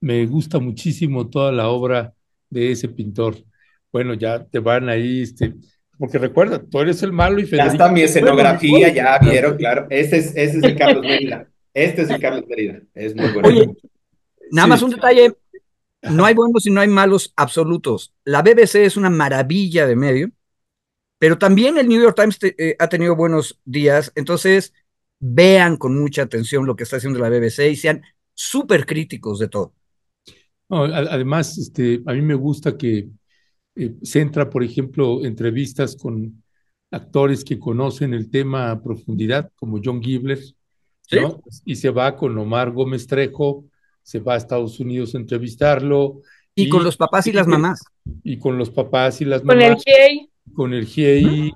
Me 0.01 0.27
gusta 0.27 0.59
muchísimo 0.59 1.29
toda 1.31 1.51
la 1.53 1.69
obra 1.69 2.15
de 2.51 2.73
ese 2.73 2.89
pintor. 2.89 3.37
Bueno, 3.91 4.15
ya 4.15 4.45
te 4.45 4.59
van 4.59 4.89
ahí, 4.89 5.23
este, 5.23 5.55
porque 5.99 6.19
recuerda, 6.19 6.63
tú 6.63 6.81
eres 6.81 7.03
el 7.03 7.13
malo 7.13 7.41
y 7.41 7.45
Federico. 7.45 7.69
Ya 7.69 7.73
está 7.73 7.93
mi 7.93 8.03
escenografía, 8.03 8.93
ya 8.93 9.19
vieron, 9.19 9.57
claro. 9.57 9.87
Ese 9.89 10.19
es, 10.19 10.37
ese 10.37 10.59
es 10.59 10.65
el 10.65 10.77
Carlos 10.77 11.03
Mérida. 11.03 11.49
Este 11.73 12.03
es 12.03 12.11
el 12.11 12.21
Carlos 12.21 12.45
Mérida. 12.49 12.81
Es 12.95 13.17
muy 13.17 13.29
bueno. 13.29 13.49
Oye, 13.49 13.71
nada 14.51 14.69
más 14.69 14.83
un 14.83 14.91
detalle. 14.91 15.33
No 16.03 16.27
hay 16.27 16.35
buenos 16.35 16.67
y 16.67 16.71
no 16.71 16.83
hay 16.83 16.89
malos 16.89 17.33
absolutos. 17.35 18.13
La 18.25 18.43
BBC 18.43 18.75
es 18.85 18.99
una 18.99 19.09
maravilla 19.09 19.87
de 19.87 19.97
medio 19.97 20.31
pero 21.19 21.39
también 21.39 21.79
el 21.79 21.89
New 21.89 22.01
York 22.01 22.17
Times 22.17 22.39
eh, 22.43 22.77
ha 22.79 22.89
tenido 22.89 23.17
buenos 23.17 23.61
días, 23.65 24.13
entonces 24.15 24.73
vean 25.19 25.77
con 25.77 25.99
mucha 25.99 26.23
atención 26.23 26.67
lo 26.67 26.77
que 26.77 26.83
está 26.85 26.97
haciendo 26.97 27.19
la 27.19 27.31
BBC 27.31 27.71
y 27.71 27.77
sean 27.77 28.03
súper 28.35 28.85
críticos 28.85 29.39
de 29.39 29.49
todo. 29.49 29.73
además, 30.69 31.57
este, 31.57 32.03
a 32.05 32.13
mí 32.13 32.21
me 32.21 32.35
gusta 32.35 32.77
que 32.77 33.09
eh, 33.77 33.95
centra, 34.03 34.51
por 34.51 34.63
ejemplo, 34.63 35.25
entrevistas 35.25 35.97
con 35.97 36.43
actores 36.91 37.45
que 37.45 37.59
conocen 37.59 38.15
el 38.15 38.31
tema 38.31 38.71
a 38.71 38.83
profundidad, 38.83 39.51
como 39.57 39.81
John 39.83 40.03
Gibler, 40.03 40.41
y 41.65 41.77
se 41.77 41.91
va 41.91 42.17
con 42.17 42.37
Omar 42.39 42.71
Gómez 42.71 43.07
Trejo, 43.07 43.65
se 44.03 44.21
va 44.21 44.35
a 44.35 44.37
Estados 44.37 44.79
Unidos 44.81 45.15
a 45.15 45.19
entrevistarlo. 45.19 46.21
Y, 46.55 46.69
con 46.69 46.85
los 46.85 46.97
papás 46.97 47.27
y, 47.27 47.33
las 47.33 47.47
mamás. 47.47 47.83
Y 48.23 48.39
con 48.39 48.59
los 48.59 48.71
papás 48.71 49.21
y 49.21 49.25
las 49.25 49.43
mamás. 49.43 49.65
Con 49.65 49.73
el 49.73 49.77
GIEI 49.77 50.31
con 50.55 50.73
el 50.73 50.87
GIEI, 50.87 51.53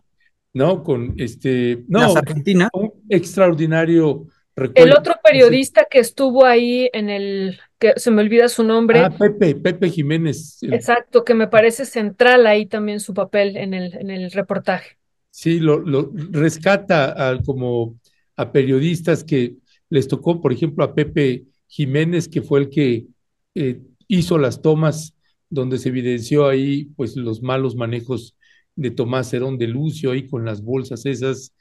¿no? 0.54 0.82
Con 0.82 1.14
este, 1.16 1.84
no, 1.88 2.16
Argentina. 2.16 2.68
Un 2.72 2.92
extraordinario 3.08 4.26
El 4.74 4.92
otro 4.92 5.14
periodista 5.22 5.86
que 5.90 6.00
estuvo 6.00 6.44
ahí 6.44 6.90
en 6.92 7.08
el, 7.08 7.58
que 7.78 7.94
se 7.96 8.10
me 8.10 8.22
olvida 8.22 8.48
su 8.48 8.64
nombre. 8.64 9.00
Ah, 9.00 9.10
Pepe, 9.10 9.54
Pepe 9.54 9.88
Jiménez. 9.88 10.58
Exacto, 10.62 11.24
que 11.24 11.34
me 11.34 11.48
parece 11.48 11.84
central 11.86 12.46
ahí 12.46 12.66
también 12.66 13.00
su 13.00 13.14
papel 13.14 13.56
en 13.56 13.72
el, 13.72 13.94
en 13.94 14.10
el 14.10 14.30
reportaje. 14.32 14.98
Sí, 15.30 15.60
lo, 15.60 15.78
lo 15.78 16.10
rescata 16.30 17.30
a, 17.30 17.38
como 17.42 17.96
a 18.36 18.50
periodistas 18.50 19.22
que 19.22 19.54
les 19.88 20.08
tocó, 20.08 20.40
por 20.40 20.52
ejemplo, 20.52 20.84
a 20.84 20.94
Pepe 20.94 21.44
Jiménez, 21.68 22.28
que 22.28 22.42
fue 22.42 22.60
el 22.60 22.70
que 22.70 23.06
eh, 23.54 23.80
hizo 24.08 24.38
las 24.38 24.60
tomas 24.62 25.14
donde 25.50 25.78
se 25.78 25.88
evidenció 25.88 26.46
ahí 26.46 26.86
pues 26.96 27.16
los 27.16 27.42
malos 27.42 27.76
manejos 27.76 28.36
de 28.78 28.92
Tomás 28.92 29.34
Herón 29.34 29.58
de 29.58 29.66
Lucio 29.66 30.12
ahí 30.12 30.26
con 30.26 30.44
las 30.44 30.62
bolsas 30.62 31.04
esas. 31.04 31.54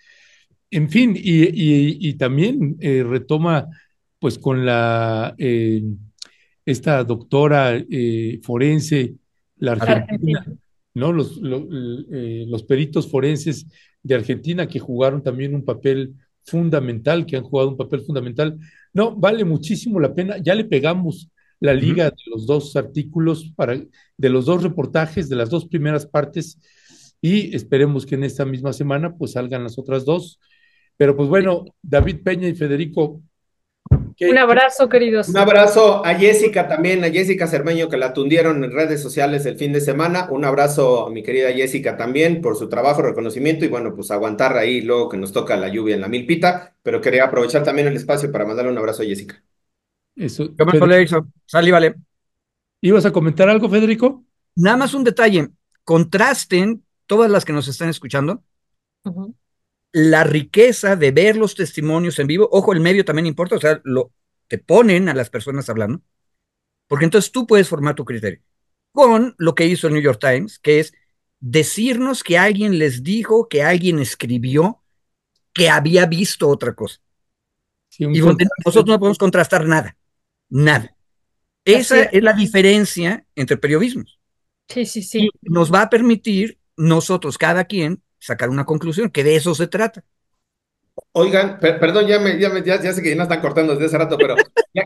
En 0.70 0.90
fin, 0.90 1.14
y, 1.16 2.14
también 2.14 2.78
eh, 2.80 3.04
retoma 3.04 3.68
pues 4.20 4.38
con 4.38 4.66
la, 4.66 5.34
eh, 5.38 5.82
esta 6.66 7.04
doctora 7.04 7.76
eh, 7.90 8.40
forense, 8.44 9.16
la 9.58 9.72
argentina, 9.74 10.46
¿no? 10.94 11.12
Los, 11.12 11.40
los 11.42 12.64
peritos 12.64 13.10
forenses 13.10 13.66
de 14.04 14.16
Argentina 14.16 14.68
que 14.68 14.80
jugaron 14.80 15.24
también 15.24 15.56
un 15.56 15.66
papel 15.66 16.14
fundamental, 16.44 17.26
que 17.26 17.38
han 17.38 17.44
jugado 17.44 17.70
un 17.70 17.78
papel 17.78 18.02
fundamental. 18.02 18.58
No, 18.94 19.16
vale 19.16 19.44
muchísimo 19.44 20.00
la 20.00 20.14
pena. 20.14 20.38
Ya 20.38 20.54
le 20.54 20.66
pegamos 20.66 21.30
la 21.60 21.74
liga 21.74 22.06
de 22.06 22.18
los 22.28 22.46
dos 22.46 22.76
artículos, 22.76 23.52
para, 23.56 23.82
de 24.18 24.30
los 24.30 24.46
dos 24.46 24.62
reportajes, 24.62 25.30
de 25.30 25.36
las 25.36 25.50
dos 25.50 25.68
primeras 25.68 26.06
partes 26.06 26.60
y 27.22 27.56
esperemos 27.56 28.06
que 28.06 28.16
en 28.16 28.24
esta 28.24 28.46
misma 28.46 28.74
semana 28.74 29.16
pues 29.16 29.34
salgan 29.34 29.64
las 29.64 29.78
otras 29.78 30.06
dos. 30.06 30.40
Pero 30.98 31.16
pues 31.16 31.30
bueno, 31.30 31.66
David 31.82 32.24
Peña 32.24 32.48
y 32.48 32.56
Federico. 32.56 33.22
un 34.20 34.38
abrazo, 34.38 34.90
queridos. 34.90 35.30
Un 35.30 35.38
abrazo 35.38 36.04
a 36.04 36.16
Jessica 36.16 36.68
también, 36.68 37.04
a 37.04 37.10
Jessica 37.10 37.46
Cermeño, 37.46 37.88
que 37.88 37.98
la 37.98 38.14
tundieron 38.14 38.64
en 38.64 38.72
redes 38.72 39.02
sociales 39.02 39.46
el 39.46 39.58
fin 39.58 39.74
de 39.74 39.82
semana. 39.82 40.28
Un 40.32 40.44
abrazo 40.44 41.08
a 41.08 41.12
mi 41.12 41.22
querida 41.22 41.52
Jessica 41.52 41.98
también 41.98 42.42
por 42.42 42.56
su 42.56 42.68
trabajo, 42.68 43.04
reconocimiento 43.04 43.64
y 43.64 43.68
bueno, 43.68 43.94
pues 43.96 44.10
aguantar 44.10 44.58
ahí 44.58 44.82
luego 44.82 45.10
que 45.10 45.18
nos 45.18 45.32
toca 45.32 45.56
la 45.56 45.70
lluvia 45.70 45.96
en 45.96 46.02
la 46.02 46.08
milpita. 46.08 46.76
Pero 46.82 47.00
quería 47.00 47.26
aprovechar 47.26 47.64
también 47.64 47.88
el 47.88 47.96
espacio 47.96 48.32
para 48.32 48.46
mandarle 48.46 48.72
un 48.72 48.78
abrazo 48.80 49.04
a 49.04 49.06
Jessica. 49.06 49.44
Eso. 50.16 50.50
Yo 50.58 51.28
Sal 51.46 51.68
y 51.68 51.72
vale. 51.72 51.96
¿Ibas 52.82 53.06
a 53.06 53.12
comentar 53.12 53.50
algo, 53.50 53.70
Federico? 53.70 54.24
Nada 54.56 54.78
más 54.78 54.94
un 54.96 55.04
detalle. 55.04 55.50
Contrasten 55.84 56.84
todas 57.08 57.32
las 57.32 57.46
que 57.46 57.54
nos 57.54 57.68
están 57.68 57.90
escuchando, 57.90 58.44
la 59.92 60.24
riqueza 60.24 60.96
de 60.96 61.12
ver 61.12 61.38
los 61.38 61.56
testimonios 61.56 62.20
en 62.20 62.28
vivo, 62.28 62.48
ojo, 62.52 62.74
el 62.74 62.82
medio 62.82 63.06
también 63.06 63.26
importa, 63.26 63.56
o 63.56 63.60
sea, 63.60 63.82
lo, 63.84 64.12
te 64.48 64.58
ponen 64.58 65.10
a 65.10 65.14
las 65.14 65.30
personas 65.30 65.70
hablando, 65.70 66.02
porque 66.88 67.06
entonces 67.06 67.32
tú 67.32 67.48
puedes 67.48 67.68
formar 67.68 67.96
tu 67.96 68.06
criterio. 68.06 68.42
Con 68.92 69.36
lo 69.38 69.56
que 69.56 69.66
hizo 69.66 69.88
el 69.88 69.94
New 69.94 70.02
York 70.02 70.20
Times, 70.20 70.60
que 70.60 70.80
es 70.80 70.94
decirnos 71.40 72.24
que 72.24 72.38
alguien 72.38 72.80
les 72.80 73.04
dijo, 73.04 73.48
que 73.48 73.64
alguien 73.64 74.00
escribió, 74.00 74.82
que 75.54 75.70
había 75.70 76.06
visto 76.06 76.48
otra 76.48 76.74
cosa. 76.76 77.00
y 77.98 78.08
nosotros 78.08 78.86
no 78.86 79.00
podemos 79.00 79.18
contrastar 79.18 79.66
nada, 79.66 79.98
nada. 80.50 80.96
Esa 81.66 82.04
es 82.04 82.24
la 82.24 82.34
diferencia 82.34 83.26
entre 83.36 83.58
periodismos. 83.58 84.20
Sí, 84.70 84.86
sí, 84.86 85.02
sí. 85.02 85.30
nos 85.42 85.74
va 85.74 85.84
a 85.84 85.90
permitir 85.90 86.58
nosotros, 86.78 87.38
cada 87.38 87.66
quien, 87.66 88.02
sacar 88.20 88.50
una 88.50 88.66
conclusión, 88.66 89.10
que 89.10 89.24
de 89.24 89.36
eso 89.36 89.54
se 89.56 89.68
trata. 89.68 90.04
Oigan, 91.12 91.60
perdón, 91.60 92.08
ya, 92.08 92.20
me, 92.20 92.40
ya, 92.40 92.94
sé 92.94 93.02
que 93.02 93.10
ya 93.10 93.16
no 93.16 93.24
están 93.24 93.42
cortando 93.42 93.74
desde 93.74 93.86
hace 93.86 93.98
rato, 93.98 94.18
pero 94.18 94.36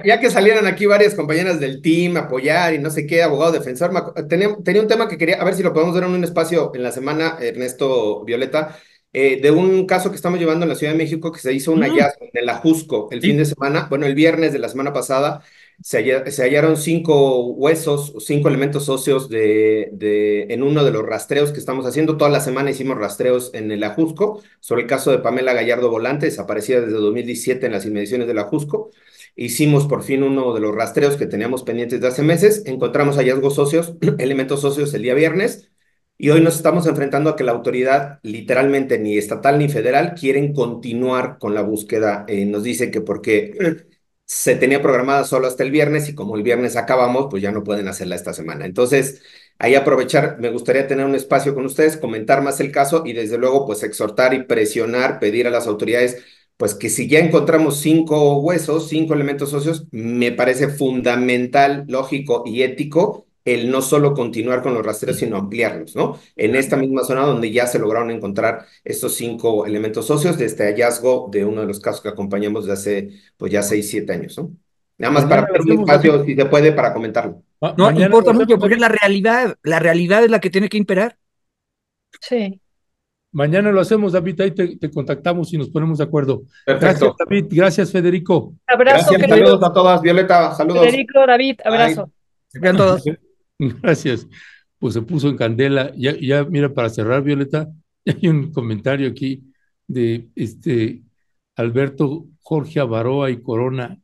ya, 0.05 0.19
que 0.19 0.30
salieron 0.30 0.65
aquí 0.65 0.85
varias 0.85 1.13
compañeras 1.13 1.59
del 1.59 1.81
team 1.81 2.18
apoyar 2.18 2.73
y 2.73 2.80
no 2.80 2.89
sé 2.89 3.05
qué, 3.05 3.23
abogado 3.23 3.51
defensor, 3.51 3.91
tenía, 4.27 4.49
un 4.49 4.88
tema 4.88 5.07
que 5.07 5.18
quería, 5.18 5.41
a 5.41 5.45
ver 5.45 5.55
si 5.55 5.63
lo 5.63 5.73
podemos 5.73 5.93
ver 5.93 6.03
en 6.03 6.11
un 6.11 6.23
espacio 6.23 6.72
en 6.73 6.84
la 6.84 6.91
semana, 6.91 7.38
Ernesto 7.39 8.23
Violeta, 8.23 8.77
eh, 9.13 9.41
de 9.41 9.51
un 9.51 9.85
caso 9.85 10.09
que 10.09 10.15
estamos 10.15 10.39
llevando 10.39 10.63
en 10.63 10.69
la 10.69 10.76
Ciudad 10.76 10.93
de 10.93 10.97
México 10.97 11.34
que 11.34 11.39
se 11.39 11.53
hizo 11.53 11.73
un 11.73 11.80
mm. 11.80 11.84
hallazgo 11.84 12.26
en 12.26 12.41
el 12.43 12.49
Ajusco 12.49 13.09
el 13.11 13.22
fin 13.22 13.35
de 13.35 13.45
semana, 13.45 13.88
bueno, 13.89 14.05
el 14.05 14.15
viernes 14.15 14.53
de 14.53 14.59
la 14.59 14.69
semana 14.69 14.93
pasada, 14.93 15.43
se, 15.82 16.44
hallaron 16.44 16.78
cinco 16.78 17.48
huesos, 17.48 18.14
cinco 18.20 18.49
elementos 18.49 18.88
óseos 18.90 19.30
de, 19.30 20.45
en 20.49 20.64
uno 20.64 20.84
de 20.84 20.91
los 20.91 21.06
rastreos 21.06 21.52
que 21.52 21.60
estamos 21.60 21.86
haciendo. 21.86 22.18
Toda 22.18 22.30
la 22.30 22.40
semana 22.40 22.72
hicimos 22.72 22.98
rastreos 22.98 23.52
en 23.53 23.72
el 23.72 23.84
Ajusco 23.84 24.41
sobre 24.60 24.84
el 24.84 24.88
caso 24.88 25.12
de 25.12 25.20
Pamela 25.20 25.53
Gallardo 25.53 25.90
Volante, 25.90 26.28
desaparecida 26.28 26.82
desde 26.82 26.98
2017 26.98 27.66
en 27.66 27.72
las 27.72 27.86
inmediaciones 27.86 28.28
del 28.28 28.40
Ajusco. 28.40 28.91
Hicimos 29.36 29.88
por 29.88 30.03
fin 30.03 30.24
uno 30.24 30.53
de 30.53 30.60
los 30.60 30.76
rastreos 30.76 31.16
que 31.18 31.26
teníamos 31.26 31.64
pendientes 31.64 32.02
de 32.02 32.08
hace 32.08 32.22
meses. 32.22 32.64
Encontramos 32.66 33.16
hallazgos 33.16 33.58
óseos, 33.58 33.94
elementos 34.20 34.64
óseos 34.64 34.94
el 34.94 35.03
día 35.03 35.14
viernes. 35.16 35.72
Y 36.18 36.30
hoy 36.30 36.41
nos 36.41 36.56
estamos 36.56 36.86
enfrentando 36.86 37.32
a 37.32 37.36
que 37.36 37.44
la 37.44 37.53
autoridad, 37.53 38.20
literalmente 38.22 38.99
ni 38.99 39.18
estatal 39.18 39.58
ni 39.58 39.70
federal, 39.70 40.14
quieren 40.14 40.53
continuar 40.53 41.40
con 41.40 41.56
la 41.56 41.64
búsqueda. 41.64 42.26
Eh, 42.28 42.45
nos 42.45 42.62
dice 42.62 42.91
que 42.91 43.02
porque 43.02 43.88
se 44.34 44.56
tenía 44.56 44.82
programada 44.82 45.26
solo 45.26 45.48
hasta 45.48 45.64
el 45.64 45.72
viernes 45.72 46.08
y 46.08 46.16
como 46.16 46.38
el 46.38 46.44
viernes 46.44 46.78
acabamos, 46.78 47.28
pues 47.30 47.44
ya 47.44 47.52
no 47.52 47.64
pueden 47.66 47.90
hacerla 47.90 48.16
esta 48.16 48.34
semana. 48.34 48.66
Entonces, 48.66 49.22
ahí 49.60 49.76
aprovechar, 49.76 50.38
me 50.40 50.49
gustaría 50.49 50.88
tener 50.88 51.06
un 51.06 51.16
espacio 51.16 51.53
con 51.53 51.66
ustedes, 51.66 51.98
comentar 51.98 52.41
más 52.41 52.62
el 52.62 52.72
caso 52.72 53.03
y 53.06 53.12
desde 53.14 53.38
luego, 53.38 53.66
pues 53.66 53.84
exhortar 53.84 54.34
y 54.34 54.44
presionar, 54.44 55.20
pedir 55.20 55.48
a 55.48 55.49
las 55.52 55.68
autoridades, 55.68 56.24
pues 56.56 56.74
que 56.76 56.90
si 56.90 57.10
ya 57.10 57.20
encontramos 57.20 57.80
cinco 57.82 58.40
huesos, 58.40 58.88
cinco 58.88 59.14
elementos 59.16 59.53
óseos, 59.53 59.88
me 59.91 60.32
parece 60.32 60.70
fundamental, 60.70 61.84
lógico 61.90 62.44
y 62.45 62.64
ético 62.64 63.28
el 63.45 63.72
no 63.72 63.81
solo 63.81 64.13
continuar 64.13 64.61
con 64.61 64.73
los 64.73 64.85
rastreos, 64.85 65.18
sino 65.18 65.38
ampliarlos, 65.38 65.95
¿no? 65.95 66.19
En 66.35 66.55
esta 66.55 66.77
misma 66.77 67.03
zona 67.03 67.26
donde 67.26 67.51
ya 67.51 67.68
se 67.68 67.80
lograron 67.80 68.11
encontrar 68.11 68.65
estos 68.84 69.15
cinco 69.15 69.65
elementos 69.65 70.09
óseos 70.11 70.38
de 70.38 70.45
este 70.45 70.65
hallazgo 70.65 71.30
de 71.31 71.45
uno 71.45 71.61
de 71.61 71.68
los 71.68 71.80
casos 71.80 72.01
que 72.01 72.09
acompañamos 72.09 72.65
de 72.65 72.73
hace, 72.73 73.09
pues 73.38 73.51
ya 73.51 73.63
seis, 73.63 73.89
siete 73.89 74.13
años, 74.13 74.38
¿no? 74.38 74.51
Nada 74.97 75.13
más 75.13 75.26
para 75.26 75.47
tener 75.47 75.61
un 75.61 75.80
espacio, 75.80 76.23
si 76.23 76.35
se 76.35 76.45
puede, 76.45 76.73
para 76.73 76.93
comentarlo. 76.93 77.41
No, 77.76 77.91
importa 77.91 78.34
mucho, 78.34 78.59
porque 78.59 78.76
la 78.76 78.88
realidad, 78.88 79.55
la 79.63 79.80
realidad 79.80 80.23
es 80.23 80.30
la 80.30 80.39
que 80.39 80.51
tiene 80.51 80.69
que 80.69 80.77
imperar. 80.77 81.18
Sí. 82.19 82.61
Mañana 83.31 83.72
lo 83.72 83.81
hacemos, 83.81 84.11
David, 84.11 84.41
ahí 84.41 84.51
te, 84.51 84.91
contactamos 84.91 85.51
y 85.53 85.57
nos 85.57 85.69
ponemos 85.69 85.97
de 85.97 86.03
acuerdo. 86.03 86.43
Perfecto. 86.65 86.85
Gracias, 86.85 87.15
David. 87.18 87.45
Gracias, 87.49 87.91
Federico. 87.91 88.53
Abrazo. 88.68 89.11
Gracias, 89.11 89.30
saludos 89.30 89.63
a 89.63 89.73
todas. 89.73 90.01
Violeta, 90.01 90.53
saludos. 90.53 90.85
Federico, 90.85 91.26
David, 91.26 91.59
abrazo. 91.63 92.11
Vean 92.53 92.77
todos. 92.77 93.03
Gracias. 93.82 94.28
Pues 94.80 94.96
se 94.96 95.02
puso 95.02 95.30
en 95.30 95.38
candela. 95.38 95.94
Ya, 95.96 96.18
ya, 96.20 96.44
mira, 96.44 96.74
para 96.74 96.90
cerrar, 96.90 97.24
Violeta, 97.24 97.72
hay 98.06 98.28
un 98.28 98.52
comentario 98.52 99.10
aquí 99.10 99.44
de 99.88 100.30
este 100.36 101.04
Alberto 101.56 102.28
Jorge 102.42 102.80
Avaroa 102.80 103.30
y 103.30 103.42
Corona. 103.42 104.00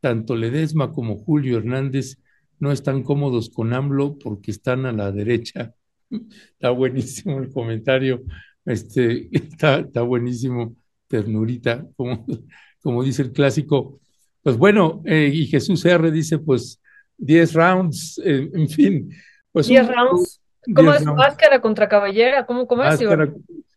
Tanto 0.00 0.36
Ledesma 0.36 0.92
como 0.92 1.16
Julio 1.16 1.58
Hernández 1.58 2.18
no 2.58 2.72
están 2.72 3.02
cómodos 3.02 3.50
con 3.50 3.72
AMLO 3.72 4.18
porque 4.18 4.50
están 4.50 4.86
a 4.86 4.92
la 4.92 5.12
derecha. 5.12 5.74
Está 6.10 6.70
buenísimo 6.70 7.38
el 7.38 7.50
comentario. 7.50 8.22
Este, 8.64 9.28
está, 9.32 10.02
buenísimo, 10.02 10.74
ternurita, 11.06 11.86
como, 11.96 12.26
como 12.80 13.04
dice 13.04 13.22
el 13.22 13.32
clásico. 13.32 14.00
Pues 14.42 14.56
bueno, 14.56 15.02
eh, 15.04 15.30
y 15.32 15.46
Jesús 15.46 15.84
R 15.84 16.10
dice, 16.10 16.38
pues 16.38 16.80
10 17.18 17.54
rounds, 17.54 18.20
eh, 18.24 18.50
en 18.52 18.68
fin. 18.68 19.10
Pues 19.52 19.66
10 19.68 19.88
rounds. 19.88 20.40
¿Cómo 20.74 20.92
es 20.92 21.04
máscara 21.04 21.60
contra 21.60 21.88
cabellera? 21.88 22.44
¿Cómo, 22.44 22.66
cómo 22.66 22.82
es? 22.84 22.98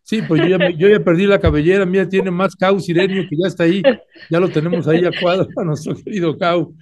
Sí, 0.02 0.22
pues 0.22 0.42
yo 0.42 0.48
ya, 0.48 0.70
yo 0.70 0.88
ya, 0.88 0.98
perdí 1.04 1.24
la 1.24 1.38
cabellera, 1.38 1.86
mira, 1.86 2.08
tiene 2.08 2.32
más 2.32 2.56
Cau 2.56 2.80
Sirenio 2.80 3.28
que 3.30 3.36
ya 3.36 3.46
está 3.46 3.62
ahí, 3.62 3.80
ya 4.28 4.40
lo 4.40 4.48
tenemos 4.48 4.88
ahí 4.88 5.04
a 5.04 5.12
cuadro 5.20 5.46
a 5.56 5.62
nuestro 5.62 5.94
querido 5.94 6.36
Cau. 6.36 6.74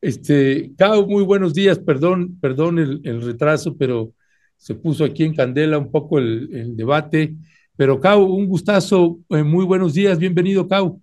Este, 0.00 0.72
Cau, 0.78 1.06
muy 1.06 1.22
buenos 1.22 1.52
días, 1.52 1.78
perdón, 1.78 2.38
perdón 2.40 2.78
el, 2.78 3.02
el 3.04 3.20
retraso, 3.20 3.76
pero 3.76 4.14
se 4.56 4.74
puso 4.74 5.04
aquí 5.04 5.24
en 5.24 5.34
candela 5.34 5.76
un 5.76 5.90
poco 5.90 6.18
el, 6.18 6.48
el 6.52 6.76
debate. 6.76 7.34
Pero 7.76 8.00
Cau, 8.00 8.24
un 8.24 8.46
gustazo, 8.46 9.18
eh, 9.28 9.42
muy 9.42 9.66
buenos 9.66 9.92
días, 9.92 10.18
bienvenido 10.18 10.66
Cau. 10.66 11.02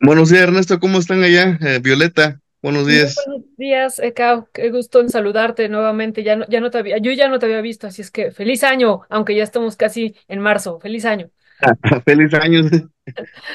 Buenos 0.00 0.30
días 0.30 0.42
Ernesto, 0.42 0.80
¿cómo 0.80 0.98
están 0.98 1.22
allá? 1.22 1.58
Eh, 1.60 1.78
Violeta. 1.80 2.40
Buenos 2.62 2.86
días. 2.86 3.16
buenos 3.26 3.56
días, 3.56 3.98
Ekao. 3.98 4.48
Qué 4.52 4.70
gusto 4.70 5.00
en 5.00 5.08
saludarte 5.08 5.68
nuevamente. 5.70 6.22
Ya 6.22 6.36
no, 6.36 6.44
ya 6.46 6.60
no 6.60 6.70
te 6.70 6.76
había, 6.76 6.98
yo 6.98 7.10
ya 7.12 7.28
no 7.28 7.38
te 7.38 7.46
había 7.46 7.62
visto, 7.62 7.86
así 7.86 8.02
es 8.02 8.10
que 8.10 8.32
feliz 8.32 8.64
año, 8.64 9.00
aunque 9.08 9.34
ya 9.34 9.42
estamos 9.42 9.76
casi 9.76 10.14
en 10.28 10.40
marzo. 10.40 10.78
Feliz 10.78 11.06
año. 11.06 11.30
feliz 12.04 12.34
año. 12.34 12.62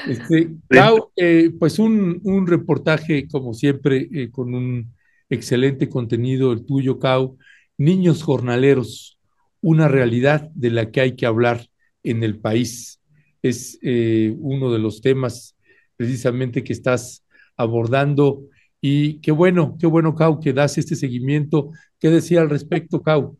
Este, 0.06 0.50
Cao, 0.68 1.12
eh, 1.16 1.50
pues 1.58 1.78
un, 1.78 2.20
un, 2.24 2.46
reportaje, 2.46 3.26
como 3.26 3.54
siempre, 3.54 4.06
eh, 4.12 4.30
con 4.30 4.54
un 4.54 4.92
excelente 5.30 5.88
contenido, 5.88 6.52
el 6.52 6.66
tuyo, 6.66 6.98
Cao. 6.98 7.38
Niños 7.78 8.22
jornaleros, 8.22 9.18
una 9.62 9.88
realidad 9.88 10.50
de 10.54 10.70
la 10.70 10.90
que 10.90 11.00
hay 11.00 11.16
que 11.16 11.24
hablar 11.24 11.68
en 12.02 12.22
el 12.22 12.38
país. 12.38 13.00
Es 13.40 13.78
eh, 13.80 14.34
uno 14.38 14.70
de 14.70 14.78
los 14.78 15.00
temas 15.00 15.56
precisamente 15.96 16.62
que 16.62 16.74
estás 16.74 17.24
abordando 17.56 18.42
y 18.88 19.18
qué 19.20 19.32
bueno, 19.32 19.76
qué 19.80 19.88
bueno, 19.88 20.14
Cau, 20.14 20.38
que 20.38 20.52
das 20.52 20.78
este 20.78 20.94
seguimiento. 20.94 21.72
¿Qué 21.98 22.08
decía 22.08 22.40
al 22.40 22.50
respecto, 22.50 23.02
Cau? 23.02 23.36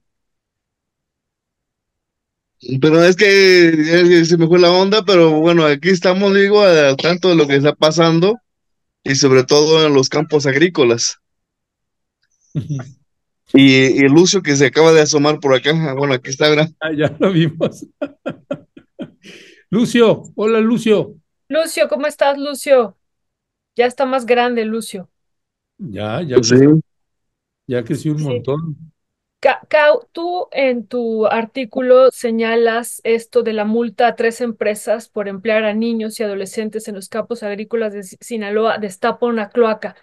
Pero 2.81 3.05
es 3.05 3.15
que 3.15 4.25
se 4.25 4.37
me 4.39 4.49
fue 4.49 4.59
la 4.59 4.73
onda, 4.73 5.05
pero 5.05 5.39
bueno, 5.39 5.65
aquí 5.65 5.91
estamos, 5.91 6.35
digo, 6.35 6.63
al 6.63 6.97
tanto 6.97 7.29
de 7.29 7.37
lo 7.37 7.47
que 7.47 7.55
está 7.55 7.77
pasando 7.77 8.41
y 9.05 9.15
sobre 9.15 9.45
todo 9.45 9.87
en 9.87 9.95
los 9.95 10.09
campos 10.09 10.47
agrícolas. 10.47 11.21
y, 13.55 14.05
el 14.05 14.11
Lucio 14.11 14.43
que 14.43 14.57
se 14.57 14.67
acaba 14.67 14.93
de 14.93 15.03
asomar 15.03 15.39
por 15.39 15.55
acá, 15.55 15.71
ah, 15.75 15.95
bueno, 15.95 16.15
aquí 16.15 16.31
está, 16.31 16.49
¿verdad? 16.49 16.71
Ah, 16.81 16.91
ya 16.93 17.15
lo 17.21 17.31
vimos. 17.31 17.87
Lucio, 19.71 20.25
hola 20.35 20.59
Lucio. 20.59 21.15
Lucio, 21.49 21.89
¿cómo 21.89 22.09
estás, 22.09 22.37
Lucio? 22.37 22.97
Ya 23.77 23.87
está 23.87 24.07
más 24.07 24.27
grande, 24.27 24.65
Lucio. 24.65 25.09
Ya, 25.79 26.23
ya, 26.23 26.43
sí. 26.43 26.57
ya 27.67 27.85
creció 27.85 28.13
un 28.13 28.23
montón. 28.23 28.77
Cao, 29.69 30.09
tú 30.13 30.49
en 30.51 30.87
tu 30.87 31.27
artículo 31.27 32.11
señalas 32.11 33.01
esto 33.05 33.43
de 33.43 33.53
la 33.53 33.65
multa 33.65 34.09
a 34.09 34.17
tres 34.17 34.41
empresas 34.41 35.09
por 35.09 35.29
emplear 35.29 35.65
a 35.65 35.75
niños 35.75 36.19
y 36.19 36.25
adolescentes 36.25 36.89
en 36.89 36.95
los 36.97 37.09
campos 37.09 37.43
agrícolas 37.43 37.93
de 37.93 38.03
Sinaloa, 38.03 38.79
destapa 38.79 39.27
una 39.27 39.51
cloaca. 39.51 39.95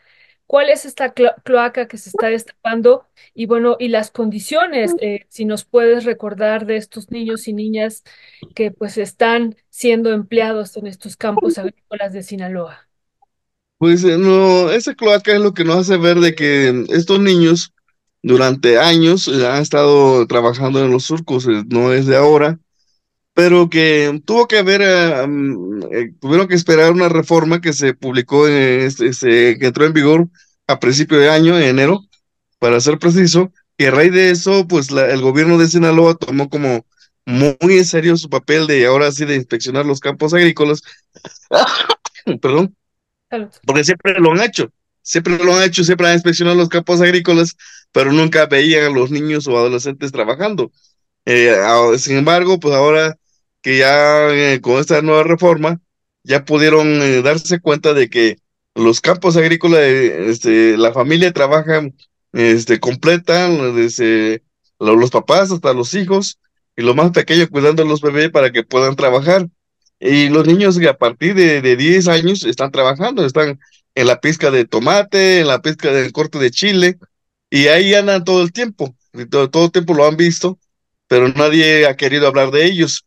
¿Cuál 0.46 0.70
es 0.70 0.86
esta 0.86 1.14
cloaca 1.14 1.88
que 1.88 1.98
se 1.98 2.10
está 2.10 2.28
destapando? 2.28 3.08
Y 3.34 3.48
bueno, 3.48 3.76
y 3.80 3.88
las 3.88 4.12
condiciones, 4.12 4.94
eh, 5.02 5.26
si 5.30 5.46
nos 5.46 5.66
puedes 5.66 6.06
recordar 6.06 6.66
de 6.66 6.78
estos 6.78 7.10
niños 7.12 7.48
y 7.48 7.54
niñas 7.54 8.04
que 8.54 8.72
pues 8.72 8.98
están 8.98 9.56
siendo 9.70 10.12
empleados 10.12 10.78
en 10.78 10.88
estos 10.88 11.18
campos 11.18 11.58
agrícolas 11.58 12.14
de 12.14 12.24
Sinaloa. 12.24 12.88
Pues 13.78 14.04
eh, 14.04 14.18
no, 14.18 14.72
esa 14.72 14.96
cloaca 14.96 15.34
es 15.34 15.42
lo 15.42 15.54
que 15.54 15.66
nos 15.66 15.78
hace 15.78 15.98
ver 15.98 16.20
de 16.20 16.36
que 16.36 16.86
estos 16.90 17.20
niños 17.20 17.74
durante 18.22 18.80
años 18.80 19.28
eh, 19.28 19.46
han 19.46 19.62
estado 19.62 20.26
trabajando 20.28 20.84
en 20.84 20.92
los 20.92 21.04
surcos, 21.04 21.46
eh, 21.48 21.64
no 21.68 21.92
es 21.92 22.06
de 22.06 22.16
ahora, 22.16 22.60
pero 23.34 23.70
que 23.70 24.22
tuvo 24.26 24.48
que 24.48 24.60
haber, 24.60 24.82
tuvieron 26.20 26.48
que 26.48 26.56
esperar 26.56 26.92
una 26.94 27.10
reforma 27.10 27.62
que 27.62 27.74
se 27.74 27.94
publicó, 27.94 28.48
este, 28.48 29.58
que 29.60 29.66
entró 29.66 29.86
en 29.86 29.94
vigor 29.94 30.28
a 30.68 30.80
principio 30.80 31.18
de 31.18 31.30
año, 31.30 31.58
en 31.58 31.64
enero, 31.64 32.02
para 32.60 32.80
ser 32.80 33.00
preciso, 33.00 33.52
y 33.78 33.86
a 33.86 33.92
raíz 33.92 34.14
de 34.14 34.30
eso, 34.30 34.68
pues 34.68 34.92
el 34.92 35.22
gobierno 35.22 35.58
de 35.58 35.68
Sinaloa 35.68 36.16
tomó 36.16 36.48
como 36.50 36.86
muy 37.26 37.78
en 37.78 37.86
serio 37.86 38.18
su 38.18 38.30
papel 38.30 38.68
de 38.68 38.86
ahora 38.86 39.12
sí 39.12 39.26
de 39.26 39.36
inspeccionar 39.36 39.86
los 39.86 40.00
campos 40.00 40.34
agrícolas, 40.34 40.82
perdón, 42.42 42.76
porque 43.66 43.84
siempre 43.84 44.20
lo 44.20 44.32
han 44.32 44.42
hecho, 44.42 44.72
siempre 45.02 45.38
lo 45.38 45.56
han 45.56 45.64
hecho, 45.64 45.84
siempre 45.84 46.08
han 46.08 46.14
inspeccionado 46.14 46.58
los 46.58 46.70
campos 46.70 47.02
agrícolas, 47.02 47.56
pero 47.92 48.12
nunca 48.12 48.46
veían 48.46 48.86
a 48.86 48.90
los 48.90 49.12
niños 49.12 49.48
o 49.48 49.58
adolescentes 49.58 50.12
trabajando. 50.12 50.72
Eh, 51.26 51.56
sin 51.98 52.18
embargo, 52.18 52.60
pues 52.60 52.74
ahora 52.74 53.18
que 53.62 53.78
ya 53.78 54.30
eh, 54.30 54.60
con 54.62 54.80
esta 54.80 55.02
nueva 55.02 55.24
reforma, 55.24 55.80
ya 56.24 56.46
pudieron 56.46 57.02
eh, 57.02 57.22
darse 57.22 57.60
cuenta 57.60 57.94
de 57.94 58.10
que 58.10 58.38
los 58.76 59.02
campos 59.02 59.38
agrícolas, 59.38 59.82
este, 59.82 60.78
la 60.78 60.92
familia 60.92 61.32
trabaja 61.32 61.82
este, 62.34 62.80
completa, 62.80 63.50
desde 63.50 64.44
los 64.80 65.12
papás 65.12 65.52
hasta 65.52 65.74
los 65.74 65.94
hijos, 65.94 66.40
y 66.76 66.82
los 66.82 66.96
más 66.96 67.12
pequeños 67.12 67.50
cuidando 67.50 67.84
a 67.84 67.86
los 67.86 68.02
bebés 68.02 68.32
para 68.32 68.52
que 68.52 68.64
puedan 68.64 68.96
trabajar. 68.96 69.48
Y 70.06 70.28
los 70.28 70.46
niños 70.46 70.78
a 70.86 70.98
partir 70.98 71.34
de, 71.34 71.62
de 71.62 71.78
10 71.78 72.10
años 72.10 72.44
están 72.44 72.72
trabajando, 72.72 73.26
están 73.26 73.58
en 73.96 74.08
la 74.08 74.20
pizca 74.20 74.52
de 74.52 74.66
tomate, 74.66 75.40
en 75.40 75.48
la 75.48 75.62
pizca 75.62 75.94
del 75.94 76.12
corte 76.12 76.40
de 76.40 76.52
chile, 76.52 76.98
y 77.50 77.68
ahí 77.68 77.94
andan 77.94 78.26
todo 78.26 78.42
el 78.42 78.52
tiempo, 78.52 78.94
todo, 79.30 79.50
todo 79.50 79.66
el 79.66 79.72
tiempo 79.72 79.94
lo 79.94 80.06
han 80.06 80.18
visto, 80.18 80.60
pero 81.08 81.30
nadie 81.30 81.88
ha 81.88 81.96
querido 81.96 82.28
hablar 82.28 82.52
de 82.52 82.66
ellos. 82.66 83.06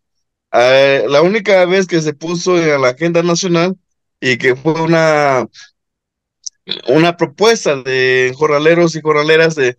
Eh, 0.53 1.05
la 1.07 1.21
única 1.21 1.67
vez 1.67 1.87
que 1.87 2.01
se 2.01 2.15
puso 2.15 2.57
en 2.57 2.81
la 2.81 2.89
agenda 2.89 3.23
nacional 3.23 3.77
y 4.19 4.39
que 4.39 4.57
fue 4.57 4.81
una, 4.81 5.47
una 6.89 7.17
propuesta 7.19 7.77
de 7.83 8.33
jornaleros 8.35 8.97
y 8.97 9.03
jornaleras 9.03 9.55
de, 9.55 9.77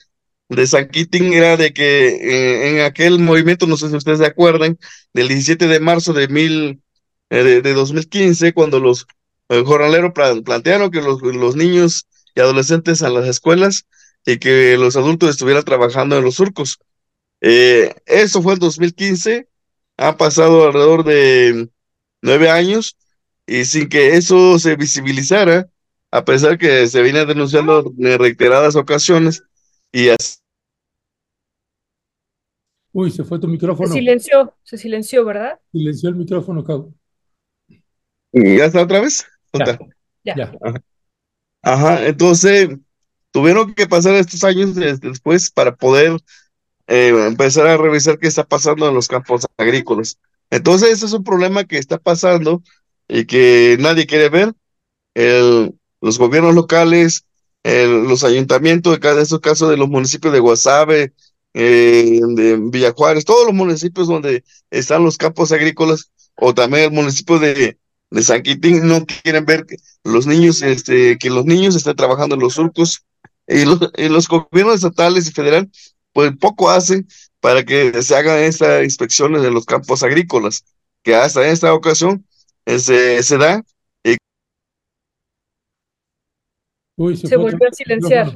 de 0.49 0.67
San 0.67 0.87
Quintín 0.89 1.33
era 1.33 1.57
de 1.57 1.73
que 1.73 2.09
eh, 2.09 2.69
en 2.69 2.81
aquel 2.85 3.17
movimiento, 3.19 3.65
no 3.65 3.75
sé 3.75 3.89
si 3.89 3.95
ustedes 3.95 4.19
se 4.19 4.25
acuerdan, 4.25 4.77
del 5.13 5.27
17 5.29 5.67
de 5.67 5.79
marzo 5.79 6.13
de, 6.13 6.27
mil, 6.27 6.81
eh, 7.29 7.61
de, 7.61 7.73
2015, 7.73 8.53
cuando 8.53 8.79
los 8.79 9.07
eh, 9.49 9.63
jornaleros 9.65 10.13
plantearon 10.13 10.91
que 10.91 11.01
los, 11.01 11.21
los 11.21 11.55
niños 11.55 12.07
y 12.35 12.39
adolescentes 12.39 13.01
a 13.03 13.09
las 13.09 13.27
escuelas 13.27 13.87
y 14.25 14.37
que 14.37 14.77
los 14.77 14.95
adultos 14.95 15.29
estuvieran 15.29 15.63
trabajando 15.63 16.17
en 16.17 16.23
los 16.23 16.35
surcos. 16.35 16.79
eso 17.39 18.41
fue 18.41 18.53
en 18.53 18.59
2015, 18.59 19.47
ha 19.97 20.17
pasado 20.17 20.65
alrededor 20.65 21.03
de 21.03 21.69
nueve 22.21 22.49
años 22.49 22.97
y 23.47 23.65
sin 23.65 23.89
que 23.89 24.15
eso 24.15 24.59
se 24.59 24.75
visibilizara, 24.75 25.69
a 26.11 26.25
pesar 26.25 26.57
que 26.57 26.87
se 26.87 27.01
viene 27.01 27.25
denunciando 27.25 27.93
en 27.97 28.19
reiteradas 28.19 28.75
ocasiones 28.75 29.43
y 29.91 30.09
así. 30.09 30.37
Uy, 32.91 33.11
se 33.11 33.23
fue 33.23 33.39
tu 33.39 33.47
micrófono. 33.47 33.87
Se 33.87 33.93
silenció, 33.93 34.53
se 34.63 34.77
silenció, 34.77 35.23
¿verdad? 35.23 35.59
Silenció 35.71 36.09
el 36.09 36.15
micrófono, 36.15 36.63
Cau. 36.63 36.93
¿Ya 38.43 38.65
está 38.65 38.81
otra 38.81 39.01
vez? 39.01 39.25
Ya. 40.23 40.35
ya. 40.35 40.51
Ajá. 41.63 42.05
entonces 42.05 42.69
tuvieron 43.31 43.73
que 43.73 43.87
pasar 43.87 44.15
estos 44.15 44.43
años 44.43 44.75
después 44.75 45.51
para 45.51 45.75
poder 45.75 46.17
eh, 46.87 47.13
empezar 47.27 47.67
a 47.67 47.77
revisar 47.77 48.17
qué 48.19 48.27
está 48.27 48.43
pasando 48.43 48.87
en 48.87 48.95
los 48.95 49.07
campos 49.07 49.45
agrícolas. 49.57 50.17
Entonces, 50.49 50.91
ese 50.91 51.05
es 51.05 51.13
un 51.13 51.23
problema 51.23 51.65
que 51.65 51.77
está 51.77 51.97
pasando 51.97 52.63
y 53.07 53.25
que 53.25 53.77
nadie 53.79 54.07
quiere 54.07 54.29
ver. 54.29 54.53
El, 55.13 55.75
los 56.01 56.17
gobiernos 56.17 56.55
locales, 56.55 57.25
los 57.63 58.23
ayuntamientos, 58.23 58.93
en 58.93 59.01
cada 59.01 59.21
estos 59.21 59.41
casos 59.41 59.69
de 59.69 59.77
los 59.77 59.89
municipios 59.89 60.31
de 60.31 60.39
Guasave, 60.39 61.13
eh, 61.53 62.19
de 62.35 62.57
Villajuárez, 62.57 63.25
todos 63.25 63.45
los 63.45 63.53
municipios 63.53 64.07
donde 64.07 64.43
están 64.69 65.03
los 65.03 65.17
campos 65.17 65.51
agrícolas, 65.51 66.11
o 66.35 66.53
también 66.53 66.85
el 66.85 66.91
municipio 66.91 67.39
de, 67.39 67.77
de 68.09 68.23
San 68.23 68.41
Quintín, 68.41 68.87
no 68.87 69.05
quieren 69.05 69.45
ver 69.45 69.65
que 69.65 69.77
los 70.03 70.27
niños, 70.27 70.61
este, 70.61 71.17
que 71.17 71.29
los 71.29 71.45
niños 71.45 71.75
estén 71.75 71.95
trabajando 71.95 72.35
en 72.35 72.41
los 72.41 72.53
surcos, 72.53 73.03
y 73.47 73.65
los, 73.65 73.79
y 73.95 74.09
los 74.09 74.27
gobiernos 74.27 74.75
estatales 74.75 75.27
y 75.27 75.31
federal, 75.31 75.69
pues 76.13 76.31
poco 76.37 76.69
hacen 76.69 77.07
para 77.39 77.63
que 77.63 78.01
se 78.01 78.15
hagan 78.15 78.39
estas 78.39 78.83
inspecciones 78.83 79.41
de 79.41 79.51
los 79.51 79.65
campos 79.65 80.03
agrícolas, 80.03 80.65
que 81.03 81.15
hasta 81.15 81.45
en 81.45 81.53
esta 81.53 81.73
ocasión 81.73 82.25
se, 82.65 83.23
se 83.23 83.37
da. 83.37 83.63
Y... 84.03 84.17
se, 87.15 87.37
volvió 87.37 87.69
a 87.69 87.73
silenciar. 87.73 88.35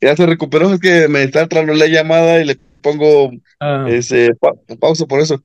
ya 0.00 0.16
se 0.16 0.26
recuperó, 0.26 0.74
es 0.74 0.80
que 0.80 1.08
me 1.08 1.22
está 1.22 1.42
entrando 1.42 1.72
la 1.72 1.86
llamada 1.86 2.40
y 2.40 2.46
le 2.46 2.56
pongo 2.82 3.30
ah. 3.60 3.86
ese 3.88 4.30
pausa 4.80 5.06
por 5.06 5.20
eso. 5.20 5.42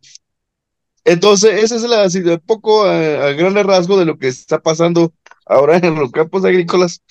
Entonces, 1.06 1.64
ese 1.64 1.76
es 1.76 1.84
la, 1.84 2.38
poco 2.40 2.86
a, 2.86 3.32
grande 3.34 3.64
rasgo 3.64 3.98
de 3.98 4.06
lo 4.06 4.18
que 4.18 4.28
está 4.28 4.62
pasando 4.62 5.14
ahora 5.46 5.78
en 5.78 5.96
los 5.96 6.12
campos 6.12 6.46
agrícolas. 6.46 7.02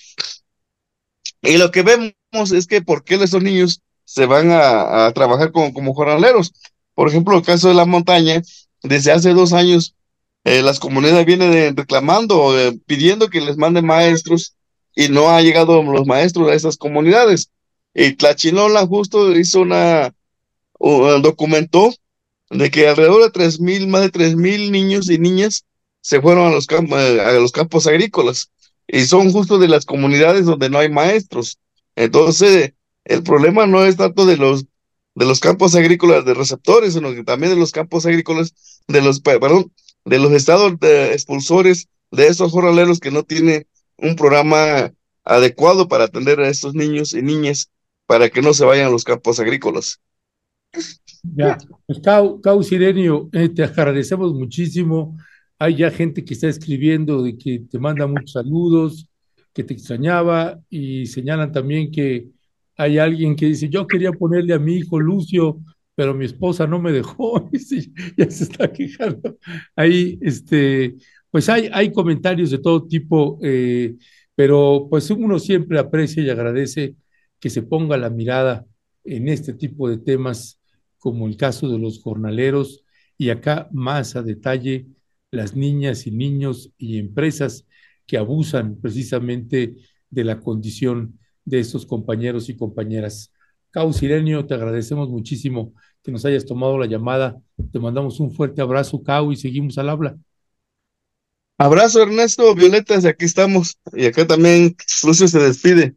Y 1.41 1.57
lo 1.57 1.71
que 1.71 1.83
vemos 1.83 2.51
es 2.51 2.67
que 2.67 2.81
por 2.81 3.03
qué 3.03 3.15
esos 3.15 3.43
niños 3.43 3.81
se 4.05 4.25
van 4.25 4.49
a, 4.51 5.11
trabajar 5.13 5.51
como, 5.51 5.73
como 5.73 5.93
jornaleros. 5.93 6.53
Por 6.95 7.09
ejemplo, 7.09 7.37
el 7.37 7.43
caso 7.43 7.67
de 7.67 7.73
la 7.75 7.85
montaña, 7.85 8.41
desde 8.81 9.11
hace 9.11 9.33
dos 9.33 9.53
años, 9.53 9.95
eh, 10.43 10.61
las 10.61 10.79
comunidades 10.79 11.25
vienen 11.25 11.75
reclamando, 11.75 12.59
eh, 12.59 12.77
pidiendo 12.85 13.29
que 13.29 13.41
les 13.41 13.57
manden 13.57 13.85
maestros 13.85 14.55
y 14.95 15.09
no 15.09 15.29
ha 15.29 15.41
llegado 15.41 15.81
los 15.83 16.05
maestros 16.05 16.49
a 16.49 16.53
esas 16.53 16.77
comunidades. 16.77 17.49
Y 17.93 18.13
Tlachinola 18.13 18.85
justo 18.87 19.35
hizo 19.37 19.61
una, 19.61 20.13
documentó 20.79 21.93
de 22.49 22.71
que 22.71 22.87
alrededor 22.87 23.23
de 23.23 23.31
tres 23.31 23.59
mil, 23.59 23.87
más 23.87 24.01
de 24.01 24.09
tres 24.09 24.35
mil 24.35 24.71
niños 24.71 25.09
y 25.09 25.17
niñas 25.17 25.65
se 26.01 26.21
fueron 26.21 26.47
a 26.47 26.51
los, 26.51 26.67
campos, 26.67 26.97
a 26.99 27.31
los 27.33 27.51
campos 27.51 27.87
agrícolas 27.87 28.51
y 28.87 29.05
son 29.05 29.31
justo 29.31 29.57
de 29.57 29.67
las 29.67 29.85
comunidades 29.85 30.45
donde 30.45 30.69
no 30.69 30.79
hay 30.79 30.89
maestros. 30.89 31.59
Entonces, 31.95 32.73
el 33.05 33.23
problema 33.23 33.65
no 33.65 33.85
es 33.85 33.97
tanto 33.97 34.25
de 34.25 34.37
los 34.37 34.65
de 35.15 35.25
los 35.25 35.39
campos 35.39 35.75
agrícolas 35.75 36.25
de 36.25 36.33
receptores, 36.33 36.93
sino 36.93 37.13
que 37.13 37.23
también 37.23 37.53
de 37.53 37.59
los 37.59 37.71
campos 37.71 38.05
agrícolas 38.05 38.81
de 38.87 39.01
los 39.01 39.19
perdón, 39.19 39.71
de 40.05 40.19
los 40.19 40.31
estados 40.31 40.73
expulsores 40.81 41.87
de 42.11 42.27
esos 42.27 42.51
jornaleros 42.51 42.99
que 42.99 43.11
no 43.11 43.23
tienen 43.23 43.67
un 43.97 44.15
programa 44.15 44.91
adecuado 45.23 45.87
para 45.87 46.05
atender 46.05 46.39
a 46.39 46.49
estos 46.49 46.73
niños 46.73 47.13
y 47.13 47.21
niñas 47.21 47.69
para 48.05 48.29
que 48.29 48.41
no 48.41 48.53
se 48.53 48.65
vayan 48.65 48.87
a 48.87 48.91
los 48.91 49.03
campos 49.03 49.39
agrícolas. 49.39 50.01
Ya, 51.23 51.57
pues 51.85 51.99
Cau, 52.01 52.41
Cau 52.41 52.61
Sirenio, 52.63 53.29
eh, 53.31 53.49
te 53.49 53.63
agradecemos 53.63 54.33
muchísimo. 54.33 55.17
Hay 55.57 55.77
ya 55.77 55.91
gente 55.91 56.23
que 56.25 56.33
está 56.33 56.47
escribiendo 56.49 57.23
de 57.23 57.37
que 57.37 57.59
te 57.59 57.79
manda 57.79 58.07
muchos 58.07 58.31
saludos, 58.33 59.07
que 59.53 59.63
te 59.63 59.73
extrañaba 59.73 60.59
y 60.69 61.05
señalan 61.05 61.51
también 61.51 61.91
que 61.91 62.27
hay 62.75 62.97
alguien 62.97 63.35
que 63.35 63.45
dice, 63.47 63.69
yo 63.69 63.87
quería 63.87 64.11
ponerle 64.11 64.53
a 64.53 64.59
mi 64.59 64.75
hijo 64.77 64.99
Lucio, 64.99 65.59
pero 65.95 66.13
mi 66.13 66.25
esposa 66.25 66.65
no 66.67 66.79
me 66.79 66.91
dejó, 66.91 67.49
ya 68.17 68.29
se 68.29 68.43
está 68.43 68.71
quejando. 68.71 69.37
Ahí, 69.75 70.17
este, 70.21 70.95
pues 71.29 71.49
hay, 71.49 71.69
hay 71.71 71.91
comentarios 71.91 72.51
de 72.51 72.57
todo 72.59 72.87
tipo, 72.87 73.39
eh, 73.43 73.95
pero 74.35 74.87
pues 74.89 75.09
uno 75.11 75.39
siempre 75.39 75.79
aprecia 75.79 76.23
y 76.23 76.29
agradece 76.29 76.95
que 77.39 77.49
se 77.49 77.61
ponga 77.63 77.97
la 77.97 78.09
mirada 78.09 78.65
en 79.03 79.27
este 79.27 79.53
tipo 79.53 79.89
de 79.89 79.97
temas, 79.97 80.59
como 81.03 81.27
el 81.27 81.35
caso 81.35 81.67
de 81.67 81.77
los 81.77 82.01
jornaleros, 82.01 82.85
y 83.17 83.29
acá 83.29 83.67
más 83.73 84.15
a 84.15 84.21
detalle 84.21 84.87
las 85.31 85.53
niñas 85.53 86.07
y 86.07 86.11
niños 86.11 86.71
y 86.77 86.97
empresas 86.97 87.65
que 88.07 88.15
abusan 88.17 88.77
precisamente 88.79 89.75
de 90.09 90.23
la 90.23 90.39
condición 90.39 91.19
de 91.43 91.59
estos 91.59 91.85
compañeros 91.85 92.47
y 92.47 92.55
compañeras. 92.55 93.33
Cau 93.69 93.91
Sirenio, 93.91 94.45
te 94.45 94.53
agradecemos 94.53 95.09
muchísimo 95.09 95.73
que 96.01 96.13
nos 96.13 96.23
hayas 96.23 96.45
tomado 96.45 96.77
la 96.77 96.85
llamada. 96.85 97.37
Te 97.73 97.79
mandamos 97.79 98.21
un 98.21 98.31
fuerte 98.31 98.61
abrazo, 98.61 99.03
Cau, 99.03 99.33
y 99.33 99.35
seguimos 99.35 99.77
al 99.77 99.89
habla. 99.89 100.17
Abrazo, 101.57 102.01
Ernesto, 102.01 102.55
Violetas, 102.55 103.03
aquí 103.03 103.25
estamos. 103.25 103.77
Y 103.91 104.05
acá 104.05 104.25
también 104.25 104.77
Lucio 105.05 105.27
se 105.27 105.39
despide. 105.39 105.95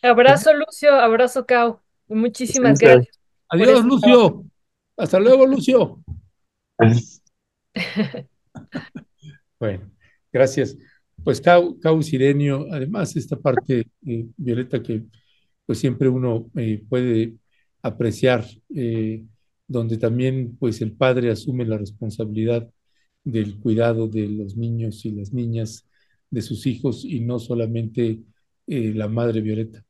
Abrazo, 0.00 0.54
Lucio, 0.54 0.94
abrazo, 0.94 1.44
Cau. 1.44 1.80
Muchísimas 2.08 2.78
gracias. 2.78 3.19
Adiós, 3.50 3.84
Lucio. 3.84 4.44
Hasta 4.96 5.18
luego, 5.18 5.44
Lucio. 5.44 6.02
bueno, 9.58 9.90
gracias. 10.32 10.76
Pues 11.24 11.40
Cau, 11.40 12.02
Sirenio, 12.02 12.66
además 12.70 13.16
esta 13.16 13.36
parte, 13.36 13.88
eh, 14.06 14.26
Violeta, 14.36 14.80
que 14.82 15.02
pues 15.66 15.78
siempre 15.78 16.08
uno 16.08 16.48
eh, 16.56 16.82
puede 16.88 17.34
apreciar, 17.82 18.46
eh, 18.74 19.24
donde 19.66 19.98
también 19.98 20.56
pues 20.56 20.80
el 20.80 20.92
padre 20.92 21.30
asume 21.30 21.64
la 21.64 21.76
responsabilidad 21.76 22.70
del 23.24 23.58
cuidado 23.58 24.08
de 24.08 24.28
los 24.28 24.56
niños 24.56 25.04
y 25.04 25.10
las 25.10 25.32
niñas, 25.32 25.86
de 26.30 26.42
sus 26.42 26.66
hijos, 26.66 27.04
y 27.04 27.20
no 27.20 27.40
solamente 27.40 28.20
la 28.66 29.08
madre 29.08 29.40
Violeta. 29.40 29.84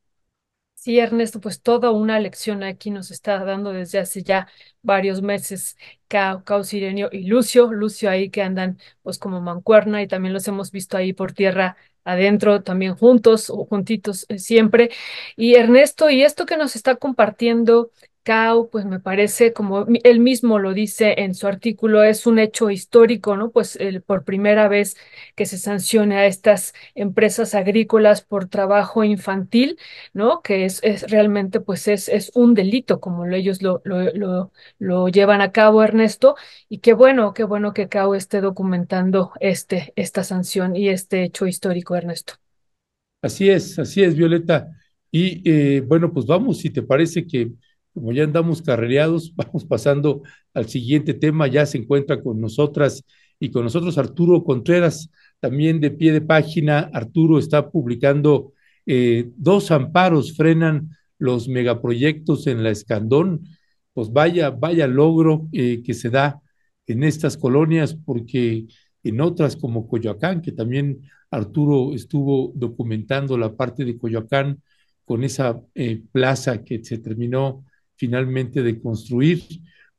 Sí, 0.83 0.97
Ernesto, 0.97 1.39
pues 1.39 1.61
toda 1.61 1.91
una 1.91 2.19
lección 2.19 2.63
aquí 2.63 2.89
nos 2.89 3.11
está 3.11 3.37
dando 3.45 3.71
desde 3.71 3.99
hace 3.99 4.23
ya 4.23 4.47
varios 4.81 5.21
meses 5.21 5.77
Cao, 6.07 6.43
Sirenio 6.63 7.09
y 7.11 7.27
Lucio, 7.27 7.71
Lucio 7.71 8.09
ahí 8.09 8.31
que 8.31 8.41
andan 8.41 8.79
pues 9.03 9.19
como 9.19 9.41
mancuerna 9.41 10.01
y 10.01 10.07
también 10.07 10.33
los 10.33 10.47
hemos 10.47 10.71
visto 10.71 10.97
ahí 10.97 11.13
por 11.13 11.33
tierra 11.33 11.77
adentro 12.03 12.63
también 12.63 12.95
juntos 12.95 13.51
o 13.51 13.65
juntitos 13.65 14.25
eh, 14.29 14.39
siempre. 14.39 14.89
Y 15.35 15.53
Ernesto, 15.53 16.09
y 16.09 16.23
esto 16.23 16.47
que 16.47 16.57
nos 16.57 16.75
está 16.75 16.95
compartiendo 16.95 17.91
Cao, 18.23 18.69
pues 18.69 18.85
me 18.85 18.99
parece, 18.99 19.53
como 19.53 19.85
él 20.03 20.19
mismo 20.19 20.59
lo 20.59 20.73
dice 20.73 21.15
en 21.17 21.33
su 21.35 21.47
artículo, 21.47 22.03
es 22.03 22.27
un 22.27 22.39
hecho 22.39 22.69
histórico, 22.69 23.35
¿no? 23.37 23.51
Pues 23.51 23.75
el, 23.77 24.01
por 24.01 24.23
primera 24.23 24.67
vez 24.67 24.95
que 25.35 25.45
se 25.45 25.57
sancione 25.57 26.17
a 26.17 26.25
estas 26.27 26.73
empresas 26.95 27.55
agrícolas 27.55 28.21
por 28.21 28.47
trabajo 28.47 29.03
infantil, 29.03 29.77
¿no? 30.13 30.41
Que 30.41 30.65
es, 30.65 30.79
es 30.83 31.09
realmente, 31.09 31.59
pues 31.59 31.87
es, 31.87 32.09
es 32.09 32.31
un 32.35 32.53
delito, 32.53 32.99
como 32.99 33.25
ellos 33.25 33.61
lo, 33.61 33.81
lo, 33.85 34.51
lo, 34.79 35.07
llevan 35.09 35.41
a 35.41 35.51
cabo, 35.51 35.83
Ernesto, 35.83 36.35
y 36.69 36.79
qué 36.79 36.93
bueno, 36.93 37.33
qué 37.33 37.43
bueno 37.43 37.73
que 37.73 37.89
Cao 37.89 38.15
esté 38.15 38.41
documentando 38.41 39.31
este, 39.39 39.93
esta 39.95 40.23
sanción 40.23 40.75
y 40.75 40.89
este 40.89 41.23
hecho 41.23 41.47
histórico, 41.47 41.95
Ernesto. 41.95 42.33
Así 43.21 43.49
es, 43.49 43.77
así 43.79 44.03
es, 44.03 44.15
Violeta. 44.15 44.67
Y 45.11 45.41
eh, 45.49 45.81
bueno, 45.81 46.11
pues 46.13 46.25
vamos, 46.25 46.59
si 46.59 46.69
te 46.69 46.81
parece 46.81 47.25
que 47.27 47.51
como 47.93 48.11
ya 48.11 48.23
andamos 48.23 48.61
carrereados, 48.61 49.33
vamos 49.35 49.65
pasando 49.65 50.23
al 50.53 50.67
siguiente 50.69 51.13
tema. 51.13 51.47
Ya 51.47 51.65
se 51.65 51.77
encuentra 51.77 52.21
con 52.21 52.39
nosotras 52.39 53.03
y 53.39 53.51
con 53.51 53.63
nosotros 53.63 53.97
Arturo 53.97 54.43
Contreras. 54.43 55.09
también 55.39 55.79
de 55.79 55.91
pie 55.91 56.13
de 56.13 56.21
página, 56.21 56.89
Arturo 56.93 57.39
está 57.39 57.71
publicando 57.71 58.53
eh, 58.85 59.31
dos 59.37 59.71
amparos 59.71 60.35
frenan 60.35 60.89
los 61.17 61.47
megaproyectos 61.47 62.47
en 62.47 62.63
la 62.63 62.69
Escandón. 62.71 63.47
Pues 63.93 64.11
vaya, 64.11 64.51
vaya 64.51 64.87
logro 64.87 65.47
eh, 65.51 65.81
que 65.83 65.93
se 65.93 66.09
da 66.09 66.41
en 66.87 67.03
estas 67.03 67.37
colonias, 67.37 67.95
porque 67.95 68.67
en 69.03 69.21
otras 69.21 69.55
como 69.55 69.87
Coyoacán, 69.87 70.41
que 70.41 70.51
también 70.51 71.01
Arturo 71.31 71.93
estuvo 71.93 72.51
documentando 72.55 73.37
la 73.37 73.55
parte 73.55 73.85
de 73.85 73.97
Coyoacán 73.97 74.61
con 75.05 75.23
esa 75.23 75.61
eh, 75.75 76.01
plaza 76.11 76.63
que 76.63 76.83
se 76.83 76.97
terminó 76.99 77.65
finalmente 78.01 78.63
de 78.63 78.81
construir, 78.81 79.43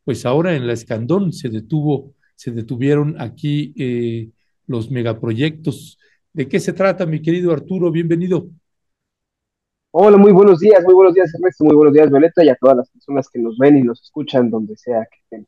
pues 0.04 0.26
ahora 0.26 0.56
en 0.56 0.66
la 0.66 0.72
Escandón 0.72 1.32
se 1.32 1.48
detuvo, 1.48 2.14
se 2.34 2.50
detuvieron 2.50 3.14
aquí 3.20 3.72
eh, 3.78 4.28
los 4.66 4.90
megaproyectos. 4.90 6.00
¿De 6.32 6.48
qué 6.48 6.58
se 6.58 6.72
trata, 6.72 7.06
mi 7.06 7.22
querido 7.22 7.52
Arturo? 7.52 7.92
Bienvenido. 7.92 8.48
Hola, 9.92 10.16
muy 10.16 10.32
buenos 10.32 10.58
días, 10.58 10.82
muy 10.84 10.94
buenos 10.94 11.14
días 11.14 11.32
Ernesto, 11.32 11.62
muy 11.62 11.76
buenos 11.76 11.94
días 11.94 12.10
Violeta 12.10 12.44
y 12.44 12.48
a 12.48 12.56
todas 12.56 12.78
las 12.78 12.90
personas 12.90 13.28
que 13.28 13.38
nos 13.38 13.56
ven 13.56 13.76
y 13.76 13.82
nos 13.82 14.02
escuchan 14.02 14.50
donde 14.50 14.76
sea 14.76 15.06
que 15.08 15.18
estén 15.20 15.46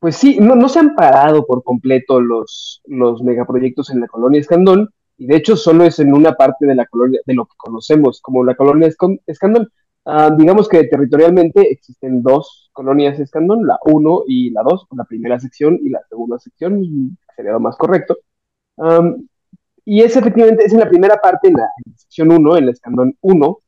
pues 0.00 0.16
sí, 0.16 0.36
no, 0.38 0.54
no, 0.54 0.68
se 0.68 0.80
han 0.80 0.96
parado 0.96 1.46
por 1.46 1.62
completo 1.62 2.20
los, 2.20 2.82
los 2.84 3.22
megaproyectos 3.22 3.88
en 3.88 4.00
la 4.00 4.08
colonia 4.08 4.40
Escandón, 4.40 4.90
y 5.16 5.26
de 5.26 5.36
hecho 5.36 5.56
solo 5.56 5.84
es 5.84 5.98
en 6.00 6.12
una 6.12 6.34
parte 6.34 6.66
de 6.66 6.74
la 6.74 6.84
colonia, 6.86 7.20
de 7.24 7.34
lo 7.34 7.46
que 7.46 7.54
conocemos 7.56 8.20
como 8.20 8.44
la 8.44 8.56
colonia 8.56 8.92
Escandón. 9.26 9.70
Ah, 10.08 10.30
digamos 10.30 10.68
que 10.68 10.84
territorialmente 10.84 11.62
existen 11.72 12.22
dos 12.22 12.70
colonias 12.72 13.18
Escandón, 13.18 13.66
la 13.66 13.76
1 13.84 14.22
y 14.28 14.50
la 14.50 14.62
2, 14.62 14.86
la 14.92 15.04
primera 15.04 15.40
sección 15.40 15.80
y 15.82 15.88
la 15.90 16.00
segunda 16.08 16.38
sección, 16.38 17.18
sería 17.34 17.52
lo 17.52 17.60
más 17.60 17.76
correcto. 17.76 18.16
y 19.84 20.02
es 20.02 20.16
efectivamente, 20.16 20.64
es 20.64 20.72
en 20.72 20.80
la 20.80 20.88
primera 20.88 21.16
parte, 21.20 21.48
en 21.48 21.54
la, 21.54 21.68
sección 21.96 22.30
1, 22.32 22.56
en 22.58 22.66
la 22.66 22.72
Escandón 22.72 23.16
1, 23.20 23.58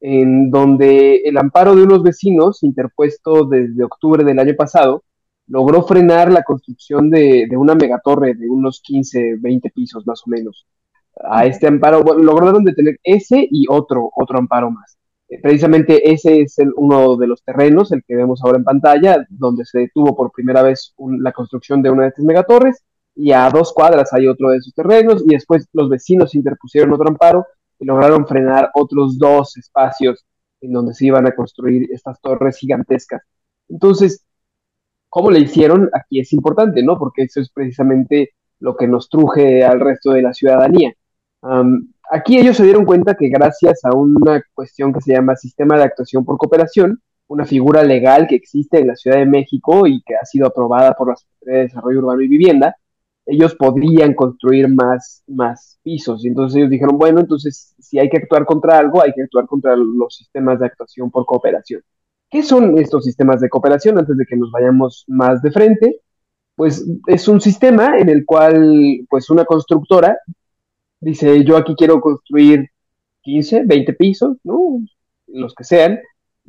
en 0.00 0.50
donde 0.50 1.16
el 1.24 1.38
amparo 1.38 1.74
de 1.74 1.82
unos 1.82 2.02
vecinos, 2.02 2.62
interpuesto 2.62 3.46
desde 3.46 3.84
octubre 3.84 4.24
del 4.24 4.38
año 4.38 4.54
pasado, 4.56 5.04
logró 5.48 5.82
frenar 5.82 6.30
la 6.32 6.42
construcción 6.42 7.10
de, 7.10 7.48
una 7.56 7.74
megatorre 7.74 8.34
de 8.34 8.48
unos 8.50 8.80
15, 8.82 9.36
20 9.40 9.70
pisos 9.70 10.06
más 10.06 10.22
o 10.26 10.30
menos. 10.30 10.66
A 11.24 11.46
este 11.46 11.66
amparo, 11.66 12.02
bueno, 12.02 12.22
lograron 12.22 12.64
detener 12.64 12.98
ese 13.02 13.46
y 13.50 13.66
otro, 13.68 14.10
otro 14.14 14.38
amparo 14.38 14.70
más. 14.70 14.96
Eh, 15.28 15.40
precisamente 15.42 16.10
ese 16.12 16.42
es 16.42 16.56
uno 16.76 17.16
de 17.16 17.26
los 17.26 17.42
terrenos, 17.42 17.92
el 17.92 18.02
que 18.04 18.16
vemos 18.16 18.40
ahora 18.42 18.58
en 18.58 18.64
pantalla, 18.64 19.26
donde 19.28 19.64
se 19.64 19.80
detuvo 19.80 20.16
por 20.16 20.32
primera 20.32 20.62
vez 20.62 20.94
la 21.20 21.32
construcción 21.32 21.82
de 21.82 21.90
una 21.90 22.02
de 22.02 22.08
estas 22.08 22.24
megatorres, 22.24 22.84
y 23.14 23.32
a 23.32 23.48
dos 23.50 23.72
cuadras 23.72 24.12
hay 24.12 24.26
otro 24.26 24.50
de 24.50 24.58
esos 24.58 24.74
terrenos, 24.74 25.22
y 25.24 25.30
después 25.34 25.68
los 25.72 25.88
vecinos 25.88 26.34
interpusieron 26.34 26.92
otro 26.92 27.08
amparo 27.08 27.46
y 27.78 27.86
lograron 27.86 28.26
frenar 28.26 28.70
otros 28.74 29.18
dos 29.18 29.56
espacios 29.56 30.24
en 30.60 30.72
donde 30.72 30.94
se 30.94 31.06
iban 31.06 31.26
a 31.26 31.34
construir 31.34 31.88
estas 31.92 32.20
torres 32.20 32.56
gigantescas. 32.58 33.22
Entonces, 33.68 34.24
cómo 35.08 35.30
le 35.30 35.40
hicieron 35.40 35.90
aquí 35.94 36.20
es 36.20 36.32
importante, 36.32 36.82
¿no? 36.82 36.98
Porque 36.98 37.22
eso 37.22 37.40
es 37.40 37.50
precisamente 37.50 38.34
lo 38.60 38.76
que 38.76 38.86
nos 38.88 39.08
truje 39.08 39.64
al 39.64 39.80
resto 39.80 40.12
de 40.12 40.22
la 40.22 40.32
ciudadanía. 40.32 40.92
Aquí 42.10 42.38
ellos 42.38 42.56
se 42.56 42.64
dieron 42.64 42.84
cuenta 42.84 43.14
que 43.14 43.28
gracias 43.28 43.84
a 43.84 43.96
una 43.96 44.42
cuestión 44.54 44.92
que 44.92 45.00
se 45.00 45.12
llama 45.12 45.36
Sistema 45.36 45.76
de 45.76 45.84
Actuación 45.84 46.24
por 46.24 46.38
Cooperación, 46.38 47.00
una 47.28 47.44
figura 47.44 47.82
legal 47.82 48.26
que 48.28 48.36
existe 48.36 48.78
en 48.78 48.88
la 48.88 48.96
Ciudad 48.96 49.18
de 49.18 49.26
México 49.26 49.86
y 49.86 50.02
que 50.02 50.14
ha 50.16 50.24
sido 50.24 50.46
aprobada 50.46 50.94
por 50.94 51.08
la 51.08 51.16
Secretaría 51.16 51.58
de 51.58 51.66
Desarrollo 51.66 51.98
Urbano 51.98 52.22
y 52.22 52.28
Vivienda, 52.28 52.76
ellos 53.26 53.56
podrían 53.56 54.14
construir 54.14 54.68
más, 54.68 55.24
más 55.26 55.78
pisos. 55.82 56.24
Y 56.24 56.28
entonces 56.28 56.58
ellos 56.58 56.70
dijeron, 56.70 56.96
bueno, 56.96 57.20
entonces 57.20 57.74
si 57.78 57.98
hay 57.98 58.08
que 58.08 58.18
actuar 58.18 58.44
contra 58.44 58.78
algo, 58.78 59.02
hay 59.02 59.12
que 59.12 59.22
actuar 59.22 59.46
contra 59.46 59.74
los 59.76 60.14
sistemas 60.16 60.60
de 60.60 60.66
actuación 60.66 61.10
por 61.10 61.26
cooperación. 61.26 61.82
¿Qué 62.30 62.42
son 62.42 62.78
estos 62.78 63.04
sistemas 63.04 63.40
de 63.40 63.48
cooperación? 63.48 63.98
Antes 63.98 64.16
de 64.16 64.24
que 64.26 64.36
nos 64.36 64.50
vayamos 64.52 65.04
más 65.08 65.42
de 65.42 65.50
frente, 65.50 66.00
pues 66.54 66.86
es 67.06 67.28
un 67.28 67.40
sistema 67.40 67.98
en 67.98 68.08
el 68.08 68.24
cual 68.24 69.00
pues 69.10 69.28
una 69.30 69.44
constructora 69.44 70.18
dice, 71.00 71.44
yo 71.44 71.56
aquí 71.56 71.74
quiero 71.76 72.00
construir 72.00 72.68
15, 73.22 73.64
20 73.64 73.92
pisos, 73.94 74.38
¿no? 74.44 74.80
Los 75.28 75.54
que 75.54 75.64
sean, 75.64 75.98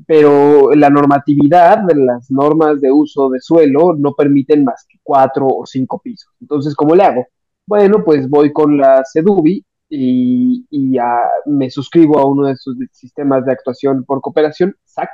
pero 0.06 0.72
la 0.76 0.90
normatividad 0.90 1.80
de 1.84 1.96
las 1.96 2.30
normas 2.32 2.82
de 2.82 2.92
uso 2.92 3.30
de 3.30 3.40
suelo 3.42 3.94
no 3.98 4.14
permiten 4.14 4.64
más 4.64 4.86
que 4.88 5.00
cuatro 5.04 5.48
o 5.48 5.66
cinco 5.66 6.00
pisos. 6.00 6.32
Entonces, 6.42 6.76
¿cómo 6.76 6.96
le 6.96 7.04
hago? 7.04 7.28
Bueno, 7.66 8.04
pues 8.04 8.30
voy 8.30 8.54
con 8.54 8.78
la 8.78 9.04
CEDUBI 9.12 9.66
y, 9.90 10.66
y 10.70 10.98
me 11.46 11.70
suscribo 11.70 12.20
a 12.20 12.26
uno 12.26 12.48
de 12.48 12.56
sus 12.58 12.78
sistemas 12.92 13.46
de 13.46 13.54
actuación 13.54 14.06
por 14.06 14.22
cooperación, 14.22 14.76
SAC, 14.86 15.10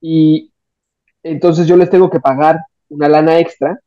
y 0.00 0.52
entonces 1.22 1.66
yo 1.66 1.76
les 1.76 1.90
tengo 1.90 2.10
que 2.10 2.20
pagar 2.20 2.60
una 2.88 3.08
lana 3.08 3.38
extra 3.38 3.78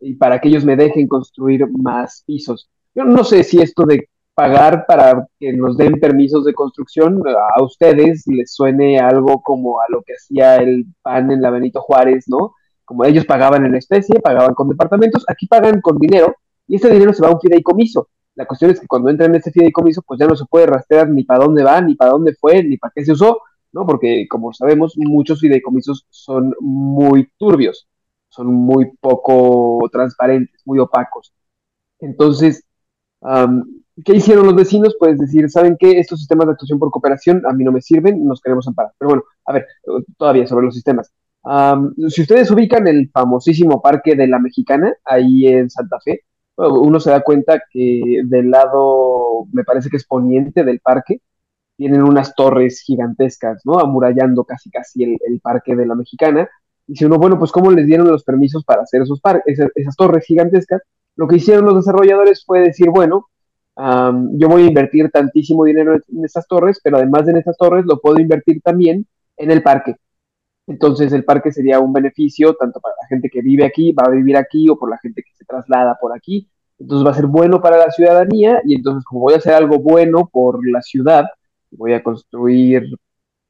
y 0.00 0.14
para 0.14 0.40
que 0.40 0.48
ellos 0.48 0.64
me 0.64 0.76
dejen 0.76 1.08
construir 1.08 1.66
más 1.70 2.22
pisos. 2.26 2.70
Yo 2.98 3.04
no 3.04 3.22
sé 3.22 3.44
si 3.44 3.62
esto 3.62 3.84
de 3.86 4.08
pagar 4.34 4.84
para 4.84 5.24
que 5.38 5.52
nos 5.52 5.76
den 5.76 6.00
permisos 6.00 6.44
de 6.44 6.52
construcción 6.52 7.22
a 7.28 7.62
ustedes 7.62 8.24
les 8.26 8.52
suene 8.52 8.98
algo 8.98 9.40
como 9.40 9.80
a 9.80 9.84
lo 9.88 10.02
que 10.02 10.14
hacía 10.14 10.56
el 10.56 10.84
PAN 11.00 11.30
en 11.30 11.40
la 11.40 11.50
Benito 11.50 11.80
Juárez, 11.80 12.24
¿no? 12.26 12.54
Como 12.84 13.04
ellos 13.04 13.24
pagaban 13.24 13.64
en 13.66 13.76
especie, 13.76 14.18
pagaban 14.18 14.52
con 14.54 14.68
departamentos, 14.68 15.24
aquí 15.28 15.46
pagan 15.46 15.80
con 15.80 15.98
dinero 15.98 16.34
y 16.66 16.74
ese 16.74 16.90
dinero 16.90 17.12
se 17.12 17.22
va 17.22 17.28
a 17.28 17.34
un 17.34 17.40
fideicomiso. 17.40 18.08
La 18.34 18.46
cuestión 18.46 18.72
es 18.72 18.80
que 18.80 18.88
cuando 18.88 19.10
entra 19.10 19.26
en 19.26 19.36
ese 19.36 19.52
fideicomiso, 19.52 20.02
pues 20.02 20.18
ya 20.18 20.26
no 20.26 20.34
se 20.34 20.46
puede 20.46 20.66
rastrear 20.66 21.08
ni 21.08 21.22
para 21.22 21.44
dónde 21.44 21.62
va, 21.62 21.80
ni 21.80 21.94
para 21.94 22.10
dónde 22.10 22.34
fue, 22.34 22.64
ni 22.64 22.78
para 22.78 22.92
qué 22.96 23.04
se 23.04 23.12
usó, 23.12 23.42
¿no? 23.70 23.86
Porque, 23.86 24.26
como 24.28 24.52
sabemos, 24.52 24.94
muchos 24.96 25.38
fideicomisos 25.38 26.04
son 26.10 26.52
muy 26.58 27.30
turbios, 27.38 27.86
son 28.28 28.52
muy 28.52 28.90
poco 29.00 29.88
transparentes, 29.92 30.62
muy 30.64 30.80
opacos. 30.80 31.32
Entonces, 32.00 32.64
¿qué 34.04 34.14
hicieron 34.14 34.46
los 34.46 34.54
vecinos? 34.54 34.96
Pues 34.98 35.18
decir, 35.18 35.48
¿saben 35.50 35.76
qué? 35.78 35.98
Estos 35.98 36.20
sistemas 36.20 36.46
de 36.46 36.52
actuación 36.52 36.78
por 36.78 36.90
cooperación 36.90 37.42
a 37.46 37.52
mí 37.52 37.64
no 37.64 37.72
me 37.72 37.80
sirven, 37.80 38.24
nos 38.24 38.40
queremos 38.40 38.66
amparar. 38.68 38.92
Pero 38.98 39.08
bueno, 39.10 39.24
a 39.46 39.52
ver, 39.52 39.66
todavía 40.16 40.46
sobre 40.46 40.66
los 40.66 40.74
sistemas. 40.74 41.12
si 42.08 42.22
ustedes 42.22 42.50
ubican 42.50 42.86
el 42.88 43.10
famosísimo 43.10 43.82
Parque 43.82 44.14
de 44.14 44.26
la 44.28 44.38
Mexicana, 44.38 44.94
ahí 45.04 45.46
en 45.46 45.70
Santa 45.70 45.98
Fe, 46.00 46.22
uno 46.56 46.98
se 46.98 47.10
da 47.10 47.20
cuenta 47.22 47.62
que 47.70 48.22
del 48.24 48.50
lado, 48.50 49.46
me 49.52 49.64
parece 49.64 49.88
que 49.90 49.96
es 49.96 50.06
poniente 50.06 50.64
del 50.64 50.80
parque, 50.80 51.20
tienen 51.76 52.02
unas 52.02 52.34
torres 52.34 52.82
gigantescas, 52.84 53.62
¿no? 53.64 53.78
Amurallando 53.78 54.44
casi 54.44 54.68
casi 54.68 55.04
el, 55.04 55.40
parque 55.40 55.76
de 55.76 55.86
la 55.86 55.94
Mexicana. 55.94 56.48
Y 56.88 56.96
si 56.96 57.04
uno, 57.04 57.18
bueno, 57.18 57.38
pues 57.38 57.52
¿cómo 57.52 57.70
les 57.70 57.86
dieron 57.86 58.08
los 58.08 58.24
permisos 58.24 58.64
para 58.64 58.82
hacer 58.82 59.02
esos 59.02 59.20
esas, 59.46 59.70
esas, 59.76 59.94
torres 59.94 60.24
gigantescas? 60.24 60.82
Lo 61.18 61.26
que 61.26 61.36
hicieron 61.36 61.64
los 61.64 61.74
desarrolladores 61.74 62.44
fue 62.46 62.60
decir, 62.60 62.90
bueno, 62.90 63.26
yo 63.76 64.48
voy 64.48 64.62
a 64.62 64.66
invertir 64.66 65.10
tantísimo 65.10 65.64
dinero 65.64 65.94
en 65.94 66.24
esas 66.24 66.46
torres, 66.46 66.80
pero 66.82 66.96
además 66.96 67.26
de 67.26 67.32
en 67.32 67.38
esas 67.38 67.56
torres 67.56 67.84
lo 67.86 67.98
puedo 68.00 68.20
invertir 68.20 68.62
también 68.62 69.04
en 69.36 69.50
el 69.50 69.60
parque. 69.64 69.96
Entonces 70.68 71.12
el 71.12 71.24
parque 71.24 71.50
sería 71.50 71.80
un 71.80 71.92
beneficio 71.92 72.54
tanto 72.54 72.78
para 72.78 72.94
la 73.02 73.08
gente 73.08 73.30
que 73.30 73.42
vive 73.42 73.64
aquí, 73.64 73.90
va 73.90 74.04
a 74.06 74.10
vivir 74.10 74.36
aquí, 74.36 74.68
o 74.68 74.78
por 74.78 74.90
la 74.90 74.98
gente 74.98 75.24
que 75.24 75.34
se 75.34 75.44
traslada 75.44 75.98
por 76.00 76.16
aquí. 76.16 76.48
Entonces 76.78 77.04
va 77.04 77.10
a 77.10 77.14
ser 77.14 77.26
bueno 77.26 77.60
para 77.60 77.78
la 77.78 77.90
ciudadanía 77.90 78.62
y 78.64 78.76
entonces 78.76 79.04
como 79.04 79.22
voy 79.22 79.34
a 79.34 79.38
hacer 79.38 79.54
algo 79.54 79.80
bueno 79.80 80.30
por 80.32 80.60
la 80.70 80.82
ciudad, 80.82 81.24
voy 81.72 81.94
a 81.94 82.02
construir 82.04 82.84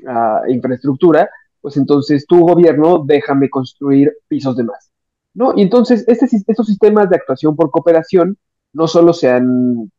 ah, 0.07 0.41
infraestructura, 0.49 1.29
pues 1.61 1.77
entonces 1.77 2.27
tu 2.27 2.41
gobierno 2.47 3.05
déjame 3.07 3.51
construir 3.51 4.11
pisos 4.27 4.57
de 4.57 4.65
más. 4.65 4.91
¿No? 5.39 5.53
Y 5.57 5.63
entonces 5.63 6.05
este, 6.09 6.27
estos 6.27 6.67
sistemas 6.67 7.09
de 7.09 7.17
actuación 7.17 7.55
por 7.55 7.71
cooperación 7.71 8.37
no 8.73 8.89
solo 8.89 9.13
se 9.13 9.31
han, 9.31 9.91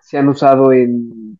se 0.00 0.16
han 0.16 0.28
usado 0.28 0.72
en, 0.72 1.38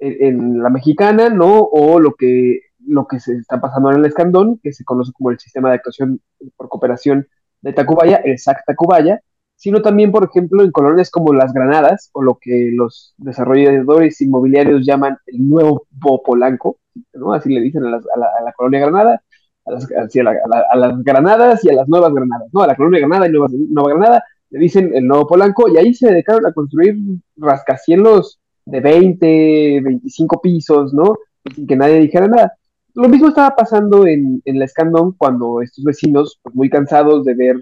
en, 0.00 0.60
la 0.60 0.68
mexicana, 0.68 1.30
¿no? 1.30 1.60
O 1.60 2.00
lo 2.00 2.14
que, 2.14 2.60
lo 2.84 3.06
que 3.06 3.20
se 3.20 3.34
está 3.34 3.60
pasando 3.60 3.92
en 3.92 3.98
el 3.98 4.06
Escandón, 4.06 4.58
que 4.60 4.72
se 4.72 4.84
conoce 4.84 5.12
como 5.12 5.30
el 5.30 5.38
sistema 5.38 5.68
de 5.70 5.76
actuación 5.76 6.20
por 6.56 6.68
cooperación 6.68 7.28
de 7.62 7.72
Tacubaya, 7.72 8.16
el 8.24 8.38
SAC 8.38 8.64
Tacubaya, 8.66 9.20
sino 9.54 9.80
también, 9.80 10.10
por 10.10 10.24
ejemplo, 10.24 10.64
en 10.64 10.72
colonias 10.72 11.10
como 11.10 11.32
Las 11.32 11.52
Granadas, 11.52 12.10
o 12.12 12.22
lo 12.22 12.38
que 12.40 12.70
los 12.74 13.14
desarrolladores 13.18 14.20
inmobiliarios 14.20 14.84
llaman 14.84 15.16
el 15.26 15.48
nuevo 15.48 15.86
Polanco, 16.24 16.78
¿no? 17.12 17.32
así 17.32 17.54
le 17.54 17.60
dicen 17.60 17.84
a, 17.84 17.90
la, 17.90 18.52
colonia 18.56 18.80
Granada, 18.80 19.22
a 19.68 20.76
las, 20.76 21.02
Granadas 21.04 21.64
y 21.64 21.70
a 21.70 21.74
las 21.74 21.88
Nuevas 21.88 22.12
Granadas, 22.12 22.48
¿no? 22.52 22.62
a 22.62 22.66
la 22.66 22.76
colonia 22.76 23.00
Granada 23.00 23.28
y 23.28 23.32
Nueva, 23.32 23.48
Nueva 23.50 23.90
Granada 23.90 24.24
le 24.50 24.58
dicen 24.58 24.90
el 24.94 25.06
nuevo 25.06 25.26
Polanco, 25.26 25.68
y 25.68 25.76
ahí 25.76 25.92
se 25.94 26.08
dedicaron 26.08 26.46
a 26.46 26.52
construir 26.52 26.96
rascacielos 27.36 28.40
de 28.64 28.80
20, 28.80 29.80
25 29.82 30.40
pisos, 30.40 30.94
¿no? 30.94 31.16
Sin 31.54 31.66
que 31.66 31.76
nadie 31.76 32.00
dijera 32.00 32.28
nada. 32.28 32.54
Lo 32.94 33.08
mismo 33.08 33.28
estaba 33.28 33.54
pasando 33.54 34.06
en, 34.06 34.42
en 34.44 34.58
la 34.58 34.64
Escandón 34.64 35.12
cuando 35.12 35.60
estos 35.60 35.84
vecinos, 35.84 36.38
pues 36.42 36.54
muy 36.54 36.70
cansados 36.70 37.24
de 37.24 37.34
ver 37.34 37.56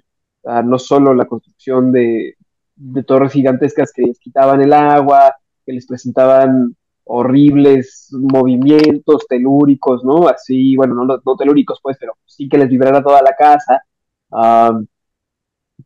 no 0.64 0.78
solo 0.78 1.12
la 1.12 1.24
construcción 1.24 1.90
de, 1.90 2.36
de 2.76 3.02
torres 3.02 3.32
gigantescas 3.32 3.92
que 3.92 4.02
les 4.02 4.18
quitaban 4.18 4.60
el 4.62 4.72
agua, 4.72 5.34
que 5.64 5.72
les 5.72 5.86
presentaban 5.86 6.76
horribles 7.06 8.08
movimientos 8.12 9.26
telúricos, 9.28 10.04
¿no? 10.04 10.28
Así, 10.28 10.76
bueno, 10.76 11.04
no, 11.04 11.36
telúricos, 11.36 11.78
pues, 11.82 11.96
pero 12.00 12.14
sí 12.26 12.48
que 12.48 12.58
les 12.58 12.68
vibrara 12.68 13.02
toda 13.02 13.22
la 13.22 13.34
casa. 13.36 13.82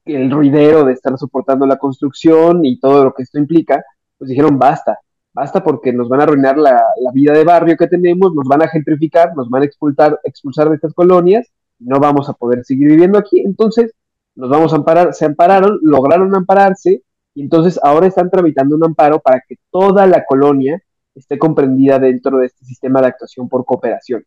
el 0.05 0.30
ruidero 0.30 0.84
de 0.84 0.92
estar 0.92 1.16
soportando 1.18 1.66
la 1.66 1.78
construcción 1.78 2.64
y 2.64 2.78
todo 2.80 3.05
lo 3.05 3.14
que 3.14 3.22
esto 3.22 3.38
implica, 3.38 3.82
pues 4.18 4.30
dijeron 4.30 4.59
basta, 4.59 4.98
basta 5.32 5.62
porque 5.62 5.92
nos 5.92 6.09
van 6.09 6.20
a 6.20 6.22
arruinar 6.24 6.56
la, 6.59 6.82
vida 7.12 7.32
de 7.32 7.44
barrio 7.44 7.76
que 7.76 7.86
tenemos, 7.86 8.34
nos 8.34 8.47
van 8.48 8.62
a 8.62 8.68
gentrificar, 8.68 9.36
nos 9.36 9.51
van 9.51 9.62
a 9.62 9.66
expulsar, 9.66 10.18
expulsar 10.24 10.68
de 10.70 10.76
estas 10.76 10.94
colonias, 10.94 11.48
y 11.78 11.84
no 11.86 12.01
vamos 12.01 12.28
a 12.28 12.34
poder 12.34 12.64
seguir 12.64 12.88
viviendo 12.88 13.18
aquí. 13.18 13.40
Entonces, 13.40 13.92
nos 14.34 14.51
vamos 14.51 14.72
a 14.72 14.76
amparar, 14.76 15.14
se 15.14 15.26
ampararon, 15.26 15.78
lograron 15.82 16.34
ampararse, 16.34 17.02
y 17.34 17.42
entonces 17.42 17.78
ahora 17.82 18.06
están 18.06 18.30
tramitando 18.30 18.76
un 18.76 18.84
amparo 18.84 19.20
para 19.20 19.42
que 19.47 19.56
toda 19.70 20.06
la 20.06 20.24
colonia 20.24 20.82
esté 21.20 21.38
comprendida 21.38 21.98
dentro 21.98 22.38
de 22.38 22.47
este 22.47 22.64
sistema 22.64 23.01
de 23.01 23.09
actuación 23.09 23.48
por 23.48 23.64
cooperación, 23.64 24.24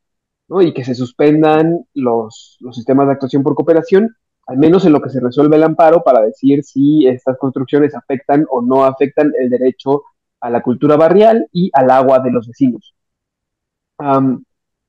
¿no? 0.48 0.62
Y 0.62 0.74
que 0.74 0.84
se 0.84 0.96
suspendan 0.96 1.86
los, 1.94 2.58
los 2.62 2.76
sistemas 2.76 3.08
de 3.08 3.14
actuación 3.14 3.44
por 3.44 3.56
cooperación, 3.56 4.16
al 4.48 4.58
menos 4.58 4.86
en 4.86 4.94
lo 4.94 5.02
que 5.02 5.10
se 5.10 5.20
resuelve 5.20 5.56
el 5.56 5.64
amparo, 5.64 6.04
para 6.04 6.22
decir 6.22 6.64
si 6.64 7.08
estas 7.08 7.38
construcciones 7.38 7.96
afectan 7.96 8.46
o 8.50 8.62
no 8.62 8.84
afectan 8.86 9.32
el 9.40 9.50
derecho 9.50 10.04
a 10.42 10.50
la 10.50 10.62
cultura 10.62 10.98
barrial 10.98 11.48
y 11.52 11.72
al 11.74 11.90
agua 11.90 12.20
de 12.20 12.32
los 12.32 12.48
vecinos. 12.48 12.94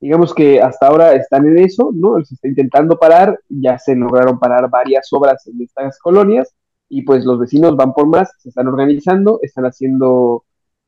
digamos 0.01 0.35
que 0.35 0.61
hasta 0.61 0.89
ahora 0.89 1.15
están 1.15 1.47
en 1.47 1.59
eso, 1.59 1.91
¿no? 1.95 2.23
Se 2.25 2.35
está 2.35 2.49
intentando 2.49 2.99
parar, 2.99 3.39
ya 3.49 3.79
se 3.79 3.95
lograron 3.95 4.39
parar 4.39 4.69
varias 4.69 5.13
obras 5.13 5.47
en 5.47 5.63
estas 5.63 5.99
colonias 5.99 6.55
y 6.89 7.03
pues 7.03 7.25
los 7.25 7.39
vecinos 7.39 7.77
van 7.77 7.93
por 7.95 8.07
más, 8.09 8.31
se 8.39 8.51
están 8.51 8.69
organizando, 8.69 9.39
están 9.43 9.65
haciendo 9.65 10.45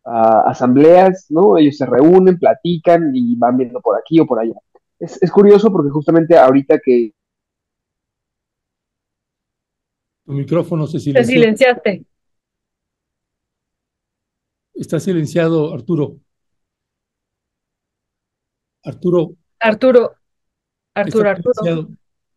ah, 0.06 0.44
asambleas, 0.46 1.26
¿no? 1.28 1.58
Ellos 1.58 1.76
se 1.76 1.86
reúnen, 1.86 2.38
platican 2.38 3.10
y 3.14 3.36
van 3.36 3.56
viendo 3.56 3.80
por 3.80 3.98
aquí 3.98 4.18
o 4.20 4.26
por 4.26 4.40
allá. 4.40 4.54
Es, 4.98 5.22
es 5.22 5.30
curioso 5.30 5.70
porque 5.70 5.90
justamente 5.90 6.38
ahorita 6.38 6.78
que... 6.82 7.12
Tu 10.24 10.32
micrófono 10.32 10.86
se 10.86 10.98
silenció. 10.98 11.26
Te 11.26 11.32
silenciaste. 11.32 12.04
Está 14.74 15.00
silenciado, 15.00 15.72
Arturo. 15.72 16.16
Arturo. 18.84 19.34
Arturo. 19.60 20.14
Arturo, 20.94 21.30
Arturo. 21.30 21.88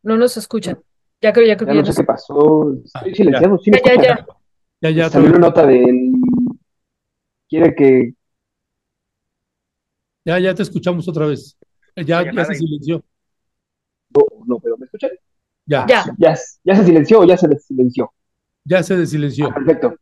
No 0.04 0.18
nos 0.18 0.38
escuchan. 0.38 0.80
Ya 1.22 1.34
creo, 1.34 1.46
ya 1.46 1.58
creo. 1.58 1.74
Ya 1.74 1.82
no 1.82 1.92
sé 1.92 2.02
qué 2.02 2.06
pasó. 2.06 2.74
Estoy 2.86 3.16
silenciado. 3.16 3.58
Sí, 3.58 3.72
ya, 3.72 3.96
ya, 3.96 4.02
ya. 4.02 4.26
Ya, 4.82 4.90
ya. 4.92 5.10
Salió 5.10 5.30
una 5.30 5.40
nota 5.40 5.66
de 5.66 5.84
Quiere 7.50 7.76
que. 7.76 8.14
Ya, 10.26 10.40
ya 10.40 10.54
te 10.54 10.64
escuchamos 10.64 11.08
otra 11.08 11.26
vez. 11.26 11.58
Ya, 11.96 12.24
ya, 12.32 12.46
se 12.46 12.56
silenció. 12.56 13.04
No, 14.16 14.22
no, 14.46 14.60
pero 14.60 14.78
¿me 14.78 14.86
escuchan? 14.86 15.12
Ya. 15.66 15.86
Ya. 15.88 16.06
Ya, 16.18 16.38
ya 16.64 16.76
se 16.76 16.86
silenció 16.86 17.20
o 17.20 17.26
ya 17.26 17.38
se 17.38 17.48
desilenció. 17.48 18.12
Ya 18.64 18.84
se 18.84 18.96
desilenció. 18.96 19.48
Ah, 19.48 19.54
perfecto. 19.56 19.96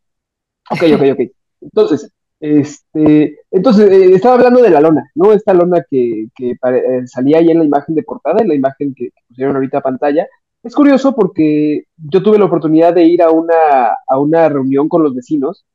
Ok, 0.69 0.83
ok, 0.95 1.03
ok. 1.13 1.31
Entonces, 1.61 2.11
este, 2.39 3.39
entonces, 3.49 3.89
eh, 3.89 4.13
estaba 4.13 4.35
hablando 4.35 4.61
de 4.61 4.69
la 4.69 4.81
lona, 4.81 5.09
¿no? 5.15 5.33
Esta 5.33 5.53
lona 5.53 5.83
que, 5.89 6.27
que 6.35 6.51
eh, 6.51 7.07
salía 7.07 7.39
ahí 7.39 7.49
en 7.49 7.59
la 7.59 7.65
imagen 7.65 7.95
de 7.95 8.03
portada, 8.03 8.41
en 8.41 8.49
la 8.49 8.55
imagen 8.55 8.93
que, 8.93 9.09
pusieron 9.27 9.55
ahorita 9.55 9.79
a 9.79 9.81
pantalla. 9.81 10.27
Es 10.63 10.75
curioso 10.75 11.15
porque 11.15 11.83
yo 11.97 12.21
tuve 12.21 12.37
la 12.37 12.45
oportunidad 12.45 12.93
de 12.93 13.05
ir 13.05 13.21
a 13.21 13.31
una, 13.31 13.55
a 14.07 14.19
una 14.19 14.49
reunión 14.49 14.89
con 14.89 15.03
los 15.03 15.15
vecinos. 15.15 15.65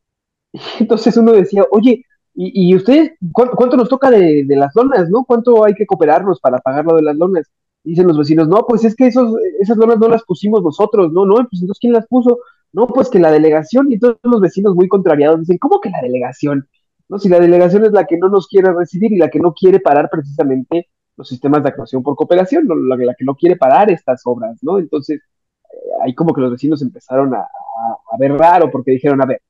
Y 0.52 0.60
entonces 0.80 1.16
uno 1.16 1.32
decía, 1.32 1.64
oye, 1.70 2.04
¿y, 2.34 2.70
y 2.70 2.76
ustedes 2.76 3.12
cuánto, 3.32 3.76
nos 3.76 3.88
toca 3.88 4.10
de, 4.10 4.44
de, 4.44 4.56
las 4.56 4.74
lonas, 4.74 5.10
no? 5.10 5.24
¿Cuánto 5.24 5.64
hay 5.64 5.74
que 5.74 5.86
cooperarnos 5.86 6.40
para 6.40 6.58
pagar 6.58 6.84
lo 6.84 6.96
de 6.96 7.02
las 7.02 7.16
lonas? 7.16 7.50
dicen 7.84 8.06
los 8.06 8.18
vecinos, 8.18 8.48
no, 8.48 8.64
pues 8.66 8.84
es 8.84 8.94
que 8.94 9.06
esos, 9.06 9.34
esas 9.60 9.76
lonas 9.76 9.98
no 9.98 10.08
las 10.08 10.22
pusimos 10.24 10.62
nosotros, 10.62 11.12
no, 11.12 11.26
no, 11.26 11.34
pues 11.34 11.60
entonces 11.62 11.78
¿quién 11.80 11.92
las 11.92 12.06
puso? 12.06 12.38
No, 12.72 12.86
pues 12.86 13.10
que 13.10 13.18
la 13.18 13.30
delegación 13.30 13.90
y 13.92 13.98
todos 13.98 14.18
los 14.22 14.40
vecinos 14.40 14.74
muy 14.74 14.88
contrariados 14.88 15.40
dicen, 15.40 15.58
¿cómo 15.58 15.80
que 15.80 15.90
la 15.90 16.00
delegación? 16.00 16.68
No, 17.08 17.18
si 17.18 17.28
la 17.28 17.40
delegación 17.40 17.84
es 17.84 17.92
la 17.92 18.06
que 18.06 18.16
no 18.16 18.28
nos 18.28 18.46
quiere 18.46 18.72
recibir 18.72 19.12
y 19.12 19.18
la 19.18 19.28
que 19.28 19.40
no 19.40 19.52
quiere 19.52 19.80
parar 19.80 20.08
precisamente 20.10 20.88
los 21.16 21.28
sistemas 21.28 21.62
de 21.62 21.68
actuación 21.68 22.02
por 22.02 22.16
cooperación, 22.16 22.66
la, 22.66 22.96
la, 22.96 23.14
que 23.14 23.24
no 23.24 23.34
quiere 23.34 23.56
parar 23.56 23.90
estas 23.90 24.22
obras, 24.24 24.58
¿no? 24.62 24.78
Entonces, 24.78 25.20
eh, 25.20 25.76
ahí 26.02 26.14
como 26.14 26.32
que 26.32 26.40
los 26.40 26.52
vecinos 26.52 26.80
empezaron 26.80 27.34
a, 27.34 27.40
a, 27.40 28.16
ver 28.18 28.32
raro 28.32 28.70
porque 28.70 28.92
dijeron, 28.92 29.20
a 29.20 29.26
ver, 29.26 29.42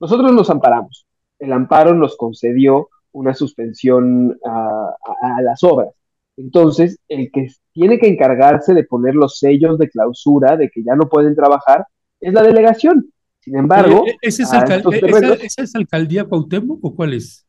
nosotros 0.00 0.32
nos 0.32 0.50
amparamos, 0.50 1.06
el 1.38 1.52
amparo 1.52 1.94
nos 1.94 2.16
concedió 2.16 2.88
una 3.12 3.34
suspensión 3.34 4.38
a, 4.44 4.94
a 5.22 5.42
las 5.42 5.62
obras. 5.62 5.94
Entonces, 6.36 6.98
el 7.08 7.30
que 7.30 7.48
tiene 7.72 7.98
que 7.98 8.08
encargarse 8.08 8.74
de 8.74 8.84
poner 8.84 9.14
los 9.14 9.38
sellos 9.38 9.78
de 9.78 9.88
clausura, 9.88 10.56
de 10.56 10.68
que 10.68 10.82
ya 10.82 10.96
no 10.96 11.08
pueden 11.08 11.34
trabajar, 11.34 11.86
es 12.20 12.32
la 12.32 12.42
delegación. 12.42 13.10
Sin 13.40 13.56
embargo, 13.56 14.04
¿E-, 14.06 14.16
¿esa 14.22 14.42
es, 15.62 15.74
alcaldía 15.74 16.24
Cuauhtémoc 16.24 16.82
o 16.82 16.94
cuál 16.94 17.12
es? 17.12 17.46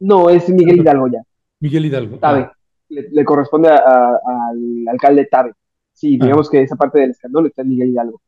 No, 0.00 0.30
es 0.30 0.48
Miguel 0.48 0.80
Hidalgo 0.80 1.08
ya. 1.08 1.22
Miguel 1.60 1.86
Hidalgo. 1.86 2.18
Tabe. 2.18 2.40
Ah. 2.40 2.52
Le, 2.88 3.24
corresponde 3.24 3.68
al 3.68 4.88
alcalde 4.88 5.26
Tabe. 5.26 5.52
Sí, 5.92 6.18
ah. 6.20 6.24
digamos 6.24 6.48
que 6.48 6.62
esa 6.62 6.76
parte 6.76 7.00
del 7.00 7.10
escándalo 7.10 7.46
está 7.46 7.62
en 7.62 7.68
Miguel 7.68 7.90
Hidalgo. 7.90 8.20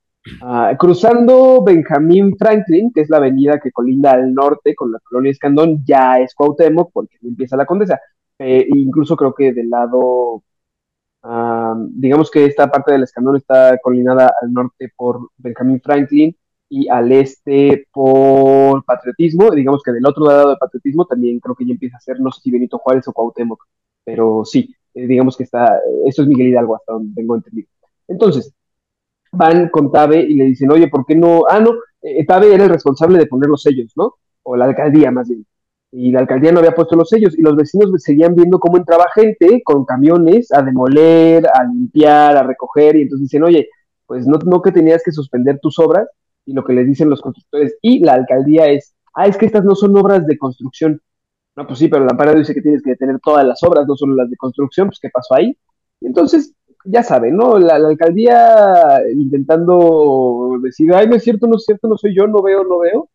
Ah, 0.43 0.74
cruzando 0.78 1.62
Benjamín 1.62 2.36
Franklin, 2.36 2.93
que 2.93 3.03
es 3.03 3.11
la 3.11 3.19
avenida 3.19 3.61
que 3.61 3.73
colinda 3.73 4.12
al 4.12 4.35
norte 4.35 4.74
con 4.74 4.93
la 4.93 4.98
colonia 5.01 5.31
Escandón, 5.31 5.85
ya 5.85 6.20
es 6.20 6.35
Cuauhtémoc 6.35 6.90
porque 6.93 7.16
empieza 7.23 7.57
la 7.57 7.66
Condesa. 7.66 8.01
Eh, 8.39 8.66
incluso 8.74 9.16
creo 9.16 9.35
que 9.35 9.53
del 9.53 9.70
lado 9.70 10.43
digamos 11.90 12.31
que 12.31 12.44
esta 12.44 12.70
parte 12.70 12.93
del 12.93 13.03
escandón 13.03 13.36
está 13.36 13.78
colinada 13.82 14.32
al 14.40 14.53
norte 14.53 14.93
por 14.97 15.31
Benjamin 15.39 15.81
Franklin 15.81 16.36
y 16.69 16.89
al 16.89 17.11
este 17.12 17.86
por 17.93 18.85
patriotismo. 18.85 19.51
Digamos 19.51 19.82
que 19.82 19.93
del 19.93 20.07
otro 20.07 20.27
lado 20.27 20.51
del 20.51 20.59
patriotismo 20.59 21.07
también 21.07 21.40
creo 21.40 21.55
que 21.55 21.66
ya 21.66 21.73
empieza 21.73 21.97
a 21.97 22.01
ser, 22.01 22.20
no 22.20 22.31
sé 22.32 22.43
si 22.43 22.51
Benito 22.51 22.78
Juárez 22.78 23.07
o 23.09 23.12
Cuauhtémoc, 23.12 23.65
pero 24.05 24.44
sí, 24.44 24.74
eh, 24.94 25.07
digamos 25.07 25.36
que 25.36 25.44
está, 25.44 25.81
esto 26.07 26.23
es 26.23 26.28
Miguel 26.28 26.48
Hidalgo 26.48 26.77
hasta 26.77 26.93
donde 26.93 27.15
tengo 27.15 27.36
entendido. 27.36 27.69
Entonces, 28.09 28.53
van 29.32 29.69
con 29.69 29.90
Tabe 29.93 30.20
y 30.20 30.35
le 30.35 30.44
dicen, 30.47 30.70
oye, 30.70 30.89
¿por 30.89 31.05
qué 31.07 31.15
no? 31.15 31.43
Ah, 31.48 31.61
no, 31.61 31.74
eh, 32.03 32.24
Tabe 32.27 32.55
era 32.55 32.65
el 32.65 32.70
responsable 32.70 33.19
de 33.19 33.27
poner 33.27 33.48
los 33.48 33.62
sellos, 33.62 33.93
¿no? 33.97 34.15
O 34.43 34.57
la 34.57 34.66
alcaldía 34.66 35.11
más 35.11 35.28
bien 35.28 35.44
y 35.93 36.11
la 36.11 36.20
alcaldía 36.20 36.53
no 36.53 36.59
había 36.59 36.74
puesto 36.74 36.97
los 36.97 37.09
sellos 37.09 37.39
y 37.39 37.43
los 37.43 37.57
vecinos 37.57 37.90
seguían 37.97 38.35
viendo 38.35 38.59
cómo 38.59 38.77
entraba 38.77 39.07
gente 39.15 39.62
con 39.65 39.85
camiones 39.85 40.53
a 40.53 40.62
demoler, 40.62 41.47
a 41.47 41.65
limpiar, 41.65 42.36
a 42.36 42.43
recoger 42.43 42.97
y 42.97 43.03
entonces 43.03 43.31
dicen, 43.31 43.44
oye, 43.44 43.69
pues 44.07 44.27
no, 44.27 44.39
no 44.44 44.61
que 44.62 44.73
tenías 44.73 45.03
que 45.03 45.12
suspender 45.12 45.59
tus 45.61 45.78
obras 45.78 46.07
y 46.44 46.53
lo 46.53 46.65
que 46.65 46.74
les 46.74 46.86
dicen 46.86 47.09
los 47.09 47.23
constructores 47.23 47.77
y 47.81 48.01
la 48.01 48.12
alcaldía 48.12 48.66
es, 48.66 48.94
ah, 49.15 49.27
es 49.27 49.36
que 49.36 49.47
estas 49.47 49.65
no 49.65 49.74
son 49.74 49.97
obras 49.97 50.27
de 50.27 50.36
construcción. 50.36 51.01
No, 51.57 51.66
pues 51.66 51.78
sí, 51.78 51.89
pero 51.89 52.05
la 52.05 52.11
amparo 52.11 52.35
dice 52.39 52.53
que 52.53 52.61
tienes 52.61 52.82
que 52.82 52.90
detener 52.90 53.19
todas 53.24 53.47
las 53.47 53.62
obras, 53.62 53.86
no 53.86 53.97
solo 53.97 54.15
las 54.15 54.28
de 54.28 54.36
construcción, 54.36 54.89
pues 54.89 54.98
¿qué 55.01 55.09
pasó 55.09 55.35
ahí? 55.35 55.57
Y 56.01 56.07
entonces, 56.07 56.53
ya 56.87 57.03
saben, 57.03 57.37
¿no? 57.37 57.59
La, 57.59 57.79
la, 57.79 57.89
alcaldía 57.89 59.01
intentando 59.13 60.59
decir, 60.63 60.93
ay, 60.95 61.09
no 61.09 61.17
es 61.17 61.25
cierto, 61.25 61.47
no 61.47 61.57
es 61.57 61.65
cierto, 61.65 61.89
no 61.89 61.97
soy 61.97 62.15
yo, 62.17 62.27
no 62.27 62.43
veo, 62.43 62.65
no 62.65 62.79
veo, 62.79 63.11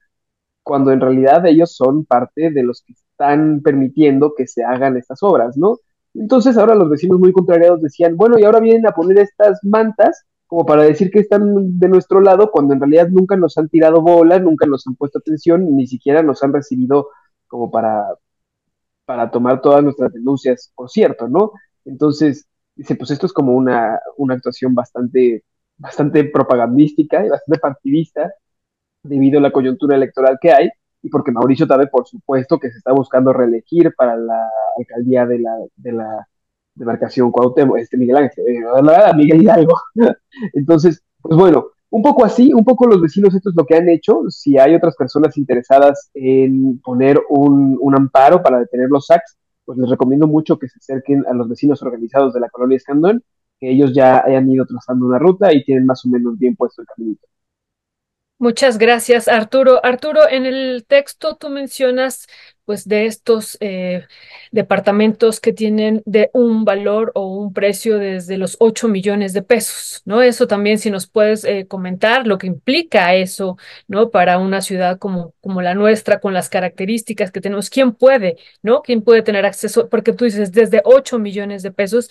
cuando 0.63 0.91
en 0.91 1.01
realidad 1.01 1.45
ellos 1.45 1.75
son 1.75 2.05
parte 2.05 2.51
de 2.51 2.63
los 2.63 2.83
que 2.83 2.93
están 2.93 3.61
permitiendo 3.63 4.33
que 4.35 4.47
se 4.47 4.63
hagan 4.63 4.97
estas 4.97 5.23
obras, 5.23 5.57
¿no? 5.57 5.77
Entonces 6.13 6.57
ahora 6.57 6.75
los 6.75 6.89
vecinos 6.89 7.19
muy 7.19 7.31
contrariados 7.33 7.81
decían, 7.81 8.17
bueno, 8.17 8.37
y 8.39 8.43
ahora 8.43 8.59
vienen 8.59 8.87
a 8.87 8.91
poner 8.91 9.19
estas 9.19 9.59
mantas 9.63 10.25
como 10.51 10.65
para 10.65 10.83
decir 10.83 11.11
que 11.11 11.19
están 11.19 11.79
de 11.79 11.87
nuestro 11.87 12.19
lado, 12.19 12.51
cuando 12.51 12.73
en 12.73 12.81
realidad 12.81 13.07
nunca 13.07 13.37
nos 13.37 13.57
han 13.57 13.69
tirado 13.69 14.01
bola, 14.01 14.37
nunca 14.37 14.65
nos 14.65 14.85
han 14.85 14.95
puesto 14.95 15.19
atención, 15.19 15.77
ni 15.77 15.87
siquiera 15.87 16.23
nos 16.23 16.43
han 16.43 16.51
recibido 16.51 17.07
como 17.47 17.71
para, 17.71 18.05
para 19.05 19.31
tomar 19.31 19.61
todas 19.61 19.81
nuestras 19.81 20.11
denuncias, 20.11 20.71
por 20.75 20.89
cierto, 20.89 21.29
¿no? 21.29 21.53
Entonces, 21.85 22.47
dice, 22.81 22.95
pues 22.95 23.11
esto 23.11 23.27
es 23.27 23.33
como 23.33 23.53
una, 23.53 23.99
una 24.17 24.33
actuación 24.33 24.73
bastante, 24.73 25.43
bastante 25.77 26.23
propagandística 26.23 27.23
y 27.23 27.29
bastante 27.29 27.59
partidista, 27.59 28.33
debido 29.03 29.39
a 29.39 29.41
la 29.41 29.51
coyuntura 29.51 29.95
electoral 29.95 30.37
que 30.41 30.51
hay 30.51 30.69
y 31.03 31.09
porque 31.09 31.31
Mauricio 31.31 31.67
Tabe, 31.67 31.87
por 31.87 32.07
supuesto, 32.07 32.59
que 32.59 32.71
se 32.71 32.77
está 32.77 32.91
buscando 32.91 33.33
reelegir 33.33 33.93
para 33.95 34.15
la 34.17 34.49
alcaldía 34.77 35.25
de 35.25 35.39
la, 35.39 35.51
de 35.75 35.91
la 35.91 36.27
demarcación 36.75 37.31
Cuauhtémoc, 37.31 37.77
este 37.77 37.97
Miguel 37.97 38.17
Ángel, 38.17 38.45
eh, 38.47 39.13
Miguel 39.15 39.43
Hidalgo. 39.43 39.75
Entonces, 40.53 41.03
pues 41.21 41.37
bueno, 41.37 41.67
un 41.89 42.01
poco 42.01 42.25
así, 42.25 42.51
un 42.53 42.63
poco 42.63 42.87
los 42.87 43.01
vecinos 43.01 43.33
esto 43.35 43.49
es 43.49 43.55
lo 43.55 43.65
que 43.65 43.75
han 43.75 43.89
hecho. 43.89 44.23
Si 44.29 44.57
hay 44.57 44.73
otras 44.73 44.95
personas 44.95 45.37
interesadas 45.37 46.09
en 46.15 46.79
poner 46.79 47.19
un, 47.29 47.77
un 47.79 47.95
amparo 47.95 48.41
para 48.41 48.59
detener 48.59 48.89
los 48.89 49.05
SACs, 49.07 49.37
pues 49.65 49.77
les 49.77 49.89
recomiendo 49.89 50.27
mucho 50.27 50.57
que 50.57 50.67
se 50.67 50.79
acerquen 50.79 51.25
a 51.27 51.33
los 51.33 51.47
vecinos 51.47 51.81
organizados 51.81 52.33
de 52.33 52.39
la 52.39 52.49
colonia 52.49 52.77
Escandón, 52.77 53.23
que 53.59 53.71
ellos 53.71 53.93
ya 53.93 54.23
hayan 54.25 54.49
ido 54.51 54.65
trazando 54.65 55.05
una 55.05 55.19
ruta 55.19 55.53
y 55.53 55.63
tienen 55.63 55.85
más 55.85 56.03
o 56.05 56.09
menos 56.09 56.37
bien 56.37 56.55
puesto 56.55 56.81
el 56.81 56.87
caminito. 56.87 57.27
Muchas 58.41 58.79
gracias, 58.79 59.27
Arturo. 59.27 59.85
Arturo, 59.85 60.27
en 60.27 60.47
el 60.47 60.83
texto 60.87 61.35
tú 61.35 61.49
mencionas 61.49 62.25
pues 62.71 62.87
de 62.87 63.05
estos 63.05 63.57
eh, 63.59 64.07
departamentos 64.53 65.41
que 65.41 65.51
tienen 65.51 66.01
de 66.05 66.29
un 66.33 66.63
valor 66.63 67.11
o 67.15 67.27
un 67.27 67.51
precio 67.51 67.99
desde 67.99 68.37
los 68.37 68.55
8 68.61 68.87
millones 68.87 69.33
de 69.33 69.41
pesos, 69.41 70.01
¿no? 70.05 70.21
Eso 70.21 70.47
también 70.47 70.77
si 70.77 70.89
nos 70.89 71.05
puedes 71.05 71.43
eh, 71.43 71.67
comentar 71.67 72.25
lo 72.25 72.37
que 72.37 72.47
implica 72.47 73.13
eso, 73.13 73.57
¿no? 73.89 74.09
Para 74.09 74.37
una 74.37 74.61
ciudad 74.61 74.99
como, 74.99 75.33
como 75.41 75.61
la 75.61 75.75
nuestra, 75.75 76.21
con 76.21 76.33
las 76.33 76.47
características 76.47 77.29
que 77.29 77.41
tenemos, 77.41 77.69
¿quién 77.69 77.91
puede, 77.91 78.37
¿no? 78.63 78.83
¿Quién 78.83 79.01
puede 79.01 79.21
tener 79.21 79.45
acceso? 79.45 79.89
Porque 79.89 80.13
tú 80.13 80.23
dices 80.23 80.53
desde 80.53 80.81
8 80.85 81.19
millones 81.19 81.63
de 81.63 81.71
pesos. 81.71 82.09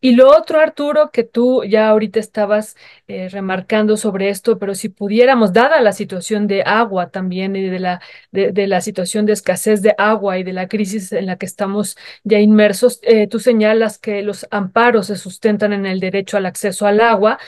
Y 0.00 0.16
lo 0.16 0.28
otro, 0.36 0.58
Arturo, 0.58 1.12
que 1.12 1.22
tú 1.22 1.62
ya 1.62 1.88
ahorita 1.88 2.18
estabas 2.18 2.76
eh, 3.06 3.28
remarcando 3.28 3.96
sobre 3.96 4.28
esto, 4.28 4.58
pero 4.58 4.74
si 4.74 4.88
pudiéramos, 4.88 5.52
dada 5.52 5.80
la 5.80 5.92
situación 5.92 6.48
de 6.48 6.64
agua 6.64 7.10
también 7.10 7.54
y 7.54 7.68
de 7.68 7.78
la, 7.78 8.00
de, 8.32 8.66
la 8.66 8.80
situación 8.80 9.26
de 9.26 9.34
escasez 9.34 9.82
de 9.82 9.94
agua 10.08 10.38
y 10.38 10.42
de 10.44 10.52
la 10.52 10.68
crisis 10.68 11.12
en 11.12 11.26
la 11.26 11.36
que 11.36 11.46
estamos 11.46 11.96
ya 12.24 12.38
inmersos, 12.38 13.00
eh, 13.02 13.26
tú 13.28 13.38
señalas 13.38 13.98
que 13.98 14.22
los 14.22 14.46
amparos 14.50 15.08
se 15.08 15.16
sustentan 15.16 15.72
en 15.72 15.86
el 15.86 16.00
derecho 16.00 16.36
al 16.36 16.46
acceso 16.46 16.86
al 16.86 17.00
agua 17.00 17.38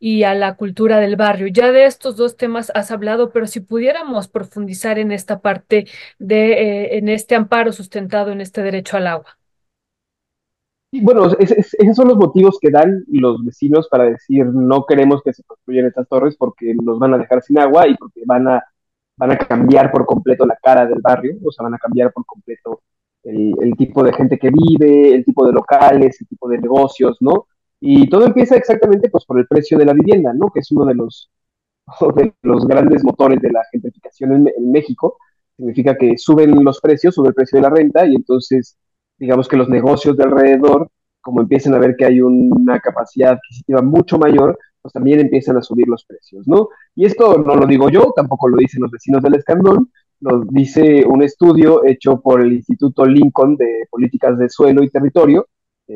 y 0.00 0.24
a 0.24 0.34
la 0.34 0.56
cultura 0.56 0.98
del 1.00 1.16
barrio. 1.16 1.46
Ya 1.48 1.72
de 1.72 1.86
estos 1.86 2.16
dos 2.16 2.36
temas 2.36 2.72
has 2.74 2.90
hablado, 2.90 3.30
pero 3.32 3.46
si 3.46 3.60
pudiéramos 3.60 4.28
profundizar 4.28 4.98
en 4.98 5.12
esta 5.12 5.40
parte 5.40 5.86
de, 6.18 6.52
eh, 6.52 6.98
en 6.98 7.08
este 7.08 7.34
amparo 7.34 7.72
sustentado 7.72 8.32
en 8.32 8.40
este 8.40 8.62
derecho 8.62 8.96
al 8.96 9.06
agua. 9.06 9.38
Bueno, 11.00 11.26
es, 11.38 11.52
esos 11.52 11.96
son 11.96 12.08
los 12.08 12.18
motivos 12.18 12.58
que 12.60 12.70
dan 12.70 13.04
los 13.08 13.42
vecinos 13.42 13.88
para 13.88 14.04
decir 14.04 14.44
no 14.44 14.84
queremos 14.84 15.22
que 15.24 15.32
se 15.32 15.42
construyan 15.44 15.86
estas 15.86 16.06
torres 16.06 16.36
porque 16.36 16.74
nos 16.82 16.98
van 16.98 17.14
a 17.14 17.18
dejar 17.18 17.42
sin 17.42 17.58
agua 17.58 17.88
y 17.88 17.96
porque 17.96 18.20
van 18.26 18.46
a 18.46 18.62
van 19.22 19.30
a 19.30 19.38
cambiar 19.38 19.92
por 19.92 20.04
completo 20.04 20.44
la 20.44 20.58
cara 20.60 20.84
del 20.84 21.00
barrio, 21.00 21.36
o 21.44 21.52
sea, 21.52 21.62
van 21.62 21.74
a 21.74 21.78
cambiar 21.78 22.12
por 22.12 22.26
completo 22.26 22.82
el, 23.22 23.54
el, 23.60 23.76
tipo 23.76 24.02
de 24.02 24.12
gente 24.12 24.36
que 24.36 24.50
vive, 24.50 25.14
el 25.14 25.24
tipo 25.24 25.46
de 25.46 25.52
locales, 25.52 26.20
el 26.20 26.26
tipo 26.26 26.48
de 26.48 26.58
negocios, 26.58 27.18
¿no? 27.20 27.46
Y 27.78 28.08
todo 28.08 28.26
empieza 28.26 28.56
exactamente 28.56 29.08
pues 29.10 29.24
por 29.24 29.38
el 29.38 29.46
precio 29.46 29.78
de 29.78 29.84
la 29.84 29.92
vivienda, 29.92 30.32
¿no? 30.34 30.50
Que 30.50 30.58
es 30.58 30.72
uno 30.72 30.84
de 30.86 30.94
los, 30.96 31.30
de 32.16 32.34
los 32.42 32.66
grandes 32.66 33.04
motores 33.04 33.40
de 33.40 33.52
la 33.52 33.62
gentrificación 33.70 34.48
en, 34.48 34.72
México. 34.72 35.18
Significa 35.56 35.96
que 35.96 36.18
suben 36.18 36.64
los 36.64 36.80
precios, 36.80 37.14
sube 37.14 37.28
el 37.28 37.34
precio 37.34 37.58
de 37.58 37.62
la 37.62 37.70
renta 37.70 38.04
y 38.04 38.16
entonces 38.16 38.76
digamos 39.18 39.46
que 39.46 39.56
los 39.56 39.68
negocios 39.68 40.16
de 40.16 40.24
alrededor, 40.24 40.90
como 41.20 41.42
empiezan 41.42 41.74
a 41.74 41.78
ver 41.78 41.94
que 41.96 42.06
hay 42.06 42.20
una 42.20 42.80
capacidad 42.80 43.34
adquisitiva 43.34 43.82
mucho 43.82 44.18
mayor, 44.18 44.58
pues 44.82 44.92
también 44.92 45.20
empiezan 45.20 45.56
a 45.56 45.62
subir 45.62 45.86
los 45.88 46.04
precios, 46.04 46.46
¿no? 46.46 46.68
Y 46.94 47.06
esto 47.06 47.38
no 47.38 47.54
lo 47.54 47.66
digo 47.66 47.88
yo, 47.88 48.12
tampoco 48.14 48.48
lo 48.48 48.56
dicen 48.56 48.82
los 48.82 48.90
vecinos 48.90 49.22
del 49.22 49.36
Escandón, 49.36 49.90
lo 50.20 50.40
dice 50.50 51.04
un 51.06 51.22
estudio 51.22 51.84
hecho 51.86 52.20
por 52.20 52.42
el 52.42 52.52
Instituto 52.52 53.04
Lincoln 53.06 53.56
de 53.56 53.86
Políticas 53.88 54.36
de 54.38 54.48
Suelo 54.48 54.82
y 54.82 54.90
Territorio, 54.90 55.46
eh, 55.88 55.94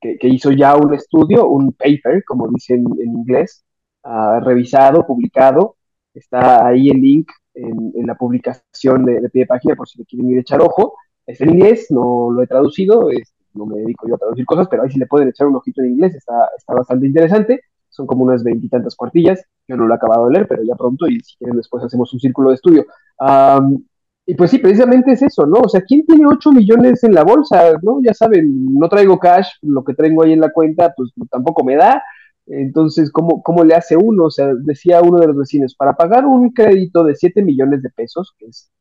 que, 0.00 0.18
que, 0.18 0.28
hizo 0.28 0.50
ya 0.50 0.76
un 0.76 0.94
estudio, 0.94 1.48
un 1.48 1.72
paper, 1.72 2.24
como 2.24 2.48
dicen 2.48 2.84
en 3.00 3.08
inglés, 3.08 3.64
uh, 4.04 4.40
revisado, 4.40 5.06
publicado. 5.06 5.76
Está 6.12 6.66
ahí 6.68 6.88
el 6.88 7.00
link 7.00 7.28
en, 7.54 7.92
en 7.96 8.06
la 8.06 8.14
publicación 8.14 9.04
de, 9.04 9.20
de, 9.20 9.28
pie 9.30 9.42
de 9.42 9.46
página 9.46 9.74
por 9.74 9.88
si 9.88 9.98
le 9.98 10.04
quieren 10.04 10.30
ir 10.30 10.38
a 10.38 10.40
echar 10.42 10.60
ojo. 10.60 10.94
Es 11.26 11.40
en 11.40 11.50
inglés, 11.50 11.86
no 11.90 12.30
lo 12.30 12.42
he 12.42 12.46
traducido, 12.46 13.10
es, 13.10 13.34
no 13.54 13.66
me 13.66 13.78
dedico 13.78 14.06
yo 14.08 14.14
a 14.14 14.18
traducir 14.18 14.46
cosas, 14.46 14.68
pero 14.68 14.84
ahí 14.84 14.90
sí 14.90 14.98
le 14.98 15.06
pueden 15.06 15.28
echar 15.28 15.48
un 15.48 15.56
ojito 15.56 15.82
en 15.82 15.92
inglés, 15.92 16.14
está, 16.14 16.48
está 16.56 16.74
bastante 16.74 17.06
interesante 17.06 17.60
son 17.94 18.06
como 18.06 18.24
unas 18.24 18.42
veintitantas 18.42 18.96
cuartillas, 18.96 19.44
yo 19.68 19.76
no 19.76 19.86
lo 19.86 19.94
he 19.94 19.96
acabado 19.96 20.26
de 20.26 20.32
leer, 20.32 20.48
pero 20.48 20.64
ya 20.64 20.74
pronto, 20.74 21.06
y 21.06 21.20
si 21.20 21.36
quieren 21.36 21.56
después 21.56 21.84
hacemos 21.84 22.12
un 22.12 22.18
círculo 22.18 22.48
de 22.50 22.56
estudio. 22.56 22.86
Um, 23.20 23.84
y 24.26 24.34
pues 24.34 24.50
sí, 24.50 24.58
precisamente 24.58 25.12
es 25.12 25.22
eso, 25.22 25.46
¿no? 25.46 25.60
O 25.60 25.68
sea, 25.68 25.82
¿quién 25.82 26.04
tiene 26.04 26.26
8 26.26 26.50
millones 26.50 27.04
en 27.04 27.14
la 27.14 27.22
bolsa? 27.22 27.74
¿No? 27.82 28.00
Ya 28.02 28.12
saben, 28.14 28.74
no 28.74 28.88
traigo 28.88 29.18
cash, 29.18 29.48
lo 29.62 29.84
que 29.84 29.94
tengo 29.94 30.24
ahí 30.24 30.32
en 30.32 30.40
la 30.40 30.50
cuenta, 30.50 30.92
pues 30.96 31.12
tampoco 31.30 31.62
me 31.62 31.76
da. 31.76 32.02
Entonces, 32.46 33.12
¿cómo, 33.12 33.42
¿cómo 33.42 33.62
le 33.62 33.74
hace 33.74 33.96
uno? 33.96 34.24
O 34.24 34.30
sea, 34.30 34.52
decía 34.54 35.02
uno 35.02 35.18
de 35.18 35.28
los 35.28 35.36
vecinos, 35.36 35.76
para 35.76 35.94
pagar 35.94 36.26
un 36.26 36.50
crédito 36.50 37.04
de 37.04 37.14
7 37.14 37.42
millones 37.42 37.82
de 37.82 37.90
pesos, 37.90 38.34
que 38.38 38.46
es 38.46 38.72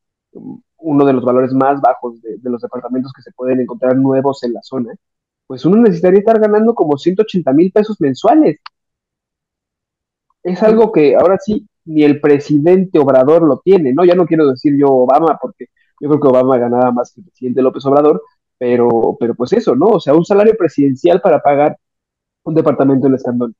uno 0.77 1.05
de 1.05 1.13
los 1.13 1.23
valores 1.23 1.53
más 1.53 1.79
bajos 1.81 2.19
de, 2.21 2.37
de 2.39 2.49
los 2.49 2.61
departamentos 2.61 3.11
que 3.15 3.21
se 3.21 3.31
pueden 3.31 3.59
encontrar 3.59 3.95
nuevos 3.95 4.43
en 4.43 4.53
la 4.53 4.61
zona, 4.63 4.95
pues 5.45 5.65
uno 5.65 5.77
necesitaría 5.77 6.19
estar 6.19 6.39
ganando 6.39 6.73
como 6.73 6.97
180 6.97 7.53
mil 7.53 7.71
pesos 7.71 7.99
mensuales 8.01 8.59
es 10.43 10.61
algo 10.63 10.91
que 10.91 11.15
ahora 11.15 11.37
sí 11.39 11.67
ni 11.85 12.03
el 12.03 12.19
presidente 12.21 12.99
Obrador 12.99 13.43
lo 13.43 13.59
tiene, 13.63 13.93
¿no? 13.93 14.05
Ya 14.05 14.15
no 14.15 14.25
quiero 14.25 14.47
decir 14.47 14.73
yo 14.77 14.87
Obama, 14.89 15.37
porque 15.41 15.67
yo 15.99 16.09
creo 16.09 16.21
que 16.21 16.27
Obama 16.27 16.57
ganaba 16.57 16.91
más 16.91 17.13
que 17.13 17.21
el 17.21 17.27
presidente 17.27 17.61
López 17.61 17.85
Obrador, 17.85 18.21
pero, 18.57 19.17
pero 19.19 19.35
pues 19.35 19.53
eso, 19.53 19.75
¿no? 19.75 19.87
O 19.87 19.99
sea, 19.99 20.13
un 20.13 20.25
salario 20.25 20.55
presidencial 20.57 21.21
para 21.21 21.41
pagar 21.41 21.77
un 22.43 22.55
departamento 22.55 23.07
en 23.07 23.15
Escandón. 23.15 23.55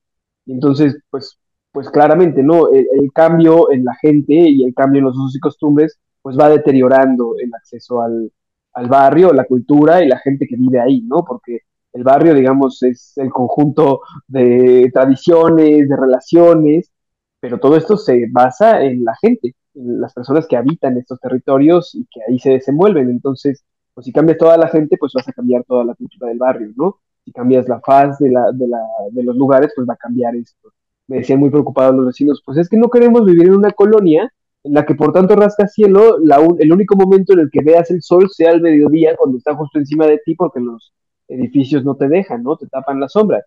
Entonces, 0.46 1.00
pues, 1.10 1.40
pues 1.72 1.90
claramente, 1.90 2.44
¿no? 2.44 2.70
El, 2.70 2.88
el, 3.02 3.12
cambio 3.14 3.72
en 3.72 3.86
la 3.86 3.96
gente 3.96 4.34
y 4.34 4.64
el 4.64 4.74
cambio 4.74 5.00
en 5.00 5.06
los 5.06 5.18
usos 5.18 5.36
y 5.36 5.40
costumbres, 5.40 6.00
pues 6.22 6.38
va 6.40 6.50
deteriorando 6.50 7.36
el 7.40 7.54
acceso 7.54 8.02
al, 8.02 8.32
al 8.74 8.88
barrio, 8.88 9.34
la 9.34 9.46
cultura 9.46 10.04
y 10.04 10.08
la 10.08 10.20
gente 10.20 10.48
que 10.48 10.56
vive 10.58 10.80
ahí, 10.80 11.02
¿no? 11.02 11.24
Porque 11.26 11.60
el 11.94 12.04
barrio, 12.04 12.34
digamos, 12.34 12.82
es 12.84 13.14
el 13.18 13.30
conjunto 13.30 14.02
de 14.28 14.90
tradiciones, 14.94 15.88
de 15.88 15.96
relaciones, 15.96 16.92
pero 17.40 17.60
todo 17.60 17.78
esto 17.78 17.98
se 17.98 18.26
basa 18.32 18.84
en 18.84 19.04
la 19.04 19.16
gente, 19.22 19.56
en 19.76 20.02
las 20.02 20.14
personas 20.14 20.48
que 20.48 20.58
habitan 20.58 20.98
estos 20.98 21.20
territorios 21.20 21.94
y 21.94 22.06
que 22.10 22.22
ahí 22.28 22.40
se 22.40 22.52
desenvuelven. 22.52 23.10
Entonces, 23.10 23.64
pues 23.94 24.06
si 24.06 24.12
cambias 24.12 24.38
toda 24.38 24.58
la 24.58 24.68
gente, 24.70 24.98
pues 24.98 25.14
vas 25.14 25.28
a 25.28 25.34
cambiar 25.34 25.64
toda 25.66 25.84
la 25.84 25.94
cultura 25.94 26.30
del 26.30 26.40
barrio, 26.40 26.72
¿no? 26.76 27.00
Si 27.24 27.32
cambias 27.32 27.70
la 27.70 27.80
faz 27.80 28.18
de, 28.18 28.32
la, 28.32 28.52
de, 28.52 28.68
la, 28.68 28.82
de 29.12 29.24
los 29.24 29.36
lugares, 29.36 29.72
pues 29.76 29.88
va 29.88 29.94
a 29.94 29.98
cambiar 29.98 30.36
esto. 30.36 30.74
Me 31.08 31.18
decían 31.18 31.40
muy 31.40 31.50
preocupados 31.50 31.96
los 31.96 32.08
vecinos, 32.08 32.42
pues 32.46 32.58
es 32.58 32.70
que 32.70 32.78
no 32.78 32.90
queremos 32.90 33.26
vivir 33.26 33.48
en 33.48 33.56
una 33.56 33.72
colonia 33.72 34.32
en 34.64 34.74
la 34.74 34.86
que 34.86 34.96
por 34.96 35.12
tanto 35.12 35.36
rascacielo, 35.36 36.18
la, 36.20 36.38
el 36.60 36.72
único 36.72 36.96
momento 36.96 37.34
en 37.34 37.40
el 37.40 37.50
que 37.52 37.62
veas 37.62 37.92
el 37.92 38.02
sol 38.02 38.30
sea 38.30 38.52
el 38.52 38.62
mediodía 38.62 39.16
cuando 39.18 39.38
está 39.38 39.56
justo 39.56 39.78
encima 39.78 40.08
de 40.08 40.20
ti 40.24 40.36
porque 40.36 40.62
los 40.62 40.94
edificios 41.28 41.84
no 41.84 41.96
te 41.96 42.08
dejan, 42.08 42.44
¿no? 42.44 42.58
Te 42.58 42.68
tapan 42.68 43.00
la 43.00 43.10
sombra. 43.10 43.44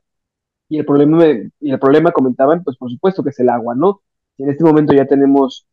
Y 0.68 0.78
el 0.78 0.86
problema, 0.86 1.24
y 1.60 1.70
el 1.70 1.78
problema 1.78 2.12
comentaban, 2.12 2.64
pues 2.64 2.76
por 2.76 2.90
supuesto 2.90 3.22
que 3.22 3.30
es 3.30 3.40
el 3.40 3.48
agua, 3.50 3.74
¿no? 3.74 4.02
Si 4.36 4.42
en 4.42 4.50
este 4.50 4.64
momento 4.64 4.92
ya 4.92 5.06
tenemos 5.06 5.66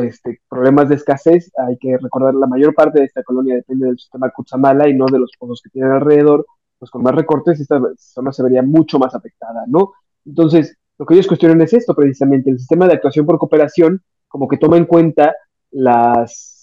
este, 0.00 0.40
problemas 0.48 0.88
de 0.88 0.96
escasez, 0.96 1.50
hay 1.56 1.76
que 1.78 1.96
recordar 1.98 2.34
la 2.34 2.46
mayor 2.46 2.74
parte 2.74 3.00
de 3.00 3.06
esta 3.06 3.22
colonia 3.22 3.56
depende 3.56 3.86
del 3.86 3.98
sistema 3.98 4.30
Cutzamala 4.30 4.88
y 4.88 4.94
no 4.94 5.06
de 5.06 5.18
los 5.18 5.32
pozos 5.38 5.60
que 5.62 5.70
tienen 5.70 5.92
alrededor, 5.92 6.46
pues 6.78 6.90
con 6.90 7.02
más 7.02 7.14
recortes 7.14 7.60
esta 7.60 7.80
zona 7.96 8.32
se 8.32 8.42
vería 8.42 8.62
mucho 8.62 8.98
más 8.98 9.14
afectada, 9.14 9.64
¿no? 9.66 9.92
Entonces, 10.24 10.76
lo 10.98 11.06
que 11.06 11.14
ellos 11.14 11.26
cuestionan 11.26 11.60
es 11.62 11.72
esto 11.72 11.94
precisamente, 11.94 12.50
el 12.50 12.58
sistema 12.58 12.86
de 12.86 12.94
actuación 12.94 13.26
por 13.26 13.38
cooperación 13.38 14.02
como 14.28 14.48
que 14.48 14.58
toma 14.58 14.76
en 14.76 14.84
cuenta 14.84 15.34
las 15.70 16.53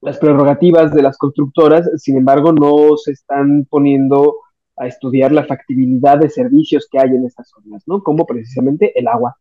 las 0.00 0.18
prerrogativas 0.18 0.94
de 0.94 1.02
las 1.02 1.18
constructoras, 1.18 1.88
sin 1.96 2.16
embargo, 2.16 2.52
no 2.52 2.96
se 2.96 3.12
están 3.12 3.66
poniendo 3.68 4.36
a 4.76 4.86
estudiar 4.86 5.30
la 5.32 5.44
factibilidad 5.44 6.18
de 6.18 6.30
servicios 6.30 6.88
que 6.90 6.98
hay 6.98 7.10
en 7.10 7.26
estas 7.26 7.50
zonas, 7.50 7.82
¿no? 7.86 8.02
Como 8.02 8.26
precisamente 8.26 8.98
el 8.98 9.08
agua. 9.08 9.36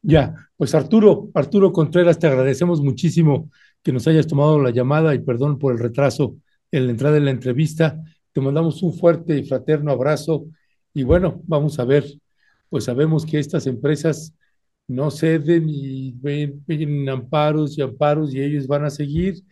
Ya, 0.00 0.34
pues 0.56 0.74
Arturo, 0.74 1.28
Arturo 1.34 1.72
Contreras, 1.72 2.18
te 2.18 2.26
agradecemos 2.26 2.80
muchísimo 2.80 3.50
que 3.82 3.92
nos 3.92 4.06
hayas 4.06 4.26
tomado 4.26 4.58
la 4.58 4.70
llamada 4.70 5.14
y 5.14 5.18
perdón 5.18 5.58
por 5.58 5.72
el 5.72 5.78
retraso 5.78 6.36
en 6.70 6.86
la 6.86 6.92
entrada 6.92 7.16
de 7.16 7.20
la 7.20 7.30
entrevista. 7.30 8.00
Te 8.32 8.40
mandamos 8.40 8.82
un 8.82 8.94
fuerte 8.94 9.36
y 9.36 9.44
fraterno 9.44 9.90
abrazo 9.92 10.46
y 10.94 11.02
bueno, 11.02 11.42
vamos 11.46 11.78
a 11.78 11.84
ver, 11.84 12.04
pues 12.70 12.84
sabemos 12.84 13.26
que 13.26 13.38
estas 13.38 13.66
empresas 13.66 14.34
no 14.88 15.10
ceden 15.10 15.68
y 15.68 16.12
ven, 16.12 16.64
ven, 16.66 17.08
amparos 17.08 17.78
y 17.78 17.82
amparos 17.82 18.34
y 18.34 18.40
ellos 18.40 18.66
van 18.66 18.84
a 18.84 18.90
seguir 18.90 19.44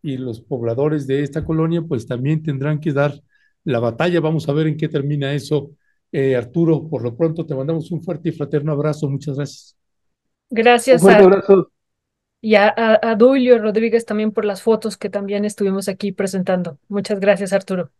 y 0.00 0.16
los 0.16 0.40
pobladores 0.40 1.06
de 1.06 1.22
esta 1.22 1.44
colonia 1.44 1.82
pues 1.82 2.06
también 2.06 2.42
tendrán 2.42 2.78
que 2.80 2.92
dar 2.92 3.12
la 3.64 3.80
batalla. 3.80 4.20
Vamos 4.20 4.48
a 4.48 4.52
ver 4.52 4.68
en 4.68 4.76
qué 4.76 4.88
termina 4.88 5.32
eso. 5.32 5.70
Eh, 6.12 6.36
Arturo, 6.36 6.88
por 6.88 7.02
lo 7.02 7.16
pronto 7.16 7.44
te 7.44 7.54
mandamos 7.54 7.90
un 7.90 8.02
fuerte 8.02 8.28
y 8.28 8.32
fraterno 8.32 8.72
abrazo. 8.72 9.08
Muchas 9.08 9.36
gracias. 9.36 9.76
Gracias. 10.50 11.02
Un 11.02 11.08
fuerte 11.08 11.22
a, 11.22 11.26
abrazo. 11.26 11.72
Y 12.40 12.54
a, 12.54 12.68
a, 12.68 13.10
a 13.10 13.14
Dulio 13.16 13.58
Rodríguez 13.58 14.04
también 14.04 14.30
por 14.30 14.44
las 14.44 14.62
fotos 14.62 14.96
que 14.96 15.10
también 15.10 15.44
estuvimos 15.44 15.88
aquí 15.88 16.12
presentando. 16.12 16.78
Muchas 16.88 17.18
gracias, 17.18 17.52
Arturo. 17.52 17.90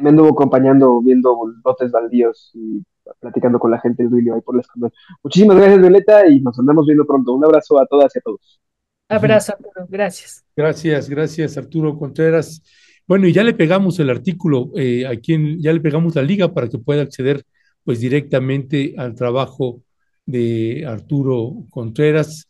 Me 0.00 0.08
anduvo 0.08 0.30
acompañando 0.30 1.00
viendo 1.02 1.36
lotes 1.64 1.92
baldíos 1.92 2.50
y 2.54 2.82
platicando 3.20 3.58
con 3.58 3.70
la 3.70 3.80
gente 3.80 4.02
del 4.02 4.10
Duilio 4.10 4.34
ahí 4.34 4.40
por 4.40 4.54
la 4.54 4.62
escondón. 4.62 4.92
Muchísimas 5.22 5.56
gracias, 5.56 5.80
Violeta, 5.80 6.26
y 6.28 6.40
nos 6.40 6.58
andamos 6.58 6.86
viendo 6.86 7.06
pronto. 7.06 7.32
Un 7.32 7.44
abrazo 7.44 7.80
a 7.80 7.86
todas 7.86 8.14
y 8.14 8.18
a 8.18 8.22
todos. 8.22 8.60
Abrazo, 9.08 9.52
Arturo. 9.52 9.86
Gracias. 9.88 10.44
Gracias, 10.56 11.08
gracias, 11.08 11.56
Arturo 11.58 11.98
Contreras. 11.98 12.62
Bueno, 13.06 13.26
y 13.26 13.32
ya 13.32 13.42
le 13.42 13.52
pegamos 13.52 13.98
el 13.98 14.10
artículo 14.10 14.70
eh, 14.76 15.06
a 15.06 15.16
quien 15.16 15.60
ya 15.60 15.72
le 15.72 15.80
pegamos 15.80 16.14
la 16.14 16.22
liga 16.22 16.54
para 16.54 16.68
que 16.68 16.78
pueda 16.78 17.02
acceder 17.02 17.44
pues 17.84 18.00
directamente 18.00 18.94
al 18.96 19.14
trabajo 19.14 19.82
de 20.24 20.84
Arturo 20.86 21.64
Contreras, 21.70 22.48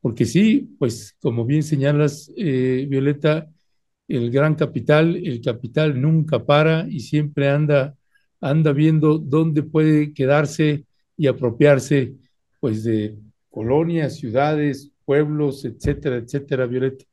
porque 0.00 0.24
sí, 0.24 0.74
pues 0.78 1.16
como 1.20 1.44
bien 1.44 1.62
señalas, 1.62 2.32
eh, 2.36 2.86
Violeta, 2.88 3.48
el 4.08 4.30
gran 4.30 4.54
capital, 4.54 5.16
el 5.16 5.40
capital 5.40 6.00
nunca 6.00 6.44
para 6.44 6.86
y 6.88 7.00
siempre 7.00 7.48
anda, 7.48 7.94
anda 8.42 8.72
viendo 8.72 9.18
dónde 9.18 9.62
puede 9.62 10.12
quedarse 10.12 10.84
y 11.16 11.28
apropiarse, 11.28 12.14
pues 12.60 12.84
de 12.84 13.16
colonias, 13.50 14.16
ciudades, 14.16 14.92
pueblos, 15.06 15.64
etcétera, 15.64 16.16
etcétera, 16.16 16.66
Violeta. 16.66 17.04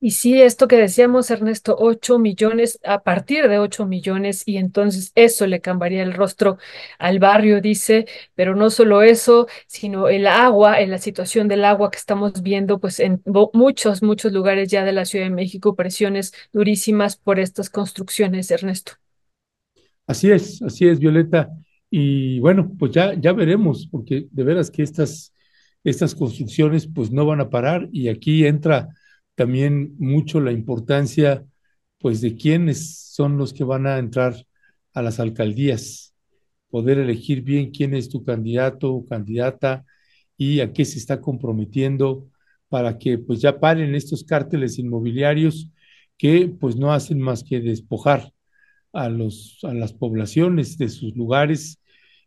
Y 0.00 0.10
sí, 0.10 0.42
esto 0.42 0.68
que 0.68 0.76
decíamos, 0.76 1.30
Ernesto, 1.30 1.76
8 1.78 2.18
millones, 2.18 2.78
a 2.84 3.02
partir 3.02 3.48
de 3.48 3.58
8 3.58 3.86
millones, 3.86 4.42
y 4.44 4.58
entonces 4.58 5.12
eso 5.14 5.46
le 5.46 5.62
cambiaría 5.62 6.02
el 6.02 6.12
rostro 6.12 6.58
al 6.98 7.18
barrio, 7.20 7.62
dice, 7.62 8.06
pero 8.34 8.54
no 8.54 8.68
solo 8.68 9.00
eso, 9.00 9.46
sino 9.66 10.08
el 10.08 10.26
agua, 10.26 10.80
en 10.80 10.90
la 10.90 10.98
situación 10.98 11.48
del 11.48 11.64
agua 11.64 11.90
que 11.90 11.96
estamos 11.98 12.42
viendo, 12.42 12.80
pues 12.80 13.00
en 13.00 13.22
muchos, 13.54 14.02
muchos 14.02 14.30
lugares 14.32 14.68
ya 14.70 14.84
de 14.84 14.92
la 14.92 15.06
Ciudad 15.06 15.24
de 15.24 15.30
México, 15.30 15.74
presiones 15.74 16.34
durísimas 16.52 17.16
por 17.16 17.40
estas 17.40 17.70
construcciones, 17.70 18.50
Ernesto. 18.50 19.03
Así 20.06 20.30
es, 20.30 20.60
así 20.62 20.86
es, 20.86 20.98
Violeta. 20.98 21.50
Y 21.90 22.40
bueno, 22.40 22.72
pues 22.78 22.92
ya, 22.92 23.14
ya 23.14 23.32
veremos, 23.32 23.86
porque 23.90 24.26
de 24.30 24.44
veras 24.44 24.70
que 24.70 24.82
estas, 24.82 25.32
estas 25.84 26.14
construcciones 26.14 26.86
pues 26.86 27.10
no 27.10 27.24
van 27.26 27.40
a 27.40 27.50
parar. 27.50 27.88
Y 27.92 28.08
aquí 28.08 28.46
entra 28.46 28.88
también 29.34 29.94
mucho 29.98 30.40
la 30.40 30.52
importancia 30.52 31.44
pues 31.98 32.20
de 32.20 32.36
quiénes 32.36 32.98
son 33.12 33.38
los 33.38 33.54
que 33.54 33.64
van 33.64 33.86
a 33.86 33.98
entrar 33.98 34.34
a 34.92 35.02
las 35.02 35.20
alcaldías, 35.20 36.14
poder 36.68 36.98
elegir 36.98 37.42
bien 37.42 37.70
quién 37.70 37.94
es 37.94 38.10
tu 38.10 38.24
candidato 38.24 38.92
o 38.92 39.06
candidata 39.06 39.84
y 40.36 40.60
a 40.60 40.72
qué 40.72 40.84
se 40.84 40.98
está 40.98 41.20
comprometiendo 41.20 42.28
para 42.68 42.98
que 42.98 43.18
pues 43.18 43.40
ya 43.40 43.58
paren 43.58 43.94
estos 43.94 44.24
cárteles 44.24 44.78
inmobiliarios 44.78 45.70
que 46.18 46.48
pues 46.60 46.76
no 46.76 46.92
hacen 46.92 47.20
más 47.20 47.42
que 47.42 47.60
despojar 47.60 48.33
a, 48.94 49.08
los, 49.08 49.58
a 49.62 49.74
las 49.74 49.92
poblaciones 49.92 50.78
de 50.78 50.88
sus 50.88 51.14
lugares 51.16 51.80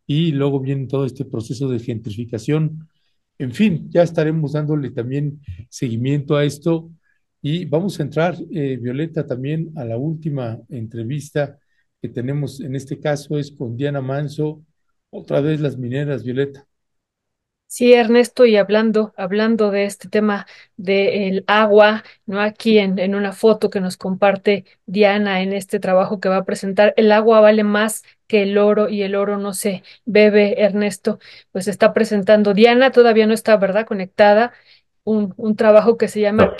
y 0.05 0.31
luego 0.31 0.59
viene 0.59 0.87
todo 0.87 1.05
este 1.05 1.25
proceso 1.25 1.69
de 1.69 1.79
gentrificación. 1.79 2.87
En 3.39 3.53
fin, 3.53 3.89
ya 3.89 4.03
estaremos 4.03 4.53
dándole 4.53 4.91
también 4.91 5.41
seguimiento 5.69 6.35
a 6.35 6.45
esto 6.45 6.91
y 7.41 7.65
vamos 7.65 7.99
a 7.99 8.03
entrar, 8.03 8.35
eh, 8.51 8.77
Violeta, 8.77 9.25
también 9.25 9.71
a 9.75 9.85
la 9.85 9.97
última 9.97 10.59
entrevista 10.69 11.57
que 12.01 12.09
tenemos 12.09 12.59
en 12.61 12.75
este 12.75 12.99
caso 12.99 13.37
es 13.37 13.51
con 13.51 13.75
Diana 13.77 14.01
Manso, 14.01 14.63
otra 15.09 15.41
vez 15.41 15.59
las 15.61 15.77
mineras, 15.77 16.23
Violeta. 16.23 16.67
Sí, 17.69 17.93
Ernesto, 17.93 18.45
y 18.45 18.55
hablando, 18.55 19.13
hablando 19.17 19.71
de 19.71 19.83
este 19.83 20.07
tema 20.07 20.47
del 20.77 21.43
agua, 21.47 22.03
¿no? 22.25 22.39
Aquí 22.39 22.77
en, 22.79 22.97
en 22.97 23.13
una 23.13 23.33
foto 23.33 23.69
que 23.69 23.81
nos 23.81 23.97
comparte 23.97 24.63
Diana 24.85 25.41
en 25.41 25.51
este 25.51 25.79
trabajo 25.81 26.19
que 26.21 26.29
va 26.29 26.37
a 26.37 26.45
presentar, 26.45 26.93
el 26.95 27.11
agua 27.11 27.41
vale 27.41 27.65
más 27.65 28.03
que 28.25 28.43
el 28.43 28.57
oro 28.57 28.87
y 28.87 29.01
el 29.03 29.15
oro 29.15 29.37
no 29.37 29.53
se 29.53 29.83
bebe, 30.05 30.61
Ernesto, 30.63 31.19
pues 31.51 31.67
está 31.67 31.93
presentando 31.93 32.53
Diana, 32.53 32.91
todavía 32.91 33.27
no 33.27 33.33
está, 33.33 33.57
¿verdad?, 33.57 33.85
conectada, 33.85 34.53
un, 35.03 35.33
un 35.37 35.55
trabajo 35.57 35.97
que 35.97 36.07
se 36.07 36.21
llama 36.21 36.55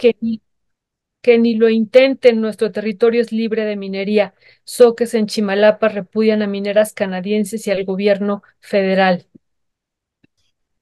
que 1.21 1.37
ni 1.37 1.55
lo 1.55 1.69
intenten, 1.69 2.41
nuestro 2.41 2.71
territorio 2.71 3.21
es 3.21 3.31
libre 3.31 3.65
de 3.65 3.75
minería. 3.75 4.33
Soques 4.63 5.13
en 5.13 5.27
Chimalapa 5.27 5.89
repudian 5.89 6.41
a 6.41 6.47
mineras 6.47 6.93
canadienses 6.93 7.67
y 7.67 7.71
al 7.71 7.83
gobierno 7.85 8.43
federal. 8.61 9.27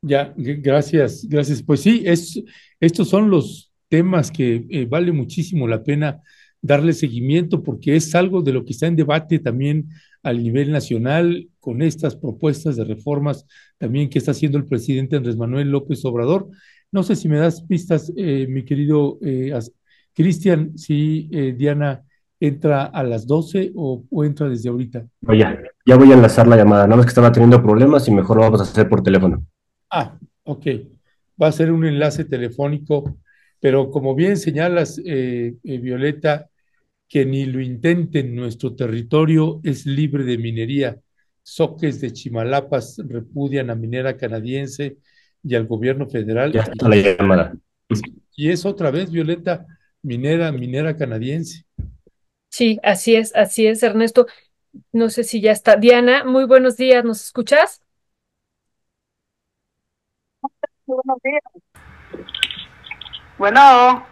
Ya, 0.06 0.34
gracias, 0.38 1.26
gracias. 1.28 1.64
Pues 1.64 1.82
sí, 1.82 2.04
es, 2.06 2.42
estos 2.80 3.10
son 3.10 3.30
los 3.30 3.72
temas 3.90 4.32
que 4.32 4.66
eh, 4.70 4.86
vale 4.86 5.12
muchísimo 5.12 5.68
la 5.68 5.84
pena 5.84 6.22
darle 6.62 6.94
seguimiento 6.94 7.64
porque 7.64 7.96
es 7.96 8.14
algo 8.16 8.42
de 8.42 8.54
lo 8.54 8.66
que 8.66 8.74
está 8.74 8.88
en 8.88 8.96
debate 8.96 9.40
también 9.40 9.90
al 10.24 10.42
nivel 10.42 10.72
nacional 10.72 11.48
con 11.60 11.82
estas 11.82 12.16
propuestas 12.16 12.76
de 12.76 12.84
reformas 12.84 13.46
también 13.78 14.10
que 14.10 14.18
está 14.18 14.32
haciendo 14.32 14.58
el 14.58 14.66
presidente 14.66 15.16
Andrés 15.16 15.38
Manuel 15.38 15.70
López 15.70 16.04
Obrador. 16.06 16.50
No 16.92 17.04
sé 17.04 17.16
si 17.16 17.28
me 17.28 17.38
das 17.38 17.62
pistas, 17.62 18.12
eh, 18.16 18.48
mi 18.50 18.64
querido 18.64 19.20
eh, 19.22 19.58
Cristian, 20.14 20.78
si 20.78 21.30
eh, 21.32 21.54
Diana 21.58 22.04
entra 22.40 22.86
a 22.86 23.04
las 23.04 23.28
12 23.28 23.74
o, 23.76 24.04
entra 24.24 24.50
desde 24.50 24.70
ahorita. 24.70 25.06
Oye, 25.28 25.46
ya 25.86 25.96
voy 25.96 26.12
a 26.12 26.16
enlazar 26.16 26.48
la 26.48 26.58
llamada, 26.58 26.86
nada 26.86 26.98
más 26.98 27.06
que 27.06 27.10
estaba 27.10 27.32
teniendo 27.32 27.62
problemas 27.62 28.08
y 28.08 28.12
mejor 28.12 28.38
lo 28.38 28.44
vamos 28.44 28.62
a 28.62 28.64
hacer 28.64 28.90
por 28.90 29.04
teléfono. 29.04 29.46
Ah, 29.98 30.20
ok. 30.44 30.68
Va 31.42 31.48
a 31.48 31.52
ser 31.54 31.72
un 31.72 31.86
enlace 31.86 32.26
telefónico, 32.26 33.18
pero 33.62 33.90
como 33.92 34.14
bien 34.14 34.36
señalas, 34.36 35.00
eh, 35.06 35.54
eh, 35.64 35.78
Violeta, 35.78 36.50
que 37.08 37.26
ni 37.26 37.46
lo 37.46 37.62
intenten, 37.62 38.36
nuestro 38.36 38.76
territorio 38.76 39.62
es 39.64 39.86
libre 39.86 40.26
de 40.26 40.38
minería. 40.38 41.00
Soques 41.44 42.02
de 42.02 42.12
Chimalapas 42.12 43.02
repudian 43.08 43.70
a 43.70 43.76
minera 43.76 44.18
canadiense 44.18 44.98
y 45.42 45.56
al 45.56 45.66
gobierno 45.66 46.10
federal. 46.10 46.52
Ya 46.52 46.64
está 46.64 46.90
la 46.90 46.98
llamada. 46.98 47.56
Y 48.36 48.50
es 48.50 48.66
otra 48.66 48.92
vez, 48.92 49.10
Violeta, 49.10 49.66
minera, 50.02 50.52
minera 50.52 50.98
canadiense. 50.98 51.64
Sí, 52.50 52.80
así 52.84 53.16
es, 53.16 53.34
así 53.34 53.66
es, 53.66 53.82
Ernesto. 53.82 54.28
No 54.92 55.10
sé 55.10 55.24
si 55.24 55.40
ya 55.40 55.54
está. 55.54 55.78
Diana, 55.78 56.26
muy 56.26 56.44
buenos 56.44 56.76
días, 56.76 57.06
¿nos 57.06 57.24
escuchas? 57.24 57.85
Buenos 60.86 61.18
días. 61.24 61.44
Bueno. 63.38 64.06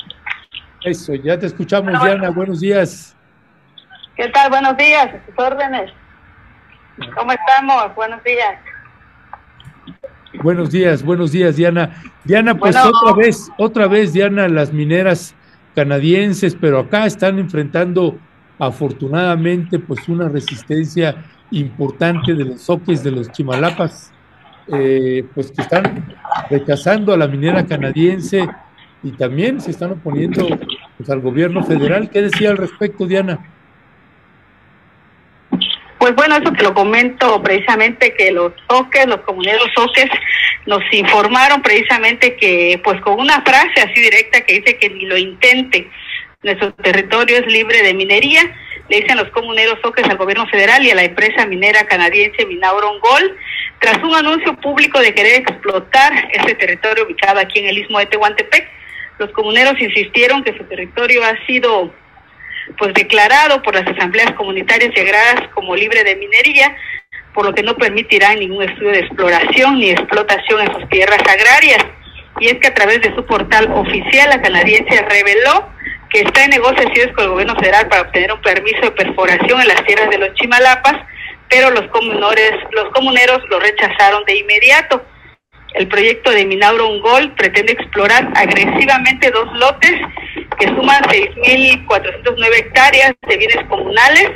Eso, 0.84 1.14
ya 1.16 1.40
te 1.40 1.46
escuchamos, 1.46 1.94
Diana, 2.02 2.30
buenos 2.30 2.60
días. 2.60 3.16
¿Qué 4.16 4.28
tal? 4.30 4.50
Buenos 4.50 4.78
días, 4.78 5.10
sus 5.26 5.46
órdenes. 5.46 5.92
¿Cómo 7.16 7.32
estamos? 7.32 7.96
Buenos 7.96 8.24
días. 8.24 8.60
Buenos 10.44 10.72
días, 10.72 11.04
buenos 11.04 11.32
días, 11.32 11.56
Diana. 11.56 12.02
Diana, 12.24 12.56
pues 12.56 12.76
otra 12.76 13.14
vez, 13.16 13.50
otra 13.58 13.88
vez, 13.88 14.14
Diana, 14.14 14.48
las 14.48 14.74
mineras 14.74 15.36
canadienses, 15.76 16.56
pero 16.56 16.80
acá 16.80 17.06
están 17.06 17.40
enfrentando 17.40 18.18
afortunadamente 18.60 19.80
pues 19.80 20.08
una 20.08 20.30
resistencia 20.30 21.16
importante 21.52 22.34
de 22.34 22.46
los 22.46 22.62
soques 22.62 23.04
de 23.04 23.12
los 23.12 23.32
chimalapas, 23.32 24.13
eh, 24.72 25.26
pues 25.34 25.52
que 25.52 25.62
están 25.62 26.16
rechazando 26.50 27.14
a 27.14 27.18
la 27.18 27.28
minera 27.28 27.66
canadiense 27.66 28.48
y 29.04 29.12
también 29.12 29.60
se 29.60 29.72
están 29.72 29.92
oponiendo 29.92 30.48
pues, 30.98 31.10
al 31.10 31.20
gobierno 31.20 31.64
federal. 31.64 32.10
¿Qué 32.10 32.22
decía 32.22 32.52
al 32.52 32.58
respecto, 32.58 33.06
Diana? 33.06 33.40
Pues 35.98 36.16
bueno, 36.16 36.36
eso 36.36 36.52
te 36.52 36.64
lo 36.64 36.74
comento 36.74 37.42
precisamente 37.42 38.14
que 38.14 38.32
los 38.32 38.52
soques, 38.70 39.08
los 39.08 39.22
comuneros 39.22 39.70
soques, 39.76 40.10
nos 40.66 40.82
informaron 40.92 41.62
precisamente 41.62 42.36
que, 42.36 42.80
pues 42.84 43.00
con 43.02 43.20
una 43.20 43.42
frase 43.42 43.82
así 43.82 44.02
directa 44.02 44.42
que 44.42 44.60
dice 44.60 44.78
que 44.78 44.90
ni 44.90 45.06
lo 45.06 45.18
intente, 45.18 45.90
nuestro 46.42 46.74
territorio 46.74 47.38
es 47.38 47.48
libre 47.48 47.82
de 47.84 47.94
minería, 47.94 48.42
le 48.90 49.00
dicen 49.00 49.18
los 49.18 49.30
comuneros 49.30 49.80
soques 49.82 50.06
al 50.10 50.18
gobierno 50.18 50.46
federal 50.48 50.84
y 50.84 50.92
a 50.92 50.96
la 50.96 51.06
empresa 51.06 51.46
minera 51.46 51.88
canadiense 51.88 52.46
Minauron 52.46 53.00
Gold, 53.00 53.32
tras 53.84 54.02
un 54.02 54.16
anuncio 54.16 54.56
público 54.62 54.98
de 55.02 55.14
querer 55.14 55.42
explotar 55.42 56.14
ese 56.32 56.56
territorio 56.56 57.04
ubicado 57.04 57.42
aquí 57.42 57.60
en 57.60 57.68
el 57.68 57.80
istmo 57.80 58.00
de 58.00 58.06
Tehuantepec. 58.06 58.66
Los 59.20 59.30
comuneros 59.32 59.74
insistieron 59.78 60.42
que 60.42 60.58
su 60.58 60.64
territorio 60.64 61.22
ha 61.26 61.36
sido 61.46 61.94
pues 62.78 62.94
declarado 62.94 63.62
por 63.62 63.76
las 63.76 63.86
asambleas 63.86 64.32
comunitarias 64.36 64.88
integradas 64.88 65.50
como 65.54 65.76
libre 65.76 66.06
de 66.06 66.16
minería, 66.16 66.74
por 67.34 67.46
lo 67.46 67.54
que 67.54 67.62
no 67.62 67.76
permitirá 67.76 68.34
ningún 68.36 68.64
estudio 68.64 68.92
de 68.92 69.00
exploración 69.00 69.78
ni 69.78 69.90
explotación 69.90 70.62
en 70.62 70.74
sus 70.76 70.88
tierras 70.88 71.20
agrarias. 71.20 71.86
Y 72.40 72.48
es 72.48 72.60
que 72.60 72.68
a 72.68 72.74
través 72.74 73.02
de 73.02 73.14
su 73.14 73.26
portal 73.26 73.70
oficial, 73.74 74.30
la 74.30 74.42
canadiense 74.42 75.06
reveló 75.10 75.68
que 76.10 76.22
está 76.22 76.46
en 76.46 76.52
negociaciones 76.52 77.14
con 77.16 77.26
el 77.26 77.32
gobierno 77.32 77.56
federal 77.58 77.90
para 77.90 78.04
obtener 78.04 78.32
un 78.32 78.42
permiso 78.42 78.80
de 78.80 78.92
perforación 78.92 79.60
en 79.60 79.68
las 79.68 79.84
tierras 79.84 80.10
de 80.10 80.20
los 80.20 80.34
Chimalapas, 80.36 81.06
pero 81.54 81.70
los 81.70 81.88
comuneros, 81.92 82.34
los 82.72 82.90
comuneros 82.94 83.40
lo 83.48 83.60
rechazaron 83.60 84.26
de 84.26 84.38
inmediato. 84.38 85.06
El 85.76 85.88
proyecto 85.88 86.32
de 86.32 86.46
Minauro 86.46 86.88
Ungol 86.88 87.32
pretende 87.36 87.74
explorar 87.74 88.28
agresivamente 88.36 89.30
dos 89.30 89.54
lotes 89.54 90.02
que 90.60 90.66
suman 90.68 91.04
6.409 91.04 92.58
hectáreas 92.58 93.14
de 93.28 93.38
bienes 93.38 93.64
comunales 93.70 94.32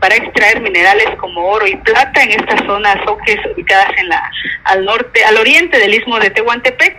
para 0.00 0.16
extraer 0.16 0.62
minerales 0.62 1.08
como 1.18 1.44
oro 1.44 1.66
y 1.66 1.76
plata 1.76 2.22
en 2.22 2.30
estas 2.40 2.64
zonas 2.64 2.96
soques 3.04 3.38
ubicadas 3.54 3.90
en 3.98 4.08
la 4.08 4.30
al 4.64 4.84
norte, 4.86 5.24
al 5.24 5.36
oriente 5.36 5.78
del 5.78 5.94
istmo 5.94 6.18
de 6.20 6.30
Tehuantepec. 6.30 6.96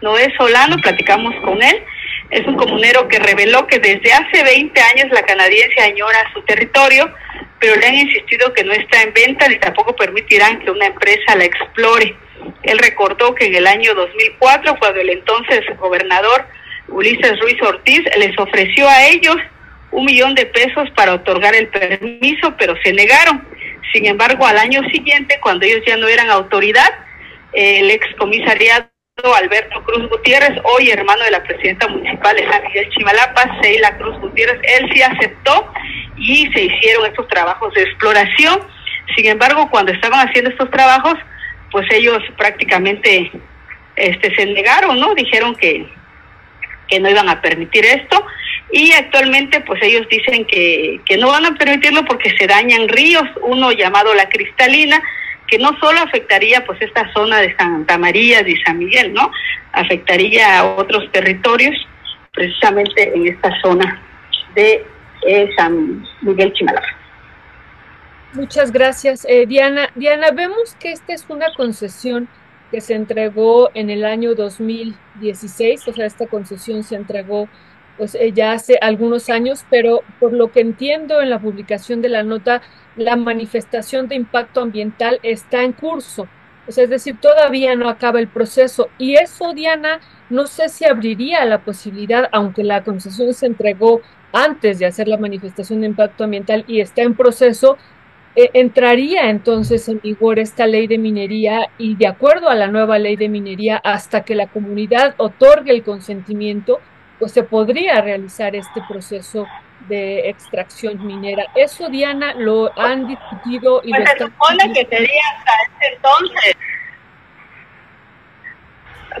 Noé 0.00 0.32
Solano, 0.36 0.76
platicamos 0.80 1.34
con 1.44 1.60
él, 1.60 1.84
es 2.30 2.46
un 2.46 2.56
comunero 2.56 3.08
que 3.08 3.18
reveló 3.18 3.66
que 3.66 3.78
desde 3.78 4.12
hace 4.12 4.42
20 4.42 4.80
años 4.80 5.06
la 5.12 5.22
canadiense 5.22 5.80
añora 5.80 6.30
su 6.32 6.42
territorio, 6.42 7.12
pero 7.58 7.76
le 7.76 7.86
han 7.86 7.94
insistido 7.94 8.52
que 8.52 8.64
no 8.64 8.72
está 8.72 9.02
en 9.02 9.12
venta 9.14 9.48
ni 9.48 9.56
tampoco 9.56 9.96
permitirán 9.96 10.60
que 10.60 10.70
una 10.70 10.86
empresa 10.86 11.36
la 11.36 11.44
explore. 11.44 12.14
Él 12.62 12.78
recordó 12.78 13.34
que 13.34 13.46
en 13.46 13.54
el 13.54 13.66
año 13.66 13.94
2004, 13.94 14.76
cuando 14.78 15.00
el 15.00 15.10
entonces 15.10 15.64
gobernador 15.78 16.46
Ulises 16.88 17.38
Ruiz 17.40 17.60
Ortiz 17.62 18.02
les 18.16 18.38
ofreció 18.38 18.88
a 18.88 19.06
ellos 19.06 19.36
un 19.90 20.04
millón 20.04 20.34
de 20.34 20.46
pesos 20.46 20.88
para 20.94 21.14
otorgar 21.14 21.54
el 21.54 21.68
permiso, 21.68 22.54
pero 22.58 22.74
se 22.82 22.92
negaron. 22.92 23.46
Sin 23.92 24.06
embargo, 24.06 24.46
al 24.46 24.58
año 24.58 24.82
siguiente, 24.90 25.38
cuando 25.42 25.64
ellos 25.64 25.80
ya 25.86 25.96
no 25.96 26.08
eran 26.08 26.30
autoridad, 26.30 26.92
el 27.52 27.90
ex 27.90 28.06
comisariado 28.16 28.90
Alberto 29.24 29.82
Cruz 29.82 30.08
Gutiérrez, 30.08 30.60
hoy 30.62 30.90
hermano 30.90 31.24
de 31.24 31.32
la 31.32 31.42
presidenta 31.42 31.88
municipal 31.88 32.36
de 32.36 32.48
San 32.48 32.62
Miguel 32.62 32.88
Chimalapa, 32.90 33.58
Seila 33.60 33.96
Cruz 33.98 34.16
Gutiérrez, 34.20 34.60
él 34.62 34.88
sí 34.94 35.02
aceptó 35.02 35.72
y 36.16 36.46
se 36.52 36.64
hicieron 36.64 37.06
estos 37.06 37.26
trabajos 37.26 37.74
de 37.74 37.82
exploración. 37.82 38.60
Sin 39.16 39.26
embargo, 39.26 39.68
cuando 39.70 39.90
estaban 39.90 40.28
haciendo 40.28 40.50
estos 40.50 40.70
trabajos, 40.70 41.14
pues 41.72 41.86
ellos 41.92 42.22
prácticamente 42.36 43.32
este, 43.96 44.34
se 44.36 44.46
negaron, 44.46 45.00
¿no? 45.00 45.14
Dijeron 45.16 45.56
que, 45.56 45.88
que 46.86 47.00
no 47.00 47.10
iban 47.10 47.28
a 47.28 47.40
permitir 47.40 47.84
esto 47.86 48.24
y 48.70 48.92
actualmente 48.92 49.60
pues 49.62 49.82
ellos 49.82 50.06
dicen 50.08 50.44
que, 50.44 51.00
que 51.04 51.16
no 51.16 51.28
van 51.28 51.44
a 51.44 51.56
permitirlo 51.56 52.04
porque 52.04 52.30
se 52.38 52.46
dañan 52.46 52.88
ríos, 52.88 53.26
uno 53.40 53.72
llamado 53.72 54.14
La 54.14 54.28
Cristalina, 54.28 55.02
que 55.48 55.58
no 55.58 55.76
solo 55.80 55.98
afectaría 56.00 56.64
pues 56.64 56.80
esta 56.80 57.10
zona 57.12 57.38
de 57.38 57.56
Santa 57.56 57.98
María 57.98 58.46
y 58.46 58.56
San 58.62 58.78
Miguel, 58.78 59.12
¿no? 59.12 59.30
Afectaría 59.72 60.58
a 60.58 60.76
otros 60.76 61.10
territorios, 61.10 61.74
precisamente 62.32 63.12
en 63.14 63.26
esta 63.26 63.50
zona 63.60 64.00
de 64.54 64.84
eh, 65.26 65.50
San 65.56 66.06
Miguel 66.20 66.52
Chimalapa. 66.52 66.86
Muchas 68.34 68.70
gracias, 68.70 69.24
eh, 69.28 69.46
Diana. 69.46 69.88
Diana, 69.94 70.30
vemos 70.32 70.76
que 70.78 70.92
esta 70.92 71.14
es 71.14 71.24
una 71.28 71.46
concesión 71.56 72.28
que 72.70 72.82
se 72.82 72.94
entregó 72.94 73.70
en 73.72 73.88
el 73.88 74.04
año 74.04 74.34
2016, 74.34 75.88
o 75.88 75.92
sea, 75.94 76.04
esta 76.04 76.26
concesión 76.26 76.84
se 76.84 76.96
entregó 76.96 77.48
pues 77.98 78.14
eh, 78.14 78.32
ya 78.32 78.52
hace 78.52 78.78
algunos 78.80 79.28
años, 79.28 79.64
pero 79.68 80.00
por 80.20 80.32
lo 80.32 80.50
que 80.50 80.60
entiendo 80.60 81.20
en 81.20 81.28
la 81.28 81.40
publicación 81.40 82.00
de 82.00 82.08
la 82.08 82.22
nota, 82.22 82.62
la 82.96 83.16
manifestación 83.16 84.08
de 84.08 84.14
impacto 84.14 84.62
ambiental 84.62 85.20
está 85.22 85.62
en 85.64 85.72
curso. 85.72 86.28
O 86.66 86.72
sea, 86.72 86.84
es 86.84 86.90
decir, 86.90 87.16
todavía 87.20 87.74
no 87.76 87.88
acaba 87.88 88.20
el 88.20 88.28
proceso. 88.28 88.88
Y 88.98 89.16
eso, 89.16 89.54
Diana, 89.54 90.00
no 90.30 90.46
sé 90.46 90.68
si 90.68 90.84
abriría 90.84 91.44
la 91.44 91.58
posibilidad, 91.58 92.28
aunque 92.32 92.62
la 92.62 92.84
concesión 92.84 93.32
se 93.34 93.46
entregó 93.46 94.02
antes 94.32 94.78
de 94.78 94.86
hacer 94.86 95.08
la 95.08 95.16
manifestación 95.16 95.80
de 95.80 95.88
impacto 95.88 96.24
ambiental 96.24 96.64
y 96.68 96.80
está 96.80 97.02
en 97.02 97.14
proceso, 97.14 97.78
eh, 98.36 98.50
entraría 98.52 99.30
entonces 99.30 99.88
en 99.88 100.00
vigor 100.00 100.38
esta 100.38 100.66
ley 100.66 100.86
de 100.86 100.98
minería 100.98 101.70
y 101.78 101.96
de 101.96 102.06
acuerdo 102.06 102.48
a 102.48 102.54
la 102.54 102.68
nueva 102.68 102.98
ley 102.98 103.16
de 103.16 103.28
minería, 103.28 103.78
hasta 103.78 104.22
que 104.22 104.34
la 104.34 104.46
comunidad 104.46 105.14
otorgue 105.16 105.72
el 105.72 105.82
consentimiento, 105.82 106.80
pues 107.18 107.32
se 107.32 107.42
podría 107.42 108.00
realizar 108.00 108.54
este 108.54 108.80
proceso 108.88 109.46
de 109.88 110.28
extracción 110.28 111.04
minera. 111.06 111.46
Eso, 111.54 111.88
Diana, 111.88 112.34
lo 112.34 112.70
han 112.78 113.06
discutido 113.06 113.80
y 113.84 113.90
pues 113.90 114.00
lo 114.00 114.06
se 114.06 114.18
supone 114.18 114.72
que 114.72 114.86
sería 114.86 115.22
hasta 115.36 115.52
ese 115.62 115.94
entonces. 115.94 116.56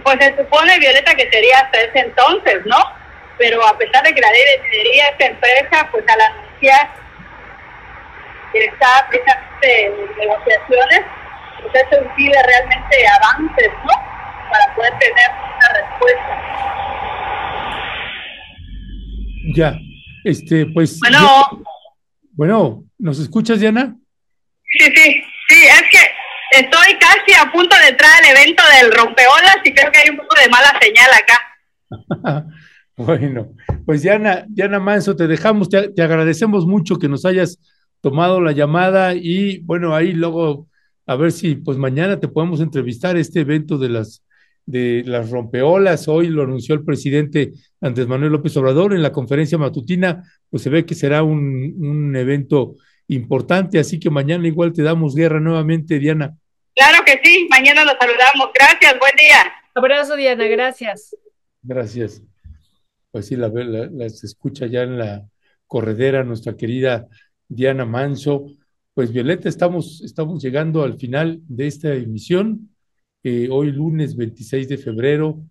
Pues 0.02 0.16
se 0.20 0.36
supone, 0.36 0.78
Violeta, 0.78 1.14
que 1.14 1.30
sería 1.30 1.58
hasta 1.58 1.80
ese 1.80 1.98
entonces, 2.00 2.66
¿no? 2.66 2.76
Pero 3.36 3.66
a 3.66 3.76
pesar 3.76 4.04
de 4.04 4.14
que 4.14 4.20
la 4.20 4.30
ley 4.30 4.42
de 4.42 4.62
minería 4.68 5.08
es 5.08 5.26
empresa, 5.26 5.88
pues 5.90 6.04
al 6.08 6.20
anunciar 6.20 6.90
que 8.52 8.64
está 8.64 9.06
precisamente 9.08 9.86
en 9.86 10.16
negociaciones, 10.18 11.00
pues 11.62 11.84
eso 11.84 12.02
impide 12.02 12.42
realmente 12.44 13.06
avances, 13.20 13.70
¿no? 13.84 13.92
Para 14.50 14.74
poder 14.74 14.92
tener 14.98 15.30
una 15.30 15.68
respuesta. 15.80 16.68
Ya, 19.54 19.78
este, 20.24 20.66
pues. 20.66 20.98
Bueno. 21.00 21.64
bueno, 22.32 22.84
¿nos 22.98 23.18
escuchas, 23.18 23.60
Diana? 23.60 23.96
Sí, 24.64 24.86
sí, 24.94 25.22
sí, 25.48 25.64
es 25.64 25.82
que 25.90 26.58
estoy 26.60 26.98
casi 26.98 27.40
a 27.40 27.50
punto 27.50 27.76
de 27.76 27.88
entrar 27.88 28.10
al 28.22 28.36
evento 28.36 28.62
del 28.80 28.92
rompeolas 28.92 29.56
y 29.64 29.72
creo 29.72 29.90
que 29.90 29.98
hay 29.98 30.10
un 30.10 30.18
poco 30.18 30.36
de 30.40 30.48
mala 30.48 30.78
señal 30.80 31.10
acá. 31.14 32.46
Bueno, 33.00 33.54
pues 33.86 34.02
Diana, 34.02 34.44
Diana 34.48 34.80
Manso, 34.80 35.14
te 35.14 35.28
dejamos, 35.28 35.68
te, 35.68 35.90
te 35.90 36.02
agradecemos 36.02 36.66
mucho 36.66 36.98
que 36.98 37.08
nos 37.08 37.24
hayas 37.24 37.60
tomado 38.00 38.40
la 38.40 38.50
llamada 38.50 39.14
y 39.14 39.58
bueno, 39.58 39.94
ahí 39.94 40.12
luego 40.14 40.66
a 41.06 41.14
ver 41.14 41.30
si 41.30 41.54
pues 41.54 41.78
mañana 41.78 42.18
te 42.18 42.26
podemos 42.26 42.60
entrevistar 42.60 43.16
este 43.16 43.40
evento 43.40 43.78
de 43.78 43.88
las 43.88 44.24
de 44.68 45.02
las 45.06 45.30
rompeolas. 45.30 46.08
Hoy 46.08 46.28
lo 46.28 46.42
anunció 46.42 46.74
el 46.74 46.84
presidente 46.84 47.54
Andrés 47.80 48.06
Manuel 48.06 48.32
López 48.32 48.54
Obrador 48.58 48.92
en 48.92 49.02
la 49.02 49.12
conferencia 49.12 49.56
matutina, 49.56 50.22
pues 50.50 50.62
se 50.62 50.68
ve 50.68 50.84
que 50.84 50.94
será 50.94 51.22
un, 51.22 51.74
un 51.78 52.14
evento 52.14 52.74
importante, 53.06 53.78
así 53.78 53.98
que 53.98 54.10
mañana 54.10 54.46
igual 54.46 54.74
te 54.74 54.82
damos 54.82 55.14
guerra 55.14 55.40
nuevamente, 55.40 55.98
Diana. 55.98 56.36
Claro 56.74 57.02
que 57.06 57.18
sí, 57.24 57.48
mañana 57.50 57.82
nos 57.82 57.94
saludamos. 57.98 58.50
Gracias, 58.54 58.98
buen 59.00 59.16
día. 59.16 59.52
Abrazo, 59.74 60.16
Diana, 60.16 60.44
gracias. 60.46 61.16
Gracias. 61.62 62.22
Pues 63.10 63.26
sí, 63.26 63.36
la, 63.36 63.48
la, 63.48 63.88
la 63.90 64.08
se 64.10 64.26
escucha 64.26 64.66
ya 64.66 64.82
en 64.82 64.98
la 64.98 65.26
corredera 65.66 66.24
nuestra 66.24 66.56
querida 66.56 67.08
Diana 67.48 67.86
Manso. 67.86 68.46
Pues 68.92 69.12
Violeta, 69.12 69.48
estamos, 69.48 70.02
estamos 70.04 70.42
llegando 70.42 70.82
al 70.82 70.98
final 70.98 71.40
de 71.48 71.68
esta 71.68 71.94
emisión. 71.94 72.68
Eh, 73.22 73.48
hoy 73.50 73.72
lunes 73.72 74.16
26 74.16 74.68
de 74.68 74.78
febrero. 74.78 75.42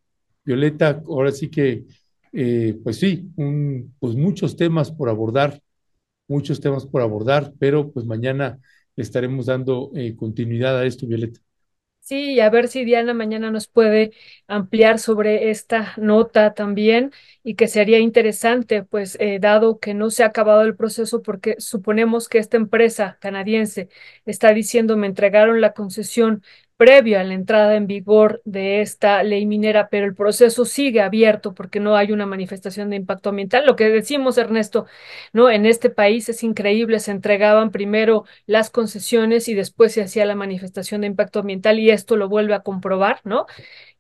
Violeta, 0.44 1.02
ahora 1.08 1.32
sí 1.32 1.50
que, 1.50 1.86
eh, 2.34 2.80
pues 2.84 2.98
sí, 3.00 3.30
un, 3.36 3.94
pues 4.00 4.16
muchos 4.16 4.56
temas 4.56 4.92
por 4.92 5.10
abordar, 5.10 5.62
muchos 6.28 6.62
temas 6.62 6.86
por 6.86 7.02
abordar, 7.02 7.54
pero 7.60 7.92
pues 7.92 8.06
mañana 8.06 8.60
estaremos 8.96 9.48
dando 9.48 9.92
eh, 9.96 10.16
continuidad 10.16 10.80
a 10.80 10.86
esto, 10.86 11.08
Violeta. 11.08 11.42
Sí, 12.00 12.36
y 12.36 12.40
a 12.40 12.50
ver 12.50 12.70
si 12.70 12.86
Diana 12.86 13.14
mañana 13.14 13.52
nos 13.52 13.68
puede 13.68 14.14
ampliar 14.48 14.98
sobre 14.98 15.50
esta 15.50 15.94
nota 15.98 16.54
también 16.54 17.12
y 17.44 17.56
que 17.56 17.68
sería 17.68 18.00
interesante, 18.00 18.84
pues 18.84 19.18
eh, 19.20 19.40
dado 19.42 19.80
que 19.80 19.94
no 19.94 20.10
se 20.10 20.24
ha 20.24 20.28
acabado 20.28 20.62
el 20.62 20.78
proceso, 20.78 21.22
porque 21.22 21.58
suponemos 21.60 22.30
que 22.30 22.38
esta 22.38 22.56
empresa 22.56 23.18
canadiense 23.20 23.90
está 24.26 24.54
diciendo 24.54 24.96
me 24.96 25.08
entregaron 25.08 25.60
la 25.60 25.74
concesión 25.74 26.44
previo 26.78 27.20
a 27.20 27.24
la 27.24 27.34
entrada 27.34 27.76
en 27.76 27.88
vigor 27.88 28.42
de 28.46 28.82
esta 28.82 29.24
ley 29.24 29.46
minera, 29.48 29.90
pero 29.90 30.06
el 30.06 30.16
proceso 30.16 30.64
sigue 30.66 31.02
abierto 31.02 31.54
porque 31.54 31.80
no 31.80 31.96
hay 31.96 32.12
una 32.12 32.26
manifestación 32.28 32.90
de 32.92 32.98
impacto 32.98 33.30
ambiental. 33.30 33.66
Lo 33.66 33.76
que 33.76 33.90
decimos, 33.90 34.38
Ernesto, 34.38 34.86
¿no? 35.34 35.50
En 35.50 35.66
este 35.66 35.90
país 35.90 36.30
es 36.30 36.44
increíble, 36.44 37.00
se 37.00 37.12
entregaban 37.12 37.72
primero 37.72 38.26
las 38.46 38.70
concesiones 38.70 39.48
y 39.48 39.56
después 39.56 39.94
se 39.94 40.04
hacía 40.04 40.26
la 40.26 40.36
manifestación 40.36 41.02
de 41.02 41.08
impacto 41.08 41.40
ambiental 41.40 41.80
y 41.80 41.90
esto 41.90 42.16
lo 42.16 42.30
vuelve 42.30 42.54
a 42.54 42.62
comprobar, 42.62 43.22
¿no? 43.24 43.48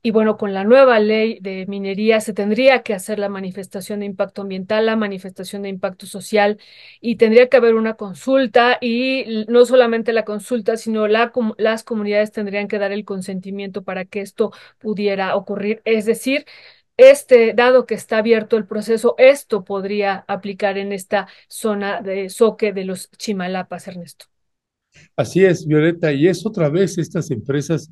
Y 0.01 0.11
bueno, 0.11 0.37
con 0.37 0.53
la 0.53 0.63
nueva 0.63 0.99
ley 0.99 1.39
de 1.41 1.65
minería 1.67 2.21
se 2.21 2.33
tendría 2.33 2.83
que 2.83 2.93
hacer 2.93 3.19
la 3.19 3.29
manifestación 3.29 3.99
de 3.99 4.05
impacto 4.05 4.41
ambiental, 4.43 4.85
la 4.85 4.95
manifestación 4.95 5.63
de 5.63 5.69
impacto 5.69 6.05
social 6.05 6.59
y 7.01 7.15
tendría 7.17 7.49
que 7.49 7.57
haber 7.57 7.75
una 7.75 7.95
consulta 7.95 8.77
y 8.81 9.45
no 9.49 9.65
solamente 9.65 10.13
la 10.13 10.23
consulta, 10.25 10.77
sino 10.77 11.07
la, 11.07 11.31
las 11.57 11.83
comunidades 11.83 12.31
tendrían 12.31 12.67
que 12.67 12.79
dar 12.79 12.91
el 12.91 13.05
consentimiento 13.05 13.83
para 13.83 14.05
que 14.05 14.21
esto 14.21 14.51
pudiera 14.79 15.35
ocurrir. 15.35 15.81
Es 15.85 16.05
decir, 16.05 16.45
este, 16.97 17.53
dado 17.53 17.85
que 17.85 17.95
está 17.95 18.17
abierto 18.19 18.57
el 18.57 18.65
proceso, 18.65 19.15
esto 19.17 19.63
podría 19.63 20.25
aplicar 20.27 20.77
en 20.77 20.91
esta 20.91 21.27
zona 21.47 22.01
de 22.01 22.29
soque 22.29 22.73
de 22.73 22.85
los 22.85 23.11
Chimalapas, 23.11 23.87
Ernesto. 23.87 24.25
Así 25.15 25.43
es, 25.43 25.65
Violeta, 25.65 26.11
y 26.13 26.27
es 26.27 26.45
otra 26.45 26.69
vez 26.69 26.97
estas 26.97 27.29
empresas 27.31 27.91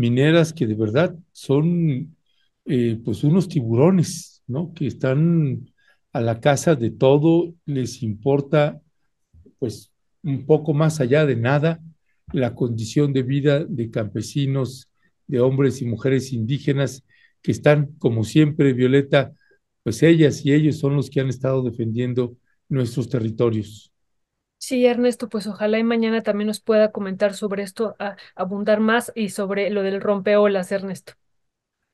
mineras 0.00 0.54
que 0.54 0.66
de 0.66 0.74
verdad 0.74 1.14
son 1.30 2.16
eh, 2.64 2.98
pues 3.04 3.22
unos 3.22 3.48
tiburones, 3.48 4.42
¿no? 4.46 4.72
Que 4.72 4.86
están 4.86 5.70
a 6.14 6.22
la 6.22 6.40
casa 6.40 6.74
de 6.74 6.90
todo, 6.90 7.54
les 7.66 8.02
importa 8.02 8.80
pues 9.58 9.92
un 10.22 10.46
poco 10.46 10.72
más 10.72 11.00
allá 11.00 11.26
de 11.26 11.36
nada 11.36 11.80
la 12.32 12.54
condición 12.54 13.12
de 13.12 13.24
vida 13.24 13.64
de 13.64 13.90
campesinos, 13.90 14.90
de 15.26 15.40
hombres 15.40 15.82
y 15.82 15.84
mujeres 15.84 16.32
indígenas 16.32 17.04
que 17.42 17.52
están, 17.52 17.92
como 17.98 18.24
siempre, 18.24 18.72
Violeta, 18.72 19.34
pues 19.82 20.02
ellas 20.02 20.46
y 20.46 20.52
ellos 20.54 20.78
son 20.78 20.96
los 20.96 21.10
que 21.10 21.20
han 21.20 21.28
estado 21.28 21.62
defendiendo 21.62 22.38
nuestros 22.70 23.10
territorios. 23.10 23.89
Sí, 24.62 24.84
Ernesto, 24.84 25.30
pues 25.30 25.46
ojalá 25.46 25.78
y 25.78 25.84
mañana 25.84 26.22
también 26.22 26.48
nos 26.48 26.60
pueda 26.60 26.92
comentar 26.92 27.32
sobre 27.32 27.62
esto, 27.62 27.96
a, 27.98 28.16
abundar 28.34 28.78
más 28.78 29.10
y 29.14 29.30
sobre 29.30 29.70
lo 29.70 29.82
del 29.82 30.02
rompeolas, 30.02 30.70
Ernesto. 30.70 31.14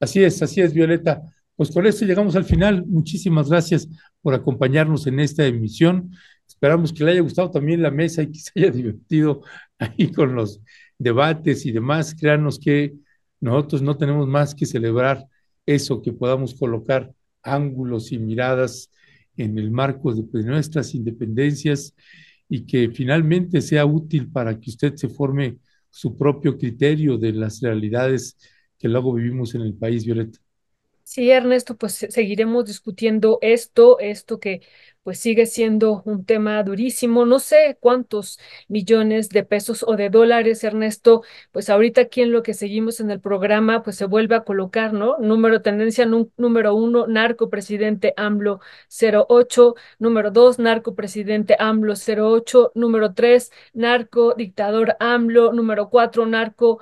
Así 0.00 0.24
es, 0.24 0.42
así 0.42 0.60
es, 0.60 0.74
Violeta. 0.74 1.22
Pues 1.54 1.70
con 1.70 1.86
esto 1.86 2.04
llegamos 2.04 2.34
al 2.34 2.44
final. 2.44 2.84
Muchísimas 2.84 3.48
gracias 3.48 3.88
por 4.20 4.34
acompañarnos 4.34 5.06
en 5.06 5.20
esta 5.20 5.46
emisión. 5.46 6.10
Esperamos 6.44 6.92
que 6.92 7.04
le 7.04 7.12
haya 7.12 7.20
gustado 7.20 7.52
también 7.52 7.82
la 7.82 7.92
mesa 7.92 8.22
y 8.22 8.32
que 8.32 8.40
se 8.40 8.50
haya 8.56 8.70
divertido 8.72 9.42
ahí 9.78 10.10
con 10.10 10.34
los 10.34 10.60
debates 10.98 11.66
y 11.66 11.70
demás. 11.70 12.16
Créanos 12.18 12.58
que 12.58 12.94
nosotros 13.38 13.80
no 13.80 13.96
tenemos 13.96 14.26
más 14.26 14.56
que 14.56 14.66
celebrar 14.66 15.24
eso, 15.66 16.02
que 16.02 16.12
podamos 16.12 16.52
colocar 16.54 17.12
ángulos 17.44 18.10
y 18.10 18.18
miradas 18.18 18.90
en 19.36 19.56
el 19.56 19.70
marco 19.70 20.12
de, 20.12 20.42
nuestras 20.42 20.96
independencias 20.96 21.94
y 22.48 22.66
que 22.66 22.90
finalmente 22.90 23.60
sea 23.60 23.86
útil 23.86 24.30
para 24.30 24.58
que 24.60 24.70
usted 24.70 24.94
se 24.96 25.08
forme 25.08 25.58
su 25.90 26.16
propio 26.16 26.56
criterio 26.58 27.18
de 27.18 27.32
las 27.32 27.60
realidades 27.60 28.36
que 28.78 28.88
luego 28.88 29.14
vivimos 29.14 29.54
en 29.54 29.62
el 29.62 29.74
país, 29.74 30.04
Violeta. 30.04 30.38
Sí, 31.04 31.30
Ernesto, 31.30 31.76
pues 31.76 31.94
seguiremos 32.10 32.64
discutiendo 32.66 33.38
esto, 33.40 33.98
esto 34.00 34.40
que 34.40 34.62
pues 35.06 35.20
sigue 35.20 35.46
siendo 35.46 36.02
un 36.04 36.24
tema 36.24 36.60
durísimo. 36.64 37.24
No 37.26 37.38
sé 37.38 37.76
cuántos 37.78 38.40
millones 38.66 39.28
de 39.28 39.44
pesos 39.44 39.84
o 39.86 39.94
de 39.94 40.10
dólares, 40.10 40.64
Ernesto, 40.64 41.22
pues 41.52 41.70
ahorita 41.70 42.00
aquí 42.00 42.22
en 42.22 42.32
lo 42.32 42.42
que 42.42 42.54
seguimos 42.54 42.98
en 42.98 43.12
el 43.12 43.20
programa, 43.20 43.84
pues 43.84 43.94
se 43.94 44.04
vuelve 44.06 44.34
a 44.34 44.40
colocar, 44.42 44.92
¿no? 44.92 45.16
Número 45.18 45.62
tendencia 45.62 46.06
número 46.06 46.74
uno, 46.74 47.06
narco 47.06 47.48
presidente 47.50 48.14
AMLO 48.16 48.58
08, 48.90 49.76
número 50.00 50.32
dos, 50.32 50.58
narco 50.58 50.96
presidente 50.96 51.54
AMLO 51.56 51.94
08, 51.94 52.72
número 52.74 53.14
tres, 53.14 53.52
narco 53.74 54.34
dictador 54.34 54.96
AMLO, 54.98 55.52
número 55.52 55.88
cuatro, 55.88 56.26
narco 56.26 56.80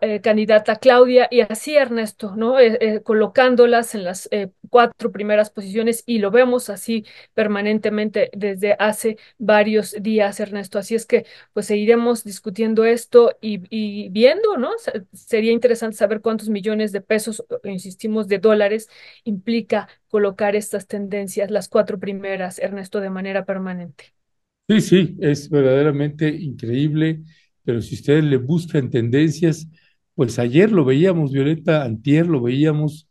eh, 0.00 0.20
candidata 0.20 0.76
Claudia 0.76 1.28
y 1.30 1.40
así 1.40 1.76
Ernesto, 1.76 2.34
¿no? 2.36 2.58
Eh, 2.60 2.78
eh, 2.80 3.02
colocándolas 3.02 3.94
en 3.94 4.04
las 4.04 4.28
cuatro 4.70 5.12
primeras 5.12 5.50
posiciones 5.50 6.02
y 6.06 6.18
lo 6.18 6.30
vemos 6.30 6.70
así 6.70 7.04
permanentemente 7.34 8.30
desde 8.34 8.76
hace 8.78 9.16
varios 9.38 9.92
días, 10.00 10.40
Ernesto. 10.40 10.78
Así 10.78 10.94
es 10.94 11.06
que 11.06 11.26
pues 11.52 11.66
seguiremos 11.66 12.24
discutiendo 12.24 12.84
esto 12.84 13.36
y, 13.40 13.62
y 13.70 14.08
viendo, 14.10 14.56
¿no? 14.56 14.70
sería 15.12 15.52
interesante 15.52 15.96
saber 15.96 16.20
cuántos 16.20 16.48
millones 16.48 16.92
de 16.92 17.00
pesos, 17.00 17.44
insistimos, 17.64 18.28
de 18.28 18.38
dólares 18.38 18.88
implica 19.24 19.88
colocar 20.08 20.56
estas 20.56 20.86
tendencias, 20.86 21.50
las 21.50 21.68
cuatro 21.68 21.98
primeras, 21.98 22.58
Ernesto, 22.58 23.00
de 23.00 23.10
manera 23.10 23.44
permanente. 23.44 24.14
Sí, 24.68 24.80
sí, 24.80 25.16
es 25.20 25.50
verdaderamente 25.50 26.28
increíble 26.28 27.22
pero 27.64 27.82
si 27.82 27.96
ustedes 27.96 28.24
le 28.24 28.36
buscan 28.36 28.90
tendencias, 28.90 29.68
pues 30.14 30.38
ayer 30.38 30.70
lo 30.70 30.84
veíamos, 30.84 31.32
Violeta, 31.32 31.84
antier 31.84 32.26
lo 32.26 32.40
veíamos, 32.42 33.08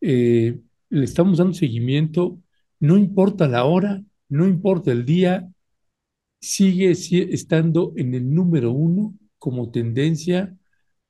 eh, 0.00 0.58
le 0.90 1.04
estamos 1.04 1.38
dando 1.38 1.54
seguimiento, 1.54 2.40
no 2.80 2.96
importa 2.96 3.48
la 3.48 3.64
hora, 3.64 4.02
no 4.28 4.46
importa 4.46 4.92
el 4.92 5.04
día, 5.04 5.48
sigue, 6.40 6.90
estando 6.90 7.92
en 7.96 8.14
el 8.14 8.32
número 8.32 8.72
uno 8.72 9.14
como 9.38 9.70
tendencia 9.70 10.56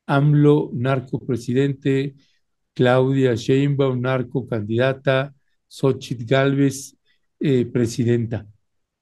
AMLO, 0.06 0.70
narco 0.73 1.24
presidente, 1.24 2.14
Claudia 2.74 3.35
Sheinbaum, 3.35 4.01
narco 4.01 4.47
candidata, 4.47 5.35
Xochitl 5.68 6.24
Galvez, 6.24 6.97
eh, 7.40 7.66
presidenta. 7.66 8.47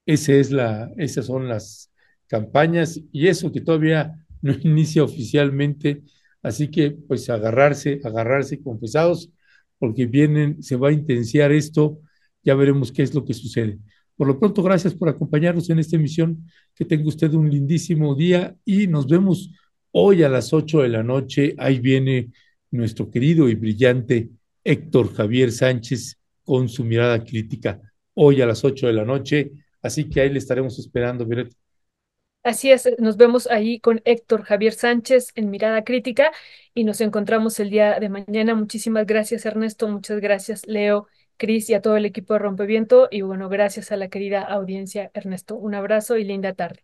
Esa 0.05 0.33
es 0.33 0.51
la, 0.51 0.91
esas 0.97 1.27
son 1.27 1.47
las 1.47 1.91
campañas 2.27 2.99
y 3.11 3.27
eso 3.27 3.51
que 3.51 3.61
todavía 3.61 4.25
no 4.41 4.53
inicia 4.63 5.03
oficialmente, 5.03 6.03
así 6.41 6.69
que 6.69 6.91
pues 6.91 7.29
agarrarse, 7.29 7.99
agarrarse 8.03 8.61
confesados, 8.61 9.31
porque 9.79 10.05
vienen, 10.05 10.61
se 10.63 10.75
va 10.75 10.89
a 10.89 10.93
intensiar 10.93 11.51
esto, 11.51 11.99
ya 12.43 12.55
veremos 12.55 12.91
qué 12.91 13.03
es 13.03 13.13
lo 13.13 13.25
que 13.25 13.33
sucede. 13.33 13.79
Por 14.15 14.27
lo 14.27 14.39
pronto, 14.39 14.63
gracias 14.63 14.93
por 14.93 15.09
acompañarnos 15.09 15.69
en 15.69 15.79
esta 15.79 15.97
emisión, 15.97 16.47
que 16.73 16.85
tenga 16.85 17.07
usted 17.07 17.33
un 17.33 17.49
lindísimo 17.49 18.15
día 18.15 18.55
y 18.63 18.87
nos 18.87 19.07
vemos 19.07 19.51
hoy 19.91 20.23
a 20.23 20.29
las 20.29 20.53
8 20.53 20.81
de 20.81 20.89
la 20.89 21.03
noche, 21.03 21.55
ahí 21.57 21.79
viene 21.79 22.31
nuestro 22.71 23.09
querido 23.09 23.49
y 23.49 23.55
brillante 23.55 24.29
Héctor 24.63 25.13
Javier 25.13 25.51
Sánchez 25.51 26.17
con 26.43 26.69
su 26.69 26.83
mirada 26.83 27.23
crítica, 27.23 27.81
hoy 28.13 28.41
a 28.41 28.45
las 28.45 28.63
8 28.63 28.87
de 28.87 28.93
la 28.93 29.05
noche, 29.05 29.51
así 29.81 30.05
que 30.05 30.21
ahí 30.21 30.29
le 30.29 30.39
estaremos 30.39 30.79
esperando, 30.79 31.25
Violeta. 31.25 31.55
Así 32.45 32.71
es, 32.71 32.87
nos 32.99 33.17
vemos 33.17 33.47
ahí 33.47 33.79
con 33.79 34.01
Héctor 34.05 34.43
Javier 34.43 34.73
Sánchez 34.73 35.31
en 35.35 35.49
Mirada 35.49 35.83
Crítica 35.83 36.31
y 36.75 36.83
nos 36.83 37.01
encontramos 37.01 37.59
el 37.59 37.71
día 37.71 37.99
de 37.99 38.07
mañana. 38.09 38.53
Muchísimas 38.53 39.07
gracias, 39.07 39.45
Ernesto. 39.47 39.87
Muchas 39.87 40.19
gracias, 40.21 40.65
Leo, 40.67 41.07
Cris 41.37 41.69
y 41.71 41.73
a 41.73 41.81
todo 41.81 41.97
el 41.97 42.05
equipo 42.05 42.33
de 42.33 42.39
Rompeviento. 42.39 43.07
Y 43.09 43.21
bueno, 43.23 43.49
gracias 43.49 43.91
a 43.91 43.97
la 43.97 44.09
querida 44.09 44.43
audiencia, 44.43 45.09
Ernesto. 45.15 45.55
Un 45.55 45.73
abrazo 45.73 46.17
y 46.17 46.23
linda 46.23 46.53
tarde. 46.53 46.83